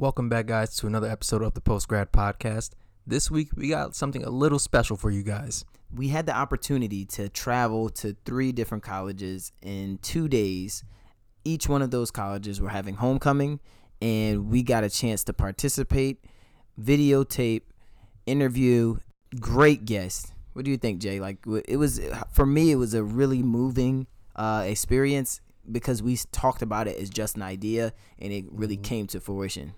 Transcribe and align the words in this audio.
Welcome 0.00 0.30
back, 0.30 0.46
guys, 0.46 0.74
to 0.76 0.86
another 0.86 1.10
episode 1.10 1.42
of 1.42 1.52
the 1.52 1.60
Post 1.60 1.86
Grad 1.86 2.10
Podcast. 2.10 2.70
This 3.06 3.30
week, 3.30 3.50
we 3.54 3.68
got 3.68 3.94
something 3.94 4.24
a 4.24 4.30
little 4.30 4.58
special 4.58 4.96
for 4.96 5.10
you 5.10 5.22
guys. 5.22 5.66
We 5.94 6.08
had 6.08 6.24
the 6.24 6.34
opportunity 6.34 7.04
to 7.04 7.28
travel 7.28 7.90
to 7.90 8.16
three 8.24 8.50
different 8.50 8.82
colleges 8.82 9.52
in 9.60 9.98
two 10.00 10.26
days. 10.26 10.84
Each 11.44 11.68
one 11.68 11.82
of 11.82 11.90
those 11.90 12.10
colleges 12.10 12.62
were 12.62 12.70
having 12.70 12.94
homecoming, 12.94 13.60
and 14.00 14.48
we 14.48 14.62
got 14.62 14.84
a 14.84 14.88
chance 14.88 15.22
to 15.24 15.34
participate, 15.34 16.24
videotape, 16.80 17.64
interview, 18.24 18.96
great 19.38 19.84
guests. 19.84 20.32
What 20.54 20.64
do 20.64 20.70
you 20.70 20.78
think, 20.78 21.02
Jay? 21.02 21.20
Like, 21.20 21.44
it 21.68 21.76
was 21.76 22.00
for 22.32 22.46
me, 22.46 22.72
it 22.72 22.76
was 22.76 22.94
a 22.94 23.02
really 23.02 23.42
moving 23.42 24.06
uh, 24.34 24.64
experience 24.66 25.42
because 25.70 26.02
we 26.02 26.16
talked 26.32 26.62
about 26.62 26.88
it 26.88 26.96
as 26.96 27.10
just 27.10 27.36
an 27.36 27.42
idea, 27.42 27.92
and 28.18 28.32
it 28.32 28.46
really 28.50 28.78
came 28.78 29.06
to 29.08 29.20
fruition. 29.20 29.74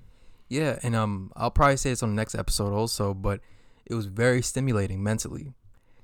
Yeah, 0.53 0.79
and 0.83 0.95
um, 0.95 1.33
I'll 1.35 1.51
probably 1.51 1.79
say 1.79 1.89
this 1.89 2.03
on 2.03 2.11
the 2.11 2.15
next 2.15 2.35
episode 2.35 2.75
also, 2.75 3.15
but 3.15 3.41
it 3.87 3.95
was 3.95 4.05
very 4.05 4.43
stimulating 4.43 5.03
mentally, 5.03 5.55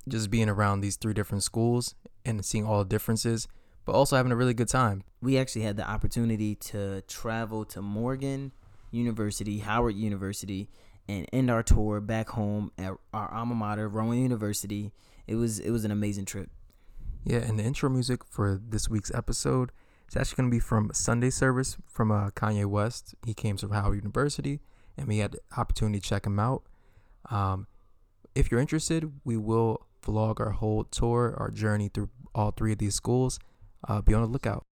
just 0.08 0.30
being 0.30 0.48
around 0.48 0.80
these 0.80 0.96
three 0.96 1.12
different 1.12 1.42
schools 1.42 1.94
and 2.24 2.42
seeing 2.42 2.64
all 2.64 2.78
the 2.78 2.88
differences, 2.88 3.46
but 3.84 3.92
also 3.92 4.16
having 4.16 4.32
a 4.32 4.36
really 4.36 4.54
good 4.54 4.68
time. 4.68 5.04
we 5.20 5.36
actually 5.36 5.60
had 5.60 5.76
the 5.76 5.86
opportunity 5.86 6.54
to 6.54 7.02
travel 7.02 7.66
to 7.66 7.82
Morgan 7.82 8.52
University, 8.90 9.58
Howard 9.58 9.96
University, 9.96 10.70
and 11.06 11.26
end 11.30 11.50
our 11.50 11.62
tour 11.62 12.00
back 12.00 12.30
home 12.30 12.72
at 12.78 12.94
our 13.12 13.30
alma 13.30 13.54
mater, 13.54 13.86
Rowan 13.86 14.22
University. 14.22 14.92
It 15.26 15.34
was 15.34 15.58
it 15.58 15.72
was 15.72 15.84
an 15.84 15.90
amazing 15.90 16.24
trip. 16.24 16.48
Yeah, 17.22 17.40
and 17.40 17.58
the 17.58 17.64
intro 17.64 17.90
music 17.90 18.24
for 18.24 18.58
this 18.66 18.88
week's 18.88 19.12
episode 19.14 19.72
is 20.08 20.16
actually 20.16 20.36
going 20.36 20.50
to 20.50 20.54
be 20.56 20.60
from 20.60 20.90
Sunday 20.92 21.30
Service 21.30 21.76
from 21.86 22.10
uh, 22.10 22.30
Kanye 22.30 22.66
West. 22.66 23.14
He 23.26 23.34
came 23.34 23.56
to 23.58 23.68
Howard 23.68 23.96
University, 23.96 24.60
and 24.96 25.06
we 25.06 25.18
had 25.18 25.32
the 25.32 25.40
opportunity 25.56 26.00
to 26.00 26.08
check 26.08 26.26
him 26.26 26.38
out. 26.38 26.62
Um, 27.30 27.66
if 28.34 28.50
you're 28.50 28.60
interested, 28.60 29.12
we 29.24 29.36
will 29.36 29.86
vlog 30.02 30.40
our 30.40 30.50
whole 30.50 30.84
tour, 30.84 31.34
our 31.38 31.50
journey 31.50 31.90
through 31.92 32.08
all 32.34 32.52
three 32.52 32.72
of 32.72 32.78
these 32.78 32.94
schools. 32.94 33.38
Uh, 33.86 34.00
be 34.00 34.14
on 34.14 34.22
the 34.22 34.28
lookout. 34.28 34.67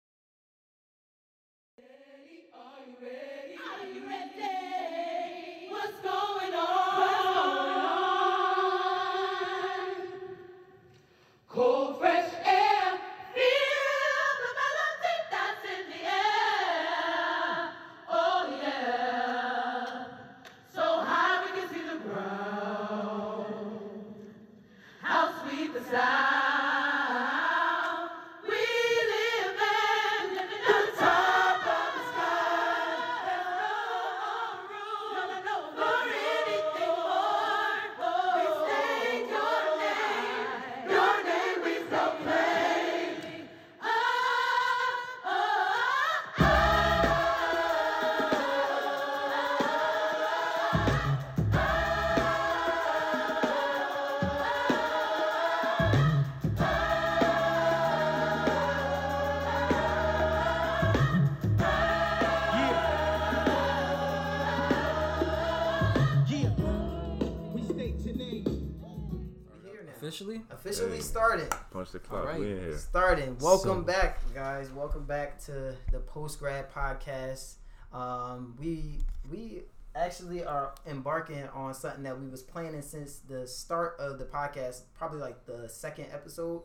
Officially? 70.13 70.41
Officially 70.51 70.95
Hey. 70.97 71.01
started. 71.01 71.49
Punch 71.71 71.91
the 71.91 71.97
clock. 71.97 72.25
Alright. 72.25 72.39
We 72.39 72.51
in 72.51 72.59
here. 72.59 72.77
Starting. 72.77 73.35
Welcome 73.39 73.79
So- 73.79 73.81
back, 73.81 74.19
guys. 74.35 74.69
Welcome 74.69 75.05
back 75.05 75.39
to 75.45 75.75
the 75.91 75.97
post 76.05 76.37
grad 76.37 76.71
podcast. 76.71 77.55
Um, 77.91 78.55
we 78.59 78.99
we 79.31 79.63
actually 79.95 80.45
are 80.45 80.75
embarking 80.85 81.47
on 81.55 81.73
something 81.73 82.03
that 82.03 82.19
we 82.19 82.27
was 82.27 82.43
planning 82.43 82.83
since 82.83 83.21
the 83.27 83.47
start 83.47 83.95
of 83.99 84.19
the 84.19 84.25
podcast, 84.25 84.81
probably 84.95 85.17
like 85.19 85.45
the 85.47 85.67
second 85.67 86.05
episode. 86.13 86.61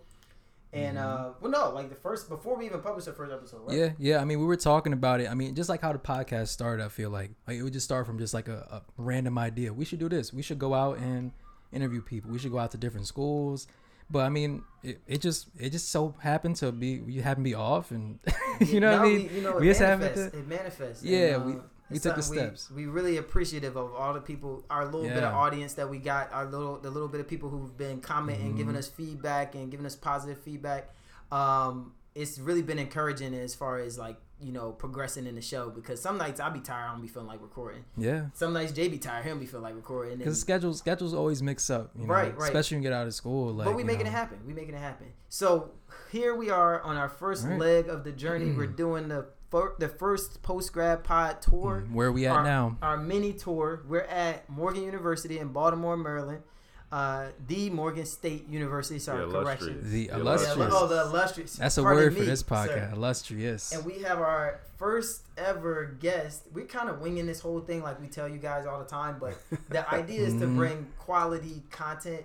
And 0.75 0.98
uh, 0.98 1.30
well, 1.41 1.50
no, 1.50 1.70
like 1.70 1.88
the 1.88 1.94
first 1.94 2.28
before 2.28 2.54
we 2.54 2.66
even 2.66 2.82
published 2.82 3.06
the 3.06 3.15
first 3.15 3.32
episode, 3.32 3.62
right? 3.66 3.75
Yeah, 3.78 3.92
yeah. 3.98 4.19
I 4.20 4.26
mean, 4.26 4.41
we 4.41 4.44
were 4.44 4.56
talking 4.56 4.92
about 4.92 5.22
it. 5.22 5.30
I 5.30 5.32
mean, 5.32 5.54
just 5.54 5.70
like 5.70 5.80
how 5.80 5.94
the 5.94 5.98
podcast 5.98 6.48
started, 6.48 6.84
I 6.84 6.91
feel 6.91 7.09
like 7.09 7.30
like 7.47 7.56
it 7.56 7.62
would 7.62 7.72
just 7.72 7.86
start 7.86 8.04
from 8.04 8.19
just 8.19 8.34
like 8.34 8.48
a, 8.48 8.59
a 8.70 8.82
random 8.98 9.38
idea. 9.38 9.72
We 9.72 9.86
should 9.86 10.00
do 10.00 10.10
this. 10.10 10.34
We 10.34 10.42
should 10.42 10.59
go 10.59 10.75
out 10.75 10.98
and 10.98 11.32
interview 11.72 12.00
people. 12.02 12.30
We 12.30 12.38
should 12.38 12.52
go 12.52 12.58
out 12.58 12.70
to 12.72 12.78
different 12.78 13.06
schools. 13.06 13.66
But 14.10 14.20
I 14.24 14.30
mean, 14.30 14.62
it, 14.82 15.00
it 15.06 15.20
just 15.20 15.48
it 15.58 15.70
just 15.70 15.90
so 15.90 16.14
happened 16.20 16.56
to 16.56 16.72
be 16.72 17.02
you 17.06 17.20
happened 17.22 17.44
to 17.44 17.50
be 17.50 17.54
off, 17.54 17.90
and 17.90 18.18
you 18.60 18.80
know 18.80 18.92
what 18.92 19.00
I 19.00 19.04
mean. 19.04 19.28
We, 19.28 19.34
you 19.36 19.42
know, 19.42 19.56
We 19.58 19.66
it 19.66 19.70
just 19.72 19.80
happened 19.80 20.00
manifests. 20.16 20.32
to- 20.32 20.38
It 20.38 20.48
manifests. 20.48 21.04
Yeah, 21.04 21.18
And, 21.36 21.44
we- 21.46 21.52
uh, 21.52 21.56
we 21.90 21.96
it's 21.96 22.02
took 22.04 22.16
the 22.16 22.22
steps. 22.22 22.70
We, 22.70 22.86
we 22.86 22.92
really 22.92 23.16
appreciative 23.18 23.76
of 23.76 23.94
all 23.94 24.12
the 24.14 24.20
people, 24.20 24.62
our 24.70 24.84
little 24.84 25.08
bit 25.08 25.22
of 25.24 25.32
audience 25.34 25.72
that 25.74 25.88
we 25.88 25.98
got, 25.98 26.30
our 26.32 26.44
little 26.46 26.78
the 26.78 26.90
little 26.90 27.08
bit 27.08 27.20
of 27.20 27.28
people 27.28 27.48
who've 27.50 27.76
been 27.76 28.00
commenting, 28.00 28.56
giving 28.56 28.68
Mm-hmm. 28.72 28.78
us 28.78 28.88
feedback, 28.88 29.54
and 29.54 29.70
giving 29.70 29.84
us 29.86 29.94
positive 29.96 30.38
feedback. 30.42 30.90
Um, 31.32 31.92
it's 32.14 32.38
really 32.38 32.62
been 32.62 32.78
encouraging 32.78 33.34
as 33.34 33.54
far 33.54 33.78
as 33.78 33.98
like 33.98 34.16
you 34.41 34.53
know 34.53 34.71
progressing 34.72 35.26
in 35.26 35.34
the 35.34 35.41
show 35.41 35.69
because 35.71 36.00
some 36.00 36.16
nights 36.19 36.38
I'll 36.41 36.50
be 36.53 36.60
tired, 36.60 36.88
I 36.88 36.93
don't 36.93 37.03
be 37.03 37.09
feeling 37.09 37.28
like 37.28 37.43
recording. 37.43 37.84
Yeah, 37.97 38.26
Some 38.34 38.53
nights 38.53 38.72
Jay 38.72 38.88
be 38.88 38.99
tired, 38.99 39.25
don't 39.26 39.38
be 39.41 39.47
feeling 39.47 39.65
like 39.65 39.75
recording. 39.75 40.19
because 40.19 40.41
schedules 40.41 40.78
schedules 40.78 41.12
always 41.15 41.43
mix 41.43 41.71
up. 41.71 41.91
You 41.97 42.06
know, 42.06 42.12
Right, 42.12 42.37
right. 42.37 42.47
Especially 42.48 42.77
when 42.77 42.82
you 42.84 42.88
get 42.91 42.97
out 42.97 43.06
of 43.06 43.15
school. 43.15 43.53
Like, 43.53 43.66
but 43.66 43.77
we 43.77 43.84
making 43.84 44.04
know. 44.04 44.10
it 44.10 44.15
happen. 44.15 44.38
We 44.47 44.53
making 44.53 44.75
it 44.75 44.81
happen. 44.81 45.09
So 45.28 45.71
here 46.12 46.34
we 46.34 46.50
are 46.50 46.81
on 46.82 46.97
our 46.97 47.09
first 47.09 47.44
right. 47.47 47.59
leg 47.59 47.88
of 47.88 48.04
the 48.04 48.12
journey. 48.12 48.53
We're 48.53 48.66
doing 48.84 49.09
the 49.09 49.27
fir- 49.50 49.75
the 49.78 49.88
first 49.88 50.43
post 50.43 50.72
grad 50.72 51.04
pod 51.04 51.43
tour. 51.43 51.84
Mm, 51.88 51.93
Where 51.94 52.12
we 52.12 52.27
at 52.27 52.37
our, 52.37 52.44
now? 52.44 52.78
Our 52.82 52.97
mini 52.97 53.32
tour. 53.32 53.82
We're 53.88 54.03
at 54.03 54.48
Morgan 54.48 54.82
University 54.82 55.38
in 55.38 55.48
Baltimore, 55.48 55.97
Maryland. 55.97 56.43
Uh, 56.91 57.26
the 57.47 57.69
Morgan 57.71 58.06
State 58.06 58.49
University. 58.49 58.99
Sorry, 58.99 59.26
The 59.26 59.31
correction. 59.43 59.69
illustrious. 59.69 59.93
The 59.93 60.09
illustrious. 60.09 60.72
oh, 60.75 60.87
the 60.87 61.00
illustrious. 61.03 61.56
That's 61.56 61.76
a 61.76 61.82
Pardon 61.82 62.04
word 62.04 62.15
for 62.15 62.21
me, 62.21 62.26
this 62.26 62.41
sir. 62.41 62.47
podcast. 62.47 62.93
Illustrious. 62.94 63.72
And 63.72 63.84
we 63.84 63.99
have 64.04 64.19
our 64.21 64.60
first 64.78 65.22
ever 65.37 65.97
guest. 66.00 66.44
We're 66.53 66.65
kind 66.65 66.88
of 66.88 67.00
winging 67.00 67.27
this 67.27 67.41
whole 67.41 67.60
thing 67.60 67.82
like 67.82 68.00
we 68.00 68.06
tell 68.06 68.27
you 68.28 68.38
guys 68.38 68.65
all 68.66 68.78
the 68.78 68.87
time, 68.87 69.19
but 69.21 69.37
the 69.69 69.88
idea 69.93 70.21
is 70.22 70.32
to 70.34 70.47
Mhm. 70.47 70.56
bring 70.56 70.87
quality 70.98 71.62
content, 71.71 72.25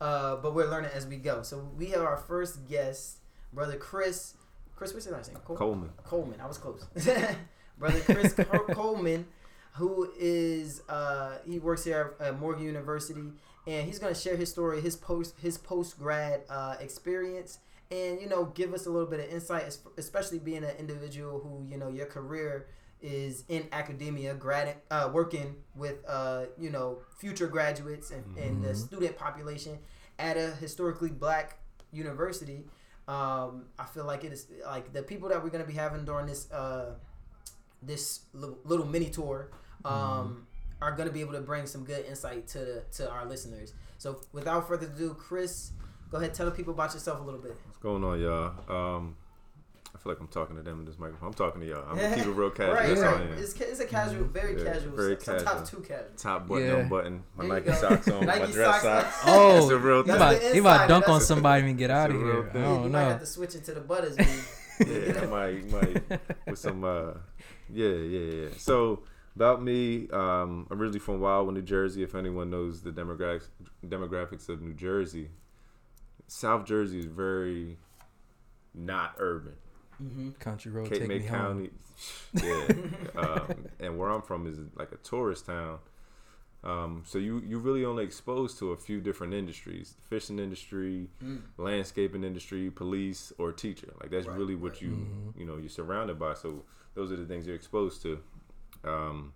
uh, 0.00 0.36
but 0.36 0.54
we're 0.54 0.70
learning 0.70 0.90
as 0.94 1.06
we 1.08 1.16
go. 1.16 1.42
So 1.42 1.68
we 1.76 1.86
have 1.86 2.02
our 2.02 2.16
first 2.18 2.68
guest, 2.68 3.16
brother 3.52 3.76
Chris. 3.76 4.34
Chris, 4.76 4.92
what's 4.94 5.06
your 5.06 5.16
last 5.16 5.32
name? 5.32 5.40
Col- 5.44 5.56
Coleman. 5.56 5.90
Coleman. 6.04 6.40
I 6.40 6.46
was 6.46 6.58
close. 6.58 6.84
brother 7.78 8.00
Chris 8.00 8.32
Col- 8.32 8.60
Coleman, 8.74 9.26
who 9.72 10.08
is 10.16 10.82
uh, 10.88 11.38
he 11.44 11.58
works 11.58 11.82
here 11.84 12.14
at 12.20 12.38
Morgan 12.38 12.64
University, 12.64 13.32
and 13.66 13.86
he's 13.86 13.98
going 13.98 14.12
to 14.14 14.18
share 14.20 14.36
his 14.36 14.50
story, 14.50 14.80
his 14.80 14.96
post 14.96 15.34
his 15.40 15.58
post 15.58 15.98
grad 15.98 16.42
uh, 16.50 16.76
experience, 16.80 17.58
and 17.90 18.20
you 18.20 18.28
know 18.28 18.46
give 18.46 18.72
us 18.74 18.86
a 18.86 18.90
little 18.90 19.08
bit 19.08 19.20
of 19.20 19.26
insight, 19.32 19.76
especially 19.96 20.38
being 20.38 20.64
an 20.64 20.76
individual 20.78 21.40
who 21.40 21.66
you 21.70 21.78
know 21.78 21.88
your 21.88 22.06
career 22.06 22.66
is 23.02 23.44
in 23.48 23.66
academia, 23.72 24.34
grad 24.34 24.76
uh, 24.90 25.10
working 25.12 25.56
with 25.74 25.96
uh, 26.08 26.44
you 26.58 26.70
know 26.70 26.98
future 27.18 27.46
graduates 27.48 28.10
and, 28.10 28.24
and 28.38 28.62
the 28.62 28.68
Mhm. 28.68 28.76
student 28.76 29.16
population 29.18 29.78
at 30.18 30.36
a 30.36 30.52
historically 30.56 31.10
black 31.10 31.58
university. 31.92 32.64
Um, 33.06 33.66
I 33.78 33.84
feel 33.84 34.04
like 34.06 34.24
it 34.24 34.32
is 34.32 34.46
like 34.64 34.92
the 34.94 35.02
people 35.02 35.28
that 35.28 35.42
we're 35.42 35.50
gonna 35.50 35.64
be 35.66 35.74
having 35.74 36.04
during 36.06 36.26
this 36.26 36.50
uh, 36.50 36.94
this 37.82 38.20
little, 38.32 38.58
little 38.64 38.86
mini 38.86 39.10
tour 39.10 39.50
um, 39.84 40.46
are 40.84 40.92
gonna 40.92 41.10
be 41.10 41.20
able 41.20 41.32
to 41.32 41.40
bring 41.40 41.66
some 41.66 41.82
good 41.84 42.04
insight 42.06 42.46
to 42.48 42.58
the, 42.58 42.82
to 42.92 43.10
our 43.10 43.24
listeners. 43.26 43.72
So 43.98 44.20
without 44.32 44.68
further 44.68 44.86
ado, 44.86 45.14
Chris, 45.18 45.70
go 46.10 46.18
ahead 46.18 46.34
tell 46.34 46.46
the 46.46 46.52
people 46.52 46.74
about 46.74 46.92
yourself 46.92 47.20
a 47.20 47.22
little 47.22 47.40
bit. 47.40 47.56
What's 47.66 47.78
going 47.78 48.04
on, 48.04 48.20
y'all? 48.20 48.52
Um, 48.96 49.16
I 49.94 49.98
feel 49.98 50.12
like 50.12 50.20
I'm 50.20 50.28
talking 50.28 50.56
to 50.56 50.62
them 50.62 50.80
in 50.80 50.84
this 50.84 50.98
microphone. 50.98 51.28
I'm 51.28 51.34
talking 51.34 51.60
to 51.62 51.66
y'all. 51.66 51.84
I'm 51.88 51.96
gonna 51.96 52.14
keep 52.16 52.26
it 52.26 52.30
real 52.30 52.50
casual. 52.58 52.74
right, 52.74 52.88
That's 52.88 53.00
how 53.00 53.08
I 53.08 53.12
right. 53.12 53.20
am. 53.30 53.38
It's, 53.38 53.54
ca- 53.54 53.64
it's 53.66 53.80
a 53.80 53.86
casual, 53.86 54.24
very 54.24 54.58
Yeah, 54.62 54.72
casual. 54.74 54.96
very 54.96 55.16
sometimes 55.20 55.44
casual. 55.70 55.80
too 55.82 55.88
casual. 55.88 56.08
Top 56.18 56.48
button 56.48 56.66
Yeah. 56.66 56.74
on 56.74 56.88
button. 56.90 57.22
My 57.36 57.46
Nike 57.46 57.66
go. 57.66 57.72
socks 57.74 58.08
on. 58.08 58.26
my 58.26 58.38
dress 58.38 58.82
socks. 58.82 58.82
socks. 58.82 59.22
Oh, 59.26 59.54
That's 59.54 59.68
the 59.68 59.78
real 59.78 60.02
thing. 60.02 60.16
about, 60.16 60.42
he 60.42 60.58
about 60.58 60.88
dunk 60.88 61.08
on 61.08 61.20
somebody 61.22 61.66
and 61.68 61.78
get 61.78 61.90
out 61.90 62.10
of 62.10 62.16
here. 62.16 62.48
I 62.48 62.52
thing. 62.52 62.62
Yeah, 62.62 62.68
don't 62.68 62.82
you 62.84 62.90
might 62.90 63.00
have 63.02 63.20
to 63.20 63.26
switch 63.26 63.54
it 63.54 63.64
to 63.64 63.72
the 63.72 63.80
butters. 63.80 64.16
yeah, 64.18 65.20
I 65.22 65.26
might, 65.26 65.70
might 65.70 66.20
with 66.46 66.58
some 66.58 66.84
uh, 66.84 67.12
yeah, 67.72 67.88
yeah, 67.88 68.18
yeah. 68.42 68.48
So, 68.58 69.04
About 69.36 69.62
me, 69.62 70.08
um, 70.10 70.66
originally 70.70 71.00
from 71.00 71.20
Wildwood, 71.20 71.54
New 71.54 71.62
Jersey. 71.62 72.02
If 72.04 72.14
anyone 72.14 72.50
knows 72.50 72.82
the 72.82 72.90
demographics 72.92 73.48
demographics 73.84 74.48
of 74.48 74.62
New 74.62 74.74
Jersey, 74.74 75.30
South 76.28 76.64
Jersey 76.64 77.00
is 77.00 77.06
very 77.06 77.78
not 78.74 79.14
urban. 79.18 79.54
Country 80.38 80.70
road, 80.72 80.88
Cape 80.88 81.00
take 81.00 81.08
May 81.08 81.18
me 81.20 81.26
County, 81.26 81.70
home. 82.40 82.42
yeah. 83.14 83.20
um, 83.20 83.66
and 83.80 83.98
where 83.98 84.10
I'm 84.10 84.22
from 84.22 84.46
is 84.46 84.58
like 84.76 84.92
a 84.92 84.96
tourist 84.96 85.46
town. 85.46 85.78
Um, 86.62 87.02
so 87.06 87.18
you 87.18 87.42
you 87.46 87.58
really 87.58 87.84
only 87.84 88.04
exposed 88.04 88.58
to 88.60 88.72
a 88.72 88.76
few 88.76 89.00
different 89.00 89.34
industries: 89.34 89.96
fishing 90.08 90.38
industry, 90.38 91.08
landscaping 91.58 92.24
industry, 92.24 92.70
police, 92.70 93.32
or 93.38 93.52
teacher. 93.52 93.92
Like 94.00 94.10
that's 94.10 94.26
Right, 94.26 94.36
really 94.38 94.54
what 94.54 94.72
right. 94.72 94.82
you 94.82 95.06
you 95.36 95.44
know 95.44 95.56
you're 95.56 95.68
surrounded 95.68 96.18
by. 96.18 96.34
So 96.34 96.64
those 96.94 97.12
are 97.12 97.16
the 97.16 97.26
things 97.26 97.46
you're 97.46 97.56
exposed 97.56 98.00
to. 98.02 98.18
Um, 98.86 99.32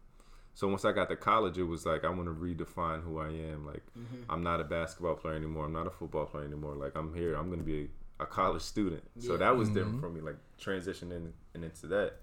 so 0.55 0.67
once 0.67 0.85
I 0.85 0.93
got 0.93 1.09
to 1.11 1.17
college, 1.17 1.56
it 1.56 1.62
was 1.65 1.87
like 1.87 2.05
I 2.05 2.09
want 2.11 2.25
to 2.25 2.35
redefine 2.35 3.03
who 3.03 3.19
I 3.19 3.29
am. 3.29 3.65
Like 3.65 3.83
I'm 4.29 4.43
not 4.43 4.61
a 4.61 4.65
basketball 4.65 5.15
player 5.15 5.37
anymore. 5.37 5.67
I'm 5.67 5.73
not 5.73 5.87
a 5.87 5.91
football 5.91 6.27
player 6.27 6.45
anymore. 6.45 6.75
Like 6.75 6.97
I'm 6.97 7.15
here. 7.15 7.35
I'm 7.35 7.49
gonna 7.50 7.62
be 7.62 7.89
a, 8.19 8.25
a 8.25 8.27
college 8.27 8.62
student. 8.62 9.03
So 9.19 9.37
that 9.37 9.56
was 9.56 9.69
different 9.69 10.00
for 10.00 10.11
me. 10.11 10.21
Like 10.21 10.37
transitioning 10.61 11.33
and 11.55 11.65
into 11.65 11.87
that. 11.89 12.15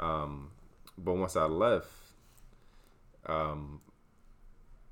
Um, 0.00 0.50
but 0.96 1.14
once 1.14 1.36
I 1.36 1.44
left, 1.44 1.88
um, 3.26 3.80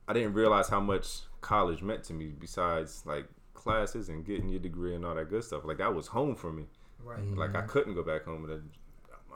I 0.06 0.12
didn't 0.12 0.34
realize 0.34 0.68
how 0.68 0.80
much 0.80 1.20
college 1.40 1.82
meant 1.82 2.04
to 2.04 2.12
me. 2.12 2.26
Besides 2.38 3.04
like 3.06 3.26
classes 3.54 4.08
and 4.10 4.24
getting 4.24 4.48
your 4.48 4.60
degree 4.60 4.94
and 4.94 5.04
all 5.04 5.14
that 5.14 5.28
good 5.28 5.42
stuff. 5.42 5.64
Like 5.64 5.78
that 5.78 5.92
was 5.92 6.06
home 6.06 6.36
for 6.36 6.52
me. 6.52 6.66
Right. 7.02 7.26
Like 7.34 7.56
I 7.56 7.62
couldn't 7.62 7.94
go 7.94 8.02
back 8.04 8.24
home 8.24 8.46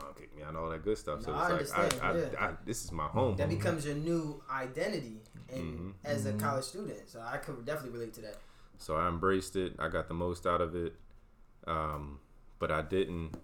mom 0.02 0.14
kicked 0.18 0.36
me 0.36 0.42
out 0.42 0.48
and 0.50 0.56
all 0.58 0.68
that 0.70 0.82
good 0.84 0.98
stuff. 0.98 1.22
So 1.22 1.30
No, 1.32 1.36
I 1.36 1.40
like 1.42 1.50
I, 1.50 1.54
understand, 1.82 2.02
I, 2.02 2.18
yeah. 2.18 2.46
I, 2.46 2.50
this 2.64 2.84
is 2.84 2.92
my 2.92 3.06
home. 3.06 3.36
That 3.36 3.48
home. 3.48 3.56
becomes 3.56 3.84
your 3.86 3.94
new 3.94 4.42
identity, 4.50 5.20
and 5.52 5.78
Mhm. 5.78 5.92
as 6.04 6.26
a 6.26 6.32
college 6.34 6.64
student, 6.64 7.08
so 7.08 7.20
I 7.20 7.36
could 7.38 7.64
definitely 7.64 7.98
relate 7.98 8.14
to 8.14 8.20
that. 8.22 8.36
So 8.78 8.96
I 8.96 9.08
embraced 9.08 9.56
it. 9.56 9.74
I 9.78 9.88
got 9.88 10.08
the 10.08 10.14
most 10.14 10.46
out 10.46 10.60
of 10.60 10.74
it. 10.74 10.94
Um, 11.66 12.20
but 12.58 12.70
I 12.70 12.82
didn't. 12.82 13.36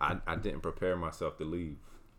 I, 0.00 0.16
I 0.26 0.36
didn't 0.36 0.60
prepare 0.60 0.96
myself 0.96 1.36
to 1.38 1.44
leave 1.44 1.76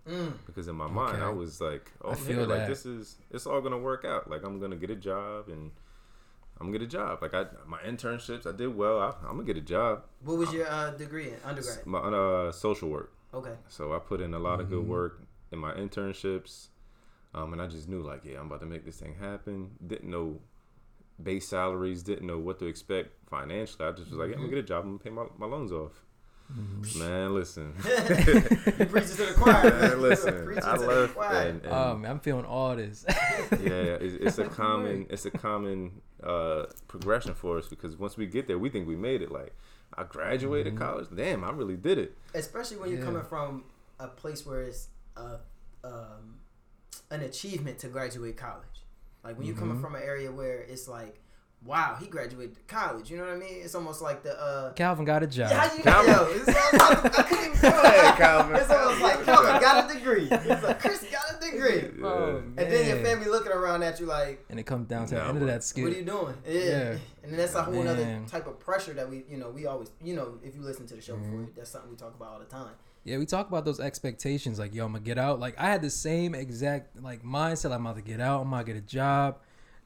Mm. 0.07 0.33
because 0.47 0.67
in 0.67 0.75
my 0.75 0.87
mind 0.87 1.21
I 1.23 1.29
was 1.29 1.61
like, 1.61 1.91
oh, 2.03 2.09
I 2.11 2.15
feel 2.15 2.39
yeah, 2.39 2.45
like 2.47 2.57
that. 2.61 2.67
this 2.69 2.87
is 2.87 3.17
it's 3.29 3.45
all 3.45 3.61
gonna 3.61 3.77
work 3.77 4.03
out. 4.03 4.27
Like 4.29 4.43
I'm 4.43 4.59
gonna 4.59 4.75
get 4.75 4.89
a 4.89 4.95
job 4.95 5.47
and 5.47 5.69
I'm 6.59 6.67
gonna 6.67 6.79
get 6.79 6.81
a 6.81 6.89
job. 6.89 7.21
Like 7.21 7.35
I 7.35 7.45
my 7.67 7.77
internships, 7.81 8.47
I 8.47 8.51
did 8.51 8.75
well. 8.75 8.99
I, 8.99 9.13
I'm 9.27 9.33
gonna 9.37 9.43
get 9.43 9.57
a 9.57 9.61
job. 9.61 10.03
What 10.23 10.37
was 10.39 10.51
your 10.51 10.67
uh, 10.67 10.89
degree 10.91 11.27
in 11.29 11.35
undergrad? 11.45 11.85
My 11.85 11.99
uh, 11.99 12.51
social 12.51 12.89
work. 12.89 13.13
Okay. 13.33 13.53
So 13.69 13.93
I 13.93 13.99
put 13.99 14.21
in 14.21 14.33
a 14.33 14.39
lot 14.39 14.59
of 14.59 14.67
Mm-hmm. 14.67 14.75
good 14.75 14.87
work 14.87 15.23
in 15.51 15.59
my 15.59 15.73
internships, 15.73 16.67
um, 17.33 17.53
and 17.53 17.61
I 17.61 17.67
just 17.67 17.87
knew 17.89 18.01
like, 18.01 18.25
yeah, 18.25 18.39
I'm 18.39 18.47
about 18.47 18.59
to 18.61 18.65
make 18.65 18.85
this 18.85 18.97
thing 18.99 19.15
happen. 19.19 19.71
Didn't 19.85 20.09
know 20.09 20.39
base 21.21 21.47
salaries, 21.47 22.03
didn't 22.03 22.25
know 22.27 22.37
what 22.39 22.59
to 22.59 22.65
expect 22.65 23.11
financially. 23.29 23.85
I 23.87 23.91
just 23.91 24.09
was 24.09 24.17
like, 24.19 24.29
yeah, 24.29 24.35
I'm 24.35 24.41
gonna 24.41 24.49
get 24.55 24.59
a 24.59 24.63
job. 24.63 24.83
I'm 24.85 24.97
gonna 24.97 24.99
pay 24.99 25.09
my, 25.09 25.25
my 25.37 25.45
loans 25.45 25.71
off. 25.71 26.03
Mm-hmm. 26.51 26.99
Man, 26.99 27.33
listen, 27.33 27.73
You 27.85 28.85
preaching 28.87 29.15
to 29.15 29.25
the 29.27 29.33
choir. 29.37 29.71
man, 29.71 30.01
listen. 30.01 30.59
I 30.65 30.73
to 30.75 30.81
the 30.81 30.85
left, 30.87 31.13
choir. 31.15 31.47
and, 31.47 31.61
and 31.63 31.73
Oh 31.73 31.95
man, 31.95 32.11
I'm 32.11 32.19
feeling 32.19 32.43
all 32.43 32.75
this. 32.75 33.05
yeah, 33.09 33.47
it's, 34.01 34.15
it's 34.15 34.37
a 34.37 34.49
common, 34.49 35.05
it's 35.09 35.25
a 35.25 35.31
common 35.31 36.01
uh, 36.21 36.65
progression 36.89 37.33
for 37.35 37.57
us 37.57 37.69
because 37.69 37.95
once 37.95 38.17
we 38.17 38.25
get 38.25 38.47
there, 38.47 38.59
we 38.59 38.69
think 38.69 38.85
we 38.85 38.97
made 38.97 39.21
it. 39.21 39.31
Like, 39.31 39.55
I 39.97 40.03
graduated 40.03 40.75
Mm-hmm. 40.75 40.83
college. 40.83 41.07
Damn, 41.15 41.43
I 41.43 41.51
really 41.51 41.77
did 41.77 41.97
it. 41.97 42.17
especially 42.33 42.77
when 42.77 42.89
you're 42.89 42.99
Yeah. 42.99 43.05
coming 43.05 43.23
from 43.23 43.63
a 43.99 44.07
place 44.07 44.45
where 44.45 44.61
it's 44.61 44.87
a, 45.17 45.37
um, 45.83 46.39
an 47.09 47.21
achievement 47.21 47.77
to 47.79 47.87
graduate 47.87 48.37
college. 48.37 48.65
Like 49.23 49.37
when 49.37 49.45
you're 49.45 49.55
coming 49.55 49.79
from 49.79 49.95
an 49.95 50.01
area 50.01 50.31
where 50.31 50.59
it's 50.61 50.87
like, 50.87 51.19
wow, 51.63 51.95
he 51.99 52.07
graduated 52.07 52.65
college. 52.67 53.11
You 53.11 53.17
know 53.17 53.25
what 53.25 53.33
I 53.33 53.37
mean? 53.37 53.59
It's 53.61 53.75
almost 53.75 54.01
like 54.01 54.23
the 54.23 54.35
uh. 54.41 54.73
Calvin 54.73 55.05
got 55.05 55.21
a 55.21 55.27
job. 55.27 55.51
Yeah, 55.51 55.59
how 55.67 55.75
you 55.75 55.83
Calvin. 55.83 56.11
yo, 56.13 56.23
it's 56.31 56.47
almost 56.47 57.03
like, 57.03 57.19
I 57.19 57.23
couldn't 57.23 57.45
even 57.45 57.59
come 57.71 57.85
ahead, 57.85 58.15
Calvin. 58.17 58.55
It's 58.55 58.71
almost 58.71 59.01
like 59.01 59.25
Calvin 59.25 59.61
got 59.61 59.91
a 59.91 59.93
degree. 59.93 60.27
It's 60.31 60.63
like 60.63 60.79
Chris 60.79 61.03
got 61.11 61.20
a 61.20 61.20
degree. 61.41 61.89
Oh, 62.03 62.27
Yeah. 62.35 62.61
And 62.63 62.71
then 62.71 62.87
your 62.87 63.03
family 63.05 63.27
looking 63.27 63.51
around 63.51 63.83
at 63.83 63.99
you 63.99 64.05
like, 64.05 64.45
and 64.49 64.59
it 64.59 64.63
comes 64.63 64.87
down 64.87 65.07
to 65.07 65.15
the 65.15 65.23
end 65.25 65.37
of 65.41 65.47
that 65.47 65.63
skit. 65.63 65.83
what 65.83 65.93
are 65.93 65.97
you 65.97 66.05
doing? 66.05 66.35
Yeah. 66.47 66.59
Yeah. 66.59 66.97
And 67.23 67.31
then 67.31 67.37
that's 67.37 67.55
a 67.55 67.63
whole 67.63 67.87
other 67.87 68.21
type 68.27 68.47
of 68.47 68.59
pressure 68.59 68.93
that 68.93 69.09
we, 69.09 69.23
you 69.29 69.37
know, 69.37 69.49
we 69.49 69.65
always, 69.65 69.91
you 70.03 70.15
know, 70.15 70.37
if 70.43 70.55
you 70.55 70.61
listen 70.61 70.87
to 70.87 70.95
the 70.95 71.01
show 71.01 71.15
Mm-hmm. 71.15 71.37
before, 71.43 71.53
that's 71.55 71.69
something 71.71 71.89
we 71.91 71.97
talk 71.97 72.15
about 72.15 72.33
all 72.33 72.39
the 72.39 72.45
time. 72.45 72.73
Yeah, 73.03 73.17
we 73.17 73.25
talk 73.25 73.47
about 73.49 73.65
those 73.65 73.79
expectations. 73.79 74.59
Like, 74.59 74.75
yo, 74.75 74.85
I'm 74.85 74.91
gonna 74.91 75.03
get 75.03 75.17
out. 75.17 75.39
Like, 75.39 75.59
I 75.59 75.63
had 75.65 75.81
the 75.81 75.89
same 75.89 76.35
exact 76.35 77.01
like 77.01 77.23
mindset. 77.23 77.71
I'm 77.73 77.85
about 77.85 77.95
to 77.95 78.01
get 78.03 78.19
out. 78.21 78.41
I'm 78.41 78.49
gonna 78.51 78.63
get 78.63 78.75
a 78.75 78.81
job. 78.81 79.37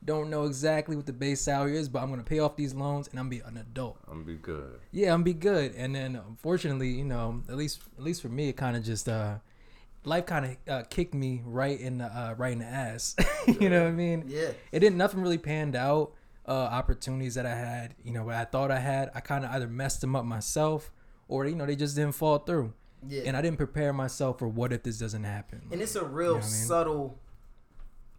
Don't 0.04 0.30
know 0.30 0.44
exactly 0.46 0.96
what 0.98 1.06
the 1.08 1.14
base 1.14 1.42
salary 1.42 1.78
is, 1.78 1.88
but 1.90 2.04
I'm 2.04 2.10
gonna 2.10 2.24
pay 2.24 2.40
off 2.40 2.56
these 2.58 2.74
loans 2.76 3.08
and 3.08 3.18
I'm 3.20 3.30
gonna 3.30 3.42
be 3.44 3.48
an 3.50 3.58
adult. 3.58 3.98
I'm 4.08 4.16
gonna 4.24 4.26
be 4.26 4.36
good. 4.36 4.80
Yeah, 4.92 5.14
I'm 5.14 5.24
gonna 5.24 5.24
be 5.24 5.34
good. 5.34 5.74
And 5.76 5.96
then, 5.96 6.16
unfortunately, 6.28 6.90
you 6.90 7.06
know, 7.06 7.42
at 7.50 7.56
least 7.56 7.82
at 7.98 8.04
least 8.04 8.22
for 8.22 8.28
me, 8.30 8.50
it 8.50 8.58
kind 8.58 8.76
of 8.76 8.84
just 8.84 9.08
uh, 9.08 9.36
life 10.06 10.26
kind 10.26 10.46
of 10.46 10.58
uh, 10.74 10.84
kicked 10.90 11.14
me 11.14 11.42
right 11.46 11.80
in 11.80 11.98
the 12.00 12.06
uh, 12.06 12.36
right 12.38 12.54
in 12.54 12.60
the 12.60 12.66
ass. 12.66 13.16
you 13.60 13.70
know 13.70 13.84
what 13.84 13.90
I 13.90 13.92
mean? 13.92 14.26
Yeah. 14.28 14.52
It 14.72 14.80
didn't. 14.80 14.98
Nothing 14.98 15.22
really 15.22 15.38
panned 15.38 15.76
out. 15.76 16.14
Uh, 16.48 16.52
opportunities 16.52 17.34
that 17.34 17.48
I 17.48 17.56
had, 17.56 17.96
you 18.04 18.12
know, 18.12 18.24
what 18.26 18.36
I 18.36 18.46
thought 18.46 18.70
I 18.70 18.78
had, 18.78 19.10
I 19.16 19.20
kind 19.20 19.44
of 19.44 19.50
either 19.50 19.68
messed 19.68 20.02
them 20.02 20.16
up 20.16 20.26
myself, 20.26 20.92
or 21.28 21.48
you 21.48 21.56
know, 21.56 21.66
they 21.66 21.76
just 21.76 21.96
didn't 21.96 22.12
fall 22.14 22.38
through. 22.38 22.72
Yeah. 23.08 23.24
And 23.26 23.36
I 23.36 23.42
didn't 23.42 23.58
prepare 23.58 23.92
myself 23.94 24.38
for 24.38 24.48
what 24.48 24.72
if 24.72 24.84
this 24.84 25.00
doesn't 25.00 25.24
happen. 25.24 25.64
And 25.72 25.82
it's 25.82 25.96
a 25.96 26.06
real 26.06 26.28
You 26.28 26.34
know 26.34 26.36
what 26.36 26.44
I 26.44 26.46
mean? 26.46 26.66
subtle, 26.68 27.20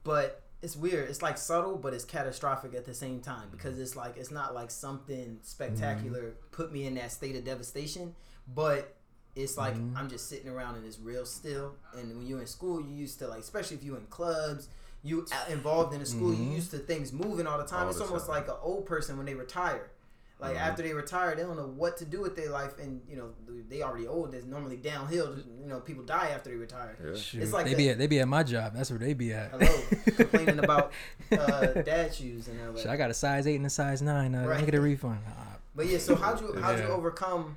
but 0.03 0.43
it's 0.63 0.75
weird. 0.77 1.09
It's 1.09 1.23
like 1.23 1.39
subtle, 1.39 1.77
but 1.77 1.95
it's 1.95 2.05
catastrophic 2.05 2.75
at 2.75 2.85
the 2.85 2.95
same 2.95 3.21
time 3.21 3.49
because 3.53 3.79
it's 3.79 3.95
like 3.95 4.17
it's 4.17 4.31
not 4.33 4.55
like 4.55 4.71
something 4.73 5.39
spectacular 5.43 6.21
Mm-hmm. 6.23 6.47
put 6.51 6.73
me 6.73 6.87
in 6.87 6.95
that 6.95 7.13
state 7.13 7.37
of 7.37 7.45
devastation, 7.45 8.15
but 8.53 8.96
it's 9.37 9.57
like 9.57 9.75
Mm-hmm. 9.75 9.97
I'm 9.97 10.09
just 10.09 10.29
sitting 10.29 10.49
around 10.49 10.77
and 10.77 10.87
it's 10.87 10.99
real 10.99 11.25
still. 11.27 11.75
And 11.97 12.17
when 12.17 12.27
you're 12.27 12.41
in 12.41 12.47
school, 12.47 12.81
you 12.81 12.95
used 12.95 13.19
to 13.21 13.29
like, 13.29 13.41
especially 13.41 13.77
if 13.77 13.85
you 13.85 13.95
in 13.97 14.07
clubs, 14.07 14.69
you 15.05 15.27
involved 15.51 15.95
in 15.95 16.01
a 16.01 16.07
school, 16.07 16.33
Mm-hmm. 16.33 16.43
you 16.45 16.51
used 16.57 16.71
to 16.73 16.79
things 16.79 17.13
moving 17.13 17.47
all 17.47 17.59
the 17.59 17.65
time. 17.65 17.85
All 17.85 17.91
it's 17.91 17.99
the 17.99 18.05
almost 18.07 18.27
time. 18.27 18.37
like 18.37 18.49
an 18.49 18.55
old 18.63 18.87
person 18.87 19.17
when 19.17 19.27
they 19.27 19.35
retire. 19.35 19.91
Like 20.39 20.57
Mhm. 20.57 20.61
after 20.61 20.83
they 20.83 20.93
retire, 20.93 21.35
they 21.35 21.43
don't 21.43 21.57
know 21.57 21.67
what 21.67 21.97
to 21.99 22.05
do 22.05 22.21
with 22.21 22.37
their 22.37 22.51
life, 22.51 22.79
and 22.79 23.01
you 23.09 23.17
know 23.17 23.31
they 23.71 23.81
already 23.83 24.07
old. 24.07 24.33
There's 24.33 24.45
normally 24.45 24.77
downhill. 24.77 25.35
You 25.63 25.67
know, 25.67 25.81
people 25.81 26.05
die 26.05 26.29
after 26.35 26.51
they 26.51 26.57
retire. 26.57 26.95
Yeah. 27.03 27.15
Shoot, 27.17 27.43
It's 27.43 27.53
like 27.55 27.65
they 27.65 27.73
a- 27.73 27.77
be 27.77 27.89
at, 27.89 27.97
they 27.97 28.07
be 28.07 28.21
at 28.21 28.29
my 28.29 28.43
job. 28.43 28.75
That's 28.75 28.91
where 28.91 28.99
they 28.99 29.15
be 29.15 29.33
at. 29.33 29.51
Hello, 29.53 29.81
complaining 30.17 30.59
about 30.59 30.93
uh, 31.33 31.67
dad 31.83 32.15
shoes 32.15 32.49
and 32.49 32.61
all 32.69 32.77
Shit, 32.77 32.87
I 32.89 32.99
got 32.99 33.11
a 33.11 33.15
size 33.15 33.47
eight 33.47 33.57
and 33.57 33.65
a 33.65 33.71
size 33.71 34.03
nine. 34.03 34.35
Uh, 34.35 34.41
Let 34.41 34.49
Right. 34.49 34.61
me 34.61 34.67
get 34.67 34.75
a 34.75 34.81
refund. 34.83 35.21
Ah, 35.27 35.57
But 35.75 35.87
yeah, 35.87 35.97
so 35.99 36.15
how'd 36.17 36.39
you 36.43 36.53
how'd 36.61 36.81
you 36.81 36.85
overcome? 36.87 37.57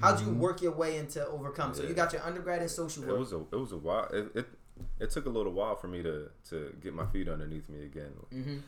How'd 0.00 0.16
Mm-hmm. 0.18 0.28
you 0.28 0.34
work 0.34 0.62
your 0.62 0.72
way 0.72 0.96
into 0.96 1.26
overcome? 1.26 1.74
So 1.74 1.82
you 1.82 1.94
got 1.94 2.12
your 2.12 2.22
undergrad 2.22 2.62
in 2.62 2.68
social 2.68 3.02
It 3.04 3.08
work. 3.08 3.18
was 3.18 3.32
a 3.32 3.38
it 3.52 3.56
was 3.56 3.72
a 3.72 3.76
while. 3.78 4.08
It, 4.12 4.30
it 4.34 4.46
it 4.98 5.10
took 5.10 5.26
a 5.26 5.30
little 5.30 5.52
while 5.52 5.76
for 5.76 5.88
me 5.88 6.02
to 6.02 6.30
to 6.50 6.74
get 6.82 6.94
my 6.94 7.06
feet 7.06 7.28
underneath 7.28 7.68
me 7.68 7.84
again. 7.84 8.12
hmm 8.32 8.58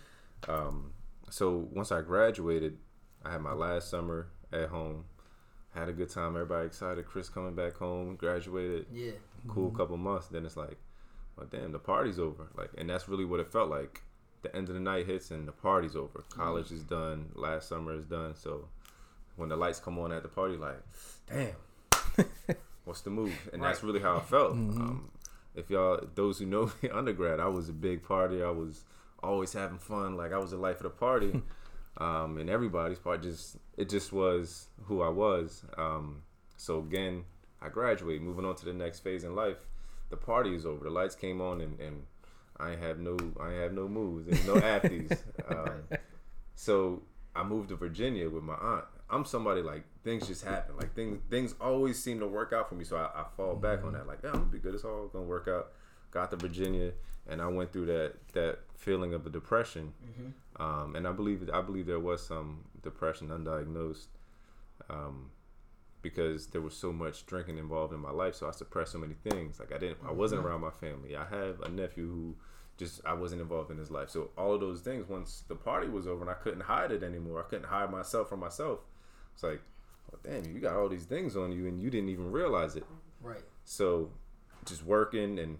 Um, 0.51 0.93
so 1.31 1.69
once 1.73 1.91
I 1.93 2.03
graduated, 2.03 2.77
I 3.25 3.33
had 3.33 3.41
my 3.41 3.53
last 3.55 3.89
summer 3.91 4.29
at 4.53 4.69
home. 4.69 5.05
Had 5.75 5.89
a 5.89 5.93
good 5.93 6.11
time. 6.11 6.35
Everybody 6.37 6.67
excited. 6.67 7.07
Chris 7.07 7.31
coming 7.31 7.55
back 7.55 7.75
home. 7.77 8.17
Graduated. 8.17 8.87
Yeah, 8.93 9.13
Cool 9.49 9.71
couple 9.71 9.97
months. 9.97 10.27
Then 10.27 10.45
it's 10.45 10.57
like, 10.57 10.77
well, 11.37 11.47
damn, 11.51 11.73
the 11.73 11.79
party's 11.79 12.19
over. 12.19 12.49
Like, 12.55 12.69
and 12.77 12.91
that's 12.91 13.09
really 13.09 13.25
what 13.25 13.41
it 13.41 13.51
felt 13.51 13.71
like. 13.71 14.03
The 14.43 14.55
end 14.55 14.69
of 14.69 14.75
the 14.75 14.81
night 14.81 15.07
hits 15.07 15.31
and 15.31 15.49
the 15.49 15.53
party's 15.53 15.97
over. 15.97 16.25
College 16.29 16.73
is 16.73 16.83
done. 16.83 17.31
Last 17.35 17.69
summer 17.71 17.95
is 17.95 18.05
done. 18.05 18.35
So 18.35 18.69
when 19.37 19.49
the 19.49 19.57
lights 19.57 19.81
come 19.81 19.99
on 19.99 20.13
at 20.13 20.23
the 20.23 20.29
party, 20.29 20.57
like, 20.57 20.81
damn, 21.27 21.55
what's 22.85 23.01
the 23.01 23.11
move? 23.11 23.35
And 23.53 23.63
that's 23.63 23.83
really 23.83 24.01
how 24.01 24.17
I 24.17 24.21
felt. 24.21 24.53
Um, 24.53 25.11
if 25.55 25.71
y'all, 25.71 26.01
those 26.15 26.39
who 26.39 26.47
know 26.47 26.71
me, 26.83 26.91
undergrad, 26.91 27.41
I 27.41 27.49
was 27.49 27.69
a 27.69 27.73
big 27.73 28.03
party. 28.03 28.43
I 28.43 28.51
was 28.51 28.85
always 29.23 29.53
having 29.53 29.79
fun. 29.79 30.17
Like 30.17 30.33
I 30.33 30.39
was 30.39 30.51
the 30.51 30.57
life 30.57 30.77
of 30.77 30.85
the 30.85 30.91
party. 30.91 31.43
um, 31.99 32.39
and 32.39 32.49
everybody's 32.49 32.99
part 32.99 33.23
just 33.23 33.57
it 33.77 33.89
just 33.89 34.13
was 34.13 34.69
who 34.85 35.03
I 35.03 35.09
was. 35.09 35.65
Um, 35.77 36.23
so 36.57 36.79
again, 36.79 37.25
I 37.61 37.69
graduated, 37.69 38.23
moving 38.23 38.45
on 38.45 38.57
to 38.57 38.65
the 38.65 38.73
next 38.73 39.01
phase 39.01 39.25
in 39.25 39.35
life. 39.35 39.67
The 40.11 40.17
party 40.17 40.55
is 40.55 40.67
over. 40.67 40.85
The 40.85 40.91
lights 40.91 41.15
came 41.15 41.41
on, 41.41 41.61
and, 41.61 41.79
and 41.81 42.03
I 42.59 42.77
have 42.77 42.99
no 42.99 43.17
I 43.41 43.53
have 43.53 43.73
no 43.73 43.89
moves 43.89 44.29
and 44.29 44.47
no 44.47 44.55
afties. 44.55 45.19
um, 45.49 45.99
so 46.55 47.03
I 47.35 47.43
moved 47.43 47.71
to 47.71 47.77
Virginia 47.77 48.29
with 48.29 48.43
my 48.43 48.55
aunt. 48.55 48.85
I'm 49.13 49.25
somebody 49.25 49.63
like 49.63 49.85
things 50.03 50.27
just 50.27 50.45
happen. 50.45 50.77
Like 50.77 50.95
things 50.95 51.21
things 51.31 51.55
always 51.61 52.03
seem 52.03 52.19
to 52.21 52.27
work 52.27 52.53
out 52.53 52.69
for 52.69 52.75
me. 52.75 52.85
So 52.85 52.97
I, 52.97 53.21
I 53.21 53.25
fall 53.37 53.55
back 53.55 53.85
on 53.85 53.93
that. 53.93 54.07
Like 54.07 54.21
yeah, 54.25 54.31
I'm 54.31 54.41
gonna 54.41 54.47
be 54.47 54.59
good. 54.59 54.75
It's 54.75 54.85
all 54.85 55.09
gonna 55.09 55.27
work 55.27 55.49
out. 55.49 55.73
Got 56.11 56.31
to 56.31 56.37
Virginia, 56.37 56.93
and 57.29 57.41
I 57.41 57.47
went 57.47 57.73
through 57.73 57.87
that 57.87 58.15
that 58.33 58.61
feeling 58.77 59.15
of 59.15 59.27
a 59.27 59.31
depression. 59.31 59.93
Um, 60.63 60.97
and 60.97 61.07
I 61.07 61.13
believe 61.13 61.49
I 61.53 61.61
believe 61.61 61.87
there 61.87 62.01
was 62.01 62.27
some 62.27 62.65
depression 62.83 63.29
undiagnosed. 63.29 64.07
Um, 64.91 65.31
because 66.03 66.49
there 66.49 66.61
was 66.61 66.75
so 66.77 66.93
much 66.93 67.27
drinking 67.27 67.59
involved 67.59 67.95
in 67.95 68.01
my 68.01 68.11
life. 68.11 68.35
So 68.35 68.49
I 68.49 68.51
suppressed 68.51 68.93
so 68.93 68.99
many 68.99 69.15
things. 69.15 69.61
Like 69.61 69.73
I 69.73 69.79
didn't, 69.79 69.99
I 70.07 70.11
wasn't 70.13 70.45
around 70.45 70.61
my 70.61 70.71
family. 70.71 71.17
I 71.17 71.25
have 71.25 71.61
a 71.61 71.69
nephew 71.69 72.09
who 72.09 72.35
just 72.77 73.01
I 73.07 73.15
wasn't 73.15 73.41
involved 73.41 73.71
in 73.71 73.79
his 73.79 73.91
life. 73.91 74.11
So 74.11 74.31
all 74.37 74.53
of 74.53 74.61
those 74.61 74.81
things, 74.81 75.09
once 75.09 75.45
the 75.47 75.55
party 75.55 75.89
was 75.89 76.07
over 76.07 76.23
and 76.23 76.31
I 76.31 76.35
couldn't 76.35 76.63
hide 76.63 76.91
it 76.91 77.03
anymore, 77.03 77.41
I 77.41 77.49
couldn't 77.49 77.67
hide 77.67 77.91
myself 77.91 78.29
from 78.29 78.41
myself. 78.41 78.81
It's 79.35 79.43
like, 79.43 79.61
well, 80.11 80.21
damn, 80.23 80.53
you 80.53 80.61
got 80.61 80.77
all 80.77 80.89
these 80.89 81.05
things 81.05 81.37
on 81.37 81.53
you 81.53 81.67
and 81.67 81.81
you 81.81 81.91
didn't 81.91 82.09
even 82.11 82.31
realize 82.31 82.77
it. 82.77 82.85
Right. 83.23 83.43
So 83.65 84.11
just 84.65 84.85
working 84.85 85.39
and 85.39 85.59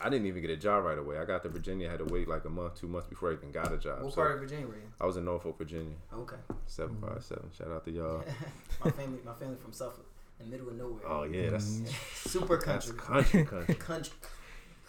I 0.00 0.08
didn't 0.08 0.26
even 0.26 0.42
get 0.42 0.50
a 0.50 0.56
job 0.56 0.84
right 0.84 0.96
away. 0.98 1.18
I 1.18 1.24
got 1.24 1.42
to 1.42 1.48
Virginia, 1.48 1.88
had 1.90 1.98
to 1.98 2.04
wait 2.04 2.28
like 2.28 2.44
a 2.44 2.48
month, 2.50 2.76
two 2.80 2.86
months 2.86 3.08
before 3.08 3.30
I 3.30 3.34
even 3.34 3.50
got 3.50 3.72
a 3.72 3.78
job. 3.78 4.02
What 4.02 4.12
So 4.12 4.20
part 4.20 4.34
of 4.34 4.40
Virginia 4.40 4.66
were 4.66 4.74
you? 4.76 4.82
I 5.00 5.06
was 5.06 5.16
in 5.16 5.24
Norfolk, 5.24 5.58
Virginia, 5.58 5.96
Okay. 6.14 6.36
seven 6.66 6.96
five 7.00 7.22
seven. 7.24 7.50
Shout 7.56 7.68
out 7.72 7.84
to 7.84 7.90
y'all. 7.90 8.22
my 8.84 8.90
family, 8.92 9.18
my 9.24 9.34
family 9.34 9.56
from 9.60 9.72
Suffolk, 9.72 10.06
in 10.38 10.46
the 10.46 10.52
middle 10.56 10.68
of 10.70 10.76
nowhere. 10.76 11.02
Oh 11.06 11.24
yeah, 11.24 11.50
that's 11.50 11.80
Super 12.14 12.60
that's 12.64 12.92
country. 12.92 12.96
country, 12.96 13.44
country. 13.44 13.74
country. 13.74 14.12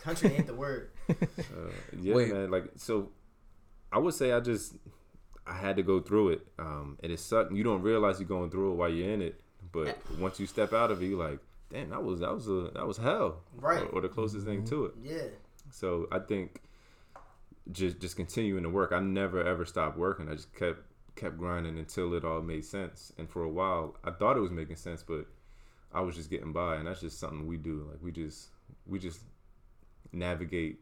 Country 0.02 0.34
ain't 0.36 0.48
the 0.48 0.54
word. 0.54 0.92
Uh, 1.10 1.14
yeah, 2.00 2.14
Wait. 2.16 2.32
man. 2.32 2.52
Like 2.52 2.66
so, 2.78 3.10
I 3.92 3.98
would 3.98 4.14
say 4.14 4.32
I 4.32 4.40
just 4.40 4.76
I 5.50 5.56
had 5.56 5.76
to 5.78 5.84
go 5.84 6.00
through 6.00 6.30
it. 6.30 6.48
Um, 6.60 6.98
and 7.02 7.12
it 7.12 7.20
sucked. 7.20 7.52
You 7.52 7.64
don't 7.64 7.82
realize 7.82 8.20
you're 8.20 8.28
going 8.28 8.52
through 8.52 8.74
it 8.74 8.76
while 8.76 8.90
you're 8.90 9.12
in 9.12 9.22
it, 9.22 9.42
but 9.72 9.98
once 10.20 10.40
you 10.40 10.46
step 10.46 10.74
out 10.74 10.92
of 10.92 11.02
it, 11.02 11.08
you're 11.08 11.20
like, 11.20 11.40
damn, 11.72 11.90
that 11.90 12.04
was 12.04 12.20
that 12.20 12.34
was 12.34 12.48
a 12.48 12.72
that 12.74 12.86
was 12.86 12.98
hell, 12.98 13.42
Right. 13.56 13.82
Or, 13.82 13.88
or 13.88 14.02
the 14.02 14.10
closest 14.10 14.46
thing 14.46 14.64
to 14.66 14.86
it. 14.86 14.94
Yeah. 15.02 15.28
So 15.72 16.08
I 16.12 16.20
think 16.20 16.62
just 17.72 18.00
just 18.00 18.16
continuing 18.16 18.64
to 18.64 18.70
work. 18.70 18.92
I 18.92 19.00
never 19.00 19.44
ever 19.44 19.66
stopped 19.66 19.98
working. 19.98 20.30
I 20.30 20.36
just 20.36 20.54
kept 20.56 20.80
kept 21.16 21.38
grinding 21.38 21.78
until 21.78 22.14
it 22.14 22.24
all 22.24 22.42
made 22.42 22.66
sense. 22.66 23.12
And 23.18 23.30
for 23.30 23.44
a 23.44 23.50
while, 23.50 23.98
I 24.04 24.12
thought 24.12 24.38
it 24.38 24.42
was 24.42 24.52
making 24.52 24.78
sense, 24.78 25.04
but 25.04 25.26
I 25.94 26.02
was 26.02 26.16
just 26.16 26.30
getting 26.30 26.54
by. 26.54 26.76
And 26.76 26.88
that's 26.88 27.02
just 27.02 27.20
something 27.20 27.48
we 27.48 27.58
do. 27.58 27.88
Like 27.90 28.02
we 28.02 28.12
just 28.12 28.50
we 28.86 29.00
just 29.00 29.22
navigate 30.12 30.80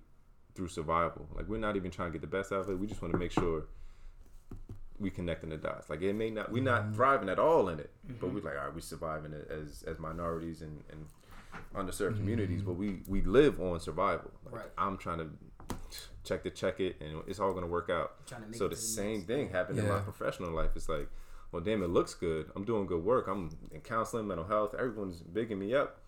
through 0.56 0.68
survival. 0.68 1.28
Like 1.36 1.48
we're 1.48 1.58
not 1.58 1.76
even 1.76 1.92
trying 1.92 2.12
to 2.12 2.20
get 2.20 2.22
the 2.22 2.36
best 2.38 2.52
out 2.52 2.62
of 2.62 2.70
it. 2.70 2.80
We 2.80 2.88
just 2.88 3.02
want 3.02 3.14
to 3.14 3.18
make 3.20 3.32
sure 3.32 3.66
we 5.00 5.10
connecting 5.10 5.50
the 5.50 5.58
dots. 5.58 5.90
Like 5.90 6.02
it 6.02 6.14
may 6.14 6.30
not 6.30 6.52
we're 6.52 6.64
not 6.64 6.84
mm-hmm. 6.84 6.94
thriving 6.94 7.30
at 7.30 7.40
all 7.40 7.70
in 7.70 7.80
it, 7.80 7.92
but 8.20 8.28
we're 8.28 8.40
mm-hmm. 8.40 8.48
like, 8.48 8.58
all 8.58 8.66
right, 8.66 8.76
we 8.76 8.82
surviving 8.82 9.34
it 9.34 9.50
as 9.52 9.84
as 9.84 10.00
minorities 10.00 10.62
and 10.62 10.84
and 10.92 11.06
underserved 11.76 12.12
mm-hmm. 12.12 12.20
communities. 12.20 12.62
But 12.62 12.74
we 12.74 13.02
we 13.08 13.22
live 13.22 13.60
on 13.62 13.80
survival. 13.80 14.32
Like, 14.46 14.56
Right. 14.56 14.72
I'm 14.78 14.98
trying 14.98 15.20
to 15.20 15.30
check 16.24 16.44
to 16.44 16.50
check 16.50 16.80
it, 16.80 16.98
and 17.02 17.22
it's 17.28 17.40
all 17.40 17.54
gonna 17.54 17.68
work 17.68 17.90
out. 17.90 18.26
To 18.28 18.40
make 18.40 18.56
So 18.56 18.68
the 18.68 18.76
to 18.76 18.76
the 18.76 18.82
same 18.82 19.22
thing 19.24 19.50
happened 19.50 19.80
in 19.80 19.88
my 19.88 20.00
professional 20.00 20.52
life. 20.52 20.72
It's 20.76 20.90
like, 20.90 21.10
well, 21.52 21.62
damn, 21.62 21.84
it 21.84 21.90
looks 21.90 22.14
good. 22.14 22.50
I'm 22.56 22.66
doing 22.66 22.88
good 22.88 23.04
work. 23.04 23.28
I'm 23.28 23.56
in 23.72 23.82
counseling, 23.82 24.28
mental 24.28 24.46
health. 24.46 24.74
Everyone's 24.74 25.22
bigging 25.22 25.60
me 25.60 25.74
up. 25.74 26.02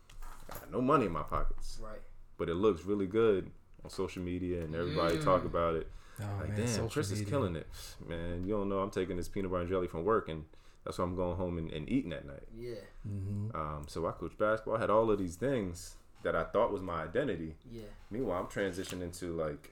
I 0.52 0.60
got 0.60 0.72
no 0.72 0.82
money 0.82 1.06
in 1.06 1.12
my 1.12 1.24
pockets, 1.24 1.80
Right. 1.82 2.02
but 2.38 2.50
it 2.50 2.56
looks 2.56 2.84
really 2.84 3.06
good 3.06 3.52
on 3.84 3.90
social 3.90 4.24
media, 4.24 4.64
and 4.64 4.76
everybody 4.76 5.20
talk 5.20 5.44
mm. 5.44 5.46
about 5.46 5.76
it. 5.76 5.88
Oh, 6.22 6.26
like, 6.40 6.50
man, 6.50 6.58
damn, 6.60 6.68
social 6.68 6.90
Chris 6.90 7.12
is 7.12 7.22
killing 7.22 7.56
it, 7.56 7.68
man. 8.08 8.44
You 8.46 8.54
don't 8.54 8.70
know. 8.70 8.80
I'm 8.80 8.90
taking 8.90 9.18
this 9.18 9.30
peanut 9.30 9.52
butter 9.52 9.62
and 9.62 9.70
jelly 9.70 9.88
from 9.88 10.04
work, 10.04 10.28
and 10.30 10.46
that's 10.84 10.98
why 10.98 11.06
I'm 11.06 11.16
going 11.16 11.38
home 11.38 11.58
and, 11.58 11.72
and 11.72 11.90
eating 11.90 12.14
at 12.14 12.26
night. 12.26 12.48
Yeah. 12.58 12.76
Mm-hmm. 13.08 13.56
Um, 13.56 13.86
so 13.88 14.06
I 14.06 14.12
coached 14.12 14.38
basketball. 14.38 14.78
I 14.78 14.80
had 14.82 14.90
all 14.90 15.10
of 15.12 15.20
these 15.20 15.36
things 15.36 15.96
that 16.24 16.36
I 16.36 16.44
thought 16.44 16.72
was 16.72 16.82
my 16.82 17.04
identity. 17.04 17.56
Yeah. 17.72 17.84
Meanwhile, 18.12 18.40
I'm 18.40 18.48
transitioning 18.48 19.02
into 19.02 19.34
like 19.34 19.72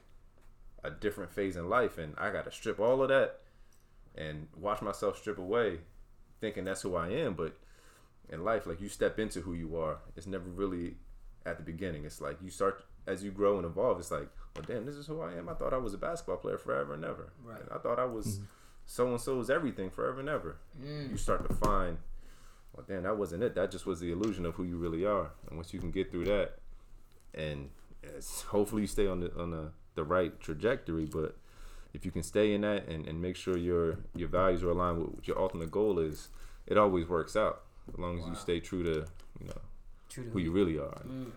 a 0.84 0.90
different 0.90 1.32
phase 1.32 1.58
in 1.58 1.70
life, 1.70 1.98
and 1.98 2.14
I 2.18 2.30
got 2.30 2.46
to 2.46 2.52
strip 2.52 2.80
all 2.80 3.02
of 3.02 3.10
that 3.10 3.42
and 4.16 4.48
watch 4.56 4.82
myself 4.82 5.18
strip 5.18 5.38
away, 5.38 5.80
thinking 6.40 6.64
that's 6.64 6.82
who 6.82 6.96
I 6.96 7.10
am. 7.10 7.34
But 7.34 7.58
in 8.30 8.44
life, 8.44 8.66
like 8.66 8.82
you 8.82 8.90
step 8.90 9.20
into 9.20 9.42
who 9.42 9.54
you 9.54 9.76
are, 9.78 10.00
it's 10.16 10.28
never 10.28 10.50
really 10.50 10.96
at 11.46 11.58
the 11.58 11.64
beginning. 11.64 12.06
It's 12.06 12.22
like 12.22 12.38
you 12.42 12.50
start 12.50 12.84
as 13.06 13.24
you 13.24 13.32
grow 13.32 13.58
and 13.58 13.66
evolve. 13.66 14.00
It's 14.00 14.12
like, 14.12 14.30
well, 14.58 14.66
damn, 14.68 14.86
this 14.86 14.96
is 14.96 15.06
who 15.06 15.22
I 15.22 15.34
am. 15.34 15.48
I 15.50 15.54
thought 15.54 15.74
I 15.74 15.78
was 15.78 15.94
a 15.94 15.98
basketball 15.98 16.38
player 16.38 16.58
forever 16.58 16.94
and 16.96 17.06
ever. 17.06 17.32
Right. 17.44 17.62
And 17.62 17.70
I 17.72 17.78
thought 17.78 18.00
I 18.00 18.06
was 18.06 18.40
so 18.86 19.08
and 19.10 19.22
so's 19.22 19.50
everything 19.50 19.90
forever 19.90 20.20
and 20.20 20.30
ever. 20.30 20.58
Mm. 20.82 21.12
You 21.12 21.18
start 21.18 21.48
to 21.48 21.54
find, 21.54 21.98
well, 22.74 22.86
damn, 22.88 23.04
that 23.04 23.18
wasn't 23.18 23.44
it. 23.44 23.54
That 23.54 23.70
just 23.70 23.86
was 23.86 24.00
the 24.00 24.12
illusion 24.12 24.46
of 24.46 24.56
who 24.56 24.64
you 24.64 24.78
really 24.78 25.06
are. 25.06 25.30
And 25.48 25.58
once 25.58 25.74
you 25.74 25.80
can 25.80 25.92
get 25.92 26.10
through 26.10 26.26
that, 26.26 26.56
and 27.36 27.70
it's, 28.02 28.42
hopefully 28.44 28.84
you 28.84 28.88
stay 28.88 29.06
on 29.06 29.20
the 29.20 29.36
on 29.38 29.52
the, 29.52 29.72
the 29.96 30.04
right 30.04 30.40
trajectory. 30.40 31.06
But 31.06 31.36
if 31.94 32.06
you 32.06 32.12
can 32.12 32.24
stay 32.24 32.54
in 32.54 32.62
that 32.62 32.88
and, 32.88 33.08
and 33.08 33.22
make 33.22 33.36
sure 33.36 33.58
your 33.58 34.00
your 34.16 34.30
values 34.30 34.64
are 34.64 34.72
aligned 34.72 34.98
with 34.98 35.10
what 35.10 35.28
your 35.28 35.40
ultimate 35.40 35.70
goal 35.70 36.00
is, 36.00 36.30
it 36.66 36.78
always 36.78 37.08
works 37.08 37.36
out. 37.36 37.62
As 37.94 38.00
long 38.00 38.20
as 38.20 38.26
you 38.26 38.36
stay 38.36 38.60
true 38.60 38.84
to 38.84 39.06
you 39.40 39.48
know 39.48 39.62
True 40.10 40.24
to 40.24 40.30
who 40.32 40.40
you 40.40 40.52
really 40.52 40.78
are. 40.80 41.02
Mm. 41.06 41.32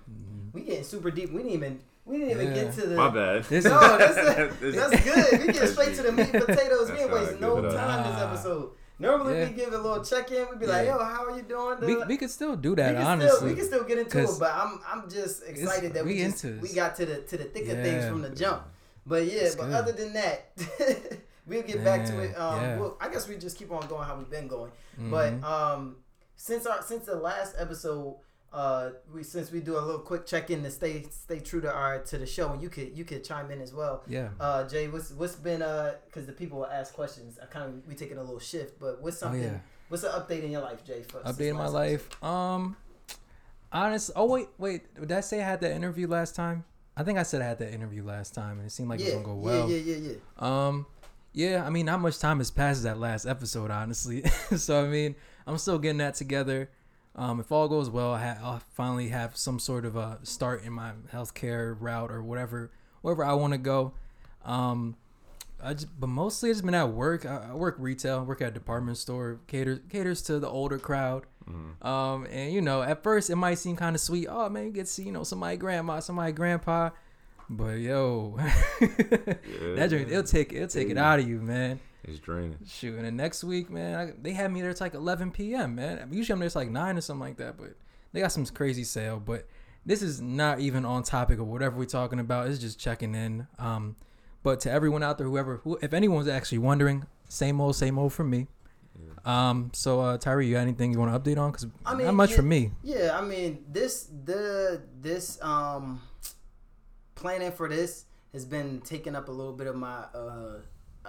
We 0.52 0.62
getting 0.62 0.84
super 0.84 1.10
deep. 1.10 1.30
We 1.30 1.38
didn't 1.38 1.52
even 1.52 1.80
we 2.04 2.18
didn't 2.18 2.30
even 2.32 2.46
Yeah. 2.48 2.54
get 2.64 2.74
to 2.74 2.86
the 2.88 2.96
My 2.96 3.08
bad. 3.10 3.50
No, 3.50 3.98
that's 3.98 4.14
that's 4.60 5.04
good. 5.04 5.46
We 5.46 5.52
get 5.52 5.68
straight 5.68 5.94
to 5.96 6.02
the 6.02 6.12
meat 6.12 6.34
and 6.34 6.44
potatoes. 6.44 6.90
We 6.90 6.96
That's 6.96 7.02
ain't 7.02 7.10
how 7.10 7.16
wasting 7.16 7.40
no 7.40 7.56
it 7.58 7.64
up. 7.66 7.74
time 7.74 8.12
this 8.12 8.22
episode. 8.22 8.70
Normally 8.98 9.38
Yeah. 9.38 9.48
we 9.48 9.54
give 9.54 9.72
a 9.72 9.78
little 9.78 10.04
check 10.04 10.30
in. 10.30 10.46
We'd 10.50 10.60
be 10.60 10.66
like, 10.66 10.84
Yeah. 10.86 10.96
"Yo, 10.98 11.04
how 11.04 11.24
are 11.26 11.36
you 11.36 11.42
doing?" 11.42 11.80
We, 11.80 11.86
dude?" 11.94 12.08
we 12.08 12.16
could 12.18 12.30
still 12.30 12.54
do 12.56 12.76
that, 12.76 12.94
can 12.96 13.06
honestly. 13.06 13.36
Still, 13.36 13.48
we 13.48 13.54
can 13.54 13.64
still 13.64 13.84
get 13.84 13.98
into 13.98 14.18
it. 14.22 14.30
but 14.38 14.52
I'm 14.52 14.80
I'm 14.86 15.10
just 15.10 15.42
excited 15.46 15.94
that 15.94 16.04
we, 16.04 16.14
we 16.14 16.24
just, 16.24 16.44
into 16.44 16.60
we 16.60 16.72
got 16.74 16.96
to 16.96 17.06
the 17.06 17.16
to 17.22 17.36
the 17.38 17.44
thick 17.44 17.68
of 17.68 17.78
things 17.82 18.04
from 18.06 18.20
the 18.22 18.30
jump. 18.30 18.62
But 19.06 19.24
yeah, 19.24 19.40
It's 19.48 19.56
but 19.56 19.66
good. 19.66 19.74
other 19.74 19.92
than 19.92 20.12
that, 20.12 20.50
we'll 21.46 21.62
get 21.62 21.82
back 21.82 22.04
to 22.06 22.20
it. 22.20 22.38
Um, 22.38 22.60
yeah. 22.60 22.78
well, 22.78 22.96
I 23.00 23.08
guess 23.08 23.26
we 23.26 23.36
just 23.36 23.56
keep 23.56 23.72
on 23.72 23.86
going 23.88 24.06
how 24.06 24.16
we've 24.16 24.28
been 24.30 24.46
going. 24.48 24.70
Mhm. 25.00 25.10
But 25.10 25.42
um, 25.48 25.96
since 26.36 26.66
our 26.66 26.82
since 26.82 27.06
the 27.06 27.16
last 27.16 27.54
episode, 27.58 28.16
uh, 28.52 28.90
we 29.12 29.22
since 29.22 29.52
we 29.52 29.60
do 29.60 29.78
a 29.78 29.80
little 29.80 30.00
quick 30.00 30.26
check 30.26 30.50
in 30.50 30.62
to 30.64 30.70
stay 30.70 31.04
stay 31.10 31.38
true 31.38 31.60
to 31.60 31.72
our 31.72 32.00
to 32.00 32.18
the 32.18 32.26
show, 32.26 32.52
and 32.52 32.62
you 32.62 32.68
could 32.68 32.96
you 32.96 33.04
could 33.04 33.22
chime 33.22 33.50
in 33.50 33.60
as 33.60 33.72
well. 33.72 34.02
yeah. 34.08 34.30
Uh, 34.40 34.66
Jay, 34.68 34.88
what's 34.88 35.12
what's 35.12 35.36
been 35.36 35.62
uh, 35.62 35.94
because 36.06 36.26
the 36.26 36.32
people 36.32 36.58
will 36.58 36.66
ask 36.66 36.92
questions. 36.92 37.38
I 37.40 37.46
kind 37.46 37.66
of 37.66 37.86
we 37.86 37.94
taking 37.94 38.18
a 38.18 38.22
little 38.22 38.40
shift, 38.40 38.80
but 38.80 39.00
what's 39.00 39.18
something? 39.18 39.40
Oh 39.40 39.44
yeah. 39.44 39.58
What's 39.88 40.04
an 40.04 40.10
update 40.10 40.44
in 40.44 40.52
your 40.52 40.62
life, 40.62 40.84
Jay? 40.84 41.02
For, 41.02 41.20
since 41.24 41.36
Updating 41.36 41.56
my 41.56 41.66
life. 41.66 42.22
Um, 42.22 42.76
honest. 43.72 44.10
Oh 44.16 44.26
wait, 44.26 44.48
wait. 44.58 44.94
Did 44.94 45.12
I 45.12 45.20
say 45.20 45.40
I 45.40 45.44
had 45.44 45.60
that 45.60 45.72
interview 45.72 46.06
last 46.08 46.34
time? 46.34 46.64
I 46.96 47.02
think 47.04 47.18
I 47.18 47.22
said 47.22 47.40
I 47.42 47.46
had 47.46 47.58
that 47.60 47.72
interview 47.72 48.04
last 48.04 48.34
time, 48.34 48.58
and 48.58 48.66
it 48.66 48.70
seemed 48.70 48.88
like 48.88 49.00
yeah, 49.00 49.06
it 49.06 49.16
was 49.16 49.24
gonna 49.26 49.36
go 49.36 49.40
well. 49.40 49.70
yeah, 49.70 49.76
yeah, 49.76 49.96
yeah, 49.96 50.12
yeah. 50.40 50.66
Um, 50.66 50.86
yeah, 51.32 51.64
I 51.64 51.70
mean, 51.70 51.86
not 51.86 52.00
much 52.00 52.18
time 52.18 52.38
has 52.38 52.50
passed 52.50 52.82
that 52.82 52.98
last 52.98 53.26
episode, 53.26 53.70
honestly. 53.70 54.24
so 54.56 54.84
I 54.84 54.88
mean, 54.88 55.14
I'm 55.46 55.58
still 55.58 55.78
getting 55.78 55.98
that 55.98 56.14
together. 56.14 56.68
Um, 57.16 57.40
if 57.40 57.50
all 57.50 57.68
goes 57.68 57.90
well, 57.90 58.12
I 58.14 58.24
ha- 58.24 58.38
I'll 58.42 58.62
finally 58.74 59.08
have 59.08 59.36
some 59.36 59.58
sort 59.58 59.84
of 59.84 59.96
a 59.96 60.18
start 60.22 60.64
in 60.64 60.72
my 60.72 60.92
healthcare 61.12 61.76
route 61.78 62.10
or 62.10 62.22
whatever, 62.22 62.70
wherever 63.02 63.24
I 63.24 63.32
want 63.34 63.52
to 63.52 63.58
go. 63.58 63.92
Um, 64.44 64.96
I 65.62 65.74
just, 65.74 65.88
but 66.00 66.06
mostly 66.06 66.50
it's 66.50 66.62
been 66.62 66.74
at 66.74 66.90
work. 66.90 67.26
I, 67.26 67.48
I 67.50 67.54
work 67.54 67.76
retail, 67.78 68.24
work 68.24 68.40
at 68.40 68.48
a 68.48 68.52
department 68.52 68.96
store, 68.96 69.40
caters 69.48 69.80
caters 69.90 70.22
to 70.22 70.38
the 70.38 70.48
older 70.48 70.78
crowd. 70.78 71.24
Um, 71.82 72.26
and 72.30 72.52
you 72.52 72.60
know, 72.62 72.80
at 72.82 73.02
first 73.02 73.28
it 73.28 73.36
might 73.36 73.56
seem 73.56 73.74
kind 73.76 73.96
of 73.96 74.00
sweet. 74.00 74.28
Oh 74.30 74.48
man, 74.48 74.66
you 74.66 74.70
get 74.72 74.86
to 74.86 74.92
see 74.92 75.02
you 75.02 75.12
know 75.12 75.24
somebody 75.24 75.56
grandma, 75.56 75.98
somebody 76.00 76.32
grandpa. 76.32 76.90
But 77.50 77.80
yo, 77.80 78.36
that 78.80 79.88
joint 79.90 80.08
it'll 80.10 80.22
take 80.22 80.52
it'll 80.52 80.68
take 80.68 80.88
it 80.90 80.96
out 80.96 81.18
of 81.18 81.28
you, 81.28 81.40
man. 81.40 81.80
It's 82.04 82.18
draining. 82.18 82.58
Shoot, 82.66 82.96
and 82.96 83.04
then 83.04 83.16
next 83.16 83.44
week, 83.44 83.70
man, 83.70 83.94
I, 83.94 84.12
they 84.20 84.32
had 84.32 84.52
me 84.52 84.60
there. 84.62 84.70
It's 84.70 84.80
like 84.80 84.94
11 84.94 85.32
p.m. 85.32 85.74
Man, 85.74 86.08
usually 86.10 86.34
I'm 86.34 86.38
there. 86.40 86.46
It's 86.46 86.56
like 86.56 86.70
nine 86.70 86.96
or 86.96 87.00
something 87.00 87.20
like 87.20 87.36
that. 87.36 87.56
But 87.56 87.74
they 88.12 88.20
got 88.20 88.32
some 88.32 88.46
crazy 88.46 88.84
sale. 88.84 89.20
But 89.24 89.46
this 89.84 90.02
is 90.02 90.20
not 90.20 90.60
even 90.60 90.84
on 90.84 91.02
topic 91.02 91.38
of 91.38 91.46
whatever 91.46 91.76
we're 91.76 91.84
talking 91.84 92.18
about. 92.18 92.48
It's 92.48 92.58
just 92.58 92.78
checking 92.78 93.14
in. 93.14 93.46
Um, 93.58 93.96
but 94.42 94.60
to 94.60 94.70
everyone 94.70 95.02
out 95.02 95.18
there, 95.18 95.26
whoever, 95.26 95.58
who, 95.58 95.78
if 95.82 95.92
anyone's 95.92 96.28
actually 96.28 96.58
wondering, 96.58 97.04
same 97.28 97.60
old, 97.60 97.76
same 97.76 97.98
old 97.98 98.12
for 98.12 98.24
me. 98.24 98.48
Um, 99.24 99.70
so 99.74 100.00
uh, 100.00 100.18
Tyree, 100.18 100.46
you 100.46 100.54
got 100.54 100.60
anything 100.60 100.92
you 100.92 100.98
want 100.98 101.12
to 101.12 101.18
update 101.30 101.38
on? 101.38 101.52
Cause 101.52 101.66
I 101.84 101.94
mean, 101.94 102.06
not 102.06 102.14
much 102.14 102.30
yeah, 102.30 102.36
for 102.36 102.42
me. 102.42 102.72
Yeah, 102.82 103.18
I 103.18 103.22
mean 103.22 103.64
this 103.70 104.08
the 104.24 104.82
this 105.00 105.38
um 105.42 106.00
planning 107.14 107.52
for 107.52 107.68
this 107.68 108.06
has 108.32 108.44
been 108.44 108.80
taking 108.80 109.14
up 109.14 109.28
a 109.28 109.32
little 109.32 109.52
bit 109.52 109.66
of 109.66 109.76
my 109.76 110.04
uh 110.14 110.60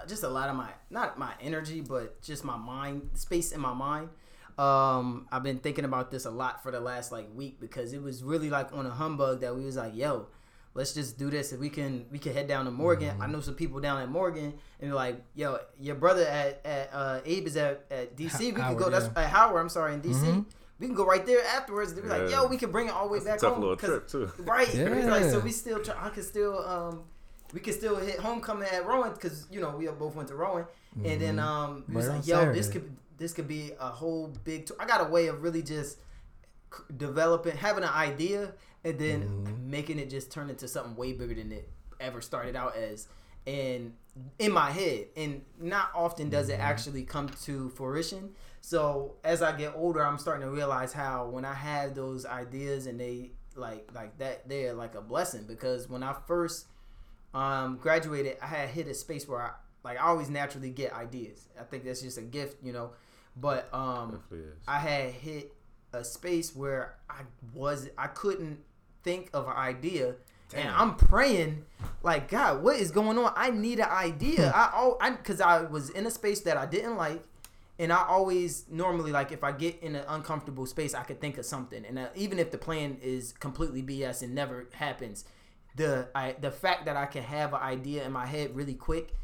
just 0.08 0.22
a 0.22 0.28
lot 0.28 0.48
of 0.48 0.56
my 0.56 0.70
not 0.90 1.18
my 1.18 1.32
energy 1.40 1.80
but 1.80 2.20
just 2.22 2.44
my 2.44 2.56
mind 2.56 3.10
space 3.14 3.52
in 3.52 3.60
my 3.60 3.72
mind. 3.74 4.08
Um 4.58 5.26
I've 5.32 5.42
been 5.42 5.58
thinking 5.58 5.84
about 5.84 6.10
this 6.10 6.24
a 6.26 6.30
lot 6.30 6.62
for 6.62 6.70
the 6.70 6.80
last 6.80 7.10
like 7.12 7.28
week 7.34 7.58
because 7.60 7.92
it 7.92 8.02
was 8.02 8.22
really 8.22 8.50
like 8.50 8.72
on 8.72 8.86
a 8.86 8.90
humbug 8.90 9.40
that 9.40 9.54
we 9.56 9.64
was 9.64 9.76
like, 9.76 9.94
yo, 9.96 10.26
let's 10.74 10.92
just 10.92 11.18
do 11.18 11.30
this. 11.30 11.52
If 11.52 11.60
we 11.60 11.70
can 11.70 12.04
we 12.10 12.18
can 12.18 12.34
head 12.34 12.48
down 12.48 12.66
to 12.66 12.70
Morgan. 12.70 13.16
I 13.20 13.26
know 13.26 13.40
some 13.40 13.54
people 13.54 13.80
down 13.80 14.02
at 14.02 14.10
Morgan 14.10 14.52
and 14.80 14.90
be 14.90 14.94
like, 14.94 15.22
yo, 15.34 15.58
your 15.80 15.94
brother 15.94 16.24
at, 16.26 16.60
at 16.66 16.90
uh 16.92 17.20
Abe 17.24 17.46
is 17.46 17.56
at, 17.56 17.86
at 17.90 18.16
DC. 18.16 18.40
we 18.40 18.52
can 18.52 18.76
go 18.76 18.90
that's 18.90 19.08
yeah. 19.16 19.22
at 19.22 19.30
Howard, 19.30 19.60
I'm 19.60 19.68
sorry, 19.70 19.94
in 19.94 20.02
DC. 20.02 20.14
Mhm. 20.22 20.44
We 20.78 20.86
can 20.88 20.96
go 20.96 21.06
right 21.06 21.24
there 21.24 21.42
afterwards. 21.46 21.94
They 21.94 22.02
be 22.02 22.08
like, 22.08 22.28
yo, 22.28 22.46
we 22.48 22.56
can 22.56 22.72
bring 22.72 22.88
it 22.88 22.92
all 22.92 23.06
the 23.06 23.12
way 23.12 23.24
back 23.24 23.38
Tough 23.38 23.52
home. 23.54 23.60
little 23.62 23.76
'cause- 23.76 23.88
trip 23.88 24.08
too. 24.08 24.32
Right. 24.42 24.68
It's 24.68 25.06
like, 25.06 25.24
so 25.24 25.38
we 25.40 25.52
still 25.52 25.80
try, 25.82 25.94
I 25.98 26.10
can 26.10 26.22
still 26.24 26.58
um 26.58 27.04
we 27.52 27.60
could 27.60 27.74
still 27.74 27.96
hit 27.96 28.18
homecoming 28.18 28.68
at 28.68 28.86
Rowan 28.86 29.12
because 29.12 29.46
you 29.50 29.60
know 29.60 29.76
we 29.76 29.86
both 29.88 30.14
went 30.14 30.28
to 30.28 30.34
Rowan, 30.34 30.64
and 31.04 31.20
then 31.20 31.38
um, 31.38 31.84
we 31.88 31.96
was 31.96 32.08
Right 32.08 32.16
like, 32.16 32.26
yo, 32.26 32.52
this 32.52 32.68
could 32.68 32.96
this 33.18 33.32
could 33.32 33.48
be 33.48 33.72
a 33.78 33.88
whole 33.88 34.32
big. 34.44 34.66
Tour. 34.66 34.76
I 34.80 34.86
got 34.86 35.00
a 35.06 35.10
way 35.10 35.26
of 35.28 35.42
really 35.42 35.62
just 35.62 35.98
developing, 36.96 37.56
having 37.56 37.84
an 37.84 37.90
idea, 37.90 38.52
and 38.84 38.98
then 38.98 39.22
Mm-hmm. 39.22 39.70
making 39.70 39.98
it 39.98 40.10
just 40.10 40.30
turn 40.32 40.50
into 40.50 40.66
something 40.68 40.96
way 40.96 41.12
bigger 41.12 41.34
than 41.34 41.52
it 41.52 41.68
ever 42.00 42.20
started 42.20 42.56
out 42.56 42.76
as, 42.76 43.06
and 43.46 43.92
in 44.38 44.52
my 44.52 44.70
head. 44.70 45.06
And 45.16 45.42
not 45.60 45.90
often 45.94 46.30
does 46.30 46.48
Mm-hmm. 46.48 46.60
it 46.60 46.64
actually 46.64 47.04
come 47.04 47.28
to 47.44 47.68
fruition. 47.70 48.30
So 48.60 49.16
as 49.24 49.42
I 49.42 49.56
get 49.56 49.72
older, 49.76 50.04
I'm 50.04 50.18
starting 50.18 50.46
to 50.46 50.50
realize 50.52 50.92
how 50.92 51.26
when 51.28 51.44
I 51.44 51.54
have 51.54 51.94
those 51.94 52.24
ideas 52.24 52.86
and 52.86 52.98
they 52.98 53.32
like 53.56 53.88
like 53.94 54.16
that, 54.18 54.48
they're 54.48 54.72
like 54.72 54.94
a 54.94 55.00
blessing 55.00 55.44
because 55.46 55.88
when 55.88 56.02
I 56.02 56.14
first 56.26 56.66
um, 57.34 57.78
graduated, 57.80 58.36
I 58.42 58.46
had 58.46 58.68
hit 58.68 58.88
a 58.88 58.94
space 58.94 59.26
where 59.26 59.40
I 59.40 59.50
like 59.84 59.98
I 59.98 60.02
always 60.02 60.30
naturally 60.30 60.70
get 60.70 60.92
ideas. 60.92 61.48
I 61.58 61.64
think 61.64 61.84
that's 61.84 62.02
just 62.02 62.18
a 62.18 62.22
gift, 62.22 62.62
you 62.62 62.72
know. 62.72 62.90
But 63.36 63.72
um, 63.72 64.22
I 64.68 64.78
had 64.78 65.10
hit 65.10 65.52
a 65.92 66.04
space 66.04 66.54
where 66.54 66.96
I 67.08 67.22
was 67.54 67.88
I 67.96 68.08
couldn't 68.08 68.58
think 69.02 69.30
of 69.32 69.46
an 69.46 69.54
idea. 69.56 70.14
And 70.54 70.68
I'm 70.68 70.96
praying, 70.96 71.64
like 72.02 72.28
God, 72.28 72.62
what 72.62 72.76
is 72.76 72.90
going 72.90 73.16
on? 73.16 73.32
I 73.34 73.50
need 73.50 73.78
an 73.78 73.88
idea. 73.88 74.52
I 74.54 74.70
all 74.74 74.98
I 75.00 75.10
because 75.10 75.40
I 75.40 75.62
was 75.62 75.88
in 75.88 76.06
a 76.06 76.10
space 76.10 76.40
that 76.42 76.58
I 76.58 76.66
didn't 76.66 76.96
like, 76.96 77.22
and 77.78 77.90
I 77.90 78.04
always 78.06 78.66
normally 78.70 79.12
like 79.12 79.32
if 79.32 79.42
I 79.42 79.52
get 79.52 79.82
in 79.82 79.96
an 79.96 80.04
uncomfortable 80.06 80.66
space, 80.66 80.94
I 80.94 81.04
could 81.04 81.22
think 81.22 81.38
of 81.38 81.46
something. 81.46 81.86
And 81.86 81.98
uh, 81.98 82.08
even 82.14 82.38
if 82.38 82.50
the 82.50 82.58
plan 82.58 82.98
is 83.00 83.32
completely 83.32 83.82
BS 83.82 84.20
and 84.20 84.34
never 84.34 84.66
happens, 84.74 85.24
the 85.76 86.08
I 86.14 86.36
the 86.40 86.50
fact 86.50 86.86
that 86.86 86.96
I 86.96 87.06
can 87.06 87.22
have 87.22 87.54
an 87.54 87.60
idea 87.60 88.04
in 88.04 88.12
my 88.12 88.26
head 88.26 88.54
really 88.54 88.74
quick, 88.74 89.14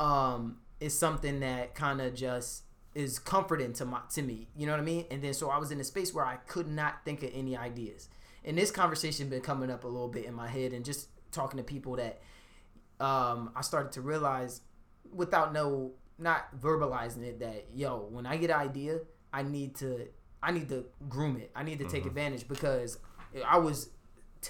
um, 0.00 0.58
is 0.80 0.98
something 0.98 1.40
that 1.40 1.74
kind 1.74 2.00
of 2.00 2.14
just 2.14 2.62
is 2.94 3.18
comforting 3.18 3.72
to 3.74 3.84
my 3.84 4.00
to 4.14 4.22
me. 4.22 4.48
You 4.56 4.66
know 4.66 4.72
what 4.72 4.80
I 4.80 4.84
mean? 4.84 5.06
And 5.10 5.22
then 5.22 5.34
so 5.34 5.50
I 5.50 5.58
was 5.58 5.70
in 5.70 5.80
a 5.80 5.84
space 5.84 6.14
where 6.14 6.24
I 6.24 6.36
could 6.36 6.68
not 6.68 7.04
think 7.04 7.22
of 7.22 7.30
any 7.34 7.56
ideas. 7.56 8.08
And 8.44 8.56
this 8.56 8.70
conversation 8.70 9.28
been 9.28 9.40
coming 9.40 9.70
up 9.70 9.84
a 9.84 9.88
little 9.88 10.08
bit 10.08 10.24
in 10.24 10.34
my 10.34 10.48
head 10.48 10.72
and 10.72 10.84
just 10.84 11.08
talking 11.32 11.58
to 11.58 11.64
people 11.64 11.96
that 11.96 12.20
um 13.00 13.52
I 13.54 13.60
started 13.60 13.92
to 13.92 14.00
realize 14.00 14.62
without 15.12 15.52
no 15.52 15.92
not 16.18 16.58
verbalizing 16.58 17.22
it 17.22 17.40
that 17.40 17.66
yo, 17.74 18.08
when 18.10 18.26
I 18.26 18.36
get 18.36 18.50
an 18.50 18.56
idea, 18.56 19.00
I 19.32 19.42
need 19.42 19.76
to 19.76 20.08
I 20.42 20.52
need 20.52 20.68
to 20.70 20.86
groom 21.08 21.36
it. 21.36 21.50
I 21.54 21.62
need 21.62 21.78
to 21.80 21.88
take 21.88 22.06
advantage 22.06 22.48
because 22.48 22.98
I 23.46 23.58
was 23.58 23.90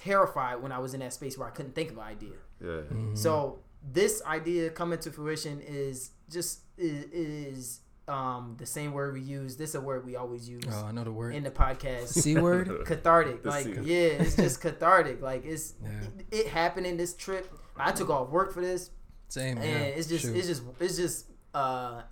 terrified 0.02 0.56
when 0.62 0.72
I 0.72 0.78
was 0.78 0.94
in 0.94 1.00
that 1.00 1.12
space 1.12 1.36
where 1.38 1.48
I 1.48 1.50
couldn't 1.50 1.74
think 1.74 1.90
of 1.90 1.98
an 1.98 2.04
idea. 2.04 2.36
Yeah. 2.60 2.68
Mm-hmm. 2.68 3.14
So 3.14 3.60
this 3.92 4.22
idea 4.24 4.70
coming 4.70 4.98
to 5.00 5.10
fruition 5.10 5.60
is 5.60 6.10
just 6.30 6.60
is, 6.76 7.04
is 7.12 7.80
um 8.08 8.54
the 8.58 8.66
same 8.66 8.92
word 8.92 9.14
we 9.14 9.20
use. 9.20 9.56
This 9.56 9.70
is 9.70 9.74
a 9.76 9.80
word 9.80 10.04
we 10.06 10.16
always 10.16 10.48
use 10.48 10.64
Oh, 10.70 10.84
I 10.86 10.92
know 10.92 11.04
the 11.04 11.12
word. 11.12 11.34
in 11.34 11.42
the 11.44 11.50
podcast. 11.50 12.08
C 12.22 12.36
word. 12.36 12.70
cathartic. 12.86 13.42
The 13.42 13.48
Like 13.50 13.64
C. 13.64 13.72
yeah, 13.82 14.22
it's 14.22 14.36
just 14.36 14.60
cathartic. 14.60 15.20
Like 15.22 15.44
it's 15.44 15.74
Yeah. 15.82 15.90
it, 16.30 16.38
it 16.40 16.46
happened 16.48 16.86
in 16.86 16.96
this 16.96 17.14
trip. 17.14 17.50
I 17.76 17.92
took 17.92 18.08
off 18.10 18.30
work 18.30 18.52
for 18.54 18.62
this, 18.62 18.90
Same. 19.28 19.58
and 19.58 19.66
yeah. 19.66 19.76
it's 19.98 20.08
just 20.08 20.24
Shoot. 20.24 20.36
it's 20.36 20.46
just 20.46 20.62
it's 20.80 20.96
just 20.96 21.26
uh 21.54 22.02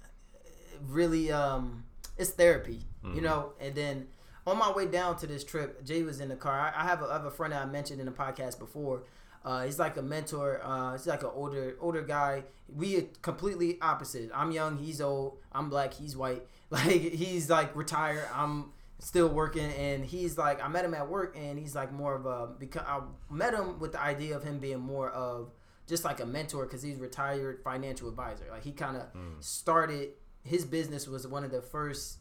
really 0.86 1.30
um 1.32 1.84
it's 2.16 2.30
therapy, 2.30 2.80
Mm-hmm. 3.04 3.16
you 3.16 3.22
know. 3.22 3.52
And 3.60 3.74
then 3.74 4.06
on 4.46 4.58
my 4.58 4.70
way 4.72 4.86
down 4.86 5.16
to 5.18 5.26
this 5.26 5.44
trip, 5.44 5.84
Jay 5.84 6.02
was 6.02 6.20
in 6.20 6.28
the 6.28 6.36
car. 6.36 6.58
I, 6.58 6.82
I 6.82 6.84
have 6.84 7.02
a, 7.02 7.06
I 7.06 7.12
have 7.14 7.24
a 7.24 7.30
friend 7.30 7.52
that 7.52 7.62
I 7.62 7.66
mentioned 7.66 8.00
in 8.00 8.06
the 8.06 8.12
podcast 8.12 8.58
before. 8.58 9.04
Uh, 9.44 9.64
he's 9.64 9.78
like 9.78 9.96
a 9.96 10.02
mentor. 10.02 10.60
Uh, 10.64 10.92
he's 10.92 11.06
like 11.06 11.22
an 11.22 11.30
older 11.34 11.76
older 11.80 12.02
guy. 12.02 12.44
We 12.74 12.96
are 12.96 13.02
completely 13.22 13.78
opposite. 13.80 14.30
I'm 14.34 14.52
young. 14.52 14.78
He's 14.78 15.00
old. 15.00 15.38
I'm 15.52 15.68
black. 15.68 15.94
He's 15.94 16.16
white. 16.16 16.46
Like 16.70 16.90
he's 16.90 17.48
like 17.50 17.76
retired. 17.76 18.26
I'm 18.34 18.72
still 18.98 19.28
working, 19.28 19.70
and 19.72 20.04
he's 20.04 20.36
like 20.36 20.64
I 20.64 20.66
met 20.66 20.84
him 20.84 20.94
at 20.94 21.08
work, 21.08 21.36
and 21.38 21.56
he's 21.58 21.74
like 21.74 21.92
more 21.92 22.14
of 22.16 22.26
a 22.26 22.48
because 22.58 22.82
I 22.86 23.00
met 23.30 23.54
him 23.54 23.78
with 23.78 23.92
the 23.92 24.00
idea 24.00 24.34
of 24.34 24.42
him 24.42 24.58
being 24.58 24.80
more 24.80 25.10
of 25.10 25.52
just 25.86 26.04
like 26.04 26.18
a 26.20 26.26
mentor 26.26 26.64
because 26.64 26.82
he's 26.82 26.98
retired 26.98 27.60
financial 27.62 28.08
advisor. 28.08 28.46
Like 28.50 28.64
he 28.64 28.72
kind 28.72 28.96
of 28.96 29.04
started 29.40 30.14
his 30.42 30.64
business 30.64 31.06
was 31.06 31.26
one 31.26 31.44
of 31.44 31.50
the 31.50 31.62
first 31.62 32.18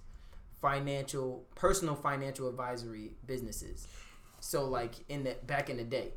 financial 0.64 1.46
personal 1.56 1.94
financial 1.94 2.48
advisory 2.48 3.12
businesses. 3.28 3.86
So 4.40 4.66
like 4.66 4.96
in 5.10 5.26
the 5.26 5.36
back 5.46 5.70
in 5.70 5.78
the 5.78 5.84
day. 5.84 6.14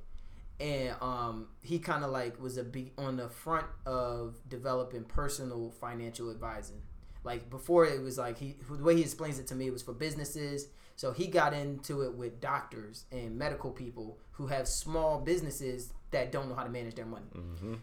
And 0.58 0.94
um, 1.02 1.48
he 1.60 1.78
kind 1.78 2.02
of 2.02 2.10
like 2.10 2.40
was 2.40 2.56
a 2.56 2.64
big 2.64 2.92
on 2.96 3.18
the 3.18 3.28
front 3.28 3.66
of 3.84 4.36
developing 4.48 5.04
personal 5.04 5.70
financial 5.70 6.30
advising. 6.30 6.80
Like 7.24 7.50
before, 7.50 7.84
it 7.84 8.00
was 8.00 8.16
like 8.16 8.38
he 8.38 8.56
the 8.70 8.82
way 8.82 8.94
he 8.96 9.02
explains 9.02 9.38
it 9.38 9.48
to 9.48 9.54
me 9.54 9.66
it 9.66 9.72
was 9.72 9.82
for 9.82 9.92
businesses. 9.92 10.68
So 10.94 11.12
he 11.12 11.26
got 11.26 11.52
into 11.52 12.02
it 12.02 12.14
with 12.14 12.40
doctors 12.40 13.04
and 13.12 13.36
medical 13.36 13.70
people 13.70 14.18
who 14.30 14.46
have 14.46 14.66
small 14.66 15.20
businesses 15.20 15.92
that 16.12 16.32
don't 16.32 16.48
know 16.48 16.54
how 16.54 16.62
to 16.64 16.70
manage 16.70 16.94
their 16.94 17.04
money. 17.04 17.26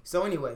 So 0.03 0.23
anyway, 0.23 0.55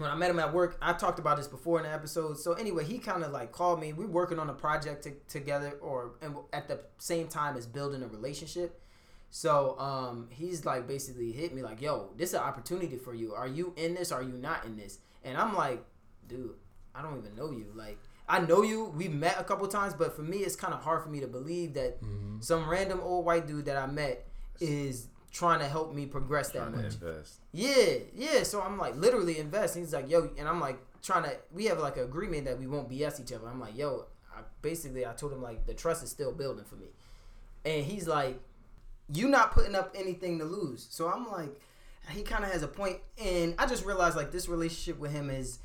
when 0.00 0.10
I 0.10 0.14
met 0.14 0.30
him 0.30 0.38
at 0.38 0.52
work, 0.52 0.78
I 0.80 0.92
talked 0.94 1.18
about 1.18 1.36
this 1.36 1.46
before 1.46 1.78
in 1.78 1.84
the 1.84 1.92
episode. 1.92 2.38
So 2.38 2.54
anyway, 2.54 2.84
he 2.84 2.98
kind 2.98 3.22
of 3.22 3.32
like 3.32 3.52
called 3.52 3.80
me. 3.80 3.92
We 3.92 4.04
are 4.04 4.08
working 4.08 4.38
on 4.38 4.48
a 4.48 4.54
project 4.54 5.04
to, 5.04 5.12
together, 5.28 5.72
or 5.80 6.12
and 6.22 6.36
at 6.52 6.68
the 6.68 6.80
same 6.98 7.28
time 7.28 7.56
as 7.56 7.66
building 7.66 8.02
a 8.02 8.08
relationship. 8.08 8.80
So 9.30 9.78
um, 9.78 10.28
he's 10.30 10.64
like 10.64 10.88
basically 10.88 11.32
hit 11.32 11.54
me 11.54 11.62
like, 11.62 11.80
"Yo, 11.80 12.10
this 12.16 12.30
is 12.30 12.34
an 12.34 12.40
opportunity 12.40 12.96
for 12.96 13.14
you. 13.14 13.34
Are 13.34 13.46
you 13.46 13.74
in 13.76 13.94
this? 13.94 14.10
Are 14.10 14.22
you 14.22 14.32
not 14.32 14.64
in 14.64 14.76
this?" 14.76 14.98
And 15.22 15.36
I'm 15.36 15.54
like, 15.54 15.84
"Dude, 16.26 16.54
I 16.94 17.02
don't 17.02 17.18
even 17.18 17.36
know 17.36 17.50
you. 17.50 17.66
Like, 17.74 17.98
I 18.28 18.40
know 18.40 18.62
you. 18.62 18.86
We 18.96 19.08
met 19.08 19.36
a 19.38 19.44
couple 19.44 19.66
times, 19.68 19.94
but 19.94 20.16
for 20.16 20.22
me, 20.22 20.38
it's 20.38 20.56
kind 20.56 20.74
of 20.74 20.82
hard 20.82 21.02
for 21.02 21.10
me 21.10 21.20
to 21.20 21.28
believe 21.28 21.74
that 21.74 21.98
some 22.40 22.68
random 22.68 23.00
old 23.02 23.24
white 23.24 23.46
dude 23.46 23.66
that 23.66 23.76
I 23.76 23.86
met 23.86 24.26
is 24.60 25.08
trying 25.32 25.60
to 25.60 25.66
help 25.66 25.94
me 25.94 26.06
progress 26.06 26.50
that 26.50 26.72
much." 26.72 27.00
Yeah, 27.52 27.94
yeah. 28.14 28.42
So 28.42 28.60
I'm 28.60 28.78
like 28.78 28.96
literally 28.96 29.38
invest. 29.38 29.76
He's 29.76 29.92
like, 29.92 30.10
yo, 30.10 30.30
and 30.38 30.48
I'm 30.48 30.60
like 30.60 30.78
trying 31.02 31.24
to. 31.24 31.36
We 31.52 31.66
have 31.66 31.78
like 31.78 31.96
an 31.96 32.04
agreement 32.04 32.44
that 32.46 32.58
we 32.58 32.66
won't 32.66 32.88
BS 32.88 33.20
each 33.20 33.32
other. 33.32 33.48
I'm 33.48 33.60
like, 33.60 33.76
yo, 33.76 34.06
I, 34.34 34.40
basically 34.62 35.06
I 35.06 35.12
told 35.12 35.32
him 35.32 35.42
like 35.42 35.66
the 35.66 35.74
trust 35.74 36.02
is 36.02 36.10
still 36.10 36.32
building 36.32 36.64
for 36.64 36.76
me, 36.76 36.88
and 37.64 37.84
he's 37.84 38.06
like, 38.06 38.40
you 39.12 39.28
not 39.28 39.52
putting 39.52 39.74
up 39.74 39.94
anything 39.96 40.38
to 40.38 40.44
lose. 40.44 40.86
So 40.90 41.08
I'm 41.08 41.30
like, 41.30 41.60
he 42.10 42.22
kind 42.22 42.44
of 42.44 42.52
has 42.52 42.62
a 42.62 42.68
point, 42.68 42.98
and 43.22 43.54
I 43.58 43.66
just 43.66 43.84
realized 43.84 44.16
like 44.16 44.32
this 44.32 44.48
relationship 44.48 44.98
with 44.98 45.12
him 45.12 45.30
is 45.30 45.58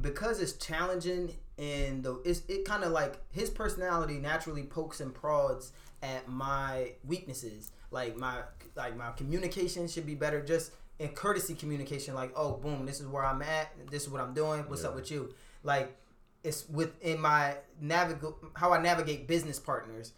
because 0.00 0.40
it's 0.40 0.52
challenging 0.52 1.34
and 1.58 2.06
it's, 2.24 2.42
it 2.48 2.64
kind 2.64 2.84
of 2.84 2.92
like 2.92 3.18
his 3.30 3.50
personality 3.50 4.18
naturally 4.18 4.62
pokes 4.62 5.00
and 5.00 5.14
prods 5.14 5.72
at 6.02 6.28
my 6.28 6.92
weaknesses 7.04 7.70
like 7.90 8.16
my 8.16 8.36
like 8.74 8.96
my 8.96 9.10
communication 9.12 9.88
should 9.88 10.06
be 10.06 10.14
better. 10.14 10.42
Just 10.42 10.72
in 10.98 11.08
courtesy 11.08 11.54
communication 11.54 12.14
like 12.14 12.32
oh 12.34 12.52
boom 12.52 12.86
this 12.86 13.00
is 13.00 13.06
where 13.06 13.24
i'm 13.24 13.42
at. 13.42 13.70
This 13.90 14.04
is 14.04 14.08
what 14.10 14.20
i'm 14.20 14.34
doing. 14.34 14.62
What's 14.68 14.84
up 14.84 14.94
with 14.94 15.10
you? 15.10 15.34
Like 15.62 15.96
it's 16.44 16.68
within 16.68 17.20
my 17.20 17.56
navigate 17.80 18.32
how 18.54 18.72
i 18.72 18.80
navigate 18.80 19.26
business 19.26 19.58
partners. 19.58 20.12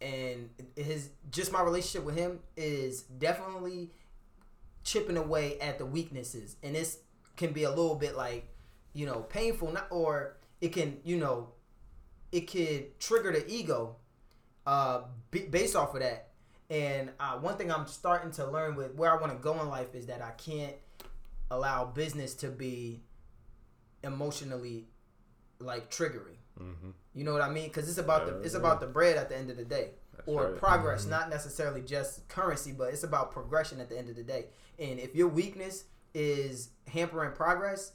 And 0.00 0.50
his 0.76 1.10
just 1.30 1.52
my 1.52 1.62
relationship 1.62 2.04
with 2.04 2.16
him 2.16 2.40
is 2.56 3.02
definitely 3.02 3.90
chipping 4.82 5.16
away 5.16 5.58
at 5.60 5.78
the 5.78 5.86
weaknesses. 5.86 6.56
And 6.62 6.74
this 6.74 6.98
can 7.36 7.52
be 7.52 7.64
a 7.64 7.70
little 7.70 7.94
bit 7.94 8.16
like 8.16 8.46
you 8.92 9.06
know 9.06 9.20
painful 9.28 9.72
not 9.72 9.86
or 9.90 10.36
it 10.60 10.68
can 10.68 10.98
you 11.04 11.16
know 11.16 11.48
it 12.32 12.42
could 12.42 12.98
trigger 13.00 13.32
the 13.32 13.44
ego 13.50 13.96
uh 14.66 15.02
b- 15.30 15.46
based 15.50 15.74
off 15.76 15.94
of 15.94 16.00
that 16.00 16.28
and 16.74 17.10
uh, 17.20 17.38
one 17.38 17.56
thing 17.56 17.70
i'm 17.70 17.86
starting 17.86 18.30
to 18.30 18.44
learn 18.46 18.74
with 18.74 18.94
where 18.94 19.10
i 19.12 19.20
want 19.20 19.32
to 19.32 19.38
go 19.38 19.60
in 19.60 19.68
life 19.68 19.94
is 19.94 20.06
that 20.06 20.20
i 20.22 20.30
can't 20.32 20.74
allow 21.50 21.84
business 21.84 22.34
to 22.34 22.48
be 22.48 23.00
emotionally 24.02 24.86
like 25.60 25.90
triggering 25.90 26.36
Mm-hmm. 26.60 26.90
you 27.14 27.24
know 27.24 27.32
what 27.32 27.42
I 27.42 27.50
mean? 27.50 27.64
Because 27.64 27.88
it's 27.88 27.98
about 27.98 28.26
the 28.26 28.38
it's 28.40 28.54
yeah. 28.54 28.60
about 28.60 28.80
the 28.80 28.86
bread 28.86 29.16
at 29.16 29.28
the 29.28 29.36
end 29.36 29.50
of 29.50 29.56
the 29.56 29.64
day, 29.64 29.90
That's 30.14 30.28
or 30.28 30.50
right. 30.50 30.56
progress, 30.56 31.04
not 31.04 31.28
necessarily 31.28 31.80
just 31.82 32.28
currency, 32.28 32.70
but 32.72 32.92
it's 32.92 33.02
about 33.02 33.32
progression 33.32 33.80
at 33.80 33.88
the 33.88 33.98
end 33.98 34.08
of 34.08 34.16
the 34.16 34.22
day. 34.22 34.46
And 34.78 35.00
if 35.00 35.16
your 35.16 35.28
weakness 35.28 35.84
is 36.14 36.70
hampering 36.86 37.32
progress, 37.32 37.92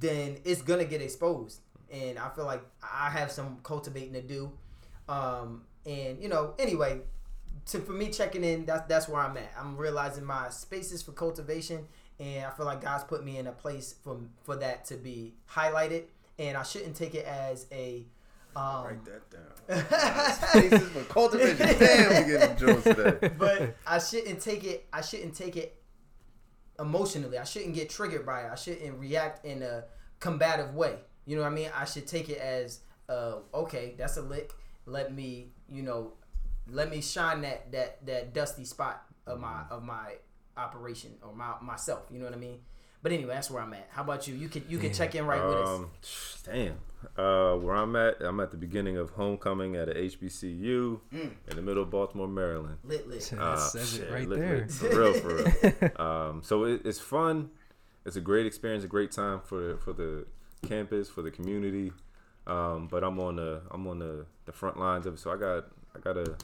then 0.00 0.36
it's 0.44 0.60
gonna 0.60 0.84
get 0.84 1.00
exposed. 1.00 1.60
And 1.90 2.18
I 2.18 2.28
feel 2.28 2.44
like 2.44 2.62
I 2.82 3.08
have 3.08 3.30
some 3.30 3.58
cultivating 3.62 4.12
to 4.12 4.22
do. 4.22 4.52
Um, 5.08 5.62
and 5.86 6.20
you 6.22 6.28
know, 6.28 6.54
anyway, 6.58 7.00
to 7.66 7.78
for 7.80 7.92
me 7.92 8.10
checking 8.10 8.44
in, 8.44 8.66
that's 8.66 8.86
that's 8.88 9.08
where 9.08 9.20
I'm 9.20 9.36
at. 9.36 9.52
I'm 9.58 9.76
realizing 9.76 10.24
my 10.24 10.48
spaces 10.50 11.02
for 11.02 11.12
cultivation, 11.12 11.86
and 12.18 12.44
I 12.44 12.50
feel 12.50 12.66
like 12.66 12.80
God's 12.80 13.04
put 13.04 13.24
me 13.24 13.38
in 13.38 13.46
a 13.46 13.52
place 13.52 13.94
for 14.02 14.18
for 14.42 14.56
that 14.56 14.84
to 14.86 14.96
be 14.96 15.34
highlighted. 15.50 16.04
And 16.38 16.56
I 16.56 16.64
shouldn't 16.64 16.96
take 16.96 17.14
it 17.14 17.24
as 17.26 17.66
a 17.70 18.06
um, 18.56 18.84
Write 18.84 19.04
that 19.04 19.30
down. 19.30 20.34
Spaces 20.48 20.88
for 20.88 21.02
cultivation. 21.04 21.78
Damn, 21.78 22.24
we 22.24 22.32
getting 22.32 22.56
Jones 22.56 22.84
today. 22.84 23.30
but 23.38 23.76
I 23.86 23.98
shouldn't 23.98 24.40
take 24.40 24.64
it. 24.64 24.86
I 24.92 25.00
shouldn't 25.00 25.34
take 25.34 25.56
it 25.56 25.80
emotionally. 26.78 27.38
I 27.38 27.44
shouldn't 27.44 27.74
get 27.74 27.90
triggered 27.90 28.24
by 28.24 28.42
it. 28.42 28.50
I 28.52 28.54
shouldn't 28.54 28.98
react 28.98 29.44
in 29.44 29.62
a 29.62 29.84
combative 30.20 30.74
way. 30.74 30.96
You 31.26 31.36
know 31.36 31.42
what 31.42 31.52
I 31.52 31.54
mean? 31.54 31.70
I 31.74 31.84
should 31.84 32.06
take 32.06 32.28
it 32.28 32.38
as, 32.38 32.80
uh, 33.08 33.36
okay, 33.52 33.94
that's 33.96 34.16
a 34.18 34.22
lick. 34.22 34.52
Let 34.86 35.14
me, 35.14 35.48
you 35.68 35.82
know, 35.82 36.12
let 36.70 36.90
me 36.90 37.00
shine 37.00 37.42
that 37.42 37.70
that 37.72 38.04
that 38.06 38.32
dusty 38.34 38.64
spot 38.64 39.02
of 39.26 39.40
my 39.40 39.62
of 39.70 39.82
my 39.82 40.14
operation 40.56 41.12
or 41.22 41.34
my 41.34 41.54
myself. 41.62 42.02
You 42.10 42.18
know 42.18 42.26
what 42.26 42.34
I 42.34 42.38
mean? 42.38 42.60
But 43.02 43.12
anyway, 43.12 43.34
that's 43.34 43.50
where 43.50 43.62
I'm 43.62 43.74
at. 43.74 43.88
How 43.90 44.02
about 44.02 44.26
you? 44.26 44.34
You 44.34 44.48
can 44.48 44.64
you 44.68 44.78
can 44.78 44.92
check 44.92 45.14
in 45.14 45.26
right 45.26 45.44
with 45.44 45.56
us. 45.56 45.68
Um, 45.68 45.90
damn. 46.44 46.74
Uh, 47.18 47.54
where 47.56 47.74
I'm 47.76 47.94
at, 47.96 48.22
I'm 48.22 48.40
at 48.40 48.50
the 48.50 48.56
beginning 48.56 48.96
of 48.96 49.10
homecoming 49.10 49.76
at 49.76 49.90
a 49.90 49.92
HBCU 49.94 51.00
Mm. 51.12 51.30
in 51.50 51.56
the 51.56 51.60
middle 51.60 51.82
of 51.82 51.90
Baltimore, 51.90 52.26
Maryland. 52.26 52.78
Lit 52.82 53.06
lit. 53.06 53.20
That 53.32 53.40
Uh, 53.40 53.56
says 53.58 53.98
it 53.98 54.10
right 54.10 54.26
lit, 54.26 54.38
there. 54.38 54.56
lit, 54.60 54.70
for 54.72 54.88
real, 54.88 55.12
for 55.12 55.34
real. 55.34 55.90
um, 56.00 56.42
so 56.42 56.64
it, 56.64 56.80
it's 56.86 56.98
fun. 57.00 57.50
It's 58.06 58.16
a 58.16 58.22
great 58.22 58.46
experience, 58.46 58.84
a 58.84 58.88
great 58.88 59.10
time 59.12 59.40
for 59.44 59.60
the 59.60 59.76
for 59.76 59.92
the 59.92 60.24
campus, 60.66 61.10
for 61.10 61.20
the 61.20 61.30
community. 61.30 61.92
Um, 62.46 62.88
but 62.90 63.04
I'm 63.04 63.18
on 63.20 63.36
the 63.36 63.60
I'm 63.70 63.86
on 63.86 63.98
the, 63.98 64.24
the 64.46 64.52
front 64.52 64.78
lines 64.78 65.04
of 65.04 65.14
it, 65.14 65.18
so 65.20 65.30
I 65.30 65.36
got 65.36 65.66
I 65.94 66.00
gotta 66.00 66.36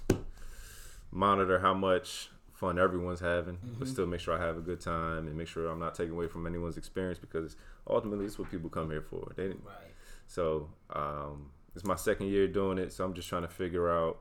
monitor 1.10 1.58
how 1.58 1.74
much 1.74 2.30
fun 2.52 2.78
everyone's 2.78 3.20
having, 3.20 3.58
but 3.78 3.88
still 3.88 4.06
make 4.06 4.20
sure 4.20 4.34
I 4.38 4.44
have 4.44 4.56
a 4.56 4.60
good 4.60 4.80
time 4.80 5.26
and 5.26 5.36
make 5.36 5.48
sure 5.48 5.68
I'm 5.68 5.78
not 5.80 5.94
taking 5.94 6.12
away 6.12 6.28
from 6.28 6.46
anyone's 6.46 6.76
experience 6.76 7.18
because 7.18 7.56
ultimately 7.88 8.26
it's 8.26 8.38
what 8.38 8.50
people 8.50 8.68
come 8.68 8.90
here 8.90 9.02
for. 9.02 9.32
They 9.36 9.44
didn't, 9.44 9.64
Right. 9.64 9.74
so 10.26 10.68
um, 10.94 11.50
it's 11.74 11.84
my 11.84 11.96
second 11.96 12.26
year 12.28 12.46
doing 12.48 12.78
it, 12.78 12.92
so 12.92 13.04
I'm 13.04 13.14
just 13.14 13.28
trying 13.28 13.42
to 13.42 13.48
figure 13.48 13.90
out 13.90 14.18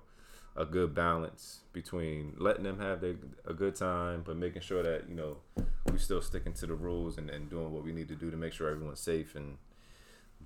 a 0.55 0.65
good 0.65 0.95
balance 0.95 1.59
between 1.73 2.33
letting 2.37 2.63
them 2.63 2.79
have 2.79 3.01
their, 3.01 3.15
a 3.45 3.53
good 3.53 3.75
time, 3.75 4.23
but 4.25 4.35
making 4.37 4.61
sure 4.61 4.81
that 4.83 5.07
you 5.09 5.15
know 5.15 5.37
we're 5.85 5.97
still 5.97 6.21
sticking 6.21 6.53
to 6.53 6.65
the 6.65 6.73
rules 6.73 7.17
and, 7.17 7.29
and 7.29 7.49
doing 7.49 7.71
what 7.71 7.83
we 7.83 7.91
need 7.91 8.07
to 8.07 8.15
do 8.15 8.31
to 8.31 8.37
make 8.37 8.51
sure 8.53 8.69
everyone's 8.69 8.99
safe 8.99 9.35
and 9.35 9.57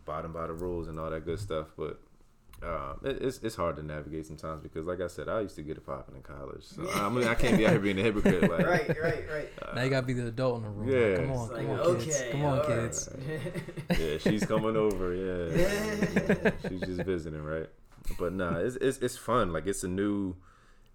bottom 0.06 0.34
by 0.34 0.48
the 0.48 0.54
rules 0.54 0.88
and 0.88 1.00
all 1.00 1.10
that 1.10 1.26
good 1.26 1.40
stuff. 1.40 1.68
But 1.78 2.00
um, 2.66 3.00
it, 3.04 3.22
it's 3.22 3.40
it's 3.40 3.56
hard 3.56 3.76
to 3.78 3.84
navigate 3.84 4.26
sometimes 4.26 4.62
because, 4.64 4.86
like 4.86 5.02
I 5.02 5.08
said, 5.08 5.28
I 5.28 5.42
used 5.42 5.56
to 5.56 5.62
get 5.64 5.78
it 5.78 5.86
popping 5.86 6.16
in 6.16 6.22
college. 6.22 6.64
So 6.64 6.90
I 6.94 7.10
mean, 7.10 7.28
I 7.28 7.36
can't 7.36 7.58
be 7.58 7.66
out 7.66 7.72
here 7.72 7.80
being 7.80 8.00
a 8.00 8.04
hypocrite. 8.04 8.42
Like, 8.50 8.66
Right, 8.66 8.88
right, 9.02 9.24
right. 9.32 9.76
now 9.76 9.82
you 9.84 9.90
gotta 9.90 10.06
be 10.06 10.14
the 10.14 10.28
adult 10.28 10.58
in 10.58 10.64
the 10.64 10.70
room. 10.70 10.90
Yeah. 10.90 11.16
Come 11.18 11.32
on, 11.32 11.50
It's 11.50 11.58
come 11.58 11.70
like, 11.70 11.88
on, 11.88 12.00
kids. 12.00 12.24
Come 12.32 12.46
on, 12.46 12.60
all 12.60 12.66
kids. 12.66 13.10
right. 13.90 14.00
yeah, 14.00 14.18
she's 14.18 14.46
coming 14.46 14.76
over. 14.78 15.14
Yeah, 15.14 15.58
Yeah, 15.58 16.52
she's 16.70 16.82
just 16.82 17.02
visiting, 17.04 17.44
right? 17.44 17.70
But 18.20 18.34
nah, 18.34 18.58
it's, 18.58 18.76
it's 18.78 18.98
it's 19.00 19.18
fun. 19.18 19.54
Like 19.54 19.66
it's 19.68 19.84
a 19.84 19.88
new, 19.88 20.36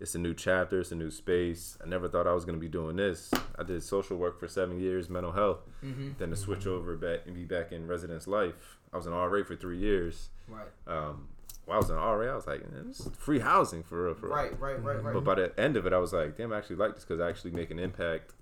it's 0.00 0.14
a 0.14 0.18
new 0.18 0.34
chapter. 0.34 0.80
It's 0.80 0.92
a 0.92 0.94
new 0.94 1.10
space. 1.10 1.78
I 1.84 1.88
never 1.88 2.08
thought 2.08 2.26
I 2.26 2.32
was 2.32 2.44
gonna 2.44 2.58
be 2.58 2.68
doing 2.68 2.96
this. 2.96 3.30
I 3.58 3.62
did 3.62 3.82
social 3.82 4.16
work 4.16 4.38
for 4.38 4.46
seven 4.48 4.78
years, 4.80 5.08
mental 5.08 5.32
health. 5.32 5.60
Mm-hmm. 5.84 6.10
Then 6.18 6.30
to 6.30 6.36
switch 6.36 6.66
over 6.66 6.96
back 6.96 7.20
and 7.26 7.34
be 7.34 7.44
back 7.44 7.72
in 7.72 7.86
residence 7.86 8.26
life. 8.26 8.78
I 8.92 8.96
was 8.96 9.06
an 9.06 9.12
RA 9.12 9.42
for 9.44 9.56
three 9.56 9.78
years. 9.78 10.30
Right, 10.48 10.66
Um, 10.86 11.28
while 11.68 11.76
I 11.76 11.80
was 11.80 11.90
an 11.90 11.96
RA, 11.96 12.32
I 12.32 12.34
was 12.34 12.46
like, 12.46 12.68
"Man, 12.72 12.88
this 12.88 13.00
is 13.00 13.10
free 13.16 13.38
housing 13.40 13.82
for 13.82 14.06
real, 14.06 14.14
for 14.14 14.26
real. 14.26 14.34
right, 14.36 14.58
right, 14.60 14.82
right, 14.82 15.04
right. 15.04 15.12
But 15.14 15.24
by 15.24 15.34
the 15.36 15.60
end 15.60 15.76
of 15.76 15.86
it, 15.86 15.92
I 15.92 15.98
was 15.98 16.12
like, 16.12 16.36
damn, 16.36 16.52
I 16.52 16.58
actually 16.58 16.76
like 16.76 16.94
this 16.94 17.04
because 17.04 17.20
I 17.20 17.28
actually 17.28 17.50
make 17.52 17.70
an 17.70 17.78
impact 17.78 18.32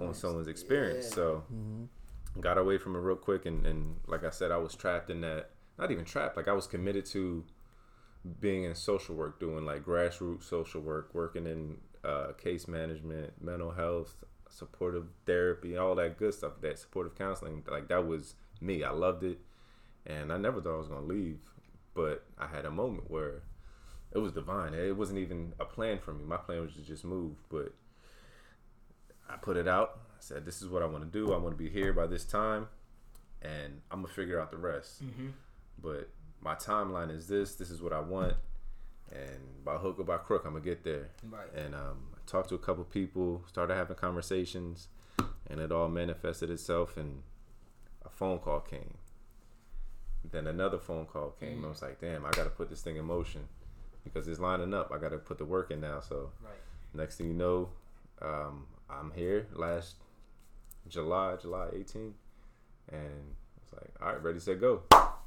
on 0.00 0.14
someone's 0.14 0.48
experience. 0.48 1.06
Yeah. 1.08 1.14
So 1.14 1.44
Mm-hmm. 1.52 2.40
got 2.40 2.58
away 2.58 2.78
from 2.78 2.94
it 2.94 2.98
real 3.00 3.16
quick 3.16 3.46
and, 3.46 3.66
and 3.66 3.96
like 4.06 4.22
I 4.24 4.30
said, 4.30 4.50
I 4.52 4.58
was 4.58 4.74
trapped 4.74 5.08
in 5.10 5.22
that 5.22 5.50
not 5.78 5.90
even 5.90 6.04
trapped, 6.04 6.36
like 6.36 6.46
I 6.48 6.52
was 6.52 6.66
committed 6.66 7.06
to 7.06 7.44
being 8.40 8.64
in 8.64 8.74
social 8.74 9.14
work, 9.14 9.40
doing 9.40 9.64
like 9.64 9.82
grassroots 9.84 10.42
social 10.44 10.80
work, 10.80 11.14
working 11.14 11.46
in 11.46 11.78
uh, 12.04 12.32
case 12.32 12.68
management, 12.68 13.32
mental 13.42 13.70
health, 13.70 14.24
supportive 14.50 15.06
therapy, 15.26 15.76
all 15.76 15.94
that 15.94 16.18
good 16.18 16.34
stuff, 16.34 16.52
that 16.60 16.78
supportive 16.78 17.14
counseling. 17.16 17.64
Like 17.70 17.88
that 17.88 18.06
was 18.06 18.34
me. 18.60 18.84
I 18.84 18.90
loved 18.90 19.24
it. 19.24 19.38
And 20.06 20.32
I 20.32 20.36
never 20.36 20.60
thought 20.60 20.74
I 20.74 20.78
was 20.78 20.88
gonna 20.88 21.06
leave. 21.06 21.38
But 21.98 22.22
I 22.38 22.46
had 22.46 22.64
a 22.64 22.70
moment 22.70 23.10
where 23.10 23.42
it 24.12 24.18
was 24.18 24.30
divine. 24.30 24.72
It 24.72 24.96
wasn't 24.96 25.18
even 25.18 25.52
a 25.58 25.64
plan 25.64 25.98
for 25.98 26.12
me. 26.12 26.22
My 26.24 26.36
plan 26.36 26.60
was 26.60 26.72
to 26.74 26.82
just 26.82 27.04
move, 27.04 27.34
but 27.48 27.74
I 29.28 29.36
put 29.36 29.56
it 29.56 29.66
out. 29.66 29.98
I 30.12 30.20
said, 30.20 30.44
"This 30.46 30.62
is 30.62 30.68
what 30.68 30.80
I 30.80 30.86
want 30.86 31.02
to 31.02 31.10
do. 31.10 31.32
I 31.32 31.38
want 31.38 31.58
to 31.58 31.64
be 31.64 31.68
here 31.68 31.92
by 31.92 32.06
this 32.06 32.24
time, 32.24 32.68
and 33.42 33.80
I'm 33.90 34.02
gonna 34.02 34.14
figure 34.14 34.40
out 34.40 34.52
the 34.52 34.58
rest." 34.58 35.04
Mm-hmm. 35.04 35.30
But 35.82 36.10
my 36.40 36.54
timeline 36.54 37.10
is 37.10 37.26
this. 37.26 37.56
This 37.56 37.68
is 37.68 37.82
what 37.82 37.92
I 37.92 37.98
want, 37.98 38.34
and 39.10 39.64
by 39.64 39.74
hook 39.78 39.98
or 39.98 40.04
by 40.04 40.18
crook, 40.18 40.44
I'm 40.46 40.52
gonna 40.52 40.64
get 40.64 40.84
there. 40.84 41.08
Right. 41.28 41.52
And 41.52 41.74
um, 41.74 42.14
I 42.14 42.18
talked 42.26 42.50
to 42.50 42.54
a 42.54 42.60
couple 42.60 42.84
people, 42.84 43.42
started 43.48 43.74
having 43.74 43.96
conversations, 43.96 44.86
and 45.50 45.58
it 45.58 45.72
all 45.72 45.88
manifested 45.88 46.48
itself. 46.48 46.96
And 46.96 47.24
a 48.06 48.08
phone 48.08 48.38
call 48.38 48.60
came. 48.60 48.98
Then 50.24 50.46
another 50.46 50.78
phone 50.78 51.06
call 51.06 51.30
came. 51.40 51.64
I 51.64 51.68
was 51.68 51.82
like, 51.82 52.00
"Damn, 52.00 52.24
I 52.26 52.30
got 52.30 52.44
to 52.44 52.50
put 52.50 52.68
this 52.70 52.82
thing 52.82 52.96
in 52.96 53.04
motion." 53.04 53.48
Because 54.04 54.26
it's 54.28 54.40
lining 54.40 54.72
up, 54.74 54.90
I 54.92 54.98
got 54.98 55.10
to 55.10 55.18
put 55.18 55.38
the 55.38 55.44
work 55.44 55.70
in 55.70 55.80
now. 55.80 56.00
So 56.00 56.30
Right. 56.42 56.54
Next 56.94 57.16
thing 57.16 57.28
you 57.28 57.34
know, 57.34 57.68
um, 58.22 58.66
I'm 58.88 59.12
here 59.12 59.46
last 59.52 59.96
July, 60.88 61.36
July 61.36 61.68
18th, 61.74 62.14
and 62.90 63.34
it's 63.62 63.72
like, 63.72 63.92
all 64.00 64.12
right, 64.12 64.22
ready, 64.22 64.38
set, 64.40 64.60
go. 64.60 64.82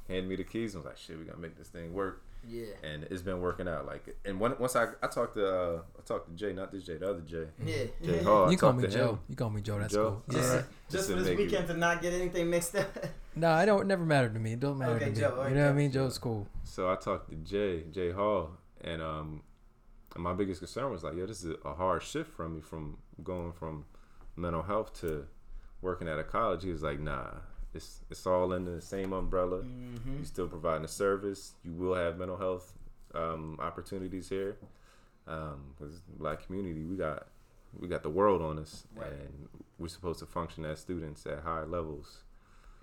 Hand 0.08 0.28
me 0.28 0.34
the 0.36 0.44
keys. 0.44 0.74
I 0.74 0.78
was 0.78 0.86
like, 0.86 0.98
shit, 0.98 1.18
we 1.18 1.24
gotta 1.24 1.38
make 1.38 1.56
this 1.56 1.68
thing 1.68 1.92
work, 1.94 2.24
Yeah. 2.48 2.64
and 2.82 3.04
it's 3.04 3.22
been 3.22 3.40
working 3.40 3.68
out. 3.68 3.86
Like, 3.86 4.16
and 4.24 4.40
when, 4.40 4.58
once 4.58 4.74
I 4.76 4.88
I 5.02 5.06
talked 5.06 5.34
to 5.36 5.46
uh, 5.46 5.82
I 5.98 6.02
talked 6.04 6.28
to 6.28 6.34
Jay, 6.34 6.52
not 6.52 6.72
this 6.72 6.84
Jay, 6.84 6.96
the 6.96 7.08
other 7.10 7.20
Jay, 7.20 7.46
Yeah. 7.64 7.84
Jay 8.04 8.22
Hall. 8.22 8.46
I 8.46 8.50
You 8.50 8.56
call 8.58 8.72
me 8.72 8.82
to 8.82 8.88
Joe. 8.88 9.10
him. 9.10 9.18
You 9.28 9.36
call 9.36 9.50
me 9.50 9.60
Joe. 9.60 9.78
That's 9.78 9.92
Joe? 9.94 10.22
cool. 10.26 10.36
Yeah. 10.40 10.46
Alright. 10.48 10.64
Just 10.90 11.06
to 11.08 11.14
for 11.14 11.18
this 11.20 11.28
make 11.28 11.38
it- 11.38 11.42
weekend 11.44 11.66
to 11.68 11.74
not 11.74 12.02
get 12.02 12.12
anything 12.14 12.50
mixed 12.50 12.74
up. 12.76 12.86
No, 13.34 13.50
I 13.50 13.64
don't. 13.64 13.80
It 13.80 13.86
never 13.86 14.04
mattered 14.04 14.34
to 14.34 14.40
me. 14.40 14.52
It 14.52 14.60
don't 14.60 14.76
matter 14.76 14.92
Okay, 14.96 15.06
to 15.06 15.10
me. 15.12 15.16
Joe, 15.20 15.30
alright, 15.30 15.48
you 15.48 15.56
know 15.56 15.64
what 15.64 15.70
I 15.70 15.74
mean? 15.74 15.90
Joe's 15.90 16.18
cool. 16.18 16.46
So 16.64 16.90
I 16.90 16.96
talked 16.96 17.30
to 17.30 17.36
Jay, 17.36 17.84
Jay 17.90 18.10
Hall, 18.10 18.50
and 18.82 19.00
um, 19.00 19.42
and 20.14 20.22
my 20.22 20.34
biggest 20.34 20.60
concern 20.60 20.90
was 20.92 21.02
like, 21.02 21.14
yo, 21.16 21.24
this 21.24 21.42
is 21.42 21.54
a 21.64 21.72
hard 21.72 22.02
shift 22.02 22.30
from 22.36 22.56
me 22.56 22.60
from 22.60 22.98
going 23.24 23.52
from 23.52 23.86
mental 24.36 24.62
health 24.62 24.92
to 25.00 25.24
working 25.80 26.08
at 26.08 26.18
a 26.18 26.24
college. 26.24 26.62
He 26.62 26.70
was 26.70 26.82
like, 26.82 27.00
nah, 27.00 27.30
it's 27.74 28.00
it's 28.10 28.26
all 28.26 28.52
under 28.52 28.74
the 28.76 28.82
same 28.82 29.12
umbrella. 29.12 29.58
Mm-hmm. 29.62 30.18
You 30.18 30.24
still 30.24 30.48
providing 30.48 30.84
a 30.84 30.88
service. 30.88 31.54
You 31.64 31.72
will 31.72 31.94
have 31.94 32.18
mental 32.18 32.36
health 32.36 32.72
um, 33.14 33.58
opportunities 33.60 34.28
here. 34.28 34.56
Um, 35.26 35.74
because 35.78 36.00
black 36.18 36.44
community, 36.46 36.84
we 36.84 36.96
got 36.96 37.28
we 37.78 37.86
got 37.88 38.02
the 38.02 38.10
world 38.10 38.42
on 38.42 38.58
us, 38.58 38.86
Right. 38.94 39.06
and 39.12 39.48
we're 39.78 39.88
supposed 39.88 40.18
to 40.18 40.26
function 40.26 40.64
as 40.64 40.80
students 40.80 41.24
at 41.26 41.40
higher 41.40 41.64
levels 41.66 42.24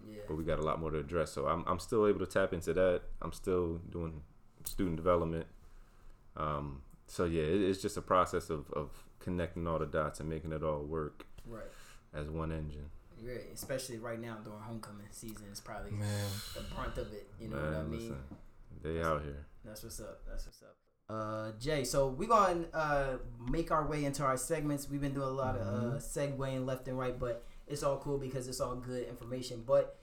Yeah. 0.09 0.21
but 0.27 0.35
we 0.35 0.43
got 0.43 0.57
a 0.57 0.63
lot 0.63 0.79
more 0.79 0.89
to 0.89 0.97
address. 0.99 1.31
So 1.33 1.45
I'm, 1.47 1.63
I'm 1.67 1.77
still 1.79 2.07
able 2.07 2.19
to 2.19 2.25
tap 2.25 2.53
into 2.53 2.73
that. 2.73 3.01
I'm 3.21 3.31
still 3.33 3.79
doing 3.91 4.21
student 4.63 4.95
development. 4.95 5.45
Um, 6.37 6.81
so 7.07 7.25
yeah, 7.25 7.43
it, 7.43 7.61
it's 7.61 7.81
just 7.81 7.97
a 7.97 8.01
process 8.01 8.49
of, 8.49 8.71
of 8.71 8.89
connecting 9.19 9.67
all 9.67 9.77
the 9.79 9.85
dots 9.85 10.19
and 10.19 10.29
making 10.29 10.53
it 10.53 10.63
all 10.63 10.79
work 10.79 11.25
Right. 11.45 11.63
as 12.13 12.29
one 12.29 12.51
engine. 12.51 12.89
Right. 13.23 13.41
Especially 13.53 13.97
right 13.97 14.19
now 14.19 14.37
during 14.43 14.59
homecoming 14.59 15.07
season 15.11 15.45
is 15.51 15.59
probably 15.59 15.91
Man. 15.91 16.07
the 16.55 16.61
brunt 16.73 16.97
of 16.97 17.11
it. 17.13 17.27
You 17.39 17.49
know 17.49 17.57
Man, 17.57 17.65
what 17.73 17.79
I 17.79 17.83
mean? 17.83 17.99
listen, 17.99 18.17
they 18.83 19.01
out 19.01 19.21
here. 19.23 19.45
That's 19.65 19.83
what's 19.83 19.99
up. 19.99 20.21
That's 20.27 20.45
what's 20.45 20.61
up. 20.63 20.75
Uh, 21.09 21.51
Jay, 21.59 21.83
so 21.83 22.07
we're 22.07 22.29
gonna 22.29 22.65
uh 22.73 23.17
make 23.49 23.71
our 23.71 23.85
way 23.87 24.05
into 24.05 24.23
our 24.23 24.37
segments. 24.37 24.89
We've 24.89 25.01
been 25.01 25.13
doing 25.13 25.27
a 25.27 25.31
lot 25.31 25.55
of 25.55 25.61
uh 25.61 25.97
segueing 25.97 26.65
left 26.65 26.87
and 26.87 26.97
right, 26.97 27.17
but 27.17 27.43
it's 27.67 27.83
all 27.83 27.97
cool 27.97 28.17
because 28.17 28.47
it's 28.47 28.59
all 28.59 28.75
good 28.75 29.07
information. 29.07 29.63
But 29.65 29.97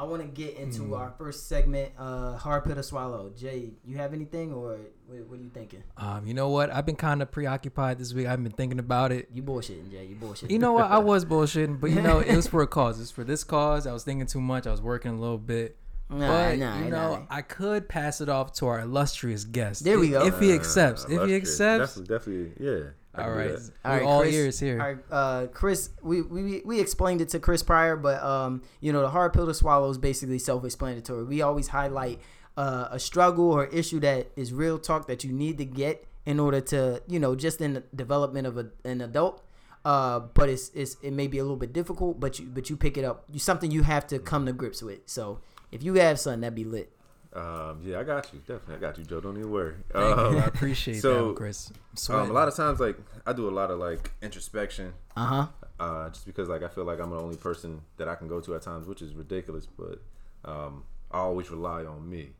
I 0.00 0.04
want 0.04 0.22
to 0.22 0.28
get 0.28 0.56
into 0.56 0.80
Mm. 0.80 0.98
our 0.98 1.12
first 1.18 1.46
segment, 1.46 1.92
uh, 1.98 2.34
hard 2.36 2.64
pill 2.64 2.74
to 2.74 2.82
swallow. 2.82 3.30
Jay, 3.36 3.72
you 3.84 3.98
have 3.98 4.14
anything, 4.14 4.50
or 4.50 4.78
what, 5.06 5.18
what 5.28 5.38
are 5.38 5.42
you 5.42 5.50
thinking? 5.52 5.82
Um, 5.98 6.26
you 6.26 6.32
know 6.32 6.48
what? 6.48 6.70
I've 6.72 6.86
been 6.86 6.96
kind 6.96 7.20
of 7.20 7.30
preoccupied 7.30 7.98
this 7.98 8.14
week. 8.14 8.26
I've 8.26 8.42
been 8.42 8.50
thinking 8.52 8.78
about 8.78 9.12
it. 9.12 9.28
You 9.30 9.42
bullshitting, 9.42 9.90
Jay. 9.90 10.06
You 10.06 10.16
bullshitting. 10.16 10.50
You 10.50 10.58
know 10.58 10.72
what? 10.72 10.86
I 10.90 10.96
was 10.98 11.24
bullshitting, 11.32 11.80
but 11.82 11.90
you 11.90 12.00
know, 12.00 12.20
it 12.20 12.34
was 12.34 12.46
for 12.46 12.62
a 12.62 12.66
cause. 12.66 12.98
It's 12.98 13.10
for 13.10 13.24
this 13.24 13.44
cause. 13.44 13.86
I 13.86 13.92
was 13.92 14.02
thinking 14.02 14.26
too 14.26 14.40
much. 14.40 14.66
I 14.66 14.70
was 14.70 14.80
working 14.80 15.10
a 15.10 15.20
little 15.20 15.36
bit. 15.36 15.76
Nah, 16.10 16.26
but 16.28 16.58
nah, 16.58 16.78
you 16.78 16.90
know, 16.90 17.14
nah. 17.16 17.22
I 17.30 17.42
could 17.42 17.88
pass 17.88 18.20
it 18.20 18.28
off 18.28 18.52
to 18.54 18.66
our 18.66 18.80
illustrious 18.80 19.44
guest. 19.44 19.84
There 19.84 19.98
we 19.98 20.08
If- 20.08 20.12
go. 20.12 20.26
If 20.26 20.40
he 20.40 20.52
accepts. 20.52 21.04
If 21.08 21.26
he 21.28 21.34
accepts. 21.36 21.94
definitely, 21.94 22.48
definitely 22.48 22.66
yeah. 22.66 22.90
I 23.14 23.22
All 23.22 23.28
can 23.28 23.32
do 23.34 23.38
right. 23.54 23.58
that. 23.60 23.72
All 23.84 23.96
We're 23.96 24.04
all 24.04 24.20
Chris. 24.22 24.34
ears 24.34 24.60
here. 24.60 24.80
All 24.80 24.86
right, 24.86 24.98
uh, 25.10 25.46
Chris, 25.48 25.90
we, 26.02 26.22
we 26.22 26.62
we 26.64 26.80
explained 26.80 27.20
it 27.20 27.28
to 27.30 27.40
Chris 27.40 27.62
prior, 27.62 27.96
but 27.96 28.22
um, 28.22 28.62
you 28.80 28.92
know, 28.92 29.00
the 29.02 29.10
hard 29.10 29.32
pill 29.32 29.46
to 29.46 29.54
swallow 29.54 29.90
is 29.90 29.98
basically 29.98 30.38
self-explanatory. 30.38 31.24
We 31.24 31.42
always 31.42 31.68
highlight 31.68 32.20
uh, 32.56 32.88
a 32.90 32.98
struggle 33.00 33.50
or 33.50 33.66
issue 33.66 33.98
that 34.00 34.28
is 34.36 34.52
real 34.52 34.78
talk 34.78 35.08
that 35.08 35.24
you 35.24 35.32
need 35.32 35.58
to 35.58 35.64
get 35.64 36.06
in 36.26 36.38
order 36.38 36.60
to, 36.60 37.02
you 37.08 37.18
know, 37.18 37.34
just 37.34 37.60
in 37.60 37.72
the 37.74 37.82
development 37.94 38.46
of 38.46 38.56
a, 38.58 38.66
an 38.84 39.00
adult. 39.00 39.42
Uh, 39.84 40.20
but 40.34 40.48
it's, 40.48 40.70
it's 40.74 40.96
it 41.02 41.10
may 41.12 41.26
be 41.26 41.38
a 41.38 41.42
little 41.42 41.56
bit 41.56 41.72
difficult, 41.72 42.20
but 42.20 42.38
you 42.38 42.46
but 42.46 42.68
you 42.70 42.76
pick 42.76 42.96
it 42.98 43.04
up. 43.04 43.24
You 43.32 43.40
something 43.40 43.70
you 43.70 43.82
have 43.82 44.06
to 44.08 44.18
come 44.18 44.46
to 44.46 44.52
grips 44.52 44.82
with. 44.82 45.00
So 45.06 45.40
if 45.72 45.82
you 45.82 45.94
have 45.94 46.18
something, 46.18 46.40
that'd 46.40 46.54
be 46.54 46.64
lit. 46.64 46.92
Um, 47.32 47.80
yeah, 47.84 48.00
I 48.00 48.02
got 48.02 48.28
you. 48.32 48.40
Definitely, 48.40 48.74
I 48.74 48.78
got 48.78 48.98
you, 48.98 49.04
Joe. 49.04 49.20
Don't 49.20 49.36
even 49.38 49.50
worry. 49.52 49.74
Um. 49.94 50.36
I 50.38 50.46
appreciate 50.46 50.94
that, 50.94 51.00
so, 51.02 51.26
one, 51.26 51.34
Chris. 51.36 51.72
I'm 52.08 52.14
um, 52.16 52.30
a 52.30 52.32
lot 52.32 52.48
of 52.48 52.56
times, 52.56 52.80
like 52.80 52.96
I 53.26 53.32
do 53.32 53.48
a 53.48 53.52
lot 53.52 53.70
of 53.70 53.78
like 53.78 54.10
introspection, 54.20 54.92
Uh 55.16 55.24
huh. 55.26 55.46
uh, 55.78 56.08
just 56.10 56.26
because 56.26 56.48
like 56.48 56.62
I 56.64 56.68
feel 56.68 56.84
like 56.84 56.98
I'm 57.00 57.10
the 57.10 57.20
only 57.20 57.36
person 57.36 57.82
that 57.98 58.08
I 58.08 58.16
can 58.16 58.26
go 58.26 58.40
to 58.40 58.54
at 58.56 58.62
times, 58.62 58.88
which 58.88 59.00
is 59.00 59.14
ridiculous. 59.14 59.66
But 59.66 60.02
um, 60.44 60.82
I 61.12 61.18
always 61.18 61.50
rely 61.50 61.84
on 61.84 62.08
me. 62.10 62.30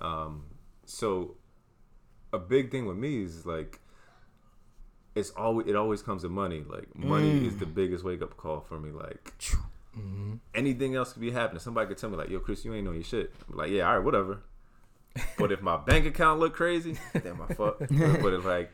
Um, 0.00 0.44
so 0.86 1.36
a 2.32 2.38
big 2.38 2.70
thing 2.70 2.86
with 2.86 2.96
me 2.96 3.22
is 3.22 3.44
like 3.44 3.80
it's 5.14 5.28
always 5.30 5.66
it 5.66 5.76
always 5.76 6.00
comes 6.00 6.22
to 6.22 6.30
money. 6.30 6.64
Like 6.66 6.96
money 6.96 7.46
is 7.46 7.58
the 7.58 7.66
biggest 7.66 8.02
wake 8.02 8.22
up 8.22 8.36
call 8.38 8.60
for 8.60 8.80
me. 8.80 8.90
Like 8.90 9.32
anything 10.54 10.94
else 10.94 11.12
could 11.12 11.22
be 11.22 11.30
happening. 11.30 11.60
Somebody 11.60 11.88
could 11.88 11.98
tell 11.98 12.10
me 12.10 12.16
like, 12.16 12.28
"Yo, 12.30 12.40
Chris, 12.40 12.64
you 12.64 12.74
ain't 12.74 12.84
know 12.84 12.92
your 12.92 13.04
shit." 13.04 13.32
I'm 13.50 13.56
like, 13.56 13.70
yeah, 13.70 13.86
all 13.88 13.96
right, 13.96 14.04
whatever. 14.04 14.42
but 15.38 15.52
if 15.52 15.60
my 15.60 15.76
bank 15.76 16.06
account 16.06 16.40
look 16.40 16.54
crazy, 16.54 16.96
then 17.12 17.36
my 17.38 17.46
fuck. 17.54 17.78
but 17.80 18.32
if 18.32 18.44
like, 18.44 18.70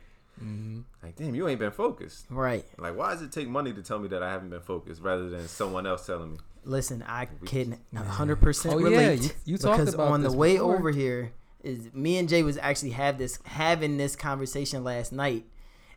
like, 1.03 1.15
damn, 1.17 1.35
you 1.35 1.47
ain't 1.47 1.59
been 1.59 1.71
focused. 1.71 2.25
Right. 2.29 2.65
Like, 2.77 2.95
why 2.95 3.11
does 3.11 3.21
it 3.21 3.31
take 3.31 3.47
money 3.49 3.73
to 3.73 3.81
tell 3.81 3.99
me 3.99 4.07
that 4.09 4.23
I 4.23 4.29
haven't 4.31 4.49
been 4.49 4.61
focused 4.61 5.01
rather 5.01 5.29
than 5.29 5.47
someone 5.47 5.85
else 5.85 6.05
telling 6.05 6.31
me? 6.33 6.37
Listen, 6.63 7.03
I 7.07 7.25
can 7.45 7.77
100% 7.93 8.71
Oh, 8.73 8.77
yeah, 8.79 8.85
relate. 8.85 9.23
you- 9.23 9.29
you 9.53 9.57
talked 9.57 9.79
because 9.79 9.93
about 9.93 10.09
on 10.11 10.21
the 10.23 10.31
way 10.31 10.53
before. 10.53 10.75
over 10.75 10.91
here 10.91 11.31
is 11.63 11.93
me 11.93 12.17
and 12.17 12.29
Jay 12.29 12.41
was 12.43 12.57
actually 12.57 12.91
have 12.91 13.17
this 13.17 13.37
having 13.43 13.97
this 13.97 14.15
conversation 14.15 14.83
last 14.83 15.11
night, 15.11 15.45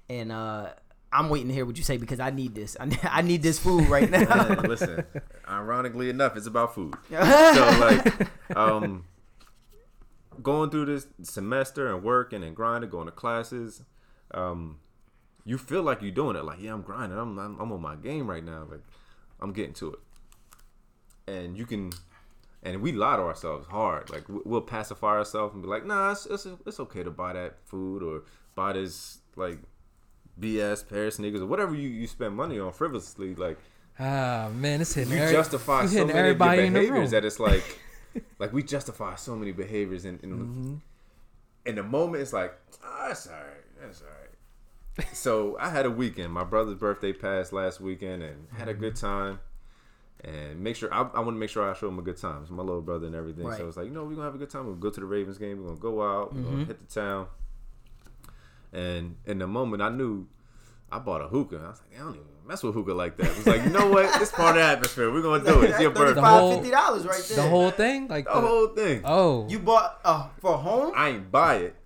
and 0.08 0.32
uh 0.32 0.70
I'm 1.12 1.28
waiting 1.28 1.48
to 1.48 1.54
hear 1.54 1.66
what 1.66 1.76
you 1.76 1.84
say 1.84 1.96
because 1.98 2.20
I 2.20 2.30
need 2.30 2.54
this. 2.54 2.76
I 2.80 2.84
need, 2.86 3.00
I 3.02 3.22
need 3.22 3.42
this 3.42 3.58
food 3.58 3.88
right 3.88 4.10
now. 4.18 4.20
Man, 4.48 4.62
listen, 4.62 5.04
ironically 5.48 6.08
enough, 6.10 6.36
it's 6.36 6.46
about 6.46 6.74
food. 6.74 6.94
So 7.10 7.16
like, 7.80 8.56
um, 8.56 9.04
going 10.42 10.70
through 10.70 10.86
this 10.86 11.06
semester 11.22 11.94
and 11.94 12.02
working 12.02 12.42
and 12.42 12.56
grinding, 12.56 12.90
going 12.90 13.06
to 13.06 13.12
classes, 13.12 13.82
um, 14.32 14.78
you 15.44 15.58
feel 15.58 15.82
like 15.82 16.02
you're 16.02 16.10
doing 16.12 16.36
it. 16.36 16.44
Like, 16.44 16.60
yeah, 16.60 16.72
I'm 16.72 16.82
grinding. 16.82 17.18
I'm, 17.18 17.38
I'm 17.38 17.60
I'm 17.60 17.72
on 17.72 17.80
my 17.82 17.96
game 17.96 18.28
right 18.30 18.44
now. 18.44 18.66
Like, 18.70 18.82
I'm 19.40 19.52
getting 19.52 19.74
to 19.74 19.92
it. 19.94 19.98
And 21.32 21.56
you 21.56 21.66
can, 21.66 21.90
and 22.62 22.80
we 22.80 22.92
lie 22.92 23.16
to 23.16 23.22
ourselves 23.22 23.66
hard. 23.68 24.10
Like, 24.10 24.28
we- 24.28 24.40
we'll 24.44 24.60
pacify 24.62 25.08
ourselves 25.18 25.54
and 25.54 25.62
be 25.62 25.68
like, 25.68 25.84
nah, 25.86 26.12
it's, 26.12 26.26
it's 26.26 26.46
it's 26.66 26.80
okay 26.80 27.02
to 27.02 27.10
buy 27.10 27.32
that 27.34 27.58
food 27.64 28.02
or 28.02 28.22
buy 28.54 28.72
this 28.72 29.18
like 29.36 29.58
BS 30.40 30.88
pair 30.88 31.06
of 31.06 31.14
sneakers 31.14 31.40
or 31.42 31.46
whatever 31.46 31.74
you, 31.74 31.88
you 31.88 32.06
spend 32.06 32.34
money 32.34 32.58
on 32.58 32.72
frivolously. 32.72 33.34
Like, 33.34 33.58
ah 34.00 34.48
man, 34.54 34.80
it's 34.80 34.94
hitting. 34.94 35.12
you 35.12 35.18
every- 35.18 35.34
justify 35.34 35.86
so 35.86 35.98
many 35.98 36.02
of 36.02 36.08
your 36.08 36.18
everybody 36.18 36.62
in 36.66 36.72
the 36.72 36.78
room. 36.80 36.88
behaviors 36.88 37.10
that 37.12 37.24
it's 37.24 37.38
like 37.40 37.78
like 38.38 38.52
we 38.52 38.62
justify 38.62 39.14
so 39.14 39.36
many 39.36 39.52
behaviors 39.52 40.04
and 40.04 40.22
in, 40.22 40.30
Mm-hmm. 40.30 40.74
in 41.66 41.74
the 41.76 41.82
moment 41.82 42.22
it's 42.22 42.32
like 42.32 42.54
ah, 42.84 43.06
that's 43.08 43.26
all 43.26 43.32
right 43.34 43.80
that's 43.80 44.00
all 44.02 44.08
right 44.08 45.06
so 45.14 45.56
i 45.58 45.70
had 45.70 45.86
a 45.86 45.90
weekend 45.90 46.30
my 46.32 46.44
brother's 46.44 46.74
birthday 46.74 47.12
passed 47.14 47.52
last 47.52 47.80
weekend 47.80 48.22
and 48.22 48.46
had 48.56 48.68
a 48.68 48.74
good 48.74 48.94
Mm-hmm. 48.94 49.06
time 49.06 49.38
and 50.24 50.60
make 50.60 50.76
sure 50.76 50.92
i, 50.92 50.98
I 51.00 51.20
want 51.20 51.28
to 51.28 51.32
make 51.40 51.48
sure 51.50 51.68
i 51.68 51.74
show 51.74 51.88
him 51.88 51.98
a 51.98 52.02
good 52.02 52.18
time 52.18 52.42
it's 52.42 52.50
my 52.50 52.62
little 52.62 52.82
brother 52.82 53.06
and 53.06 53.14
everything 53.16 53.44
Right. 53.46 53.56
so 53.58 53.66
it's 53.68 53.76
like 53.76 53.86
you 53.86 53.92
know 53.92 54.04
we're 54.04 54.10
gonna 54.14 54.24
have 54.26 54.34
a 54.34 54.38
good 54.38 54.50
time 54.50 54.66
we'll 54.66 54.74
go 54.76 54.90
to 54.90 55.00
the 55.00 55.06
ravens 55.06 55.38
game 55.38 55.60
we're 55.62 55.68
gonna 55.68 55.80
go 55.80 56.02
out 56.02 56.34
we're 56.34 56.40
Mm-hmm. 56.40 56.50
gonna 56.52 56.64
hit 56.66 56.78
the 56.86 56.94
town 56.94 57.26
and 58.72 59.16
in 59.26 59.38
the 59.38 59.46
moment 59.46 59.82
i 59.82 59.88
knew 59.88 60.26
I 60.90 60.98
bought 60.98 61.22
a 61.22 61.26
hookah. 61.26 61.56
I 61.56 61.68
was 61.70 61.80
like, 61.90 61.98
I 61.98 62.02
don't 62.04 62.14
even 62.16 62.26
mess 62.46 62.62
with 62.62 62.74
hookah 62.74 62.92
like 62.92 63.16
that. 63.16 63.24
It 63.30 63.36
was 63.38 63.46
like, 63.46 63.64
you 63.64 63.70
know 63.70 63.88
what? 63.88 64.20
It's 64.20 64.30
part 64.30 64.56
of 64.58 64.62
the 64.62 64.68
atmosphere. 64.68 65.10
We're 65.10 65.22
gonna 65.22 65.42
do 65.42 65.62
it. 65.62 65.70
It's 65.70 65.80
your 65.80 65.90
birthday. 66.00 66.20
The 66.20 66.20
whole- 66.20 66.60
$35, 66.62 66.70
$50 66.70 67.08
right 67.08 67.24
there. 67.28 67.36
the 67.38 67.48
whole 67.48 67.70
thing, 67.70 68.08
like 68.08 68.26
The 68.26 68.34
the, 68.34 68.40
whole 68.42 68.66
thing. 68.68 69.00
oh, 69.06 69.48
you 69.48 69.58
bought 69.58 70.00
uh, 70.04 70.28
for 70.42 70.58
home? 70.58 70.92
I 70.94 71.08
ain't 71.08 71.30
buy 71.32 71.54
it 71.56 71.76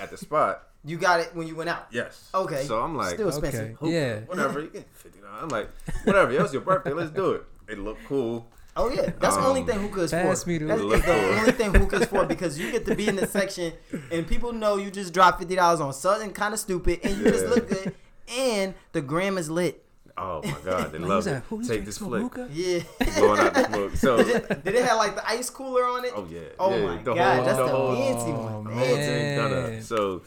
at 0.00 0.10
the 0.10 0.16
spot. 0.16 0.62
You 0.84 0.98
got 0.98 1.18
it 1.20 1.30
when 1.34 1.46
you 1.48 1.54
went 1.56 1.68
out. 1.68 1.86
Yes. 1.92 2.28
Okay. 2.32 2.64
So 2.64 2.80
I'm 2.80 2.96
like, 2.96 3.14
Still 3.14 3.26
okay, 3.28 3.48
expensive. 3.48 3.76
yeah. 3.82 4.20
whatever. 4.20 4.60
You 4.60 4.68
get 4.68 4.86
fifty 4.94 5.18
dollars. 5.20 5.38
I'm 5.42 5.48
like, 5.48 5.68
whatever. 6.04 6.30
It 6.32 6.40
was 6.40 6.52
your 6.52 6.62
birthday. 6.62 6.92
Let's 6.92 7.10
do 7.10 7.32
it. 7.32 7.44
It 7.68 7.78
looked 7.80 8.04
cool. 8.06 8.46
Oh 8.78 8.90
yeah, 8.90 9.10
that's 9.18 9.36
the 9.36 9.42
only 9.46 9.60
Um, 9.62 9.66
thing 9.66 9.78
hookah 9.80 10.00
is 10.02 10.10
for. 10.10 10.48
me 10.48 10.58
the 10.58 10.64
That's 10.66 10.80
hookah. 10.80 10.96
it's 10.96 11.06
the 11.06 11.38
only 11.40 11.52
thing 11.52 11.74
hookah 11.74 11.96
is 11.96 12.06
for 12.06 12.26
because 12.26 12.58
you 12.58 12.70
get 12.70 12.84
to 12.86 12.94
be 12.94 13.08
in 13.08 13.16
the 13.16 13.26
section 13.26 13.72
and 14.12 14.26
people 14.26 14.52
know 14.52 14.76
you 14.76 14.90
just 14.90 15.14
dropped 15.14 15.38
fifty 15.38 15.54
dollars 15.56 15.80
on 15.80 15.92
something 15.92 16.30
kind 16.32 16.52
of 16.52 16.60
stupid 16.60 17.00
and 17.02 17.16
you 17.16 17.24
just 17.24 17.46
look 17.46 17.68
good 17.68 17.94
and 18.36 18.74
the 18.92 19.00
gram 19.00 19.38
is 19.38 19.48
lit. 19.50 19.82
Oh 20.18 20.42
my 20.42 20.56
god, 20.64 20.92
they 20.92 20.98
love 20.98 21.24
who's 21.24 21.26
it. 21.26 21.30
that? 21.30 21.42
Who's 21.50 21.68
Take 21.68 21.84
this 21.84 21.96
some 21.96 22.08
flick. 22.08 22.22
hookah? 22.22 22.48
Yeah. 22.52 22.80
Blowing 23.18 23.40
out 23.40 23.52
the 23.54 23.64
smoke. 23.66 23.96
So, 23.96 24.16
did, 24.18 24.28
it, 24.36 24.64
did 24.64 24.74
it 24.74 24.84
have 24.84 24.96
like 24.96 25.14
the 25.14 25.26
ice 25.28 25.50
cooler 25.50 25.84
on 25.84 26.04
it? 26.06 26.12
oh 26.16 26.26
yeah. 26.30 26.40
Oh 26.58 26.74
yeah, 26.76 26.84
my 26.86 26.96
the 26.96 27.14
god, 27.14 27.36
whole, 27.36 27.44
that's 27.44 27.58
the 27.58 27.64
the 27.64 27.70
whole, 27.70 27.94
fancy 27.96 28.30
Oh, 28.30 28.42
one. 28.60 28.64
the 28.64 28.70
whole 28.74 28.96
thing 28.96 29.36
done 29.36 29.50
Man. 29.50 29.76
up. 29.76 29.82
So, 29.82 30.22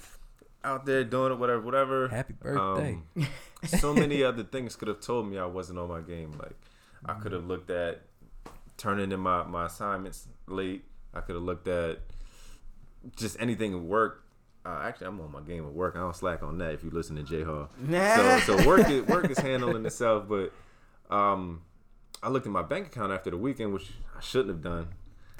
out 0.63 0.85
there 0.85 1.03
doing 1.03 1.31
it, 1.33 1.39
whatever, 1.39 1.61
whatever. 1.61 2.07
Happy 2.07 2.33
birthday. 2.33 2.97
Um, 3.17 3.27
so 3.65 3.93
many 3.93 4.23
other 4.23 4.43
things 4.43 4.75
could 4.75 4.87
have 4.89 5.01
told 5.01 5.27
me 5.29 5.37
I 5.39 5.45
wasn't 5.45 5.79
on 5.79 5.89
my 5.89 6.01
game. 6.01 6.33
Like 6.37 6.55
I 7.05 7.13
could 7.15 7.31
have 7.31 7.45
looked 7.45 7.69
at 7.71 8.01
turning 8.79 9.11
in 9.11 9.19
my, 9.19 9.43
my 9.43 9.65
assignments 9.67 10.27
late. 10.47 10.83
I 11.13 11.19
could 11.21 11.35
have 11.35 11.43
looked 11.43 11.67
at 11.67 11.99
just 13.15 13.37
anything 13.39 13.73
at 13.73 13.79
work. 13.81 14.23
Uh, 14.65 14.81
actually, 14.83 15.07
I'm 15.07 15.19
on 15.21 15.31
my 15.31 15.41
game 15.41 15.65
at 15.65 15.71
work. 15.73 15.95
I 15.95 15.99
don't 15.99 16.15
slack 16.15 16.43
on 16.43 16.57
that. 16.59 16.73
If 16.73 16.83
you 16.83 16.89
listen 16.89 17.15
to 17.15 17.23
Jay 17.23 17.43
Hall, 17.43 17.69
so 17.89 18.39
so 18.57 18.67
work 18.67 18.89
is 18.89 19.05
work 19.07 19.29
is 19.29 19.37
handling 19.39 19.85
itself. 19.85 20.25
But 20.27 20.51
um, 21.13 21.61
I 22.21 22.29
looked 22.29 22.45
at 22.45 22.51
my 22.51 22.61
bank 22.61 22.87
account 22.87 23.11
after 23.11 23.29
the 23.31 23.37
weekend, 23.37 23.73
which 23.73 23.89
I 24.15 24.21
shouldn't 24.21 24.49
have 24.49 24.61
done, 24.61 24.87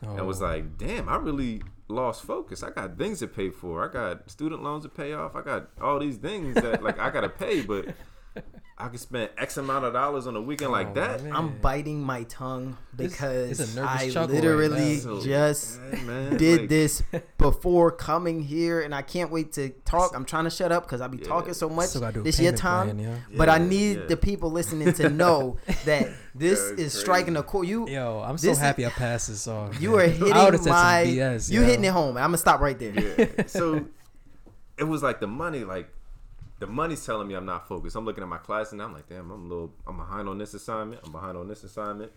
and 0.01 0.25
was 0.25 0.41
Oh. 0.41 0.45
like, 0.45 0.77
damn, 0.77 1.09
I 1.09 1.17
really 1.17 1.61
lost 1.89 2.23
focus. 2.23 2.63
I 2.63 2.69
got 2.71 2.97
things 2.97 3.19
to 3.19 3.27
pay 3.27 3.49
for. 3.49 3.87
I 3.87 3.91
got 3.91 4.29
student 4.31 4.63
loans 4.63 4.83
to 4.83 4.89
pay 4.89 5.13
off. 5.13 5.35
I 5.35 5.41
got 5.41 5.69
all 5.81 5.99
these 5.99 6.17
things 6.17 6.55
that 6.55 6.81
like 6.81 6.97
I 6.97 7.09
gotta 7.09 7.29
pay, 7.29 7.61
but 7.61 7.87
I 8.81 8.87
could 8.87 8.99
spend 9.01 9.29
X 9.37 9.57
amount 9.57 9.83
of 9.83 9.91
dollars 9.91 10.25
on 10.25 10.37
a 10.37 10.41
weekend 10.41 10.71
like 10.71 10.87
Oh, 10.91 10.93
that. 10.93 11.21
man. 11.23 11.35
I'm 11.35 11.59
biting 11.59 12.01
my 12.01 12.23
tongue 12.23 12.77
because 12.95 13.59
it's 13.59 13.73
a 13.73 13.75
nervous 13.75 14.01
I 14.01 14.09
chuckle 14.09 14.35
right 14.35 14.41
literally 14.41 14.95
just 15.21 15.81
yeah, 15.81 15.99
man, 16.05 16.37
did 16.37 16.59
like, 16.61 16.69
this 16.69 17.03
before 17.37 17.91
coming 17.91 18.41
here, 18.41 18.79
and 18.79 18.95
I 18.95 19.01
can't 19.01 19.31
wait 19.31 19.51
to 19.53 19.69
talk. 19.83 20.15
I'm 20.15 20.23
trying 20.23 20.45
to 20.45 20.49
shut 20.49 20.71
up 20.71 20.83
because 20.83 21.01
I 21.01 21.07
be 21.07 21.17
Yeah. 21.17 21.25
talking 21.25 21.53
so 21.53 21.67
much. 21.67 21.87
Still 21.89 21.99
gotta 22.01 22.13
do 22.13 22.19
a 22.21 22.23
This 22.23 22.39
your 22.39 22.53
time, 22.53 22.91
plan, 22.95 22.99
yeah. 22.99 23.15
but 23.37 23.49
I 23.49 23.57
need 23.57 23.97
yeah. 23.97 24.05
the 24.05 24.15
people 24.15 24.49
listening 24.49 24.93
to 24.93 25.09
know 25.09 25.57
that 25.85 26.07
this 26.33 26.59
Yeah, 26.59 26.71
is 26.71 26.75
crazy. 26.75 26.89
striking 26.99 27.35
a 27.35 27.43
chord. 27.43 27.67
You 27.67 27.85
Yo, 27.89 28.23
I'm 28.25 28.37
so 28.37 28.47
This 28.47 28.57
is- 28.57 28.63
happy 28.63 28.85
I 28.85 28.89
passed 28.91 29.27
this 29.27 29.45
off. 29.45 29.81
you 29.81 29.91
man. 29.97 29.99
are 29.99 30.07
hitting 30.07 30.35
would've 30.35 30.59
said 30.61 30.63
some 30.63 30.71
my 30.71 31.03
BS, 31.05 31.51
you 31.51 31.59
yo. 31.59 31.65
hitting 31.65 31.83
it 31.83 31.91
home. 31.91 32.15
I'm 32.15 32.27
gonna 32.27 32.37
stop 32.37 32.61
right 32.61 32.79
there. 32.79 32.93
yeah. 33.35 33.45
So 33.47 33.87
it 34.77 34.85
was 34.85 35.03
like 35.03 35.19
the 35.19 35.27
money, 35.27 35.65
like 35.65 35.89
the 36.59 36.67
money's 36.67 37.05
telling 37.05 37.27
me 37.27 37.33
I'm 37.35 37.45
not 37.45 37.67
focused. 37.67 37.95
I'm 37.95 38.05
looking 38.05 38.23
at 38.23 38.29
my 38.29 38.37
class 38.37 38.71
and 38.71 38.81
I'm 38.81 38.93
like, 38.93 39.07
damn, 39.09 39.31
I'm 39.31 39.45
a 39.45 39.47
little, 39.47 39.73
I'm 39.87 39.97
behind 39.97 40.27
on 40.27 40.37
this 40.37 40.53
assignment. 40.53 41.01
I'm 41.05 41.11
behind 41.11 41.37
on 41.37 41.47
this 41.47 41.63
assignment. 41.63 42.11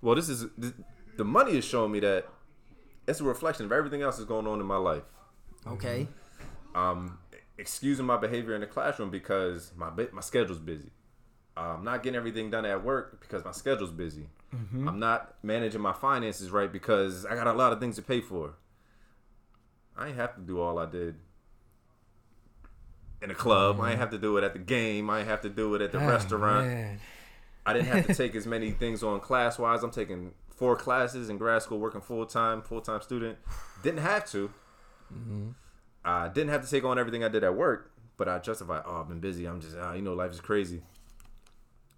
Well, 0.00 0.14
this 0.14 0.28
is 0.28 0.46
this, 0.56 0.72
the 1.16 1.24
money 1.24 1.56
is 1.56 1.64
showing 1.64 1.92
me 1.92 2.00
that 2.00 2.26
it's 3.06 3.20
a 3.20 3.24
reflection 3.24 3.66
of 3.66 3.72
everything 3.72 4.02
else 4.02 4.16
that's 4.16 4.28
going 4.28 4.46
on 4.46 4.60
in 4.60 4.66
my 4.66 4.76
life. 4.76 5.02
Okay. 5.66 6.08
um, 6.74 7.18
excusing 7.58 8.06
my 8.06 8.16
behavior 8.16 8.54
in 8.54 8.60
the 8.62 8.66
classroom 8.66 9.10
because 9.10 9.72
my 9.76 9.90
my 10.12 10.20
schedule's 10.20 10.58
busy. 10.58 10.90
I'm 11.56 11.84
not 11.84 12.02
getting 12.02 12.16
everything 12.16 12.50
done 12.50 12.64
at 12.64 12.82
work 12.82 13.20
because 13.20 13.44
my 13.44 13.52
schedule's 13.52 13.90
busy. 13.92 14.28
I'm 14.88 14.98
not 14.98 15.34
managing 15.42 15.80
my 15.80 15.92
finances 15.92 16.50
right 16.50 16.70
because 16.72 17.24
I 17.26 17.34
got 17.34 17.46
a 17.46 17.52
lot 17.52 17.72
of 17.72 17.80
things 17.80 17.96
to 17.96 18.02
pay 18.02 18.20
for. 18.20 18.54
I 19.96 20.08
ain't 20.08 20.16
have 20.16 20.34
to 20.36 20.40
do 20.40 20.60
all 20.60 20.78
I 20.78 20.86
did 20.86 21.16
in 23.22 23.30
a 23.30 23.34
club. 23.34 23.80
I 23.80 23.90
ain't 23.90 23.98
have 24.00 24.10
to 24.10 24.18
do 24.18 24.36
it 24.36 24.44
at 24.44 24.52
the 24.52 24.58
game. 24.58 25.08
I 25.10 25.22
have 25.24 25.40
to 25.42 25.48
do 25.48 25.74
it 25.74 25.82
at 25.82 25.92
the 25.92 25.98
Ah, 26.00 26.06
restaurant. 26.06 26.66
man. 26.66 27.00
I 27.64 27.72
didn't 27.72 27.88
have 27.88 28.06
to 28.08 28.14
take 28.22 28.34
as 28.34 28.46
many 28.46 28.70
things 28.72 29.02
on 29.02 29.20
class 29.20 29.58
wise. 29.58 29.82
I'm 29.82 29.90
taking 29.92 30.32
four 30.50 30.74
classes 30.76 31.28
in 31.30 31.38
grad 31.38 31.62
school, 31.62 31.78
working 31.78 32.00
full 32.00 32.26
time, 32.26 32.62
full 32.62 32.80
time 32.80 33.00
student. 33.02 33.38
Didn't 33.82 34.00
have 34.00 34.26
to. 34.32 34.50
I 36.04 36.28
didn't 36.28 36.50
have 36.50 36.64
to 36.64 36.70
take 36.70 36.84
on 36.84 36.98
everything 36.98 37.22
I 37.22 37.28
did 37.28 37.44
at 37.44 37.54
work, 37.54 37.92
but 38.16 38.28
I 38.28 38.38
justified. 38.38 38.82
Oh, 38.86 39.00
I've 39.00 39.08
been 39.08 39.20
busy. 39.20 39.46
I'm 39.46 39.60
just, 39.60 39.76
uh, 39.76 39.92
you 39.92 40.02
know, 40.02 40.14
life 40.14 40.32
is 40.32 40.40
crazy. 40.40 40.82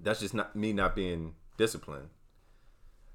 That's 0.00 0.20
just 0.20 0.34
not 0.34 0.54
me 0.54 0.72
not 0.72 0.94
being 0.94 1.34
disciplined. 1.56 2.08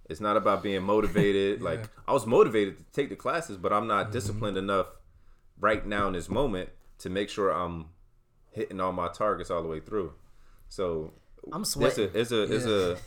It's 0.09 0.19
not 0.21 0.37
about 0.37 0.63
being 0.63 0.81
motivated. 0.81 1.61
Like 1.69 1.87
I 2.07 2.13
was 2.13 2.25
motivated 2.25 2.77
to 2.77 2.83
take 2.91 3.09
the 3.09 3.15
classes, 3.15 3.57
but 3.57 3.71
I'm 3.71 3.85
not 3.87 4.11
disciplined 4.11 4.57
enough 4.57 4.87
right 5.59 5.85
now 5.85 6.07
in 6.07 6.13
this 6.13 6.29
moment 6.29 6.69
to 6.99 7.09
make 7.09 7.29
sure 7.29 7.51
I'm 7.51 7.87
hitting 8.51 8.79
all 8.79 8.91
my 8.91 9.07
targets 9.07 9.49
all 9.51 9.61
the 9.61 9.67
way 9.67 9.79
through. 9.79 10.13
So 10.69 11.13
I'm 11.51 11.61
it's 11.61 11.77
a 11.77 12.19
it's 12.19 12.31
a 12.31 12.43
it's 12.43 12.65
a 12.65 12.97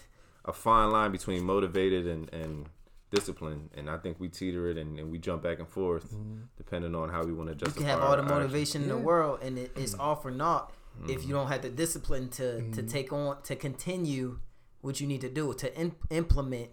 a 0.45 0.53
fine 0.53 0.91
line 0.91 1.13
between 1.13 1.45
motivated 1.45 2.07
and 2.07 2.33
and 2.33 2.69
discipline, 3.11 3.71
and 3.77 3.91
I 3.91 3.99
think 3.99 4.19
we 4.19 4.29
teeter 4.29 4.71
it 4.71 4.79
and, 4.79 4.99
and 4.99 5.13
we 5.13 5.19
jump 5.19 5.43
back 5.43 5.59
and 5.59 5.69
forth 5.69 6.13
mm-hmm. 6.13 6.43
depending 6.57 6.95
on 6.95 7.11
how 7.11 7.23
we 7.25 7.33
want 7.33 7.51
to 7.51 7.55
justify. 7.55 7.81
You 7.81 7.87
can 7.87 8.01
have 8.01 8.09
all 8.09 8.17
the 8.17 8.23
motivation 8.23 8.83
in 8.83 8.89
the 8.89 8.97
world, 8.97 9.41
and 9.43 9.59
it, 9.59 9.73
it's 9.77 9.95
all 9.95 10.17
for 10.17 10.31
naught 10.31 10.73
if 11.05 11.09
you 11.09 11.17
mm-hmm. 11.19 11.33
don't 11.33 11.49
have 11.49 11.63
the 11.63 11.71
discipline 11.71 12.29
to 12.31 12.43
Mm-hmm. 12.43 12.73
to 12.73 12.83
take 12.83 13.13
on 13.13 13.43
to 13.43 13.57
continue 13.57 14.39
what 14.81 15.01
you 15.01 15.07
need 15.07 15.21
to 15.21 15.29
do 15.29 15.55
to 15.55 15.81
in, 15.81 15.95
implement 16.11 16.71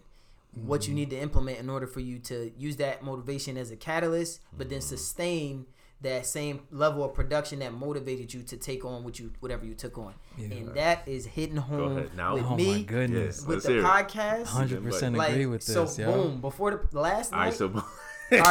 what 0.53 0.88
you 0.88 0.89
mm-hmm. 0.89 0.95
need 0.95 1.10
to 1.12 1.19
implement 1.19 1.60
in 1.60 1.69
order 1.69 1.86
for 1.86 1.99
you 1.99 2.17
to 2.19 2.51
use 2.58 2.77
that 2.77 3.03
motivation 3.03 3.55
as 3.55 3.69
a 3.71 3.75
catalyst, 3.75 4.41
but 4.58 4.69
then 4.69 4.82
sustain 4.82 5.65
that 6.01 6.25
same 6.25 6.62
level 6.71 7.03
of 7.03 7.13
production 7.13 7.59
that 7.59 7.73
motivated 7.73 8.33
you 8.33 8.41
to 8.43 8.55
take 8.57 8.85
on 8.85 9.03
what 9.03 9.19
you 9.19 9.31
whatever 9.41 9.65
you 9.65 9.73
took 9.73 9.97
on. 9.97 10.13
Yeah. 10.38 10.47
And 10.47 10.73
that 10.75 11.07
is 11.07 11.25
hitting 11.25 11.57
home. 11.57 12.09
Now- 12.15 12.35
with 12.35 12.45
Oh 12.45 12.55
me 12.55 12.71
my 12.77 12.81
goodness. 12.83 13.38
Yes. 13.39 13.45
with 13.45 13.55
Let's 13.57 13.65
the 13.65 13.71
hear 13.73 13.83
podcast. 13.83 14.45
Hundred 14.45 14.83
percent 14.83 15.15
Like 15.17 15.31
agree 15.31 15.45
with 15.45 15.62
so, 15.63 15.85
this, 15.85 15.97
yo. 15.99 16.12
boom! 16.12 16.41
Before 16.41 16.88
the 16.91 16.99
last 16.99 17.31
night, 17.31 17.38
right, 17.47 17.53
so 17.53 17.67
right, 17.67 17.83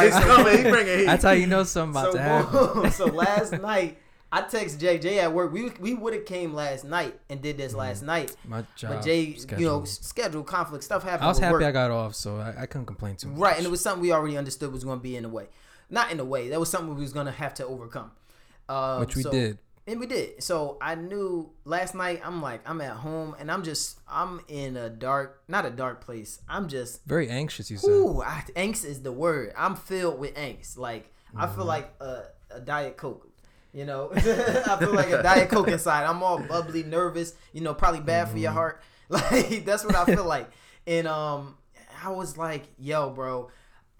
it's 0.07 0.15
so- 0.15 0.21
coming. 0.35 0.57
He 0.57 0.69
bringing 0.69 0.99
heat. 0.99 1.05
That's 1.05 1.23
how 1.23 1.31
you 1.31 1.47
know 1.47 1.63
something 1.75 1.99
about 1.99 2.11
so 2.13 2.17
to 2.17 2.23
happen. 2.23 2.81
boom. 2.83 2.91
so 2.91 3.05
last 3.07 3.53
night, 3.53 3.97
I 4.31 4.41
text 4.41 4.77
JJ 4.79 5.17
at 5.17 5.33
work. 5.33 5.51
We 5.51 5.71
we 5.79 5.95
would 5.95 6.13
have 6.13 6.25
came 6.25 6.53
last 6.53 6.83
night 6.85 7.19
and 7.31 7.41
did 7.41 7.55
Mm-hmm. 7.55 7.63
this 7.63 7.73
last 7.73 8.03
night, 8.03 8.35
My 8.45 8.63
job. 8.75 8.91
but 8.93 9.03
Jay, 9.03 9.33
schedule. 9.33 9.59
you 9.59 9.67
know, 9.67 9.81
s- 9.81 9.99
schedule 10.03 10.43
conflict 10.43 10.83
stuff 10.83 11.01
happened. 11.01 11.23
I 11.25 11.29
was 11.29 11.39
happy 11.39 11.53
work. 11.53 11.63
I 11.63 11.71
got 11.71 11.89
off, 11.89 12.13
so 12.13 12.37
I, 12.37 12.53
I 12.61 12.65
couldn't 12.67 12.85
complain 12.85 13.15
too 13.15 13.29
much. 13.29 13.39
Right, 13.39 13.57
and 13.57 13.65
it 13.65 13.71
was 13.71 13.81
something 13.81 14.03
we 14.03 14.11
already 14.11 14.37
understood 14.37 14.71
was 14.71 14.83
going 14.83 14.99
to 14.99 15.03
be 15.03 15.15
in 15.15 15.23
the 15.23 15.29
way. 15.29 15.47
Not 15.89 16.11
in 16.11 16.19
a 16.19 16.25
way. 16.25 16.49
That 16.49 16.59
was 16.59 16.69
something 16.69 16.93
we 16.95 17.01
was 17.01 17.13
going 17.13 17.25
to 17.25 17.31
have 17.31 17.53
to 17.55 17.65
overcome. 17.65 18.11
Um, 18.67 18.99
Which 19.01 19.15
we 19.15 19.23
so- 19.23 19.31
did. 19.31 19.57
And 19.87 19.99
we 19.99 20.05
did. 20.05 20.43
So 20.43 20.77
I 20.79 20.93
knew 20.93 21.49
last 21.65 21.95
night. 21.95 22.21
I'm 22.23 22.43
like, 22.43 22.61
I'm 22.69 22.79
at 22.79 22.91
home, 22.97 23.35
and 23.39 23.51
I'm 23.51 23.63
just, 23.63 23.99
I'm 24.07 24.39
in 24.47 24.77
a 24.77 24.87
dark, 24.87 25.41
not 25.47 25.65
a 25.65 25.71
dark 25.71 26.01
place. 26.05 26.39
I'm 26.47 26.67
just, 26.67 27.03
Very 27.07 27.27
anxious, 27.27 27.71
you 27.71 27.77
said. 27.77 27.89
ooh, 27.89 28.21
I, 28.21 28.43
angst 28.55 28.85
is 28.85 29.01
the 29.01 29.11
word. 29.11 29.51
I'm 29.57 29.75
filled 29.75 30.19
with 30.19 30.35
angst. 30.35 30.77
Like 30.77 31.11
I 31.35 31.45
Mm-hmm. 31.47 31.55
feel 31.55 31.65
like 31.65 31.91
a, 32.01 32.21
a 32.51 32.59
diet 32.59 32.97
coke. 32.97 33.27
You 33.73 33.85
know, 33.85 34.11
I 34.15 34.77
feel 34.79 34.93
like 34.93 35.09
a 35.09 35.23
diet 35.23 35.49
coke 35.49 35.67
inside. 35.77 36.05
I'm 36.05 36.21
all 36.21 36.37
bubbly, 36.39 36.83
nervous. 36.83 37.33
You 37.53 37.61
know, 37.61 37.73
probably 37.73 38.01
bad 38.01 38.25
for 38.27 38.33
Mm-hmm. 38.35 38.43
your 38.43 38.51
heart. 38.51 38.81
Like 39.09 39.65
that's 39.65 39.83
what 39.83 39.95
I 39.95 40.05
feel 40.05 40.23
like. 40.25 40.51
And 40.85 41.07
um, 41.07 41.57
I 42.03 42.09
was 42.11 42.37
like, 42.37 42.65
yo, 42.77 43.09
bro. 43.09 43.49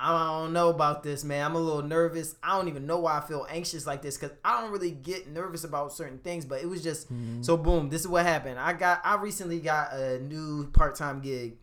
I 0.01 0.39
don't 0.39 0.53
know 0.53 0.69
about 0.69 1.03
this, 1.03 1.23
man. 1.25 1.45
I'm 1.45 1.55
a 1.55 1.59
little 1.59 1.81
nervous. 1.81 2.35
I 2.41 2.55
don't 2.57 2.69
even 2.69 2.85
know 2.87 2.99
why 2.99 3.17
I 3.17 3.21
feel 3.21 3.45
anxious 3.49 3.85
like 3.85 4.01
this 4.01 4.17
because 4.17 4.35
I 4.45 4.61
don't 4.61 4.71
really 4.71 4.91
get 4.91 5.27
nervous 5.27 5.65
about 5.65 5.91
certain 5.91 6.19
things. 6.19 6.45
But 6.45 6.61
it 6.61 6.69
was 6.69 6.81
just 6.81 7.07
so 7.41 7.57
boom. 7.57 7.89
This 7.89 8.01
is 8.01 8.07
what 8.07 8.25
happened. 8.25 8.59
I 8.59 8.73
got. 8.73 9.01
I 9.03 9.15
recently 9.15 9.59
got 9.59 9.93
a 9.93 10.19
new 10.19 10.71
part 10.71 10.95
time 10.95 11.19
gig. 11.21 11.57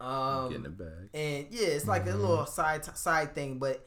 Um, 0.00 0.48
Getting 0.48 0.62
the 0.62 0.70
bag. 0.70 1.08
and 1.12 1.46
yeah, 1.50 1.66
it's 1.68 1.86
like 1.86 2.06
a 2.06 2.14
little 2.14 2.46
side 2.46 2.84
side 2.96 3.34
thing, 3.34 3.58
but 3.58 3.70
it- 3.72 3.86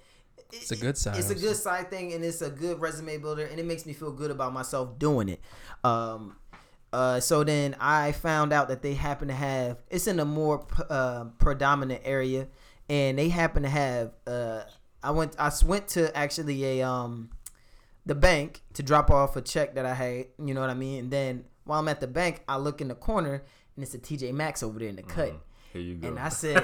Mm-hmm. 0.52 0.62
It's 0.62 0.72
a 0.72 0.76
good 0.76 0.96
side 1.00 1.18
It's 1.18 1.30
a 1.32 1.36
good 1.36 1.56
side 1.56 1.90
thing, 1.90 2.14
and 2.14 2.24
it's 2.24 2.44
a 2.44 2.50
good 2.52 2.80
resume 2.80 3.18
builder, 3.18 3.44
and 3.46 3.60
it 3.60 3.66
makes 3.66 3.88
me 3.88 3.94
feel 3.94 4.12
good 4.12 4.30
about 4.30 4.54
myself 4.54 5.00
doing 5.00 5.30
it. 5.30 5.40
Um, 5.84 6.36
uh, 6.92 7.20
so 7.20 7.44
then 7.44 7.76
I 7.80 8.12
found 8.12 8.54
out 8.54 8.68
that 8.68 8.84
they 8.84 8.94
happen 8.94 9.30
to 9.30 9.34
have 9.34 9.78
it's 9.90 10.06
in 10.06 10.20
a 10.20 10.26
more 10.26 10.60
p- 10.60 10.84
uh, 10.92 11.24
predominant 11.40 12.02
area, 12.06 12.50
and 12.94 13.18
they 13.18 13.30
happen 13.30 13.64
to 13.64 13.70
have. 13.70 14.12
Uh, 14.28 14.62
I 15.02 15.10
went. 15.12 15.36
I 15.40 15.52
went 15.66 15.88
to 15.90 16.16
actually 16.16 16.64
a 16.64 16.88
um, 16.88 17.32
the 18.06 18.14
bank 18.14 18.62
to 18.74 18.84
drop 18.84 19.10
off 19.10 19.36
a 19.36 19.42
check 19.42 19.74
that 19.76 19.86
I 19.86 19.96
had. 19.96 20.28
You 20.38 20.54
know 20.54 20.62
what 20.62 20.70
I 20.70 20.76
mean? 20.76 21.00
And 21.00 21.12
then 21.12 21.46
while 21.64 21.80
I'm 21.80 21.88
at 21.88 22.00
the 22.00 22.08
bank, 22.08 22.44
I 22.48 22.58
look 22.58 22.82
in 22.82 22.90
the 22.90 22.96
corner, 22.96 23.44
and 23.76 23.84
it's 23.84 23.96
a 23.96 23.98
TJ 23.98 24.34
Maxx 24.34 24.62
over 24.62 24.78
there 24.78 24.90
in 24.90 24.96
the 24.96 25.02
cut. 25.02 25.34
Here 25.72 25.82
you 25.82 25.96
go. 25.96 26.08
And 26.08 26.20
I 26.20 26.30
said, 26.42 26.64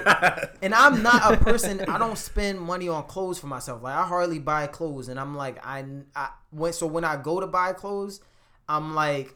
and 0.62 0.72
I'm 0.72 1.02
not 1.02 1.34
a 1.34 1.36
person. 1.36 1.80
I 1.88 1.98
don't 1.98 2.16
spend 2.16 2.60
money 2.60 2.88
on 2.88 3.02
clothes 3.08 3.40
for 3.40 3.48
myself. 3.48 3.82
Like 3.82 3.96
I 3.96 4.04
hardly 4.04 4.38
buy 4.38 4.68
clothes, 4.68 5.08
and 5.08 5.18
I'm 5.18 5.36
like, 5.36 5.58
I, 5.66 5.84
I 6.14 6.28
when 6.50 6.72
so 6.72 6.86
when 6.86 7.04
I 7.04 7.16
go 7.16 7.40
to 7.40 7.48
buy 7.48 7.72
clothes, 7.72 8.20
I'm 8.68 8.94
like, 8.94 9.34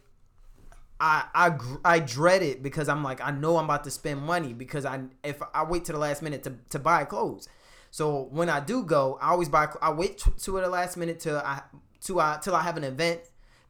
I 1.04 1.24
I 1.34 1.58
I 1.84 1.98
dread 1.98 2.42
it 2.42 2.62
because 2.62 2.88
I'm 2.88 3.02
like 3.04 3.20
I 3.20 3.30
know 3.30 3.58
I'm 3.58 3.66
about 3.66 3.84
to 3.84 3.90
spend 3.90 4.22
money 4.22 4.52
because 4.54 4.84
I 4.86 5.02
if 5.22 5.42
I 5.52 5.62
wait 5.64 5.84
to 5.86 5.92
the 5.92 5.98
last 5.98 6.22
minute 6.22 6.42
to 6.44 6.54
to 6.70 6.78
buy 6.78 7.04
clothes. 7.04 7.48
So 7.90 8.28
when 8.30 8.48
I 8.48 8.60
do 8.60 8.82
go, 8.82 9.18
I 9.20 9.28
always 9.30 9.48
buy. 9.48 9.68
I 9.80 9.92
wait 9.92 10.18
t- 10.18 10.30
to 10.44 10.50
the 10.60 10.68
last 10.68 10.96
minute 10.96 11.20
till 11.20 11.36
I 11.36 11.62
to 12.06 12.20
I 12.20 12.38
till 12.42 12.56
I 12.56 12.62
have 12.62 12.76
an 12.76 12.84
event 12.84 13.20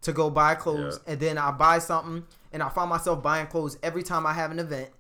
to 0.03 0.13
go 0.13 0.31
buy 0.31 0.55
clothes, 0.55 1.01
Yeah. 1.07 1.13
and 1.13 1.21
then 1.21 1.39
I 1.39 1.51
buy 1.51 1.79
something, 1.79 2.25
and 2.53 2.63
I 2.63 2.69
find 2.69 2.89
myself 2.89 3.23
buying 3.23 3.47
clothes 3.49 3.79
every 3.83 4.03
time 4.03 4.27
I 4.27 4.33
have 4.35 4.51
an 4.51 4.59
event 4.59 4.91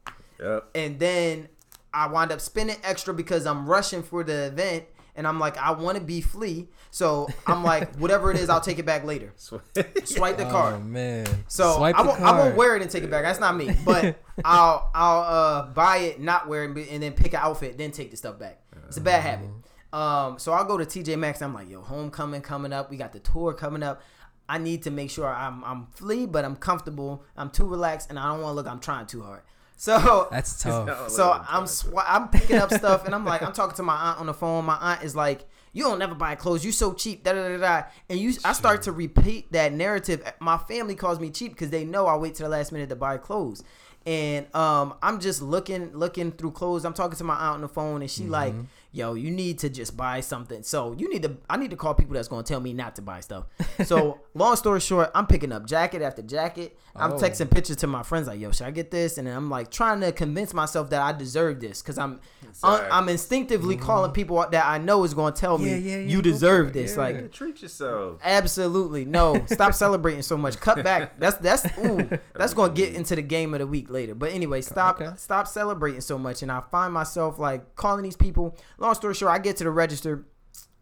yep. 0.40 0.68
and 0.74 0.98
then 0.98 1.48
I 1.92 2.06
wind 2.08 2.32
up 2.32 2.40
spending 2.40 2.76
extra 2.82 3.14
because 3.14 3.46
I'm 3.46 3.66
rushing 3.66 4.02
for 4.02 4.24
the 4.24 4.46
event, 4.46 4.84
and 5.16 5.26
I'm 5.26 5.38
like, 5.38 5.56
I 5.56 5.72
want 5.72 5.96
to 5.96 6.02
be 6.02 6.20
flea, 6.20 6.68
so 6.90 7.28
I'm 7.46 7.62
like, 7.62 7.94
whatever 7.98 8.30
it 8.30 8.38
is, 8.38 8.48
I'll 8.48 8.60
take 8.60 8.78
it 8.78 8.86
back 8.86 9.04
later. 9.04 9.32
Swipe 9.36 10.36
the 10.36 10.44
card. 10.50 10.74
Oh 10.74 10.80
man. 10.80 11.26
So 11.48 11.76
Swipe 11.76 11.98
I 11.98 12.02
the 12.02 12.08
won't, 12.08 12.20
I 12.20 12.32
won't 12.32 12.56
wear 12.56 12.76
it 12.76 12.82
and 12.82 12.90
take 12.90 13.04
it 13.04 13.10
back. 13.10 13.22
That's 13.22 13.40
not 13.40 13.56
me. 13.56 13.70
But 13.84 14.16
I'll 14.44 14.90
I'll 14.94 15.20
uh, 15.20 15.66
buy 15.66 15.98
it, 15.98 16.20
not 16.20 16.48
wear 16.48 16.64
it, 16.64 16.70
and 16.70 16.78
and 16.78 17.02
then 17.02 17.12
pick 17.12 17.34
an 17.34 17.40
outfit, 17.42 17.78
then 17.78 17.90
take 17.90 18.10
the 18.10 18.16
stuff 18.16 18.38
back. 18.38 18.60
It's 18.88 18.96
a 18.96 19.00
bad 19.00 19.22
habit. 19.22 19.50
Um, 19.92 20.38
so 20.40 20.52
I'll 20.52 20.64
go 20.64 20.76
to 20.76 20.84
TJ 20.84 21.16
Maxx. 21.18 21.40
I'm 21.40 21.54
like, 21.54 21.70
yo, 21.70 21.80
homecoming 21.80 22.42
coming 22.42 22.72
up. 22.72 22.90
We 22.90 22.96
got 22.96 23.12
the 23.12 23.20
tour 23.20 23.52
coming 23.52 23.82
up. 23.82 24.02
I 24.48 24.58
need 24.58 24.82
to 24.82 24.90
make 24.90 25.10
sure 25.10 25.26
I'm 25.26 25.64
I'm 25.64 25.86
flea, 25.86 26.26
but 26.26 26.44
I'm 26.44 26.56
comfortable. 26.56 27.24
I'm 27.36 27.50
too 27.50 27.66
relaxed, 27.66 28.10
and 28.10 28.18
I 28.18 28.26
don't 28.28 28.42
want 28.42 28.52
to 28.52 28.54
look. 28.56 28.66
I'm 28.66 28.80
trying 28.80 29.06
too 29.06 29.22
hard. 29.22 29.42
So 29.76 30.28
That's 30.30 30.62
tough. 30.62 31.10
so 31.10 31.40
I'm 31.48 31.66
sw- 31.66 31.86
I'm 32.06 32.28
picking 32.28 32.56
up 32.56 32.72
stuff 32.72 33.04
and 33.06 33.14
I'm 33.14 33.24
like 33.24 33.42
I'm 33.42 33.52
talking 33.52 33.76
to 33.76 33.82
my 33.82 33.94
aunt 33.96 34.20
on 34.20 34.26
the 34.26 34.34
phone. 34.34 34.64
My 34.64 34.76
aunt 34.80 35.02
is 35.02 35.14
like, 35.16 35.44
"You 35.72 35.84
don't 35.84 35.98
never 35.98 36.14
buy 36.14 36.36
clothes. 36.36 36.64
You 36.64 36.72
so 36.72 36.92
cheap." 36.94 37.24
Da 37.24 37.32
da 37.32 37.48
da 37.48 37.58
da. 37.58 37.82
And 38.08 38.18
you, 38.18 38.32
I 38.44 38.52
start 38.52 38.82
to 38.82 38.92
repeat 38.92 39.50
that 39.52 39.72
narrative. 39.72 40.22
My 40.40 40.58
family 40.58 40.94
calls 40.94 41.18
me 41.20 41.30
cheap 41.30 41.52
because 41.52 41.70
they 41.70 41.84
know 41.84 42.06
I 42.06 42.16
wait 42.16 42.34
to 42.36 42.44
the 42.44 42.48
last 42.48 42.72
minute 42.72 42.88
to 42.90 42.96
buy 42.96 43.18
clothes. 43.18 43.62
And 44.06 44.54
um, 44.54 44.94
I'm 45.02 45.18
just 45.18 45.40
looking 45.42 45.96
looking 45.96 46.30
through 46.32 46.52
clothes. 46.52 46.84
I'm 46.84 46.92
talking 46.94 47.16
to 47.18 47.24
my 47.24 47.34
aunt 47.34 47.54
on 47.56 47.60
the 47.62 47.68
phone, 47.68 48.00
and 48.02 48.10
she 48.10 48.24
like, 48.24 48.54
"Yo, 48.94 49.12
you 49.14 49.30
need 49.30 49.58
to 49.58 49.68
just 49.68 49.96
buy 49.96 50.20
something." 50.20 50.62
So 50.62 50.94
you 50.96 51.10
need 51.10 51.22
to. 51.24 51.36
I 51.50 51.56
need 51.58 51.70
to 51.70 51.76
call 51.76 51.94
people 51.94 52.14
that's 52.14 52.28
going 52.28 52.42
to 52.44 52.48
tell 52.50 52.60
me 52.60 52.72
not 52.72 52.96
to 52.96 53.02
buy 53.02 53.20
stuff. 53.20 53.44
So 53.84 54.20
long 54.34 54.56
story 54.56 54.80
short, 54.80 55.10
I'm 55.14 55.26
picking 55.26 55.52
up 55.52 55.66
jacket 55.66 56.00
after 56.00 56.22
jacket. 56.22 56.78
I'm 56.96 57.12
Oh. 57.14 57.16
texting 57.18 57.50
pictures 57.50 57.76
to 57.78 57.86
my 57.88 58.02
friends 58.04 58.28
like, 58.28 58.38
"Yo, 58.40 58.52
should 58.52 58.66
I 58.66 58.70
get 58.70 58.90
this?" 58.90 59.18
And 59.18 59.26
then 59.26 59.36
I'm 59.36 59.50
like 59.50 59.70
trying 59.70 60.00
to 60.00 60.12
convince 60.12 60.54
myself 60.54 60.90
that 60.90 61.02
I 61.02 61.12
deserve 61.12 61.60
this 61.60 61.82
because 61.82 61.98
I'm 61.98 62.20
Exactly. 62.48 62.88
I'm 62.90 63.08
instinctively 63.08 63.76
calling 63.76 64.12
people 64.12 64.36
that 64.48 64.64
I 64.64 64.78
know 64.78 65.02
is 65.02 65.12
going 65.12 65.32
to 65.34 65.40
tell 65.40 65.58
me 65.58 65.64
Mm-hmm. 65.70 65.86
Yeah, 65.88 65.96
yeah, 65.96 66.02
yeah, 66.02 66.08
you 66.08 66.22
deserve 66.22 66.68
it, 66.68 66.72
this. 66.74 66.92
yeah. 66.92 67.02
Like 67.02 67.32
Treat 67.32 67.60
yourself. 67.62 68.20
absolutely 68.22 69.04
no. 69.04 69.44
Stop 69.46 69.74
celebrating 69.84 70.22
so 70.22 70.36
much. 70.36 70.58
Cut 70.60 70.84
back. 70.84 71.18
That's 71.18 71.36
that's 71.38 71.64
ooh, 71.84 72.08
that's 72.34 72.54
going 72.54 72.72
to 72.72 72.80
get 72.80 72.94
into 72.94 73.16
the 73.16 73.22
game 73.22 73.54
of 73.54 73.60
the 73.60 73.66
week 73.66 73.90
later. 73.90 74.14
But 74.14 74.32
anyway, 74.32 74.60
stop 74.60 75.00
Okay. 75.00 75.10
stop 75.16 75.48
celebrating 75.48 76.00
so 76.00 76.16
much. 76.18 76.42
And 76.42 76.52
I 76.52 76.60
find 76.70 76.92
myself 76.94 77.38
like 77.40 77.74
calling 77.74 78.02
these 78.04 78.16
people. 78.16 78.56
Long 78.84 78.94
story 78.94 79.14
short, 79.14 79.32
I 79.32 79.38
get 79.38 79.56
to 79.56 79.64
the 79.64 79.70
register. 79.70 80.26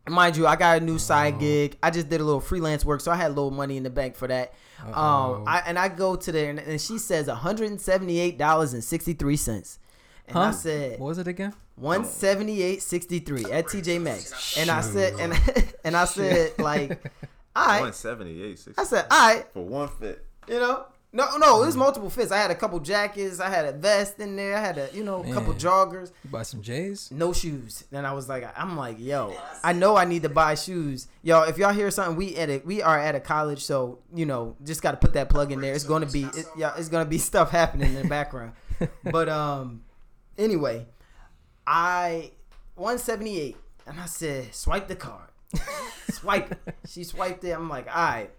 Mind 0.09 0.37
you, 0.37 0.45
I 0.45 0.57
got 0.57 0.83
a 0.83 0.85
new 0.85 0.99
side 0.99 1.39
gig. 1.39 1.79
I 1.81 1.91
just 1.91 2.09
did 2.09 2.21
a 2.21 2.25
little 2.25 2.41
freelance 2.41 2.85
work, 2.85 3.01
so 3.01 3.13
I 3.13 3.15
had 3.15 3.29
a 3.29 3.35
little 3.35 3.53
money 3.53 3.77
in 3.77 3.85
the 3.85 3.91
bank 3.91 4.17
for 4.17 4.27
that. 4.27 4.55
Um, 4.81 4.93
Uh-oh. 4.93 5.45
I 5.47 5.59
and 5.65 5.79
I 5.79 5.87
go 5.87 6.17
to 6.17 6.33
there, 6.33 6.51
and, 6.51 6.59
and 6.59 6.81
she 6.81 6.99
says 6.99 7.29
one 7.29 7.37
hundred 7.37 7.71
and 7.71 7.81
seventy 7.81 8.19
eight 8.19 8.39
dollars 8.39 8.73
and 8.75 8.83
sixty 8.83 9.13
three 9.13 9.37
cents. 9.37 9.79
And 10.27 10.37
I 10.37 10.51
said, 10.51 10.99
What 10.99 11.07
was 11.07 11.19
it 11.19 11.29
again? 11.29 11.55
one 11.77 12.05
seventy 12.05 12.61
eight 12.61 12.83
sixty 12.83 13.21
three 13.21 13.45
at 13.45 13.67
TJ 13.67 14.03
Maxx, 14.03 14.59
and 14.59 14.69
I 14.69 14.81
said, 14.81 15.15
and 15.21 15.73
and 15.85 15.97
I 15.97 16.05
said 16.07 16.59
like, 16.59 16.91
all 17.55 17.67
right. 17.67 17.83
178. 17.83 18.75
I 18.79 18.83
said, 18.85 19.07
all 19.13 19.35
right, 19.35 19.47
for 19.53 19.65
one 19.65 19.87
fit. 19.87 20.27
you 20.49 20.59
know. 20.59 20.87
No, 21.15 21.37
no, 21.37 21.63
it 21.63 21.67
was 21.67 21.77
multiple 21.77 22.09
fits. 22.09 22.33
I 22.33 22.39
had 22.39 22.51
a 22.51 22.55
couple 22.55 22.81
jackets. 22.81 23.39
I 23.39 23.51
had 23.51 23.67
a 23.67 23.73
vest 23.73 24.19
in 24.19 24.35
there. 24.35 24.57
I 24.57 24.61
had 24.61 24.79
a, 24.79 24.89
you 24.95 25.05
know, 25.05 25.23
a 25.23 25.31
couple 25.35 25.53
joggers. 25.53 26.11
You 26.25 26.31
buy 26.31 26.43
some 26.43 26.63
J's? 26.63 27.11
No 27.11 27.35
shoes. 27.35 27.85
Then 27.91 28.07
I 28.07 28.15
was 28.15 28.31
like, 28.31 28.49
I'm 28.59 28.79
like, 28.79 28.99
yo, 28.99 29.35
I 29.63 29.75
know 29.75 29.95
I 29.95 30.07
need 30.07 30.23
to 30.23 30.31
buy 30.31 30.55
shoes. 30.55 31.09
Yo, 31.23 31.43
if 31.43 31.59
y'all 31.59 31.75
hear 31.75 31.91
something, 31.91 32.17
we 32.17 32.35
at 32.37 32.49
a, 32.49 32.63
we 32.65 32.81
are 32.81 32.99
at 32.99 33.15
a 33.15 33.21
college, 33.21 33.63
so 33.63 33.99
you 34.15 34.25
know, 34.25 34.57
just 34.65 34.81
got 34.81 34.93
to 34.93 34.97
put 34.97 35.13
that 35.13 35.29
plug 35.29 35.53
in 35.53 35.61
there. 35.61 35.75
It's 35.75 35.85
gonna 35.85 36.07
be, 36.07 36.23
it, 36.23 36.47
yeah, 36.57 36.73
it's 36.79 36.89
gonna 36.89 37.05
be 37.05 37.19
stuff 37.33 37.51
happening 37.51 37.95
in 37.95 38.03
the 38.03 38.09
background. 38.09 38.53
but 39.05 39.29
um, 39.29 39.83
anyway, 40.39 40.87
I 41.67 42.31
178, 42.77 43.57
and 43.87 44.01
I 44.01 44.07
said, 44.07 44.55
swipe 44.55 44.89
the 44.89 44.97
card, 44.97 45.29
swipe. 46.11 46.53
it. 46.53 46.75
She 46.89 47.05
swiped 47.05 47.45
it. 47.45 47.51
I'm 47.51 47.69
like, 47.69 47.87
all 47.87 48.03
right. 48.03 48.31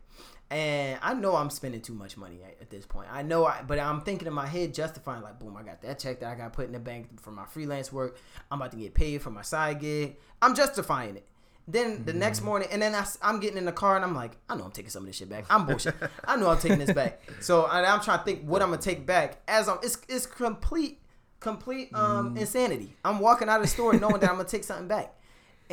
And 0.50 1.00
I 1.02 1.14
know 1.16 1.36
I'm 1.36 1.50
spending 1.50 1.82
too 1.82 1.94
much 1.94 2.16
money 2.16 2.40
at, 2.44 2.62
at 2.62 2.70
this 2.70 2.86
point. 2.86 3.08
I 3.12 3.24
know, 3.24 3.46
I, 3.46 3.64
but 3.66 3.80
I'm 3.80 4.02
thinking 4.02 4.28
in 4.28 4.34
my 4.34 4.46
head, 4.46 4.74
justifying 4.74 5.24
like, 5.24 5.40
boom, 5.40 5.58
I 5.58 5.64
got 5.64 5.82
that 5.82 5.98
check 5.98 6.20
that 6.20 6.32
I 6.32 6.36
got 6.36 6.54
put 6.54 6.68
in 6.68 6.74
the 6.74 6.80
bank 6.80 7.20
for 7.20 7.32
my 7.32 7.46
freelance 7.46 7.92
work. 7.92 8.18
I'm 8.52 8.62
about 8.62 8.72
to 8.72 8.78
get 8.78 8.94
paid 8.94 9.22
for 9.22 9.32
my 9.32 9.42
side 9.42 9.80
gig. 9.80 10.18
I'm 10.42 10.54
justifying 10.54 11.18
it. 11.18 11.28
Then 11.68 12.04
the 12.04 12.12
next 12.12 12.42
morning, 12.42 12.68
and 12.72 12.82
then 12.82 12.94
I, 12.94 13.06
am 13.22 13.40
getting 13.40 13.58
in 13.58 13.64
the 13.64 13.72
car 13.72 13.96
and 13.96 14.04
I'm 14.04 14.14
like, 14.14 14.36
I 14.50 14.56
know 14.56 14.66
I'm 14.66 14.72
taking 14.72 14.92
some 14.92 15.04
of 15.04 15.08
this 15.08 15.16
shit 15.16 15.30
back. 15.30 15.46
I'm 15.50 15.66
bullshit. 15.66 15.96
I 16.26 16.36
know 16.36 16.50
I'm 16.50 16.60
taking 16.60 16.80
this 16.80 16.92
back. 16.92 17.22
So 17.40 17.68
I'm 17.68 18.02
trying 18.02 18.20
to 18.20 18.26
think 18.26 18.44
what 18.44 18.62
I'm 18.62 18.70
gonna 18.70 18.82
take 18.82 19.06
back. 19.06 19.42
As 19.48 19.70
I'm, 19.70 19.78
it's 19.82 19.98
it's 20.10 20.26
complete, 20.26 21.00
complete 21.40 21.96
um 21.96 22.36
insanity. 22.36 22.94
I'm 23.06 23.20
walking 23.20 23.48
out 23.48 23.58
of 23.58 23.62
the 23.62 23.70
store 23.70 23.94
knowing 23.94 24.20
that 24.20 24.30
I'm 24.30 24.36
gonna 24.36 24.48
take 24.48 24.66
something 24.66 24.90
back. 24.90 25.16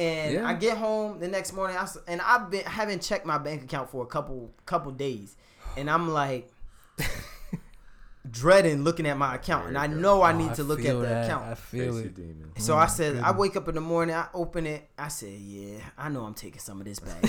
And 0.00 0.34
Yeah. 0.34 0.48
I 0.48 0.54
get 0.54 0.78
home 0.78 1.20
the 1.20 1.28
next 1.28 1.52
morning, 1.52 1.76
I 1.76 1.82
s 1.82 1.98
and 2.08 2.20
I've 2.22 2.50
been 2.50 2.64
haven't 2.64 3.02
checked 3.02 3.26
my 3.26 3.36
bank 3.38 3.62
account 3.64 3.90
for 3.90 4.02
a 4.02 4.06
couple 4.06 4.50
couple 4.64 4.92
days, 4.92 5.36
and 5.76 5.90
I'm 5.90 6.08
like, 6.08 6.50
dreading 8.30 8.82
looking 8.84 9.06
at 9.06 9.16
my 9.16 9.34
account, 9.34 9.68
and 9.68 9.78
I 9.78 9.86
know 9.86 10.22
I 10.22 10.32
Oh, 10.32 10.36
need 10.38 10.54
to 10.54 10.62
look 10.64 10.78
at 10.78 10.84
feel 10.84 11.00
the 11.00 11.08
that. 11.08 11.24
account. 11.24 11.46
I 11.46 11.54
feel 11.54 11.92
Casey 11.94 12.06
it. 12.06 12.14
Demon. 12.14 12.52
So 12.58 12.76
I 12.76 12.86
Mm, 12.86 12.90
said, 12.90 13.16
I 13.18 13.32
wake 13.32 13.56
up 13.56 13.68
in 13.68 13.74
the 13.74 13.80
morning, 13.80 14.14
I 14.14 14.26
open 14.34 14.66
it, 14.66 14.88
I 14.98 15.08
said, 15.08 15.32
yeah, 15.38 15.80
I 15.96 16.08
know 16.08 16.24
I'm 16.24 16.34
taking 16.34 16.60
some 16.60 16.80
of 16.80 16.86
this 16.86 16.98
back. 16.98 17.24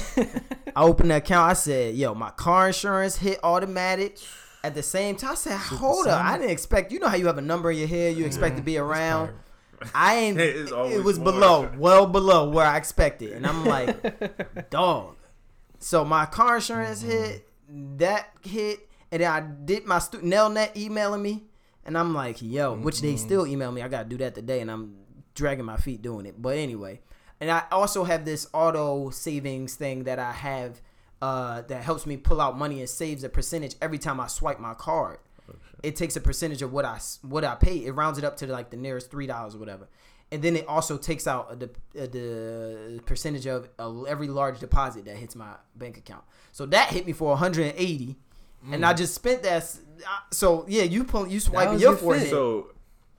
I 0.76 0.84
open 0.84 1.10
the 1.10 1.18
account, 1.18 1.50
I 1.50 1.54
said, 1.54 1.96
yo, 1.96 2.14
my 2.14 2.32
car 2.32 2.68
insurance 2.68 3.18
hit 3.18 3.40
automatic. 3.44 4.18
At 4.64 4.76
the 4.76 4.84
same 4.84 5.16
time, 5.16 5.32
I 5.32 5.36
said, 5.36 5.58
hold 5.58 6.08
up, 6.08 6.24
I 6.24 6.38
didn't 6.38 6.52
expect. 6.52 6.92
You 6.92 7.00
know 7.00 7.08
how 7.08 7.16
you 7.16 7.26
have 7.28 7.38
a 7.38 7.42
number 7.42 7.72
in 7.72 7.80
your 7.80 7.88
head, 7.88 8.16
you 8.16 8.26
expect 8.26 8.58
to 8.58 8.64
be 8.64 8.78
around. 8.78 9.32
I 9.94 10.16
ain't. 10.16 10.40
It's 10.40 10.72
it 10.76 11.04
was 11.04 11.20
more. 11.20 11.32
below, 11.32 11.72
well 11.78 12.06
below 12.06 12.50
where 12.50 12.66
I 12.66 12.78
expected, 12.78 13.34
and 13.34 13.46
I'm 13.46 13.66
like, 13.76 14.70
dog. 14.70 15.16
So 15.80 16.06
my 16.06 16.26
car 16.26 16.56
insurance 16.56 17.02
hit, 17.02 17.48
that 17.98 18.30
hit, 18.42 18.88
and 19.12 19.22
then 19.22 19.32
I 19.32 19.40
did 19.42 19.86
my 19.86 20.00
stu- 20.00 20.20
Nelnet 20.20 20.76
emailing 20.78 21.22
me, 21.24 21.46
and 21.86 21.98
I'm 21.98 22.14
like, 22.14 22.42
yo, 22.42 22.76
which 22.76 23.02
they 23.02 23.16
still 23.16 23.48
email 23.48 23.72
me. 23.72 23.82
I 23.82 23.88
gotta 23.88 24.08
do 24.08 24.18
that 24.18 24.36
today, 24.36 24.62
and 24.62 24.70
I'm 24.70 24.98
dragging 25.34 25.66
my 25.66 25.78
feet 25.78 26.02
doing 26.02 26.26
it. 26.26 26.40
But 26.42 26.58
anyway, 26.58 27.02
and 27.40 27.50
I 27.50 27.64
also 27.72 28.04
have 28.04 28.26
this 28.26 28.48
auto 28.54 29.10
savings 29.10 29.76
thing 29.76 30.04
that 30.04 30.20
I 30.20 30.32
have 30.32 30.82
uh, 31.22 31.62
that 31.64 31.84
helps 31.84 32.06
me 32.06 32.18
pull 32.18 32.42
out 32.42 32.58
money 32.58 32.80
and 32.80 32.90
saves 32.90 33.24
a 33.24 33.30
percentage 33.30 33.76
every 33.82 33.98
time 33.98 34.20
I 34.20 34.28
swipe 34.28 34.60
my 34.60 34.74
card. 34.74 35.20
It 35.84 35.96
takes 35.96 36.16
a 36.16 36.22
percentage 36.22 36.62
of 36.62 36.72
what 36.72 36.86
I 36.86 37.00
what 37.22 37.44
I 37.44 37.56
pay. 37.56 37.86
It 37.86 37.92
rounds 37.92 38.18
it 38.18 38.24
up 38.24 38.38
to 38.38 38.48
like 38.48 38.70
the 38.70 38.78
nearest 38.78 39.12
three 39.12 39.28
dollars 39.28 39.56
or 39.56 39.60
whatever, 39.60 39.88
and 40.32 40.42
then 40.42 40.56
it 40.56 40.68
also 40.68 40.98
takes 40.98 41.28
out 41.28 41.62
a, 41.62 42.02
a, 42.02 42.08
the 42.08 43.02
percentage 43.06 43.46
of 43.46 43.70
uh, 43.80 44.04
every 44.04 44.28
large 44.28 44.60
deposit 44.60 45.06
that 45.06 45.18
hits 45.18 45.36
my 45.36 45.54
bank 45.76 45.98
account. 45.98 46.24
So 46.52 46.66
that 46.68 46.90
hit 46.90 47.06
me 47.06 47.14
for 47.14 47.30
180, 47.30 48.16
and 48.72 48.86
I 48.86 48.94
just 48.94 49.14
spent 49.14 49.44
that. 49.44 49.70
So 50.32 50.66
yeah, 50.68 50.84
you 50.84 51.04
pull 51.04 51.28
you 51.28 51.40
swiping 51.40 51.74
was 51.74 51.82
your 51.82 51.96
forehead. 51.96 52.30
So 52.30 52.72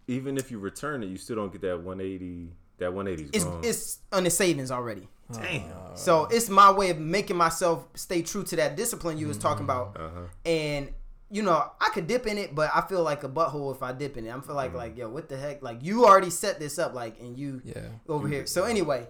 even 0.08 0.38
if 0.38 0.50
you 0.50 0.58
return 0.58 1.02
it, 1.02 1.06
you 1.06 1.16
still 1.16 1.36
don't 1.36 1.52
get 1.52 1.62
that 1.62 1.82
180. 1.82 2.52
That 2.78 2.92
180 2.92 3.22
is 3.22 3.30
it's 3.32 3.44
gone. 3.44 3.60
it's 3.64 3.98
on 4.10 4.24
the 4.24 4.30
savings 4.30 4.70
already. 4.70 5.08
Damn. 5.32 5.62
So 5.94 6.26
it's 6.26 6.48
my 6.48 6.70
way 6.70 6.90
of 6.90 6.98
making 6.98 7.36
myself 7.36 7.86
stay 7.94 8.22
true 8.22 8.44
to 8.44 8.56
that 8.56 8.76
discipline 8.76 9.18
you 9.18 9.28
was 9.28 9.38
talking 9.38 9.64
about. 9.64 9.96
Uh-huh. 9.98 10.20
And 10.44 10.90
you 11.32 11.42
know, 11.42 11.64
I 11.80 11.88
could 11.94 12.06
dip 12.06 12.26
in 12.26 12.36
it, 12.38 12.54
but 12.54 12.70
I 12.74 12.82
feel 12.82 13.02
like 13.02 13.24
a 13.24 13.28
butthole 13.28 13.74
if 13.74 13.82
I 13.82 13.92
dip 13.92 14.16
in 14.18 14.26
it. 14.26 14.30
I 14.30 14.32
feel 14.34 14.42
Mm-hmm. 14.42 14.54
like 14.56 14.74
like 14.74 14.96
yo, 14.98 15.08
what 15.08 15.28
the 15.28 15.36
heck? 15.38 15.62
Like 15.62 15.82
you 15.82 16.04
already 16.04 16.30
set 16.30 16.60
this 16.60 16.78
up, 16.78 16.92
like, 16.94 17.18
and 17.20 17.38
you 17.38 17.62
Yeah. 17.64 17.80
over 18.08 18.28
here. 18.28 18.44
So 18.46 18.64
anyway, 18.64 19.06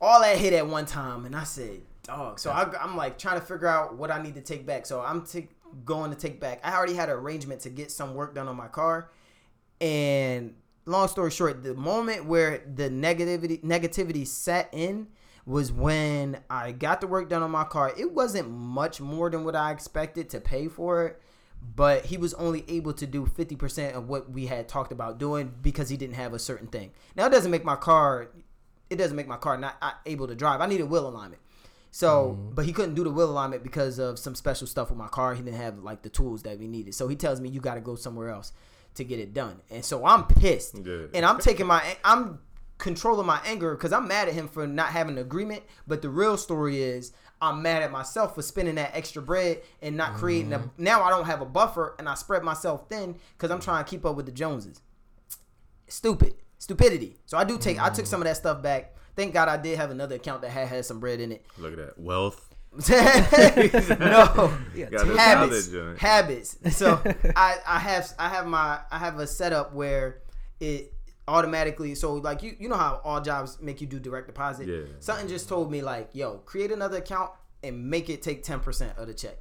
all 0.00 0.20
that 0.20 0.36
hit 0.38 0.52
at 0.52 0.66
one 0.66 0.84
time, 0.86 1.24
and 1.24 1.34
I 1.34 1.44
said, 1.44 1.80
dog. 2.02 2.38
So 2.38 2.50
I, 2.50 2.70
I'm 2.80 2.94
like 2.96 3.16
trying 3.18 3.40
to 3.40 3.46
figure 3.46 3.66
out 3.68 3.96
what 3.96 4.10
I 4.10 4.20
need 4.22 4.34
to 4.34 4.40
take 4.42 4.66
back. 4.66 4.84
So 4.86 5.00
I'm 5.00 5.24
t- 5.24 5.48
going 5.86 6.10
to 6.10 6.16
take 6.16 6.38
back. 6.40 6.60
I 6.62 6.74
already 6.76 6.94
had 6.94 7.08
an 7.08 7.16
arrangement 7.16 7.62
to 7.62 7.70
get 7.70 7.90
some 7.90 8.14
work 8.14 8.34
done 8.34 8.48
on 8.48 8.56
my 8.56 8.68
car, 8.68 9.10
and 9.80 10.54
long 10.84 11.08
story 11.08 11.30
short, 11.30 11.62
the 11.62 11.74
moment 11.74 12.26
where 12.26 12.62
the 12.74 12.90
negativity 12.90 13.62
negativity 13.62 14.26
set 14.26 14.68
in 14.72 15.06
was 15.46 15.72
when 15.72 16.38
I 16.50 16.72
got 16.72 17.00
the 17.00 17.06
work 17.06 17.28
done 17.28 17.42
on 17.42 17.50
my 17.50 17.64
car. 17.64 17.92
It 17.98 18.12
wasn't 18.12 18.50
much 18.50 19.00
more 19.00 19.28
than 19.30 19.44
what 19.44 19.56
I 19.56 19.72
expected 19.72 20.30
to 20.30 20.40
pay 20.40 20.68
for 20.68 21.06
it, 21.06 21.22
but 21.74 22.06
he 22.06 22.16
was 22.16 22.34
only 22.34 22.64
able 22.68 22.92
to 22.94 23.06
do 23.06 23.24
50% 23.24 23.92
of 23.92 24.08
what 24.08 24.30
we 24.30 24.46
had 24.46 24.68
talked 24.68 24.92
about 24.92 25.18
doing 25.18 25.54
because 25.62 25.88
he 25.88 25.96
didn't 25.96 26.16
have 26.16 26.34
a 26.34 26.38
certain 26.38 26.66
thing. 26.66 26.90
Now 27.16 27.26
it 27.26 27.30
doesn't 27.30 27.50
make 27.50 27.64
my 27.64 27.76
car 27.76 28.28
it 28.92 28.96
doesn't 28.96 29.16
make 29.16 29.26
my 29.26 29.38
car 29.38 29.56
not, 29.56 29.80
not 29.80 30.00
able 30.04 30.28
to 30.28 30.34
drive. 30.34 30.60
I 30.60 30.66
needed 30.66 30.84
wheel 30.84 31.08
alignment. 31.08 31.40
So, 31.90 32.36
mm-hmm. 32.38 32.54
but 32.54 32.64
he 32.66 32.72
couldn't 32.72 32.94
do 32.94 33.04
the 33.04 33.10
wheel 33.10 33.30
alignment 33.30 33.62
because 33.62 33.98
of 33.98 34.18
some 34.18 34.34
special 34.34 34.66
stuff 34.66 34.90
with 34.90 34.98
my 34.98 35.08
car. 35.08 35.34
He 35.34 35.42
didn't 35.42 35.56
have 35.56 35.78
like 35.78 36.02
the 36.02 36.08
tools 36.10 36.42
that 36.42 36.58
we 36.58 36.68
needed. 36.68 36.94
So 36.94 37.08
he 37.08 37.16
tells 37.16 37.40
me 37.40 37.48
you 37.48 37.60
got 37.60 37.74
to 37.74 37.80
go 37.80 37.96
somewhere 37.96 38.28
else 38.28 38.52
to 38.94 39.04
get 39.04 39.18
it 39.18 39.32
done. 39.32 39.60
And 39.70 39.84
so 39.84 40.04
I'm 40.04 40.24
pissed. 40.24 40.76
Yeah. 40.84 41.06
And 41.14 41.24
I'm 41.24 41.38
taking 41.38 41.66
my 41.66 41.82
I'm 42.04 42.40
controlling 42.78 43.26
my 43.26 43.40
anger 43.46 43.74
because 43.74 43.92
I'm 43.92 44.08
mad 44.08 44.28
at 44.28 44.34
him 44.34 44.48
for 44.48 44.66
not 44.66 44.88
having 44.88 45.16
an 45.16 45.22
agreement. 45.22 45.62
But 45.86 46.02
the 46.02 46.10
real 46.10 46.36
story 46.36 46.82
is 46.82 47.12
I'm 47.42 47.60
mad 47.60 47.82
at 47.82 47.90
myself 47.90 48.36
for 48.36 48.40
spending 48.40 48.76
that 48.76 48.92
extra 48.94 49.20
bread 49.20 49.62
and 49.82 49.96
not 49.96 50.14
creating 50.14 50.52
a. 50.52 50.60
Mm-hmm. 50.60 50.82
Now 50.84 51.02
I 51.02 51.10
don't 51.10 51.26
have 51.26 51.42
a 51.42 51.44
buffer 51.44 51.96
and 51.98 52.08
I 52.08 52.14
spread 52.14 52.44
myself 52.44 52.88
thin 52.88 53.16
because 53.36 53.50
I'm 53.50 53.60
trying 53.60 53.84
to 53.84 53.90
keep 53.90 54.06
up 54.06 54.14
with 54.14 54.26
the 54.26 54.32
Joneses. 54.32 54.80
Stupid, 55.88 56.36
stupidity. 56.58 57.16
So 57.26 57.36
I 57.36 57.42
do 57.42 57.58
take. 57.58 57.82
I 57.82 57.90
took 57.90 58.04
mm. 58.04 58.08
some 58.08 58.22
of 58.22 58.26
that 58.28 58.36
stuff 58.36 58.62
back. 58.62 58.94
Thank 59.16 59.34
God 59.34 59.48
I 59.48 59.56
did 59.56 59.76
have 59.76 59.90
another 59.90 60.14
account 60.14 60.40
that 60.42 60.50
had 60.50 60.68
had 60.68 60.86
some 60.86 61.00
bread 61.00 61.20
in 61.20 61.32
it. 61.32 61.44
Look 61.58 61.72
at 61.72 61.78
that 61.78 61.98
wealth. 61.98 62.48
no 62.88 62.88
Got 64.90 65.06
habits 65.18 65.68
knowledge 65.68 65.74
on 65.74 65.92
it. 65.92 65.98
habits 65.98 66.56
so 66.70 67.02
I, 67.36 67.58
I 67.66 67.78
have 67.78 68.10
i 68.18 68.30
have 68.30 68.46
my 68.46 68.78
i 68.90 68.96
have 68.96 69.18
a 69.18 69.26
setup 69.26 69.74
where 69.74 70.22
it 70.58 70.91
automatically 71.28 71.94
so 71.94 72.14
like 72.14 72.42
you 72.42 72.56
you 72.58 72.68
know 72.68 72.76
how 72.76 73.00
all 73.04 73.20
jobs 73.20 73.58
make 73.60 73.80
you 73.80 73.86
do 73.86 74.00
direct 74.00 74.26
deposit? 74.26 74.66
Yeah. 74.66 74.82
something 74.98 75.28
just 75.28 75.48
told 75.48 75.70
me 75.70 75.80
like 75.80 76.10
yo 76.12 76.38
create 76.38 76.72
another 76.72 76.98
account 76.98 77.30
and 77.62 77.88
make 77.88 78.10
it 78.10 78.22
take 78.22 78.44
10% 78.44 78.98
of 78.98 79.06
the 79.06 79.14
check. 79.14 79.38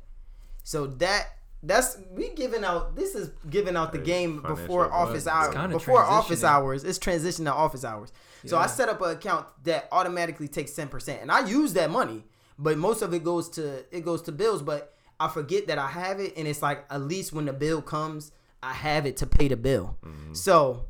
So 0.63 0.88
that 0.88 1.27
that's 1.63 1.97
we 2.11 2.29
giving 2.29 2.63
out 2.63 2.95
this 2.95 3.13
is 3.15 3.32
giving 3.49 3.75
out 3.75 3.91
the 3.91 3.99
Hey, 3.99 4.05
game 4.05 4.41
before 4.41 4.91
office 4.91 5.27
hours 5.27 5.55
before 5.71 6.03
office 6.03 6.43
hours. 6.43 6.84
It's 6.84 6.97
transition 6.97 7.45
to 7.45 7.53
office 7.53 7.84
hours. 7.84 8.11
So 8.45 8.57
i 8.57 8.65
set 8.67 8.89
up 8.89 9.01
an 9.01 9.11
account 9.11 9.45
that 9.63 9.88
automatically 9.91 10.47
takes 10.47 10.71
10% 10.71 11.21
and 11.21 11.32
i 11.32 11.47
use 11.47 11.73
that 11.73 11.91
money 11.91 12.23
but 12.57 12.77
most 12.77 13.03
of 13.03 13.13
it 13.13 13.23
goes 13.23 13.49
to 13.49 13.86
it 13.95 14.03
goes 14.03 14.23
to 14.23 14.32
bills 14.32 14.63
but 14.63 14.95
i 15.19 15.27
forget 15.27 15.67
that 15.67 15.77
i 15.77 15.88
have 15.88 16.19
it 16.19 16.34
and 16.36 16.47
it's 16.47 16.63
like 16.63 16.84
at 16.89 17.01
least 17.01 17.34
when 17.34 17.45
the 17.45 17.53
bill 17.53 17.84
comes 17.84 18.32
i 18.63 18.73
have 18.73 19.05
it 19.05 19.17
to 19.17 19.27
pay 19.27 19.47
the 19.47 19.55
bill. 19.57 19.95
So 20.34 20.88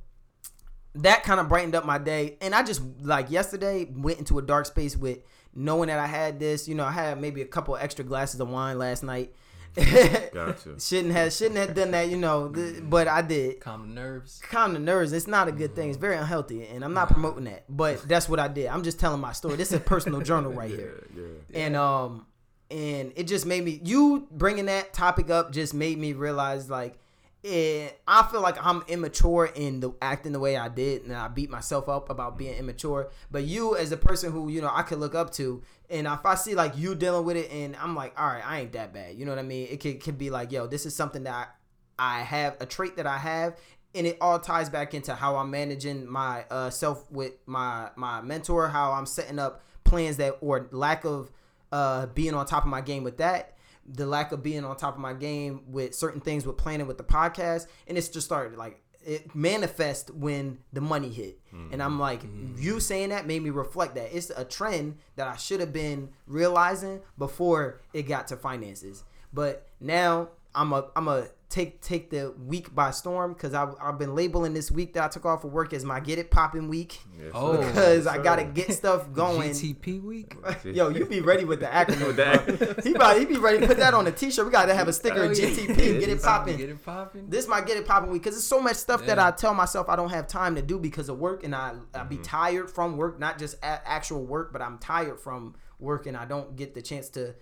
that 0.96 1.24
kind 1.24 1.40
of 1.40 1.48
brightened 1.50 1.76
up 1.76 1.86
my 1.86 1.98
day. 1.98 2.38
And 2.42 2.54
i 2.54 2.64
just 2.64 2.82
like 3.02 3.32
yesterday 3.32 3.86
went 3.96 4.20
into 4.20 4.38
a 4.40 4.42
dark 4.42 4.66
space 4.66 4.98
with 4.98 5.20
knowing 5.56 5.88
that 5.88 6.00
i 6.00 6.08
had 6.08 6.40
this. 6.40 6.68
You 6.68 6.76
know 6.76 6.86
i 6.86 6.92
had 6.92 7.20
maybe 7.20 7.42
a 7.42 7.46
couple 7.46 7.76
extra 7.76 8.04
glasses 8.04 8.40
of 8.40 8.50
wine 8.50 8.78
last 8.78 9.04
night. 9.04 9.34
Gotcha. 9.74 10.78
shouldn't 10.80 11.14
have 11.14 11.32
shouldn't 11.32 11.56
have 11.56 11.74
done 11.74 11.92
that 11.92 12.10
you 12.10 12.18
know 12.18 12.50
th- 12.50 12.82
but 12.84 13.08
i 13.08 13.22
did. 13.22 13.62
Calm 13.62 13.88
the 13.88 13.94
nerves. 14.02 14.42
calm 14.50 14.74
the 14.74 14.80
nerves. 14.80 15.14
It's 15.14 15.28
not 15.28 15.48
a 15.48 15.52
good 15.52 15.76
thing. 15.76 15.90
It's 15.90 15.98
very 15.98 16.18
unhealthy 16.18 16.68
and 16.68 16.84
i'm 16.84 16.94
not 16.94 17.10
promoting 17.10 17.46
that 17.46 17.64
but 17.70 18.08
that's 18.08 18.28
what 18.28 18.40
i 18.40 18.48
did. 18.50 18.68
I'm 18.68 18.84
just 18.84 19.00
telling 19.00 19.22
my 19.22 19.32
story. 19.32 19.56
This 19.56 19.70
is 19.72 19.78
a 19.78 19.80
personal 19.80 20.22
journal 20.30 20.52
right 20.52 20.70
here. 20.70 21.08
Yeah, 21.16 21.24
yeah. 21.50 21.66
and 21.66 21.76
um 21.78 22.26
and 22.70 23.14
it 23.16 23.28
just 23.28 23.46
made 23.46 23.64
me 23.64 23.80
you 23.84 24.28
bringing 24.32 24.66
that 24.66 24.94
topic 24.94 25.30
up 25.30 25.52
just 25.52 25.74
made 25.74 25.98
me 25.98 26.14
realize 26.14 26.70
like 26.70 26.98
it, 27.44 28.00
I 28.08 28.24
feel 28.24 28.42
like 28.42 28.64
I'm 28.64 28.84
immature 28.88 29.46
in 29.56 29.80
the 29.80 29.94
acting 30.02 30.32
the 30.32 30.40
way 30.40 30.58
I 30.58 30.70
did, 30.70 31.04
and 31.04 31.14
I 31.14 31.28
beat 31.28 31.50
myself 31.50 31.90
up 31.90 32.10
about 32.10 32.38
being 32.38 32.54
immature. 32.54 33.10
But 33.32 33.44
you, 33.44 33.76
as 33.76 33.92
a 33.92 33.98
person 33.98 34.32
who 34.32 34.50
you 34.50 34.62
know 34.62 34.70
I 34.72 34.84
could 34.84 35.00
look 35.00 35.16
up 35.16 35.32
to, 35.34 35.64
and 35.90 36.06
if 36.06 36.26
I 36.26 36.36
see 36.36 36.54
like 36.54 36.78
you 36.78 36.94
dealing 36.94 37.26
with 37.26 37.38
it, 37.38 37.52
and 37.52 37.76
I'm 37.78 37.96
like, 37.96 38.20
all 38.20 38.28
right, 38.28 38.46
I 38.46 38.62
ain't 38.62 38.74
that 38.74 38.94
bad. 38.94 39.16
You 39.16 39.26
know 39.26 39.32
what 39.32 39.40
I 39.40 39.44
mean? 39.44 39.68
It 39.72 39.80
could, 39.80 40.02
could 40.02 40.18
be 40.20 40.30
like, 40.30 40.52
yo, 40.52 40.68
this 40.68 40.86
is 40.86 40.96
something 40.96 41.24
that 41.24 41.50
I, 41.98 42.20
I 42.20 42.22
have 42.22 42.58
a 42.60 42.66
trait 42.68 42.98
that 42.98 43.08
I 43.08 43.18
have, 43.18 43.58
and 43.96 44.06
it 44.06 44.18
all 44.22 44.40
ties 44.40 44.70
back 44.70 44.94
into 44.94 45.16
how 45.16 45.36
I'm 45.38 45.50
managing 45.50 46.08
my 46.08 46.46
uh, 46.52 46.70
self 46.70 47.12
with 47.12 47.34
my 47.48 47.90
my 47.96 48.22
mentor, 48.22 48.68
how 48.68 48.92
I'm 48.92 49.08
setting 49.08 49.40
up 49.40 49.64
plans 49.84 50.18
that 50.18 50.38
or 50.42 50.68
lack 50.72 51.06
of 51.06 51.32
uh, 51.72 52.06
being 52.08 52.36
on 52.36 52.46
top 52.46 52.64
of 52.64 52.70
my 52.70 52.82
game 52.82 53.04
with 53.04 53.18
that, 53.18 53.58
the 53.86 54.06
lack 54.06 54.32
of 54.32 54.44
being 54.44 54.64
on 54.64 54.76
top 54.78 54.96
of 54.96 55.00
my 55.00 55.14
game 55.14 55.62
with 55.68 55.96
certain 55.96 56.22
things 56.22 56.46
with 56.46 56.58
planning 56.58 56.88
with 56.88 56.98
the 56.98 57.04
podcast, 57.04 57.68
and 57.88 57.98
it's 57.98 58.10
just 58.10 58.26
started 58.26 58.58
like 58.58 58.82
it 59.04 59.34
manifest 59.34 60.12
when 60.14 60.60
the 60.74 60.82
money 60.82 61.10
hit, 61.10 61.40
and 61.72 61.82
I'm 61.82 61.94
mm-hmm. 61.94 62.00
like, 62.00 62.22
you 62.58 62.80
saying 62.80 63.10
that 63.10 63.26
made 63.26 63.42
me 63.42 63.50
reflect 63.50 63.96
that. 63.96 64.16
It's 64.16 64.30
a 64.30 64.46
trend 64.46 64.98
that 65.16 65.28
I 65.28 65.38
should 65.38 65.60
have 65.60 65.74
been 65.74 66.10
realizing 66.28 67.02
before 67.18 67.82
it 67.94 68.04
got 68.04 68.28
to 68.28 68.38
finances, 68.38 69.04
but 69.34 69.68
now 69.80 70.30
I'm 70.54 70.72
a 70.74 70.86
I'm 70.96 71.08
a 71.08 71.28
take 71.52 71.82
take 71.82 72.10
the 72.10 72.34
week 72.48 72.74
by 72.74 72.90
storm 72.92 73.34
because 73.34 73.54
I've, 73.54 73.76
I've 73.80 74.00
been 74.00 74.16
labeling 74.16 74.54
this 74.54 74.72
week 74.72 74.94
that 74.94 75.04
I 75.04 75.08
took 75.10 75.26
off 75.26 75.44
of 75.44 75.52
work 75.52 75.74
as 75.74 75.84
my 75.86 76.00
get 76.00 76.18
it 76.18 76.32
popping 76.32 76.68
week 76.70 77.00
Yes, 77.20 77.32
Oh. 77.36 77.58
because 77.58 78.06
Yes, 78.06 78.08
I 78.08 78.18
gotta 78.18 78.44
get 78.46 78.72
stuff 78.74 79.12
going. 79.14 79.52
GTP 79.52 80.02
week. 80.02 80.36
Yo, 80.64 80.90
you 80.90 81.06
be 81.06 81.20
ready 81.22 81.46
with 81.46 81.60
the 81.60 81.66
acronym. 81.82 82.08
With 82.08 82.16
that. 82.16 82.46
bro. 82.48 82.74
he 82.84 82.94
about 82.96 83.18
he 83.20 83.26
be 83.26 83.38
ready 83.38 83.68
put 83.68 83.78
that 83.78 83.94
on 83.94 84.08
a 84.08 84.12
t-shirt. 84.12 84.46
We 84.46 84.52
gotta 84.52 84.74
have 84.74 84.88
a 84.88 84.94
sticker 84.94 85.20
Oh, 85.22 85.24
yeah. 85.26 85.32
GTP. 85.32 86.00
Get 86.00 86.10
it 86.10 86.24
popping. 86.24 86.58
Get 86.58 86.70
it 86.70 86.84
popping. 86.84 87.30
This 87.30 87.48
might 87.48 87.68
get 87.68 87.78
it 87.78 87.86
popping 87.86 88.10
week 88.12 88.24
because 88.24 88.36
there's 88.36 88.48
so 88.48 88.60
much 88.60 88.78
stuff 88.78 89.06
that 89.06 89.20
I 89.20 89.32
tell 89.32 89.54
myself 89.54 89.90
I 89.90 89.96
don't 89.96 90.10
have 90.10 90.28
time 90.28 90.56
to 90.56 90.62
do 90.62 90.80
because 90.80 91.10
of 91.10 91.20
work, 91.20 91.44
and 91.44 91.54
I 91.54 91.74
I 91.94 92.00
Mm-hmm. 92.00 92.10
be 92.10 92.18
tired 92.18 92.72
from 92.72 92.98
work, 92.98 93.20
not 93.20 93.38
just 93.38 93.56
a- 93.62 93.88
actual 93.88 94.26
work, 94.26 94.52
but 94.54 94.62
I'm 94.62 94.78
tired 94.80 95.20
from 95.20 95.56
work, 95.80 96.08
and 96.08 96.16
I 96.18 96.26
don't 96.26 96.56
get 96.56 96.74
the 96.74 96.82
chance 96.82 97.10
to. 97.10 97.36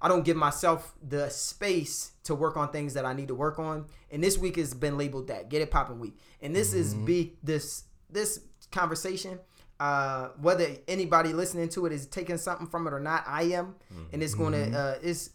I 0.00 0.08
don't 0.08 0.24
give 0.24 0.36
myself 0.36 0.94
the 1.06 1.28
space 1.30 2.12
to 2.24 2.34
work 2.34 2.56
on 2.56 2.70
things 2.70 2.94
that 2.94 3.04
I 3.06 3.12
need 3.14 3.28
to 3.28 3.34
work 3.34 3.58
on. 3.58 3.86
And 4.10 4.22
this 4.22 4.36
week 4.36 4.56
has 4.56 4.74
been 4.74 4.98
labeled 4.98 5.28
that 5.28 5.48
get 5.48 5.62
it 5.62 5.70
popping 5.70 5.98
week. 5.98 6.18
And 6.42 6.54
this 6.54 6.72
is 6.74 6.94
Mm-hmm. 6.94 7.04
be 7.06 7.32
this 7.42 7.84
this 8.10 8.40
conversation. 8.70 9.38
Uh, 9.78 10.28
whether 10.40 10.66
anybody 10.88 11.32
listening 11.34 11.68
to 11.68 11.84
it 11.86 11.92
is 11.92 12.06
taking 12.06 12.38
something 12.38 12.66
from 12.66 12.86
it 12.86 12.92
or 12.94 13.00
not, 13.00 13.24
I 13.26 13.42
am, 13.44 13.74
and 14.12 14.22
it's 14.22 14.34
gonna 14.34 14.56
Mm-hmm. 14.58 14.74
uh, 14.74 14.94
it's 15.02 15.30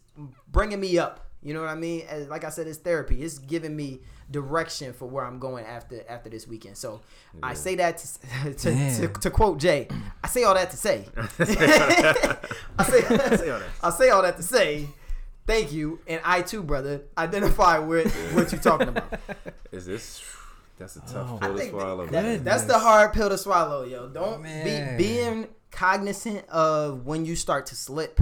bringing 0.48 0.80
me 0.80 0.98
up. 0.98 1.28
You 1.42 1.54
know 1.54 1.60
what 1.60 1.70
I 1.70 1.74
mean? 1.74 2.02
As, 2.08 2.28
like 2.28 2.44
I 2.44 2.50
said, 2.50 2.66
it's 2.68 2.78
therapy. 2.78 3.22
It's 3.22 3.38
giving 3.38 3.74
me 3.74 4.00
direction 4.32 4.92
for 4.92 5.08
where 5.08 5.24
I'm 5.24 5.38
going 5.38 5.64
after 5.66 6.02
after 6.08 6.28
this 6.30 6.48
weekend. 6.48 6.76
So 6.76 7.00
I 7.42 7.54
say 7.54 7.74
that 7.76 7.98
to, 7.98 8.54
to, 8.54 8.96
to, 8.96 9.08
to 9.20 9.30
quote 9.30 9.58
Jay. 9.58 9.86
I 10.24 10.28
say 10.28 10.42
all 10.44 10.54
that 10.54 10.70
to 10.70 10.76
say. 10.76 11.06
I 11.38 12.84
say, 12.84 13.00
Say 13.36 13.50
all 13.50 13.58
that. 13.60 13.68
I 13.82 13.90
say 13.90 14.10
all 14.10 14.22
that 14.22 14.36
to 14.38 14.42
say. 14.42 14.88
Thank 15.44 15.72
you, 15.72 15.98
and 16.06 16.20
I 16.24 16.42
too, 16.42 16.62
brother, 16.62 17.02
identify 17.18 17.78
with 17.78 18.14
what 18.32 18.52
you're 18.52 18.60
talking 18.60 18.88
about. 18.88 19.12
Is 19.72 19.86
this? 19.86 20.22
That's 20.78 20.94
a 20.96 21.00
tough 21.00 21.28
Oh. 21.32 21.38
I 21.42 21.46
pill 21.46 21.52
to 21.54 21.58
think 21.58 21.70
swallow. 21.72 22.06
that- 22.06 22.44
that's 22.44 22.62
the 22.64 22.78
hard 22.78 23.12
pill 23.12 23.28
to 23.28 23.36
swallow, 23.36 23.82
yo. 23.84 24.08
Don't 24.08 24.42
Man. 24.42 24.96
be 24.96 25.04
being 25.04 25.48
cognizant 25.72 26.48
of 26.48 27.04
when 27.06 27.24
you 27.24 27.34
start 27.34 27.66
to 27.66 27.74
slip, 27.74 28.20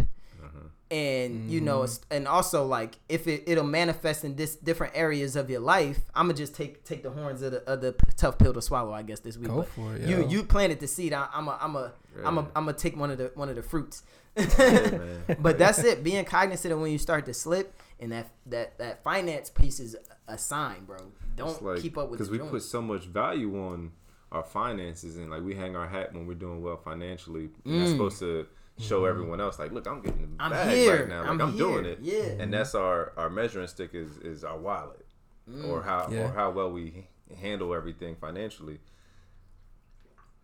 And 0.91 1.51
you 1.51 1.61
know, 1.61 1.81
Mm-hmm. 1.83 2.13
and 2.15 2.27
also 2.29 2.67
like 2.67 2.99
if 3.09 3.29
it 3.29 3.45
it'll 3.47 3.63
manifest 3.65 4.25
in 4.25 4.35
this 4.35 4.57
different 4.57 4.93
areas 4.97 5.37
of 5.37 5.49
your 5.49 5.61
life. 5.61 6.01
I'm 6.17 6.27
gonna 6.27 6.37
just 6.37 6.55
take 6.55 6.83
take 6.85 7.03
the 7.05 7.11
horns 7.11 7.43
of 7.43 7.53
the 7.53 7.63
of 7.71 7.81
the 7.81 7.95
tough 8.17 8.39
pill 8.39 8.53
to 8.53 8.61
swallow, 8.63 8.93
I 8.93 9.03
guess 9.03 9.21
this 9.21 9.37
week. 9.37 9.49
Go 9.49 9.59
But 9.59 9.69
for 9.69 9.95
it, 9.97 10.03
You 10.09 10.23
yo. 10.23 10.29
you 10.29 10.43
planted 10.43 10.81
the 10.81 10.89
seed. 10.89 11.13
I, 11.13 11.29
I'm 11.33 11.47
a 11.47 11.57
I'm 11.61 11.77
a 11.77 11.93
I'm 12.25 12.39
a 12.39 12.43
Yeah. 12.43 12.49
I'm 12.57 12.65
gonna 12.65 12.73
take 12.73 12.97
one 12.97 13.11
of 13.13 13.19
the 13.19 13.31
one 13.35 13.49
of 13.49 13.55
the 13.55 13.63
fruits. 13.63 14.03
man. 14.37 15.23
but 15.41 15.59
that's 15.59 15.79
it. 15.85 16.03
Being 16.03 16.25
cognizant 16.25 16.73
of 16.73 16.81
when 16.81 16.91
you 16.93 16.99
start 16.99 17.25
to 17.27 17.35
slip, 17.35 17.75
and 18.01 18.11
that 18.13 18.31
that 18.47 18.79
that 18.79 19.03
finance 19.05 19.49
piece 19.51 19.79
is 19.81 19.97
a 20.27 20.39
sign, 20.39 20.85
bro. 20.87 20.99
Don't 21.37 21.63
like 21.65 21.83
keep 21.83 21.97
up 21.99 22.11
with 22.11 22.19
because 22.19 22.31
we 22.31 22.39
Jones. 22.39 22.51
put 22.51 22.63
so 22.63 22.83
much 22.83 23.05
value 23.07 23.57
on 23.61 23.93
our 24.33 24.43
finances 24.45 25.17
and 25.17 25.31
like 25.31 25.43
we 25.43 25.55
hang 25.55 25.75
our 25.77 25.89
hat 25.89 26.13
when 26.15 26.27
we're 26.27 26.35
doing 26.35 26.63
well 26.63 26.77
financially. 26.77 27.49
And 27.65 27.81
that's 27.81 27.91
Mm. 27.91 27.93
supposed 27.93 28.19
to 28.21 28.47
show 28.81 29.01
mm-hmm. 29.03 29.11
everyone 29.11 29.41
else 29.41 29.59
like, 29.59 29.73
look, 29.73 29.87
I'm 29.87 30.01
getting 30.01 30.23
the 30.37 30.43
I'm 30.43 30.51
bag 30.51 30.77
here. 30.77 31.01
right 31.01 31.09
now. 31.09 31.21
Like 31.21 31.31
I'm 31.31 31.41
I'm, 31.41 31.57
doing 31.57 31.85
here. 31.85 31.93
it. 31.95 31.99
Yeah. 32.03 32.43
And 32.43 32.53
that's 32.53 32.75
our 32.75 33.13
our 33.17 33.31
measuring 33.31 33.67
stick 33.69 33.91
is 33.95 34.19
is 34.19 34.45
our 34.45 34.59
wallet 34.59 35.07
Mm. 35.51 35.69
or 35.69 35.83
how 35.83 36.09
Yeah. 36.11 36.25
or 36.27 36.33
how 36.33 36.51
well 36.51 36.71
we 36.71 37.09
handle 37.37 37.75
everything 37.75 38.17
financially. 38.17 38.79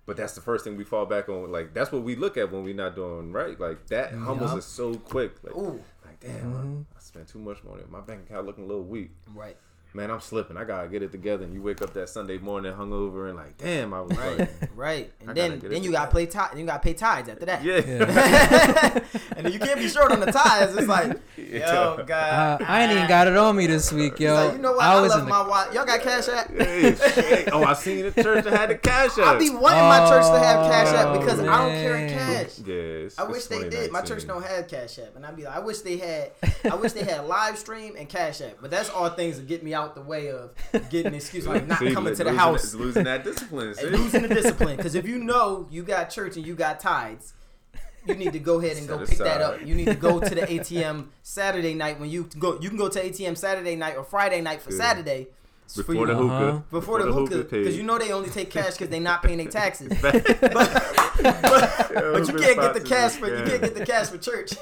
But 0.05 0.17
that's 0.17 0.35
the 0.35 0.41
first 0.41 0.65
thing 0.65 0.77
we 0.77 0.85
fall 0.85 1.07
back 1.07 1.29
on. 1.29 1.51
Like 1.51 1.75
that's 1.75 1.91
what 1.93 2.03
we 2.03 2.17
look 2.17 2.37
at 2.37 2.53
when 2.53 2.65
we're 2.65 2.75
not 2.75 2.95
doing 2.95 3.33
right. 3.33 3.59
Like 3.59 3.87
that 3.89 4.13
mm-hmm. 4.13 4.25
humbles 4.25 4.51
Yup. 4.51 4.59
us 4.59 4.67
so 4.67 4.95
quick. 4.95 5.43
Like, 5.43 5.57
Ooh. 5.57 5.83
like 6.05 6.21
damn, 6.21 6.87
I, 6.95 6.97
I 6.97 7.01
spent 7.01 7.29
too 7.29 7.39
much 7.39 7.63
money. 7.65 7.83
My 7.89 8.01
bank 8.01 8.29
account 8.29 8.47
looking 8.47 8.65
a 8.65 8.67
little 8.67 8.85
weak 8.85 9.11
right. 9.35 9.57
Man, 9.97 10.11
I'm 10.11 10.21
slipping. 10.21 10.57
I 10.57 10.65
gotta 10.65 10.89
get 10.89 11.03
it 11.03 11.11
together. 11.11 11.45
And 11.45 11.55
you 11.55 11.63
wake 11.63 11.81
up 11.83 11.93
that 11.95 12.09
Sunday 12.09 12.39
morning 12.39 12.73
hungover 12.75 13.29
and 13.29 13.37
like, 13.37 13.57
damn, 13.57 13.93
I 13.95 14.03
was 14.03 14.17
Right, 14.17 14.39
like, 14.39 14.51
right, 14.77 15.13
and 15.21 15.29
gotta 15.35 15.57
then 15.57 15.71
then 15.71 15.83
you 15.83 15.93
gotta 15.93 16.11
play 16.11 16.27
tithe. 16.27 16.59
You 16.59 16.67
gotta 16.67 16.81
pay 16.81 16.95
tithes 16.95 17.29
after 17.29 17.47
that. 17.47 17.65
yeah, 17.65 17.77
and 19.37 19.45
then 19.47 19.53
you 19.53 19.59
can't 19.59 19.79
be 19.81 19.89
short 19.89 20.13
on 20.13 20.21
the 20.21 20.27
tithes. 20.31 20.77
It's 20.77 20.87
like, 20.87 21.19
yo, 21.37 22.03
God, 22.07 22.11
Uh, 22.61 22.65
I 22.67 22.83
ain't 22.83 22.93
even 22.93 23.09
got 23.09 23.27
it 23.27 23.37
on 23.37 23.57
me 23.57 23.67
this 23.67 23.93
week, 23.93 24.21
yo. 24.21 24.35
like, 24.35 24.53
you 24.53 24.59
know 24.59 24.73
what? 24.73 24.85
I 24.85 24.95
I, 24.95 25.01
was 25.01 25.11
left 25.11 25.23
in 25.23 25.29
my 25.29 25.43
the, 25.43 25.49
wallet. 25.49 25.73
Y'all 25.75 25.85
got 25.87 26.01
cash 26.03 26.29
app? 26.29 26.51
Hey, 26.51 26.95
shit. 26.95 27.49
Oh, 27.53 27.65
I 27.65 27.73
seen 27.75 28.03
the 28.11 28.23
church 28.23 28.45
that 28.45 28.53
had 28.53 28.71
the 28.71 28.77
cash 28.77 29.13
app. 29.19 29.27
I 29.27 29.35
up. 29.35 29.39
be 29.39 29.51
wanting 29.51 29.81
my 29.89 30.09
church 30.09 30.25
to 30.27 30.39
have 30.39 30.71
cash 30.71 30.95
app 30.95 31.19
because 31.21 31.41
I 31.41 31.45
don't 31.45 31.67
Oh, 31.67 31.83
carry 31.83 32.09
cash. 32.09 32.59
yeah, 32.65 33.09
I 33.19 33.25
wish 33.25 33.47
they 33.47 33.69
did. 33.69 33.91
My 33.93 34.03
church 34.03 34.27
don't 34.27 34.45
have 34.45 34.69
Cash 34.69 34.99
App, 34.99 35.17
and 35.17 35.25
I'd 35.25 35.37
be 35.37 35.45
like, 35.45 35.57
I 35.57 35.61
wish 35.61 35.79
they 35.81 35.97
had. 35.97 36.33
I 36.71 36.75
wish 36.75 36.93
they 36.93 37.05
had 37.05 37.27
live 37.27 37.57
stream 37.59 37.95
and 37.99 38.09
Cash 38.09 38.41
App, 38.41 38.57
but 38.61 38.71
that's 38.71 38.91
all 38.91 39.09
things 39.11 39.37
that 39.37 39.47
get 39.47 39.63
me 39.63 39.75
out 39.75 39.86
the 39.95 40.01
way 40.03 40.31
of 40.31 40.51
getting 40.91 41.07
an 41.09 41.15
excuse 41.15 41.47
like 41.47 41.67
not 41.69 41.79
See, 41.79 41.93
coming 41.93 42.15
to 42.15 42.25
the 42.25 42.31
losing 42.31 42.39
house 42.39 42.73
that- 42.73 42.79
losing 42.81 43.05
that 43.05 43.25
discipline. 43.25 43.75
See? 43.75 43.87
losing 43.87 44.23
the 44.23 44.29
discipline. 44.29 44.77
Because 44.77 44.95
if 44.95 45.07
you 45.07 45.19
know 45.31 45.67
you 45.71 45.83
got 45.83 46.11
church 46.11 46.37
and 46.37 46.47
you 46.47 46.55
got 46.55 46.81
tithes, 46.81 47.33
you 48.07 48.15
need 48.15 48.33
to 48.35 48.39
go 48.39 48.61
ahead 48.61 48.77
and 48.77 48.87
go 48.87 48.99
Set 49.05 49.09
pick 49.09 49.19
that 49.19 49.41
up. 49.41 49.67
You 49.67 49.75
need 49.75 49.87
to 49.87 49.95
go 49.95 50.21
to 50.21 50.35
the 50.35 50.41
ATM 50.47 51.07
Saturday 51.23 51.75
night 51.75 51.99
when 52.01 52.09
you 52.11 52.29
go. 52.39 52.59
You 52.61 52.69
can 52.69 52.79
go 52.79 52.89
to 52.89 53.01
ATM 53.03 53.37
Saturday 53.37 53.75
night 53.77 53.97
or 53.97 54.05
Friday 54.05 54.41
night 54.41 54.63
for 54.63 54.71
Yeah. 54.73 54.79
Saturday. 54.79 55.27
before 55.75 55.95
you- 55.97 56.07
the 56.07 56.13
Uh-huh. 56.13 56.23
hookah. 56.53 56.65
before 56.71 57.03
the 57.03 57.13
hookah, 57.13 57.43
paid. 57.45 57.59
because 57.65 57.77
you 57.77 57.83
know 57.83 57.99
they 57.99 58.13
only 58.13 58.31
take 58.31 58.51
cash 58.51 58.73
because 58.75 58.89
they're 58.89 59.01
not 59.01 59.23
paying 59.25 59.39
their 59.39 59.49
taxes. 59.49 59.91
Yeah, 59.91 60.01
but, 60.03 60.15
it 60.15 60.41
but 62.13 62.29
you 62.29 62.35
can't 62.39 62.61
get 62.61 62.75
the 62.75 62.83
cash 62.85 63.13
for 63.13 63.27
you 63.29 63.45
can't 63.45 63.63
get 63.63 63.75
the 63.75 63.85
cash 63.87 64.07
for 64.09 64.19
church. 64.19 64.53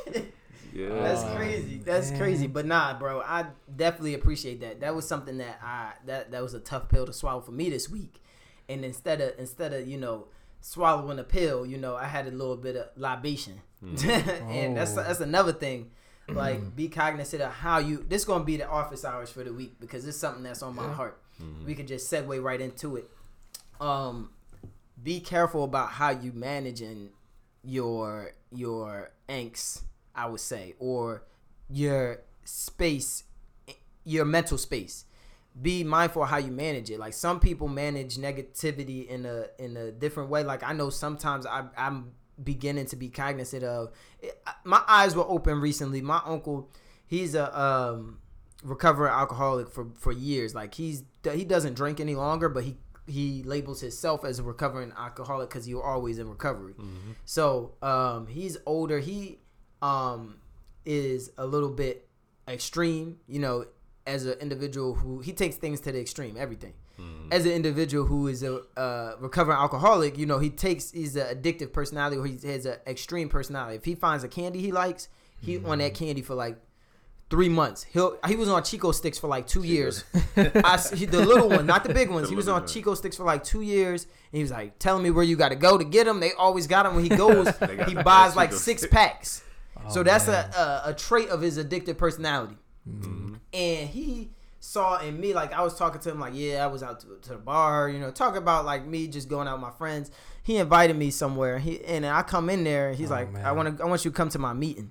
Yeah, 0.75 0.89
That's 0.89 1.23
crazy. 1.37 1.79
That's 1.85 2.11
man. 2.11 2.19
crazy. 2.19 2.47
But 2.49 2.67
nah, 2.67 2.99
bro, 2.99 3.21
I 3.21 3.47
definitely 3.75 4.15
appreciate 4.15 4.61
that. 4.61 4.81
That 4.81 4.95
was 4.95 5.07
something 5.07 5.39
that 5.39 5.61
I 5.63 5.93
that 6.07 6.33
that 6.33 6.43
was 6.43 6.53
a 6.53 6.59
tough 6.59 6.89
pill 6.89 7.07
to 7.07 7.13
swallow 7.13 7.41
for 7.41 7.53
me 7.53 7.71
this 7.71 7.89
week. 7.89 8.21
And 8.69 8.85
instead 8.85 9.21
of 9.21 9.39
instead 9.39 9.73
of 9.73 9.87
you 9.87 9.97
know 9.97 10.27
swallowing 10.61 11.21
a 11.21 11.25
pill, 11.25 11.65
you 11.65 11.79
know, 11.79 11.95
I 11.95 12.07
had 12.07 12.27
a 12.27 12.33
little 12.33 12.57
bit 12.57 12.75
of 12.75 12.89
libation, 12.97 13.61
hmm. 13.81 13.95
and 14.11 14.77
that's 14.77 14.97
Oh. 14.97 15.05
that's 15.05 15.21
another 15.21 15.53
thing. 15.53 15.93
Like, 16.27 16.59
mm-hmm. 16.59 16.69
be 16.71 16.89
cognizant 16.89 17.43
of 17.43 17.53
how 17.53 17.79
you. 17.79 18.05
This 18.09 18.25
gonna 18.25 18.45
be 18.45 18.57
the 18.57 18.67
office 18.69 19.05
hours 19.05 19.31
for 19.31 19.45
the 19.45 19.53
week 19.53 19.79
because 19.79 20.09
it's 20.09 20.17
something 20.17 20.43
that's 20.43 20.63
on 20.63 20.75
my 20.75 20.91
heart. 20.91 21.21
Mm-hmm. 21.41 21.67
We 21.67 21.75
could 21.75 21.87
just 21.87 22.11
segue 22.11 22.43
right 22.43 22.61
into 22.61 22.97
it. 22.97 23.11
Um, 23.81 24.31
be 25.01 25.21
careful 25.21 25.63
about 25.65 25.91
how 25.91 26.11
you 26.11 26.33
managing 26.33 27.11
your 27.63 28.33
your 28.51 29.13
angst 29.29 29.83
i 30.15 30.27
would 30.27 30.41
say 30.41 30.75
or 30.79 31.25
your 31.69 32.21
space 32.45 33.25
your 34.05 34.25
mental 34.25 34.59
space. 34.59 35.07
Be 35.61 35.85
mindful 35.85 36.25
of 36.25 36.29
how 36.29 36.39
you 36.39 36.51
manage 36.51 36.91
it. 36.91 36.99
Like 36.99 37.15
some 37.15 37.41
people 37.41 37.69
manage 37.69 38.17
negativity 38.17 39.07
in 39.07 39.25
a 39.25 39.47
in 39.59 39.77
a 39.77 39.93
different 39.93 40.31
way. 40.31 40.43
Like 40.43 40.63
i 40.63 40.73
know 40.73 40.91
sometimes 40.91 41.47
I, 41.47 41.65
i'm 41.77 42.13
beginning 42.43 42.87
to 42.87 42.97
be 42.97 43.09
cognizant 43.09 43.63
of 43.63 43.93
my 44.65 44.83
eyes 44.89 45.15
were 45.15 45.29
open 45.29 45.61
recently. 45.61 46.01
My 46.03 46.21
uncle 46.25 46.71
he's 47.07 47.35
a 47.35 47.59
um 47.59 48.19
recovering 48.65 49.13
alcoholic 49.13 49.71
for 49.71 49.87
for 49.95 50.11
years. 50.13 50.55
Like 50.55 50.75
he's 50.75 51.05
he 51.33 51.45
doesn't 51.45 51.75
drink 51.75 52.01
any 52.01 52.17
longer 52.17 52.49
but 52.49 52.65
he 52.65 52.77
he 53.07 53.43
labels 53.45 53.81
himself 53.81 54.25
as 54.25 54.39
a 54.41 54.43
recovering 54.43 54.93
alcoholic 54.99 55.51
because 55.51 55.69
you're 55.69 55.85
always 55.85 56.19
in 56.19 56.29
recovery. 56.29 56.75
So 57.25 57.75
um 57.81 58.27
he's 58.27 58.59
older. 58.67 58.99
He 58.99 59.39
um 59.85 60.37
is 60.85 61.31
a 61.39 61.47
little 61.47 61.71
bit 61.71 62.09
extreme 62.49 63.19
you 63.27 63.39
know 63.39 63.65
as 64.07 64.27
an 64.27 64.39
individual 64.41 64.95
who 64.95 65.21
he 65.21 65.33
takes 65.33 65.57
things 65.57 65.81
to 65.81 65.91
the 65.93 66.01
extreme 66.01 66.37
everything 66.39 66.75
as 67.33 67.45
an 67.45 67.51
individual 67.51 68.07
who 68.07 68.29
is 68.29 68.43
a 68.45 68.61
uh, 68.79 69.17
recovering 69.19 69.59
alcoholic 69.59 70.17
you 70.17 70.27
know 70.27 70.39
he 70.39 70.49
takes 70.49 70.93
he's 70.93 71.17
an 71.17 71.27
addictive 71.35 71.73
personality 71.73 72.17
or 72.17 72.25
he 72.25 72.39
has 72.47 72.67
an 72.67 72.77
extreme 72.87 73.29
personality 73.29 73.77
if 73.77 73.85
he 73.85 73.95
finds 73.95 74.23
a 74.23 74.29
candy 74.29 74.61
he 74.61 74.71
likes 74.71 75.09
he 75.41 75.59
on 75.65 75.79
that 75.79 75.95
candy 75.95 76.23
for 76.23 76.35
like 76.35 76.57
three 77.31 77.49
months. 77.49 77.85
He'll 77.85 78.19
he 78.27 78.37
was 78.37 78.49
on 78.49 78.63
Chick-O-Sticks 78.63 79.19
for 79.19 79.29
like 79.29 79.47
two 79.47 79.65
years. 79.65 80.05
I 80.37 80.81
he, 80.95 81.07
the 81.07 81.25
little 81.25 81.49
one, 81.49 81.67
not 81.67 81.85
the 81.85 81.93
big 81.93 82.11
ones. 82.17 82.29
The 82.29 82.31
he 82.31 82.37
was 82.37 82.49
on 82.49 82.61
one. 82.61 82.69
Chick-O-Sticks 82.69 83.17
for 83.17 83.25
like 83.25 83.43
two 83.45 83.63
years, 83.63 84.05
and 84.05 84.39
he 84.39 84.43
was 84.43 84.51
like 84.51 84.79
telling 84.79 85.03
me 85.03 85.11
where 85.11 85.25
you 85.25 85.37
got 85.37 85.49
to 85.51 85.57
go 85.57 85.77
to 85.77 85.85
get 85.85 86.05
them. 86.05 86.21
They 86.21 86.33
always 86.33 86.67
got 86.67 86.85
them 86.85 86.95
when 86.95 87.05
he 87.05 87.11
goes. 87.11 87.49
He 87.89 87.95
buys 87.95 88.37
like 88.37 88.53
six 88.53 88.83
stick. 88.83 88.91
packs. 88.91 89.43
So 89.91 90.01
Oh, 90.01 90.03
that's 90.03 90.29
a, 90.29 90.51
a 90.87 90.91
a 90.91 90.95
trait 90.95 91.29
of 91.29 91.41
his 91.41 91.59
addictive 91.59 91.97
personality. 91.99 92.57
Mm-hmm. 92.89 93.35
And 93.53 93.89
he 93.89 94.31
saw 94.61 94.99
in 94.99 95.21
me 95.21 95.35
like 95.35 95.53
I 95.53 95.63
was 95.63 95.77
talking 95.77 96.01
to 96.01 96.11
him 96.11 96.21
like 96.21 96.33
yeah 96.35 96.65
I 96.65 96.69
was 96.69 96.83
out 96.83 97.01
to, 97.01 97.07
to 97.23 97.29
the 97.31 97.37
bar 97.37 97.91
you 97.91 97.99
know 97.99 98.11
talking 98.11 98.39
about 98.39 98.65
like 98.65 98.87
me 98.87 99.09
just 99.09 99.29
going 99.29 99.47
out 99.49 99.55
with 99.55 99.63
my 99.63 99.71
friends. 99.73 100.11
He 100.43 100.57
invited 100.57 100.97
me 100.97 101.11
somewhere. 101.11 101.59
He 101.59 101.85
and 101.85 102.05
I 102.07 102.23
come 102.23 102.51
in 102.51 102.65
there. 102.65 102.89
and 102.91 102.99
He's 102.99 103.11
Oh, 103.11 103.15
like 103.15 103.33
man. 103.33 103.45
I 103.45 103.53
want 103.53 103.77
to 103.79 103.83
I 103.85 103.87
want 103.87 104.05
you 104.05 104.11
to 104.11 104.17
come 104.17 104.29
to 104.31 104.39
my 104.39 104.53
meeting. 104.53 104.91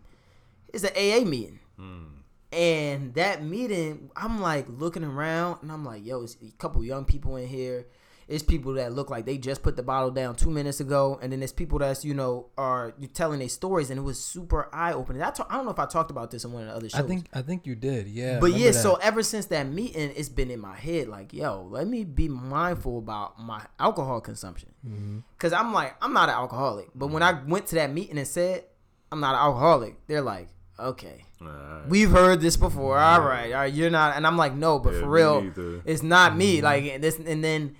It's 0.73 0.83
an 0.83 0.91
AA 0.95 1.23
meeting. 1.27 1.59
Mm. 1.79 2.05
And 2.51 3.13
that 3.15 3.43
meeting, 3.43 4.11
I'm 4.15 4.39
like 4.39 4.67
looking 4.69 5.03
around 5.03 5.59
and 5.63 5.71
I'm 5.71 5.83
like, 5.83 6.05
yo, 6.05 6.21
it's 6.21 6.37
a 6.41 6.51
couple 6.57 6.83
young 6.83 7.03
people 7.05 7.35
in 7.35 7.47
here. 7.47 7.87
It's 8.27 8.43
people 8.43 8.73
that 8.73 8.93
look 8.93 9.09
like 9.09 9.25
they 9.25 9.37
just 9.37 9.63
put 9.63 9.75
the 9.75 9.83
bottle 9.83 10.11
down 10.11 10.35
two 10.35 10.49
minutes 10.49 10.79
ago. 10.79 11.19
And 11.21 11.31
then 11.31 11.39
there's 11.39 11.51
people 11.53 11.79
that's, 11.79 12.05
you 12.05 12.13
know, 12.13 12.47
are 12.57 12.93
you 12.99 13.07
telling 13.07 13.39
their 13.39 13.49
stories. 13.49 13.89
And 13.89 13.99
it 13.99 14.03
was 14.03 14.23
super 14.23 14.69
eye 14.73 14.93
opening. 14.93 15.21
I, 15.21 15.31
ta- 15.31 15.47
I 15.49 15.55
don't 15.55 15.65
know 15.65 15.71
if 15.71 15.79
I 15.79 15.85
talked 15.85 16.11
about 16.11 16.31
this 16.31 16.43
in 16.43 16.51
one 16.51 16.63
of 16.63 16.69
the 16.69 16.75
other 16.75 16.89
shows. 16.89 17.01
I 17.01 17.07
think 17.07 17.27
I 17.33 17.41
think 17.41 17.65
you 17.65 17.75
did, 17.75 18.07
yeah. 18.07 18.39
But 18.39 18.51
yeah, 18.51 18.67
remember 18.67 18.79
so 18.79 18.95
ever 18.95 19.23
since 19.23 19.47
that 19.47 19.67
meeting, 19.67 20.11
it's 20.15 20.29
been 20.29 20.51
in 20.51 20.59
my 20.59 20.75
head 20.75 21.07
like, 21.07 21.33
yo, 21.33 21.67
let 21.69 21.87
me 21.87 22.03
be 22.03 22.29
mindful 22.29 22.97
about 22.97 23.39
my 23.39 23.65
alcohol 23.79 24.21
consumption. 24.21 24.69
Mm-hmm. 24.87 25.19
Cause 25.37 25.53
I'm 25.53 25.73
like, 25.73 25.95
I'm 26.01 26.13
not 26.13 26.29
an 26.29 26.35
alcoholic. 26.35 26.89
But 26.95 27.07
when 27.07 27.23
I 27.23 27.41
went 27.43 27.67
to 27.67 27.75
that 27.75 27.91
meeting 27.91 28.17
and 28.17 28.27
said, 28.27 28.65
I'm 29.11 29.19
not 29.19 29.35
an 29.35 29.41
alcoholic, 29.41 30.07
they're 30.07 30.21
like, 30.21 30.49
okay. 30.79 31.25
Alright. 31.41 31.89
We've 31.89 32.09
heard 32.09 32.41
this 32.41 32.57
before. 32.57 32.97
All 32.97 33.21
right, 33.21 33.51
all 33.51 33.59
right, 33.59 33.73
you're 33.73 33.89
not, 33.89 34.15
and 34.15 34.25
I'm 34.25 34.37
like, 34.37 34.55
no, 34.55 34.79
but 34.79 34.93
Yeah, 34.93 34.99
for 35.01 35.07
real, 35.07 35.81
it's 35.85 36.03
not 36.03 36.35
me. 36.35 36.57
Mm-hmm. 36.57 36.63
Like 36.63 37.01
this, 37.01 37.17
and 37.17 37.43
then 37.43 37.75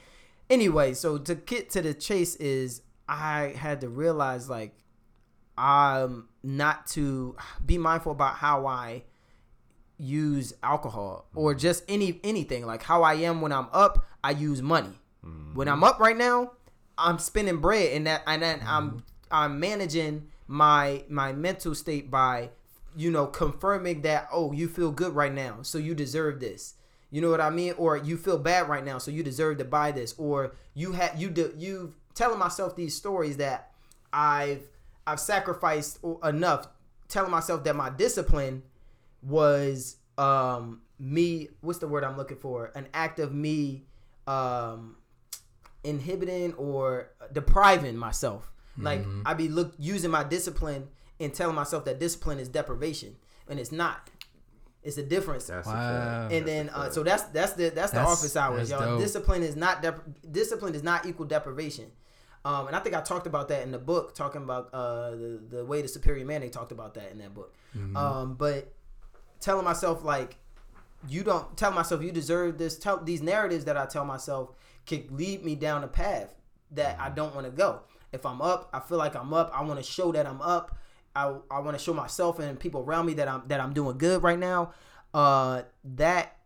anyway. 0.53 0.93
So 0.93 1.17
to 1.17 1.35
get 1.35 1.69
to 1.71 1.81
the 1.81 1.93
chase 1.93 2.35
is, 2.37 2.81
I 3.07 3.53
had 3.57 3.81
to 3.81 3.89
realize 3.89 4.49
like, 4.49 4.75
um, 5.57 6.29
not 6.41 6.87
to 6.87 7.35
be 7.65 7.77
mindful 7.77 8.11
about 8.11 8.35
how 8.35 8.65
I 8.65 9.03
use 9.97 10.53
alcohol 10.63 11.27
Mm-hmm. 11.29 11.39
or 11.39 11.53
just 11.53 11.83
any 11.87 12.19
anything 12.23 12.65
like 12.65 12.83
how 12.83 13.03
I 13.03 13.15
am 13.15 13.41
when 13.41 13.51
I'm 13.51 13.67
up. 13.71 14.05
I 14.23 14.31
use 14.31 14.61
money. 14.61 14.99
Mm-hmm. 15.25 15.55
When 15.55 15.67
I'm 15.67 15.83
up 15.83 15.99
right 15.99 16.17
now, 16.17 16.53
I'm 16.97 17.19
spending 17.19 17.57
bread, 17.57 17.93
and 17.93 18.07
that 18.07 18.23
and 18.25 18.41
then 18.41 18.61
I'm 18.65 19.03
I'm 19.31 19.59
managing 19.59 20.29
my 20.47 21.03
my 21.09 21.33
mental 21.33 21.75
state 21.75 22.09
by 22.09 22.49
you 22.95 23.09
know, 23.11 23.25
confirming 23.25 24.01
that 24.01 24.27
oh, 24.31 24.51
you 24.51 24.67
feel 24.67 24.91
good 24.91 25.15
right 25.15 25.33
now, 25.33 25.59
so 25.61 25.77
you 25.77 25.95
deserve 25.95 26.39
this. 26.39 26.75
You 27.13 27.21
know 27.21 27.29
what 27.29 27.41
I 27.41 27.51
mean? 27.51 27.75
Or 27.77 27.95
you 27.95 28.17
feel 28.17 28.39
bad 28.39 28.67
right 28.67 28.83
now, 28.83 28.97
so 28.97 29.11
you 29.11 29.21
deserve 29.21 29.59
to 29.59 29.65
buy 29.65 29.91
this. 29.91 30.15
Or 30.17 30.55
you 30.73 30.93
had 30.93 31.19
you 31.19 31.29
do 31.29 31.53
you 31.55 31.93
telling 32.15 32.39
myself 32.39 32.75
these 32.75 32.95
stories 32.95 33.37
that 33.37 33.71
I've 34.11 34.63
I've 35.05 35.19
sacrificed 35.19 35.99
enough, 36.23 36.67
telling 37.07 37.29
myself 37.29 37.63
that 37.65 37.75
my 37.75 37.91
discipline 37.91 38.63
was 39.21 39.97
um 40.17 40.81
me. 40.97 41.49
What's 41.61 41.77
the 41.77 41.87
word 41.87 42.03
I'm 42.03 42.17
looking 42.17 42.37
for? 42.37 42.71
An 42.73 42.87
act 42.95 43.19
of 43.19 43.31
me 43.31 43.83
um 44.25 44.95
inhibiting 45.83 46.53
or 46.55 47.09
depriving 47.31 47.95
myself. 47.95 48.51
Like 48.75 49.05
I'd 49.27 49.37
be 49.37 49.49
look 49.49 49.75
using 49.77 50.09
my 50.09 50.23
discipline 50.23 50.87
and 51.19 51.31
telling 51.31 51.55
myself 51.55 51.85
that 51.85 51.99
discipline 51.99 52.39
is 52.39 52.47
deprivation, 52.47 53.17
and 53.47 53.59
it's 53.59 53.71
not. 53.71 54.09
It's 54.83 54.97
a 54.97 55.03
difference. 55.03 55.45
That's 55.47 55.67
Wow. 55.67 56.27
and 56.29 56.45
then 56.45 56.69
uh, 56.69 56.89
so 56.89 57.03
that's 57.03 57.23
that's 57.23 57.53
the 57.53 57.69
that's 57.69 57.91
the 57.91 58.01
office 58.01 58.35
hours, 58.35 58.69
y'all. 58.69 58.79
dope. 58.81 58.99
Discipline 58.99 59.43
is 59.43 59.55
not 59.55 59.81
dep- 59.81 60.03
discipline 60.29 60.73
does 60.73 60.83
not 60.83 61.05
equal 61.05 61.25
deprivation. 61.25 61.91
Um, 62.45 62.67
and 62.67 62.75
I 62.75 62.79
think 62.79 62.93
I 62.93 62.99
talked 63.01 63.25
about 63.25 63.47
that 63.47 63.63
in 63.63 63.71
the 63.71 63.79
book, 63.79 64.13
talking 64.13 64.43
about 64.43 64.69
uh, 64.73 65.11
the 65.11 65.41
the 65.49 65.65
way 65.65 65.81
the 65.81 65.87
superior 65.87 66.25
man. 66.25 66.41
They 66.41 66.49
talked 66.49 66.73
about 66.73 66.93
that 66.95 67.11
in 67.11 67.19
that 67.19 67.33
book. 67.33 67.55
Mm-hmm. 67.77 67.95
Um, 67.95 68.35
but 68.35 68.73
telling 69.39 69.63
myself 69.63 70.03
like 70.03 70.35
you 71.07 71.23
don't 71.23 71.55
tell 71.55 71.71
myself 71.71 72.03
you 72.03 72.11
deserve 72.11 72.57
this. 72.57 72.77
Tell 72.77 72.97
these 72.97 73.21
narratives 73.21 73.65
that 73.65 73.77
I 73.77 73.85
tell 73.85 74.05
myself 74.05 74.49
can 74.85 75.05
lead 75.11 75.45
me 75.45 75.55
down 75.55 75.83
a 75.83 75.87
path 75.87 76.35
that 76.71 76.99
I 76.99 77.09
don't 77.09 77.33
want 77.33 77.45
to 77.45 77.51
go. 77.51 77.81
If 78.11 78.25
I'm 78.25 78.41
up, 78.41 78.69
I 78.73 78.79
feel 78.79 78.97
like 78.97 79.15
I'm 79.15 79.33
up. 79.33 79.51
I 79.53 79.63
want 79.63 79.79
to 79.79 79.83
show 79.83 80.11
that 80.11 80.27
I'm 80.27 80.41
up. 80.41 80.77
I, 81.15 81.35
I 81.51 81.59
want 81.59 81.77
to 81.77 81.83
show 81.83 81.93
myself 81.93 82.39
and 82.39 82.59
people 82.59 82.81
around 82.81 83.05
me 83.05 83.13
that 83.15 83.27
I'm 83.27 83.43
that 83.47 83.59
I'm 83.59 83.73
doing 83.73 83.97
good 83.97 84.23
right 84.23 84.39
now. 84.39 84.73
Uh, 85.13 85.63
that 85.83 86.37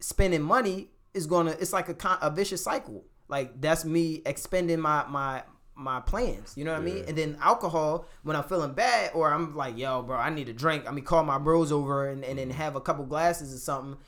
spending 0.00 0.42
money 0.42 0.90
is 1.12 1.26
gonna 1.26 1.54
it's 1.58 1.72
like 1.72 1.88
a 1.88 1.94
con- 1.94 2.18
a 2.20 2.30
vicious 2.30 2.62
cycle. 2.62 3.04
Like 3.28 3.60
that's 3.60 3.84
me 3.84 4.22
expending 4.24 4.80
my 4.80 5.04
my 5.08 5.42
my 5.76 6.00
plans. 6.00 6.54
You 6.56 6.64
know 6.64 6.72
what 6.72 6.80
I 6.80 6.84
mean? 6.84 7.04
And 7.08 7.18
then 7.18 7.36
alcohol 7.40 8.06
when 8.22 8.36
I'm 8.36 8.44
feeling 8.44 8.72
bad 8.72 9.10
or 9.14 9.32
I'm 9.32 9.56
like, 9.56 9.76
yo, 9.76 10.02
bro, 10.02 10.16
I 10.16 10.30
need 10.30 10.48
a 10.48 10.52
drink. 10.52 10.88
I 10.88 10.92
mean, 10.92 11.04
call 11.04 11.24
my 11.24 11.38
bros 11.38 11.72
over 11.72 12.08
and, 12.08 12.24
and 12.24 12.38
then 12.38 12.50
have 12.50 12.76
a 12.76 12.80
couple 12.80 13.04
glasses 13.04 13.52
or 13.52 13.58
something. 13.58 13.98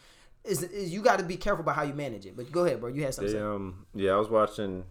Is, 0.45 0.62
is 0.62 0.93
you 0.93 1.03
got 1.03 1.19
to 1.19 1.25
be 1.25 1.37
careful 1.37 1.62
about 1.62 1.75
how 1.75 1.83
you 1.83 1.93
manage 1.93 2.25
it. 2.25 2.37
But 2.37 2.53
go 2.53 2.64
ahead, 2.64 2.81
bro. 2.81 2.89
You 2.89 3.03
had 3.03 3.14
something. 3.14 3.33
They, 3.33 3.39
to 3.39 3.45
say. 3.45 3.55
um, 3.55 3.87
yeah, 3.95 4.12
I 4.12 4.17
was 4.17 4.29
watching. 4.29 4.85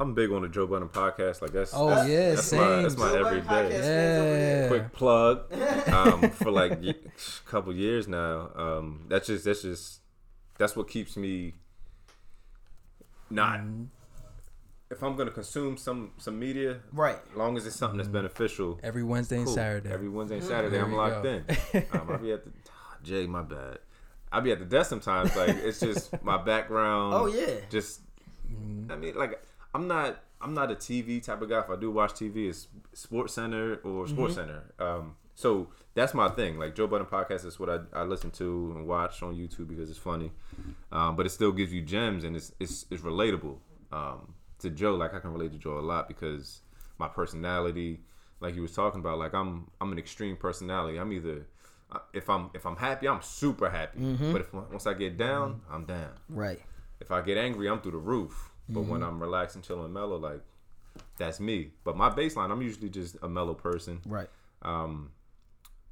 I'm 0.00 0.14
big 0.14 0.32
on 0.32 0.42
the 0.42 0.48
Joe 0.48 0.66
Budden 0.66 0.88
podcast. 0.88 1.42
Like 1.42 1.52
that's 1.52 1.72
Oh, 1.74 1.88
that's, 1.90 2.08
yeah, 2.08 2.30
that's 2.34 2.52
my 2.52 2.82
that's 2.82 2.96
my 2.96 3.08
Joe 3.10 3.24
everyday. 3.26 3.46
podcast 3.46 3.46
fans 3.70 4.18
over 4.20 4.32
there. 4.36 4.62
Yeah. 4.62 4.68
quick 4.68 4.92
plug 4.92 5.52
um, 5.92 6.30
for 6.30 6.50
like 6.50 6.72
a 6.72 6.94
couple 7.46 7.72
years 7.74 8.08
now. 8.08 8.50
Um, 8.56 9.04
that's 9.08 9.26
just 9.28 9.44
that's 9.44 9.62
just 9.62 10.00
that's 10.58 10.74
what 10.76 10.88
keeps 10.88 11.16
me 11.16 11.54
not. 13.30 13.60
Mm-hmm. 13.60 13.84
If 14.90 15.02
I'm 15.02 15.16
gonna 15.16 15.30
consume 15.30 15.76
some 15.78 16.10
some 16.18 16.38
media, 16.38 16.80
Right. 16.92 17.16
as 17.30 17.36
long 17.36 17.56
as 17.56 17.64
it's 17.66 17.76
something 17.76 17.96
that's 17.96 18.08
beneficial. 18.10 18.78
Every 18.82 19.02
Wednesday 19.02 19.38
and. 19.38 19.48
Saturday. 19.48 19.90
Every 19.90 20.08
Wednesday 20.08 20.36
and 20.38 20.44
Saturday, 20.44 20.76
There 20.76 20.84
I'm 20.84 20.94
locked 20.94 21.22
go. 21.22 21.30
in. 21.72 21.84
Um, 21.92 22.08
I'll 22.10 22.18
be 22.18 22.32
at 22.32 22.44
the 22.44 22.50
Jay, 23.02 23.26
my 23.26 23.42
bad. 23.42 23.78
I'll 24.30 24.42
be 24.42 24.52
at 24.52 24.58
the 24.58 24.64
desk 24.66 24.90
sometimes. 24.90 25.34
Like 25.34 25.50
it's 25.50 25.80
just 25.80 26.22
my 26.24 26.36
background. 26.42 27.14
Oh 27.14 27.26
yeah. 27.26 27.54
Just 27.70 28.00
I 28.90 28.96
mean, 28.96 29.14
like 29.14 29.40
I'm 29.74 29.86
not 29.88 30.20
I'm 30.40 30.54
not 30.54 30.70
a 30.70 30.74
TV 30.74 31.22
type 31.24 31.40
of 31.42 31.48
guy. 31.48 31.60
If 31.60 31.70
I 31.70 31.76
do 31.76 31.90
watch 31.90 32.12
TV, 32.12 32.48
it's 32.48 32.68
Sports 32.94 33.34
Center 33.34 33.76
or 33.84 34.06
Sports 34.08 34.34
Center. 34.34 34.62
Um, 34.78 35.14
so 35.34 35.68
that's 35.94 36.14
my 36.14 36.28
thing. 36.28 36.58
Like 36.58 36.74
Joe 36.74 36.86
Budden 36.86 37.06
podcast 37.06 37.44
is 37.46 37.58
what 37.60 37.70
I, 37.70 37.78
I 37.92 38.02
listen 38.02 38.30
to 38.32 38.72
and 38.76 38.86
watch 38.86 39.22
on 39.22 39.34
YouTube 39.34 39.68
because 39.68 39.88
it's 39.88 39.98
funny, 39.98 40.32
um, 40.90 41.16
but 41.16 41.26
it 41.26 41.30
still 41.30 41.52
gives 41.52 41.72
you 41.72 41.80
gems 41.82 42.24
and 42.24 42.36
it's 42.36 42.52
it's, 42.60 42.86
it's 42.90 43.02
relatable. 43.02 43.56
Um, 43.92 44.34
to 44.60 44.70
Joe, 44.70 44.94
like 44.94 45.12
I 45.14 45.20
can 45.20 45.32
relate 45.32 45.52
to 45.52 45.58
Joe 45.58 45.78
a 45.78 45.80
lot 45.80 46.06
because 46.08 46.60
my 46.98 47.08
personality, 47.08 48.00
like 48.40 48.54
you 48.54 48.62
was 48.62 48.72
talking 48.72 49.00
about, 49.00 49.18
like 49.18 49.34
I'm 49.34 49.70
I'm 49.80 49.90
an 49.92 49.98
extreme 49.98 50.36
personality. 50.36 50.98
I'm 50.98 51.12
either 51.12 51.46
uh, 51.90 51.98
if 52.12 52.28
I'm 52.28 52.50
if 52.54 52.66
I'm 52.66 52.76
happy, 52.76 53.08
I'm 53.08 53.22
super 53.22 53.70
happy. 53.70 53.98
But 54.32 54.40
if 54.42 54.52
once 54.52 54.86
I 54.86 54.94
get 54.94 55.16
down, 55.16 55.62
I'm 55.70 55.84
down 55.84 56.10
Right. 56.28 56.60
if 57.00 57.10
I 57.10 57.20
get 57.22 57.38
angry, 57.38 57.68
I'm 57.68 57.80
through 57.80 57.92
the 57.92 57.98
roof. 57.98 58.50
But 58.72 58.82
when 58.82 59.02
I'm 59.02 59.20
relaxed 59.20 59.56
and 59.56 59.64
chilling, 59.64 59.92
mellow, 59.92 60.16
like 60.16 60.40
that's 61.18 61.40
me. 61.40 61.70
But 61.84 61.96
my 61.96 62.10
baseline, 62.10 62.50
I'm 62.50 62.62
usually 62.62 62.88
just 62.88 63.16
a 63.22 63.28
mellow 63.28 63.54
person. 63.54 64.00
Right. 64.06 64.28
Um, 64.62 65.10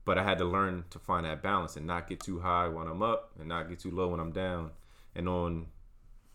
but 0.05 0.19
I 0.19 0.25
had 0.25 0.39
to 0.39 0.45
learn 0.45 0.85
to 0.91 0.99
find 0.99 1.27
that 1.27 1.43
balance 1.43 1.77
and 1.77 1.87
not 1.87 2.09
get 2.09 2.21
too 2.21 2.41
high 2.41 2.69
when 2.69 2.87
I'm 2.87 3.03
up 3.03 3.33
and 3.39 3.49
not 3.49 3.69
get 3.69 3.81
too 3.81 3.91
low 3.91 4.09
when 4.09 4.21
I'm 4.21 4.33
down. 4.33 4.71
And 5.15 5.29
on 5.29 5.67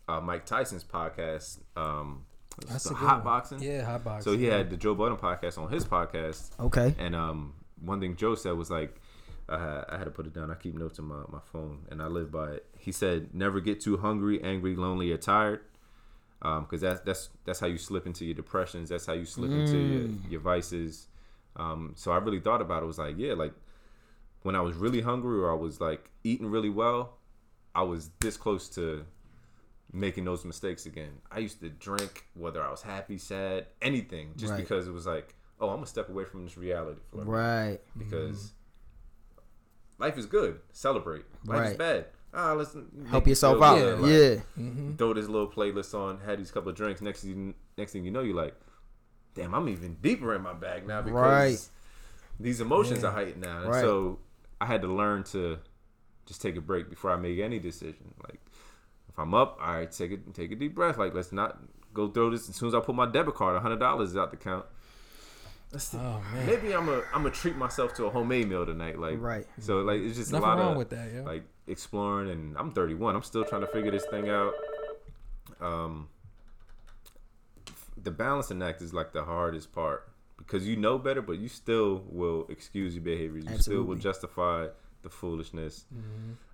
uh, 0.08 0.20
Mike 0.20 0.46
Tyson's 0.46 0.84
podcast, 0.84 1.58
um, 1.76 2.24
That's 2.66 2.84
the 2.84 2.90
a 2.90 2.92
good 2.94 3.06
hot 3.06 3.24
boxing. 3.24 3.62
Yeah, 3.62 3.84
hot 3.84 4.04
boxing. 4.04 4.32
So 4.32 4.38
he 4.38 4.44
had 4.46 4.70
the 4.70 4.76
Joe 4.76 4.94
Budden 4.94 5.18
podcast 5.18 5.58
on 5.58 5.70
his 5.70 5.84
podcast. 5.84 6.50
Okay. 6.60 6.94
And 6.98 7.14
um, 7.14 7.54
one 7.80 8.00
thing 8.00 8.16
Joe 8.16 8.34
said 8.34 8.52
was 8.52 8.70
like, 8.70 9.00
I 9.48 9.58
had, 9.58 9.84
I 9.88 9.98
had 9.98 10.04
to 10.04 10.10
put 10.10 10.26
it 10.26 10.34
down. 10.34 10.50
I 10.50 10.54
keep 10.54 10.74
notes 10.74 10.98
on 10.98 11.06
my, 11.06 11.22
my 11.28 11.38
phone, 11.52 11.86
and 11.90 12.02
I 12.02 12.06
live 12.06 12.32
by 12.32 12.52
it. 12.52 12.66
He 12.78 12.90
said, 12.90 13.32
"Never 13.32 13.60
get 13.60 13.80
too 13.80 13.96
hungry, 13.96 14.42
angry, 14.42 14.74
lonely, 14.74 15.12
or 15.12 15.18
tired, 15.18 15.60
Um, 16.42 16.64
because 16.64 16.82
that's 16.82 17.00
that's 17.00 17.30
that's 17.44 17.60
how 17.60 17.66
you 17.66 17.78
slip 17.78 18.06
into 18.06 18.24
your 18.24 18.34
depressions. 18.34 18.90
That's 18.90 19.06
how 19.06 19.14
you 19.14 19.24
slip 19.24 19.50
into 19.50 19.78
your, 19.78 20.02
mm. 20.02 20.30
your 20.30 20.40
vices." 20.40 21.08
Um, 21.56 21.92
so 21.96 22.12
I 22.12 22.18
really 22.18 22.40
thought 22.40 22.60
about 22.60 22.82
it. 22.82 22.84
it. 22.84 22.86
Was 22.88 22.98
like, 22.98 23.14
yeah, 23.16 23.32
like 23.32 23.54
when 24.42 24.54
I 24.54 24.60
was 24.60 24.76
really 24.76 25.00
hungry 25.00 25.38
or 25.38 25.50
I 25.50 25.54
was 25.54 25.80
like 25.80 26.10
eating 26.22 26.46
really 26.50 26.70
well, 26.70 27.16
I 27.74 27.82
was 27.82 28.10
this 28.20 28.36
close 28.36 28.68
to 28.70 29.04
making 29.92 30.24
those 30.24 30.44
mistakes 30.44 30.86
again. 30.86 31.12
I 31.30 31.38
used 31.38 31.60
to 31.60 31.68
drink 31.68 32.26
whether 32.34 32.62
I 32.62 32.70
was 32.70 32.82
happy, 32.82 33.18
sad, 33.18 33.66
anything, 33.80 34.34
just 34.36 34.52
Right. 34.52 34.60
because 34.60 34.86
it 34.86 34.92
was 34.92 35.06
like, 35.06 35.34
oh, 35.60 35.70
I'm 35.70 35.76
gonna 35.76 35.86
step 35.86 36.08
away 36.08 36.24
from 36.24 36.44
this 36.44 36.56
reality 36.56 37.00
for 37.10 37.24
Right. 37.24 37.80
because 37.96 38.36
mm-hmm. 38.36 40.02
life 40.02 40.18
is 40.18 40.26
good. 40.26 40.60
Celebrate. 40.72 41.24
Life 41.44 41.72
is 41.72 41.76
bad. 41.76 42.06
Ah, 42.38 42.52
let's 42.52 42.76
Help 43.08 43.26
yourself 43.26 43.62
out. 43.62 43.78
Yeah. 43.78 43.84
Like, 43.94 44.42
Mm-hmm. 44.58 44.96
Throw 44.96 45.14
this 45.14 45.26
little 45.26 45.48
playlist 45.48 45.94
on. 45.94 46.18
Had 46.20 46.38
these 46.38 46.50
couple 46.50 46.68
of 46.68 46.76
drinks. 46.76 47.00
Next 47.00 47.22
thing, 47.22 47.54
next 47.78 47.92
thing 47.92 48.04
you 48.04 48.10
know, 48.10 48.20
you're 48.20 48.36
like, 48.36 48.54
damn, 49.34 49.54
I'm 49.54 49.68
even 49.70 49.94
deeper 50.02 50.34
in 50.34 50.42
my 50.42 50.52
bag 50.52 50.86
now 50.86 51.00
because 51.02 51.14
Right. 51.18 51.68
these 52.38 52.60
emotions 52.60 53.02
Yeah. 53.02 53.08
are 53.08 53.12
heightened 53.12 53.42
now. 53.42 53.60
And 53.62 53.68
Right. 53.70 53.80
so 53.80 54.18
I 54.60 54.66
had 54.66 54.82
to 54.82 54.88
learn 54.88 55.22
to 55.24 55.58
just 56.26 56.42
take 56.42 56.56
a 56.56 56.60
break 56.60 56.90
before 56.90 57.10
I 57.10 57.16
make 57.16 57.38
any 57.38 57.58
decision. 57.58 58.12
Like 58.22 58.40
if 59.08 59.18
I'm 59.18 59.32
up, 59.32 59.58
all 59.60 59.74
right, 59.74 59.90
take 59.90 60.10
it, 60.12 60.34
take 60.34 60.52
a 60.52 60.56
deep 60.56 60.74
breath. 60.74 60.98
Like 60.98 61.14
let's 61.14 61.32
not 61.32 61.58
go 61.94 62.08
throw 62.08 62.28
this. 62.30 62.48
As 62.50 62.56
soon 62.56 62.68
as 62.68 62.74
I 62.74 62.80
put 62.80 62.94
my 62.94 63.06
debit 63.06 63.34
card, 63.34 63.60
hundred 63.62 63.78
dollars 63.80 64.10
is 64.10 64.16
out 64.18 64.30
the 64.30 64.36
count. 64.36 64.66
Let's. 65.72 65.94
Oh 65.94 66.22
man. 66.34 66.46
Maybe 66.46 66.72
I'm 66.74 66.88
a 66.88 66.98
I'm 67.14 67.22
gonna 67.22 67.30
treat 67.30 67.56
myself 67.56 67.94
to 67.94 68.04
a 68.06 68.10
homemade 68.10 68.48
meal 68.48 68.64
tonight. 68.66 68.98
Like 68.98 69.20
Right. 69.20 69.46
So 69.60 69.80
like 69.80 70.00
it's 70.00 70.16
just 70.16 70.32
Nothing 70.32 70.44
a 70.44 70.48
lot 70.48 70.58
wrong 70.58 70.72
of 70.72 70.78
with 70.78 70.90
that, 70.90 71.12
yo. 71.12 71.22
like 71.24 71.44
exploring, 71.66 72.30
and 72.30 72.56
I'm 72.56 72.72
31. 72.72 73.16
I'm 73.16 73.22
still 73.22 73.44
trying 73.44 73.62
to 73.62 73.66
figure 73.66 73.90
this 73.90 74.06
thing 74.06 74.28
out. 74.28 74.54
Um, 75.60 76.08
the 78.02 78.10
balancing 78.10 78.62
act 78.62 78.82
is 78.82 78.92
like 78.92 79.12
the 79.12 79.24
hardest 79.24 79.72
part 79.72 80.08
because 80.38 80.66
you 80.66 80.76
know 80.76 80.98
better, 80.98 81.22
but 81.22 81.38
you 81.38 81.48
still 81.48 82.04
will 82.08 82.46
excuse 82.48 82.94
your 82.94 83.02
behavior. 83.02 83.38
You 83.38 83.58
still 83.58 83.82
will 83.82 83.96
justify 83.96 84.68
the 85.02 85.10
foolishness. 85.10 85.84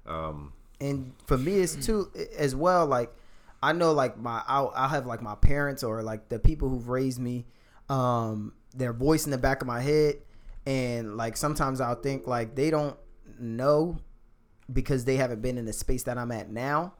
Um, 0.06 0.52
and 0.82 1.12
for 1.26 1.38
me 1.38 1.58
it's 1.58 1.76
too 1.76 2.10
as 2.36 2.56
well 2.56 2.86
like 2.86 3.14
i 3.62 3.72
know 3.72 3.92
like 3.92 4.18
my 4.18 4.42
I'll, 4.46 4.72
I'll 4.74 4.88
have 4.88 5.06
like 5.06 5.22
my 5.22 5.36
parents 5.36 5.84
or 5.84 6.02
like 6.02 6.28
the 6.28 6.38
people 6.38 6.68
who've 6.68 6.88
raised 6.88 7.20
me 7.20 7.46
um 7.88 8.52
their 8.74 8.92
voice 8.92 9.24
in 9.24 9.30
the 9.30 9.38
back 9.38 9.60
of 9.60 9.68
my 9.68 9.80
head 9.80 10.16
and 10.66 11.16
like 11.16 11.36
sometimes 11.36 11.80
i'll 11.80 11.94
think 11.94 12.26
like 12.26 12.56
they 12.56 12.70
don't 12.70 12.96
know 13.38 13.98
because 14.72 15.04
they 15.04 15.16
haven't 15.16 15.42
been 15.42 15.58
in 15.58 15.64
the 15.64 15.72
space 15.72 16.02
that 16.04 16.18
i'm 16.18 16.32
at 16.32 16.50
now. 16.50 16.94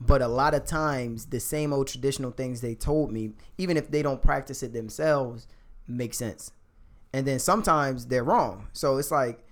But 0.00 0.22
a 0.22 0.28
lot 0.28 0.54
of 0.54 0.64
times 0.64 1.26
the 1.26 1.40
same 1.40 1.72
old 1.72 1.88
traditional 1.88 2.30
things 2.30 2.60
they 2.60 2.74
told 2.74 3.12
me 3.12 3.32
even 3.56 3.76
if 3.76 3.90
they 3.90 4.02
don't 4.02 4.22
practice 4.22 4.62
it 4.62 4.72
themselves 4.72 5.46
make 5.86 6.14
sense. 6.14 6.52
And 7.12 7.26
then 7.26 7.38
sometimes 7.38 8.06
they're 8.06 8.24
wrong. 8.24 8.68
So 8.72 8.98
it's 8.98 9.10
like 9.10 9.44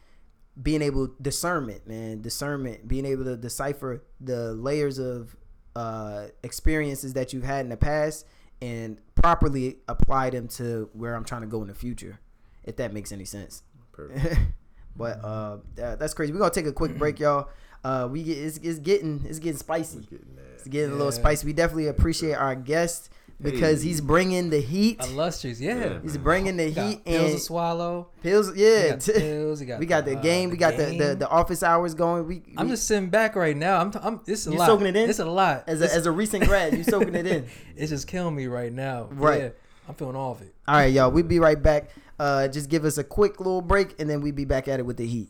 being 0.63 0.83
able 0.83 1.09
discernment 1.21 1.87
man 1.87 2.23
discernment 2.23 2.89
being 2.89 3.05
able 3.05 3.25
to 3.25 3.37
decipher 3.37 4.03
the 4.23 4.55
layers 4.55 4.99
of 4.99 5.37
uh 5.75 6.29
experiences 6.43 7.13
that 7.13 7.35
you've 7.35 7.45
had 7.45 7.61
in 7.61 7.69
the 7.69 7.77
past 7.77 8.25
and 8.63 8.97
properly 9.17 9.77
apply 9.87 10.31
them 10.31 10.49
to 10.49 10.89
where 10.95 11.15
i'm 11.15 11.25
trying 11.25 11.43
to 11.43 11.47
go 11.47 11.61
in 11.61 11.69
the 11.69 11.75
future 11.75 12.21
if 12.67 12.77
that 12.77 12.93
makes 12.93 13.13
any 13.13 13.25
sense. 13.25 13.63
Perfect. 13.93 14.39
but 14.97 15.23
uh 15.25 15.57
that- 15.77 15.99
that's 15.99 16.15
crazy 16.15 16.33
we're 16.33 16.39
gonna 16.39 16.51
take 16.51 16.67
a 16.67 16.73
quick 16.73 16.97
break 16.99 17.19
y'all 17.21 17.49
uh 17.85 18.09
we 18.11 18.23
get 18.23 18.39
it's, 18.39 18.59
it's 18.59 18.79
getting 18.79 19.25
it's 19.29 19.39
getting 19.39 19.59
spicy 19.59 20.01
Getting 20.01 20.27
it's 20.55 20.69
getting 20.69 20.91
a 20.91 20.97
little 20.97 21.13
spicy. 21.13 21.47
We 21.47 21.53
definitely 21.53 21.87
appreciate 21.87 22.33
our 22.35 22.57
guest, 22.57 23.09
because 23.41 23.83
Hey. 23.83 23.89
he's 23.89 24.01
bringing 24.01 24.51
the 24.51 24.61
heat. 24.61 24.99
Illustrious, 25.01 25.61
yeah. 25.61 25.77
Yeah, 25.79 25.99
He's 26.03 26.17
bringing 26.19 26.57
the 26.57 26.65
He 26.65 26.73
got 26.73 26.89
heat 26.89 27.05
pills 27.05 27.25
to 27.27 27.31
and 27.35 27.41
swallow. 27.41 28.09
pills. 28.21 28.53
He 28.53 28.65
Yeah, 28.65 28.89
got 28.91 29.01
the 29.01 29.13
pills. 29.21 29.61
He 29.61 29.67
got 29.67 29.79
we 29.79 29.87
got 29.87 30.05
the 30.07 30.19
uh, 30.19 30.23
game. 30.23 30.51
We 30.51 30.57
got 30.57 30.77
the, 30.77 30.87
the 30.87 30.93
game. 30.97 31.19
the 31.21 31.29
office 31.29 31.63
hours 31.63 31.95
going. 31.95 32.27
We, 32.27 32.43
I'm 32.57 32.69
just 32.69 32.87
sitting 32.89 33.11
back 33.11 33.37
right 33.37 33.57
now. 33.57 33.79
I'm. 33.81 33.93
T- 33.93 33.99
I'm. 34.03 34.21
It's 34.27 34.49
a 34.49 34.51
You 34.51 34.59
lot. 34.59 34.67
soaking 34.67 34.89
it 34.89 34.97
in? 34.97 35.09
It's 35.09 35.21
a 35.21 35.25
lot. 35.25 35.63
as 35.69 35.81
a, 35.81 35.85
it's, 35.85 35.95
as 35.95 36.07
a 36.07 36.11
recent 36.11 36.45
grad, 36.47 36.73
you're 36.75 36.83
soaking 36.83 37.15
it 37.15 37.27
in. 37.29 37.47
it's 37.77 37.91
just 37.91 38.09
killing 38.09 38.35
me 38.35 38.49
right 38.49 38.73
now. 38.73 39.07
Right. 39.13 39.41
Yeah, 39.43 39.49
I'm 39.89 39.95
feeling 39.95 40.17
all 40.17 40.33
of 40.33 40.43
it. 40.43 40.53
All 40.67 40.75
right, 40.75 40.93
y'all. 40.93 41.13
We'll 41.13 41.23
be 41.23 41.39
right 41.39 41.63
back. 41.63 41.91
Uh, 42.19 42.49
just 42.49 42.69
give 42.71 42.85
us 42.85 42.99
a 42.99 43.05
quick 43.05 43.39
little 43.39 43.63
break, 43.63 43.99
and 44.01 44.09
then 44.09 44.21
we'll 44.21 44.33
be 44.33 44.45
back 44.45 44.69
at 44.69 44.81
it 44.81 44.87
with 44.87 44.97
the 44.97 45.07
heat. 45.07 45.29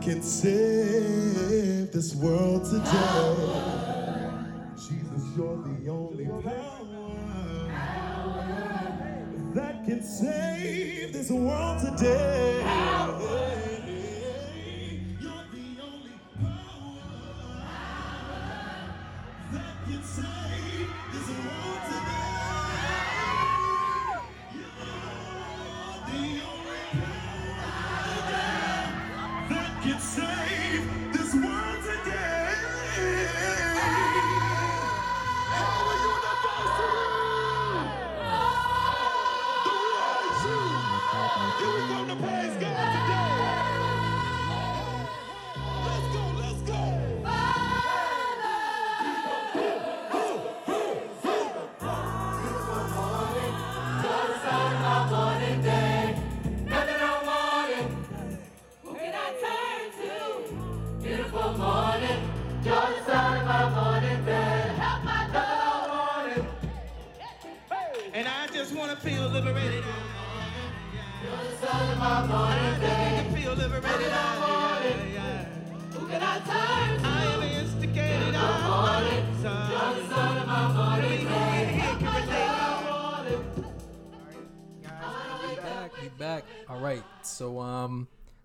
Can 0.00 0.22
save 0.22 1.92
this 1.92 2.14
world 2.14 2.64
today. 2.64 3.69
Can 9.90 10.02
save 10.04 11.12
this 11.12 11.32
world 11.32 11.80
today. 11.80 13.59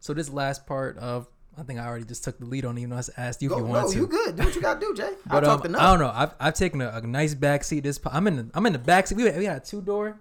So 0.05 0.13
this 0.13 0.29
last 0.29 0.67
part 0.67 0.99
of 0.99 1.27
I 1.57 1.63
think 1.63 1.79
I 1.79 1.85
already 1.87 2.05
just 2.05 2.23
took 2.23 2.37
the 2.37 2.45
lead 2.45 2.63
on, 2.63 2.77
even 2.77 2.91
though 2.91 2.97
I 2.97 3.03
asked 3.17 3.41
you 3.41 3.47
if 3.49 3.53
Go, 3.53 3.57
you 3.59 3.63
no, 3.63 3.69
wanted 3.69 3.93
to. 3.93 3.97
you 3.99 4.07
good. 4.07 4.35
Do 4.35 4.43
what 4.43 4.53
you 4.55 4.61
gotta 4.61 4.79
do, 4.79 4.93
Jay. 4.93 5.09
But 5.25 5.39
talk 5.39 5.65
um, 5.65 5.73
to 5.73 5.81
I 5.81 5.89
don't 5.89 5.99
know. 5.99 6.11
I've, 6.13 6.31
I've 6.39 6.53
taken 6.53 6.79
a, 6.81 6.89
a 6.89 7.01
nice 7.01 7.33
back 7.33 7.63
seat. 7.63 7.79
This 7.79 7.99
I'm 8.05 8.27
in 8.27 8.35
the 8.35 8.47
I'm 8.53 8.65
in 8.67 8.73
the 8.73 8.77
back 8.79 9.07
seat. 9.07 9.15
We 9.15 9.23
had, 9.23 9.35
we 9.37 9.45
had 9.45 9.57
a 9.63 9.65
two 9.65 9.81
door, 9.81 10.19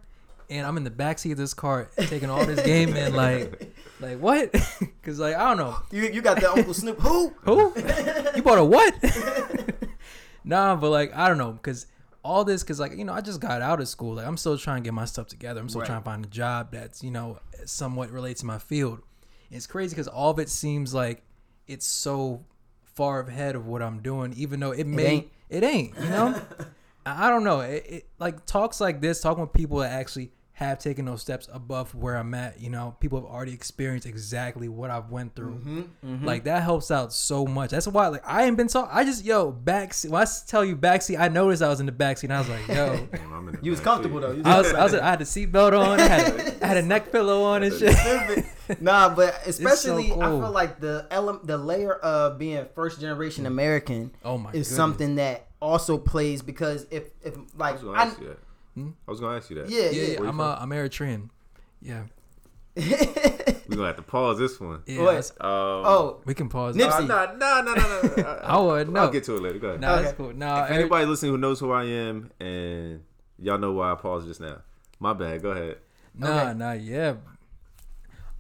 and 0.48 0.66
I'm 0.66 0.78
in 0.78 0.84
the 0.84 0.90
back 0.90 1.18
seat 1.18 1.32
of 1.32 1.36
this 1.38 1.52
car 1.52 1.90
taking 1.98 2.30
all 2.30 2.46
this 2.46 2.62
game 2.64 2.94
and 2.96 3.14
like 3.24 3.74
like 4.00 4.18
what? 4.20 4.54
Because 4.80 5.18
like 5.18 5.34
I 5.34 5.48
don't 5.48 5.58
know 5.58 5.76
You 5.90 6.04
you 6.08 6.22
got 6.22 6.40
the 6.40 6.50
Uncle 6.50 6.72
Snoop. 6.72 6.98
Who? 7.00 7.34
who 7.42 7.74
you 8.34 8.42
bought 8.42 8.56
a 8.58 8.64
what? 8.64 8.94
nah, 10.44 10.76
but 10.76 10.88
like 10.90 11.14
I 11.14 11.28
don't 11.28 11.36
know 11.38 11.52
because 11.52 11.86
all 12.22 12.44
this 12.44 12.62
because 12.62 12.80
like 12.80 12.96
you 12.96 13.04
know 13.04 13.12
I 13.12 13.20
just 13.20 13.40
got 13.40 13.60
out 13.60 13.80
of 13.80 13.88
school. 13.88 14.14
Like 14.14 14.26
I'm 14.26 14.36
still 14.38 14.56
trying 14.56 14.82
to 14.82 14.86
get 14.86 14.94
my 14.94 15.04
stuff 15.04 15.26
together. 15.26 15.60
I'm 15.60 15.68
still 15.68 15.80
Right. 15.82 15.86
trying 15.88 16.00
to 16.00 16.04
find 16.04 16.24
a 16.24 16.28
job 16.28 16.68
that's 16.72 17.02
you 17.02 17.10
know 17.10 17.38
somewhat 17.66 18.10
relates 18.10 18.40
to 18.40 18.46
my 18.46 18.58
field. 18.58 19.00
It's 19.54 19.66
crazy 19.66 19.94
because 19.94 20.08
all 20.08 20.30
of 20.30 20.38
it 20.38 20.48
seems 20.48 20.92
like 20.92 21.22
it's 21.66 21.86
so 21.86 22.44
far 22.82 23.20
ahead 23.20 23.54
of 23.54 23.66
what 23.66 23.82
I'm 23.82 24.00
doing, 24.00 24.34
even 24.36 24.60
though 24.60 24.72
it 24.72 24.86
may 24.86 25.06
ain't. 25.06 25.28
it 25.48 25.62
ain't. 25.62 25.94
You 25.96 26.08
know, 26.08 26.40
I 27.06 27.26
I 27.26 27.30
don't 27.30 27.44
know. 27.44 27.60
It, 27.60 27.86
it 27.88 28.08
like 28.18 28.44
talks 28.46 28.80
like 28.80 29.00
this, 29.00 29.20
talking 29.20 29.42
with 29.42 29.52
people 29.52 29.78
that 29.78 29.92
actually 29.92 30.32
have 30.56 30.78
taken 30.78 31.04
those 31.04 31.20
steps 31.20 31.48
above 31.52 31.94
where 31.96 32.16
I'm 32.16 32.32
at. 32.34 32.60
You 32.60 32.70
know, 32.70 32.94
people 33.00 33.20
have 33.20 33.28
already 33.28 33.52
experienced 33.52 34.06
exactly 34.06 34.68
what 34.68 34.88
I've 34.88 35.10
went 35.10 35.34
through. 35.34 35.54
Mm-hmm, 35.56 36.24
Like 36.24 36.44
that 36.44 36.62
helps 36.62 36.92
out 36.92 37.12
so 37.12 37.44
much. 37.44 37.70
That's 37.70 37.88
why 37.88 38.06
like 38.06 38.22
I 38.24 38.44
ain't 38.44 38.56
been 38.56 38.68
so. 38.68 38.88
I 38.90 39.04
just 39.04 39.24
yo 39.24 39.52
backseat. 39.52 40.14
I 40.14 40.24
tell 40.48 40.64
you 40.64 40.76
backseat, 40.76 41.18
I 41.18 41.26
noticed 41.28 41.60
I 41.62 41.68
was 41.68 41.80
in 41.80 41.86
the 41.86 41.92
backseat. 41.92 42.24
and 42.24 42.34
I 42.34 42.38
was 42.38 42.48
like, 42.48 42.68
yo. 42.68 43.08
Damn, 43.12 43.32
I'm 43.32 43.48
in 43.48 43.54
the 43.56 43.60
You 43.62 43.72
was 43.72 43.80
back 43.80 43.84
comfortable 43.86 44.20
seat. 44.20 44.26
though. 44.28 44.32
You 44.34 44.42
I 44.44 44.58
was, 44.58 44.72
I 44.72 44.84
was, 44.84 44.94
I 44.94 45.10
had 45.10 45.20
a 45.20 45.24
seatbelt 45.24 45.72
on. 45.78 45.98
I 46.00 46.06
had, 46.08 46.62
I 46.62 46.66
had 46.68 46.76
a 46.76 46.82
neck 46.82 47.10
pillow 47.10 47.42
on 47.42 47.64
and 47.64 47.74
shit. 47.78 48.80
nah, 48.80 49.12
but 49.14 49.34
especially 49.46 50.12
I 50.12 50.14
cool. 50.14 50.40
feel 50.42 50.50
like 50.52 50.78
the 50.80 51.06
element, 51.10 51.48
the 51.48 51.58
layer 51.58 51.94
of 51.94 52.38
being 52.38 52.64
first 52.76 53.00
generation 53.00 53.44
American 53.46 54.12
Oh 54.24 54.38
my 54.38 54.50
is 54.50 54.52
goodness. 54.52 54.76
something 54.76 55.14
that 55.16 55.48
also 55.60 55.98
plays 55.98 56.42
because 56.42 56.86
if 56.92 57.08
if 57.22 57.34
I 57.36 57.40
like 57.56 57.82
was 57.82 57.96
I, 57.96 58.14
ask 58.76 58.80
you 58.80 58.84
that. 58.84 58.94
I 59.06 59.10
was 59.10 59.20
gonna 59.20 59.36
ask 59.36 59.50
you 59.50 59.56
that. 59.56 59.68
yeah 59.70 59.82
Yeah, 59.82 59.90
yeah, 59.90 60.20
yeah, 60.22 60.28
I'm 60.28 60.40
uh, 60.40 60.56
I'm 60.58 60.70
Eritrean. 60.70 61.30
Yeah, 61.80 62.04
We're 62.76 63.76
gonna 63.76 63.86
have 63.86 63.96
to 63.96 64.02
pause 64.02 64.38
this 64.38 64.58
one. 64.60 64.82
yeah. 64.86 65.02
What? 65.02 65.30
Um, 65.40 65.50
oh 65.86 66.20
we 66.24 66.34
can 66.34 66.48
pause. 66.48 66.74
Nipsey. 66.76 67.06
Nah, 67.06 67.32
nah, 67.34 67.60
nah, 67.60 67.74
nah, 67.74 68.02
nah. 68.02 68.22
nah. 68.22 68.38
I 68.42 68.58
would 68.60 68.88
no. 68.88 69.00
I'll 69.00 69.10
get 69.10 69.24
to 69.24 69.36
it 69.36 69.42
later. 69.42 69.58
Go 69.58 69.68
ahead. 69.68 69.80
Nah, 69.80 69.96
that's 69.96 70.08
Okay. 70.08 70.16
cool. 70.16 70.32
Nah, 70.32 70.64
if 70.64 70.70
Eri- 70.70 70.78
anybody 70.80 71.06
listening 71.06 71.32
who 71.32 71.38
knows 71.38 71.60
who 71.60 71.70
I 71.72 71.84
am 71.84 72.30
and 72.40 73.02
y'all 73.38 73.58
know 73.58 73.72
why 73.72 73.92
I 73.92 73.94
paused 73.96 74.26
just 74.26 74.40
now, 74.40 74.62
my 74.98 75.12
bad. 75.12 75.42
Go 75.42 75.50
ahead. 75.50 75.78
Nah, 76.16 76.40
Okay. 76.50 76.54
nah, 76.58 76.72
yeah. 76.72 77.14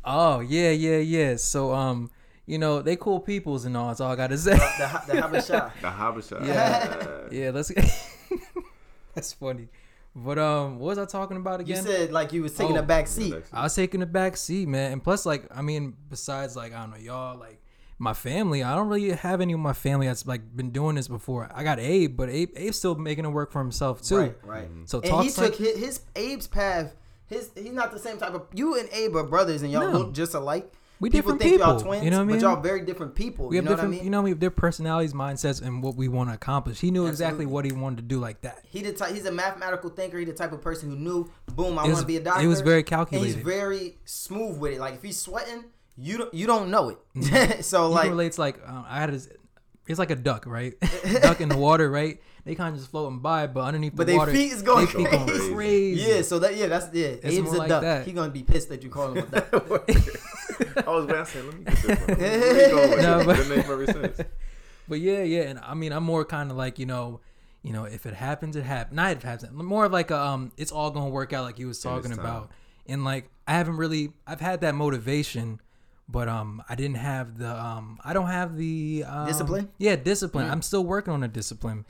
Oh 0.04 0.40
yeah, 0.40 0.70
yeah, 0.70 0.98
yeah. 0.98 1.36
So 1.36 1.72
um, 1.72 2.10
you 2.46 2.58
know 2.58 2.82
they 2.82 2.96
cool 2.96 3.20
peoples 3.20 3.64
and 3.66 3.76
all. 3.76 3.88
That's 3.88 4.00
all 4.00 4.10
I 4.12 4.16
gotta 4.16 4.36
say. 4.38 4.52
the 4.54 4.58
Ha- 4.88 5.04
the 5.06 5.12
Habesha. 5.14 5.72
The 5.80 5.88
Habesha. 5.88 6.46
Yeah. 6.46 7.28
yeah, 7.30 7.50
let's. 7.50 7.72
that's 9.14 9.32
funny. 9.32 9.68
But 10.16 10.38
um, 10.38 10.78
what 10.78 10.88
was 10.96 10.98
I 10.98 11.06
talking 11.06 11.36
about 11.36 11.60
again? 11.60 11.84
You 11.84 11.90
said 11.90 12.12
like 12.12 12.32
you 12.32 12.42
was 12.42 12.54
taking 12.54 12.76
Oh. 12.76 12.80
a 12.80 12.84
back 12.84 13.08
seat. 13.08 13.34
I 13.52 13.64
was 13.64 13.74
taking 13.74 14.00
a 14.02 14.06
back 14.06 14.36
seat, 14.36 14.68
man. 14.68 14.92
And 14.92 15.02
plus, 15.02 15.26
like, 15.26 15.44
I 15.50 15.60
mean, 15.62 15.94
besides, 16.08 16.54
like, 16.54 16.72
I 16.72 16.80
don't 16.80 16.90
know, 16.90 16.96
y'all, 16.98 17.36
like, 17.38 17.60
my 17.98 18.12
family, 18.12 18.62
I 18.62 18.74
don't 18.76 18.88
really 18.88 19.10
have 19.10 19.40
any 19.40 19.52
of 19.54 19.60
my 19.60 19.72
family 19.72 20.06
that's, 20.06 20.24
like, 20.26 20.54
been 20.56 20.70
doing 20.70 20.94
this 20.96 21.08
before. 21.08 21.50
I 21.52 21.64
got 21.64 21.80
Abe, 21.80 22.16
but 22.16 22.28
Abe, 22.28 22.50
Abe's 22.56 22.76
still 22.78 22.94
making 22.94 23.24
it 23.24 23.28
work 23.28 23.50
for 23.50 23.58
himself, 23.60 24.02
too. 24.02 24.16
Right, 24.18 24.36
right. 24.44 24.68
So 24.86 24.98
And 24.98 25.04
he 25.06 25.10
talks 25.10 25.34
took 25.34 25.44
like, 25.44 25.56
his, 25.56 25.78
his 25.78 26.00
Abe's 26.16 26.46
path. 26.46 26.94
His 27.26 27.50
he's 27.56 27.72
not 27.72 27.90
the 27.90 27.98
same 27.98 28.18
type 28.18 28.34
of 28.34 28.42
you 28.52 28.78
and 28.78 28.86
Abe 28.92 29.16
are 29.16 29.24
brothers 29.24 29.62
and 29.62 29.72
y'all 29.72 29.90
No. 29.90 29.98
look 29.98 30.12
just 30.14 30.34
alike. 30.34 30.70
We 31.04 31.10
people 31.10 31.32
different 31.32 31.42
think 31.42 31.58
y'all 31.60 31.76
people, 31.76 31.86
twins, 31.86 32.04
you 32.04 32.10
know 32.10 32.16
what 32.16 32.22
I 32.22 32.26
but 32.26 32.32
mean? 32.32 32.40
y'all 32.40 32.60
very 32.62 32.80
different 32.80 33.14
people. 33.14 33.48
we 33.48 33.56
have 33.56 33.64
you 33.64 33.68
know 33.68 33.76
different, 33.76 33.90
what 33.90 33.94
I 33.94 33.98
mean? 33.98 34.04
you 34.04 34.10
know, 34.10 34.22
we 34.22 34.30
have 34.30 34.38
different 34.38 34.56
personalities, 34.56 35.12
mindsets, 35.12 35.60
and 35.60 35.82
what 35.82 35.96
we 35.96 36.08
want 36.08 36.30
to 36.30 36.34
accomplish. 36.34 36.80
He 36.80 36.90
knew 36.90 37.06
exactly 37.06 37.44
what 37.44 37.66
he 37.66 37.72
wanted 37.72 37.96
to 37.96 38.02
do 38.02 38.18
like 38.18 38.40
that. 38.40 38.64
He 38.66 38.80
the 38.80 38.94
type, 38.94 39.12
he's 39.12 39.26
a 39.26 39.30
mathematical 39.30 39.90
thinker. 39.90 40.18
He 40.18 40.24
the 40.24 40.32
type 40.32 40.52
of 40.52 40.62
person 40.62 40.88
who 40.88 40.96
knew, 40.96 41.30
boom, 41.54 41.78
I 41.78 41.84
want 41.84 41.98
to 41.98 42.06
be 42.06 42.16
a 42.16 42.20
doctor. 42.20 42.48
was 42.48 42.62
very 42.62 42.82
calculated. 42.82 43.34
he's 43.34 43.44
very 43.44 43.98
smooth 44.06 44.58
with 44.58 44.72
it. 44.72 44.80
Like 44.80 44.94
if 44.94 45.02
he's 45.02 45.20
sweating, 45.20 45.64
you 45.98 46.16
don't 46.16 46.32
you 46.32 46.46
don't 46.46 46.70
know 46.70 46.96
it. 47.14 47.64
so 47.66 47.88
He 47.88 47.94
like 47.94 48.08
relates 48.08 48.38
like 48.38 48.58
uh, 48.66 48.84
I 48.88 49.00
had 49.00 49.10
his. 49.10 49.28
It's 49.86 49.98
like 49.98 50.10
a 50.10 50.16
duck, 50.16 50.46
right? 50.46 50.72
duck 51.20 51.42
in 51.42 51.50
the 51.50 51.58
water, 51.58 51.90
right? 51.90 52.18
They 52.44 52.54
kind 52.54 52.74
of 52.74 52.78
just 52.78 52.90
floating 52.90 53.20
by, 53.20 53.46
but 53.46 53.60
underneath 53.62 53.96
But 53.96 54.06
the 54.06 54.12
they 54.12 54.18
water, 54.18 54.32
feet 54.32 54.52
is 54.52 54.60
going 54.62 54.84
they 54.86 54.92
feet 54.92 55.10
going 55.10 55.26
crazy. 55.26 55.54
crazy. 55.54 56.10
yeah, 56.10 56.22
so 56.22 56.38
that 56.40 56.54
yeah, 56.56 56.66
that's 56.66 56.92
yeah. 56.94 57.06
It's 57.06 57.24
Abe's 57.24 57.40
more 57.42 57.54
a 57.54 57.58
like 57.58 57.68
duck. 57.70 57.82
that. 57.82 58.06
He 58.06 58.12
gonna 58.12 58.30
be 58.30 58.42
pissed 58.42 58.68
that 58.68 58.82
you 58.82 58.90
call 58.90 59.12
him 59.12 59.18
a 59.18 59.22
duck. 59.40 59.48
I 60.86 60.90
was 60.90 61.04
about 61.06 61.26
to 61.26 61.32
say, 61.32 61.42
let 61.42 61.54
me 61.58 61.64
get 61.64 61.74
this 61.82 62.06
one. 62.06 62.18
Where 62.18 62.68
you 62.68 62.74
going 62.74 62.90
with 62.90 63.02
No, 63.02 63.20
it? 63.20 63.26
but- 63.26 63.36
Good 63.36 63.48
name 63.48 63.58
ever 63.60 63.86
since. 63.86 64.20
But 64.86 65.00
yeah, 65.00 65.22
yeah, 65.22 65.42
and 65.44 65.58
I 65.60 65.72
mean, 65.74 65.92
I'm 65.92 66.04
more 66.04 66.24
kind 66.26 66.50
of 66.50 66.56
like 66.58 66.78
you 66.78 66.84
know, 66.86 67.20
you 67.62 67.72
know, 67.72 67.84
if 67.84 68.04
it 68.04 68.12
happens, 68.12 68.56
it 68.56 68.64
happens. 68.64 68.94
Not 68.94 69.12
if 69.12 69.18
it 69.18 69.26
happens. 69.26 69.50
More 69.52 69.86
of 69.86 69.92
like 69.92 70.10
a, 70.10 70.18
um, 70.20 70.52
it's 70.58 70.70
all 70.72 70.90
gonna 70.90 71.08
work 71.08 71.32
out, 71.32 71.44
like 71.44 71.58
you 71.58 71.66
was 71.66 71.80
talking 71.80 72.12
about. 72.12 72.50
And 72.86 73.02
like, 73.04 73.30
I 73.48 73.52
haven't 73.52 73.78
really, 73.78 74.12
I've 74.26 74.42
had 74.42 74.60
that 74.60 74.74
motivation, 74.74 75.58
but 76.08 76.28
um, 76.28 76.62
I 76.68 76.74
didn't 76.74 76.96
have 76.96 77.38
the 77.38 77.50
um, 77.50 77.98
I 78.04 78.12
don't 78.12 78.28
have 78.28 78.56
the 78.56 79.04
um, 79.06 79.26
Discipline? 79.26 79.70
Yeah, 79.78 79.96
discipline. 79.96 80.50
I'm 80.50 80.62
still 80.62 80.84
working 80.84 81.12
on 81.12 81.20
the 81.20 81.28
discipline, 81.28 81.84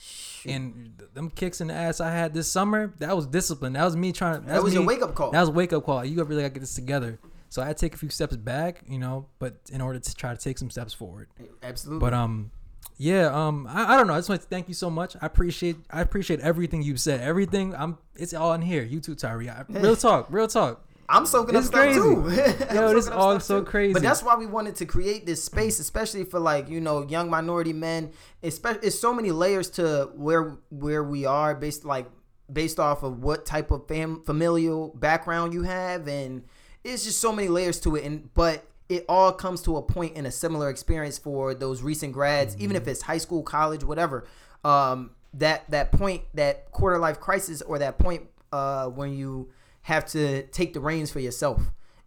and 0.46 0.94
th- 0.98 1.10
them 1.14 1.30
kicks 1.30 1.60
in 1.60 1.68
the 1.68 1.74
ass 1.74 2.00
I 2.00 2.10
had 2.10 2.34
this 2.34 2.50
summer, 2.50 2.94
that 2.98 3.14
was 3.16 3.26
discipline. 3.26 3.72
That 3.72 3.84
was 3.84 3.96
me 3.96 4.12
trying. 4.12 4.42
To 4.42 4.46
that, 4.48 4.62
was 4.62 4.74
your 4.74 4.84
wake-up 4.84 5.14
call. 5.14 5.30
That 5.30 5.40
was 5.40 5.50
wake 5.50 5.72
up 5.72 5.84
call. 5.84 6.04
You 6.04 6.22
really 6.24 6.42
got 6.42 6.48
to 6.48 6.54
get 6.54 6.60
this 6.60 6.74
together. 6.74 7.18
So 7.48 7.62
I 7.62 7.66
had 7.66 7.76
to 7.76 7.86
take 7.86 7.94
a 7.94 7.96
few 7.96 8.08
steps 8.08 8.36
back, 8.36 8.82
you 8.88 8.98
know, 8.98 9.26
but 9.38 9.56
in 9.70 9.80
order 9.80 10.00
to 10.00 10.14
try 10.16 10.34
to 10.34 10.40
take 10.40 10.58
some 10.58 10.70
steps 10.70 10.92
forward. 10.92 11.28
Absolutely. 11.62 12.00
But 12.00 12.12
um, 12.12 12.50
yeah, 12.98 13.26
um, 13.26 13.68
I, 13.68 13.94
I 13.94 13.96
don't 13.96 14.08
know. 14.08 14.14
I 14.14 14.18
just 14.18 14.28
want 14.28 14.40
to 14.40 14.46
thank 14.48 14.66
you 14.66 14.74
so 14.74 14.90
much. 14.90 15.16
I 15.22 15.26
appreciate 15.26 15.76
I 15.90 16.00
appreciate 16.00 16.40
everything 16.40 16.82
you've 16.82 17.00
said. 17.00 17.20
Everything 17.20 17.74
I'm 17.74 17.98
it's 18.16 18.34
all 18.34 18.52
in 18.54 18.62
here. 18.62 18.82
You 18.82 19.00
too, 19.00 19.14
Tyree. 19.14 19.50
I, 19.50 19.64
real 19.68 19.94
talk, 19.96 20.26
real 20.30 20.48
talk. 20.48 20.84
I'm 21.14 21.26
soaking 21.26 21.54
up 21.54 21.60
It's 21.60 21.68
stuff 21.68 21.94
too. 21.94 22.24
Yo, 22.74 22.92
this 22.92 23.06
all 23.08 23.38
so 23.38 23.60
too. 23.60 23.66
crazy. 23.66 23.92
But 23.92 24.02
that's 24.02 24.22
why 24.22 24.34
we 24.34 24.46
wanted 24.46 24.74
to 24.76 24.86
create 24.86 25.26
this 25.26 25.44
space, 25.44 25.78
especially 25.78 26.24
for 26.24 26.40
like 26.40 26.68
you 26.68 26.80
know 26.80 27.06
young 27.06 27.30
minority 27.30 27.72
men. 27.72 28.10
Especially, 28.42 28.88
it's 28.88 28.98
so 28.98 29.14
many 29.14 29.30
layers 29.30 29.70
to 29.70 30.10
where 30.16 30.56
where 30.70 31.04
we 31.04 31.24
are 31.24 31.54
based 31.54 31.84
like 31.84 32.06
based 32.52 32.80
off 32.80 33.04
of 33.04 33.22
what 33.22 33.46
type 33.46 33.70
of 33.70 33.86
fam- 33.86 34.22
familial 34.24 34.88
background 34.96 35.54
you 35.54 35.62
have, 35.62 36.08
and 36.08 36.42
it's 36.82 37.04
just 37.04 37.20
so 37.20 37.32
many 37.32 37.46
layers 37.46 37.78
to 37.80 37.94
it. 37.94 38.04
And 38.04 38.34
but 38.34 38.66
it 38.88 39.04
all 39.08 39.32
comes 39.32 39.62
to 39.62 39.76
a 39.76 39.82
point 39.82 40.16
in 40.16 40.26
a 40.26 40.32
similar 40.32 40.68
experience 40.68 41.16
for 41.16 41.54
those 41.54 41.80
recent 41.80 42.12
grads, 42.12 42.56
even 42.58 42.74
if 42.74 42.88
it's 42.88 43.02
high 43.02 43.18
school, 43.18 43.44
college, 43.44 43.84
whatever. 43.84 44.26
Um, 44.64 45.12
that 45.34 45.70
that 45.70 45.92
point, 45.92 46.22
that 46.34 46.72
quarter 46.72 46.98
life 46.98 47.20
crisis, 47.20 47.62
or 47.62 47.78
that 47.78 47.98
point 48.00 48.24
uh, 48.52 48.88
when 48.88 49.16
you 49.16 49.50
have 49.84 50.04
to 50.06 50.42
take 50.48 50.74
the 50.74 50.80
reins 50.80 51.10
for 51.10 51.20
yourself 51.20 51.62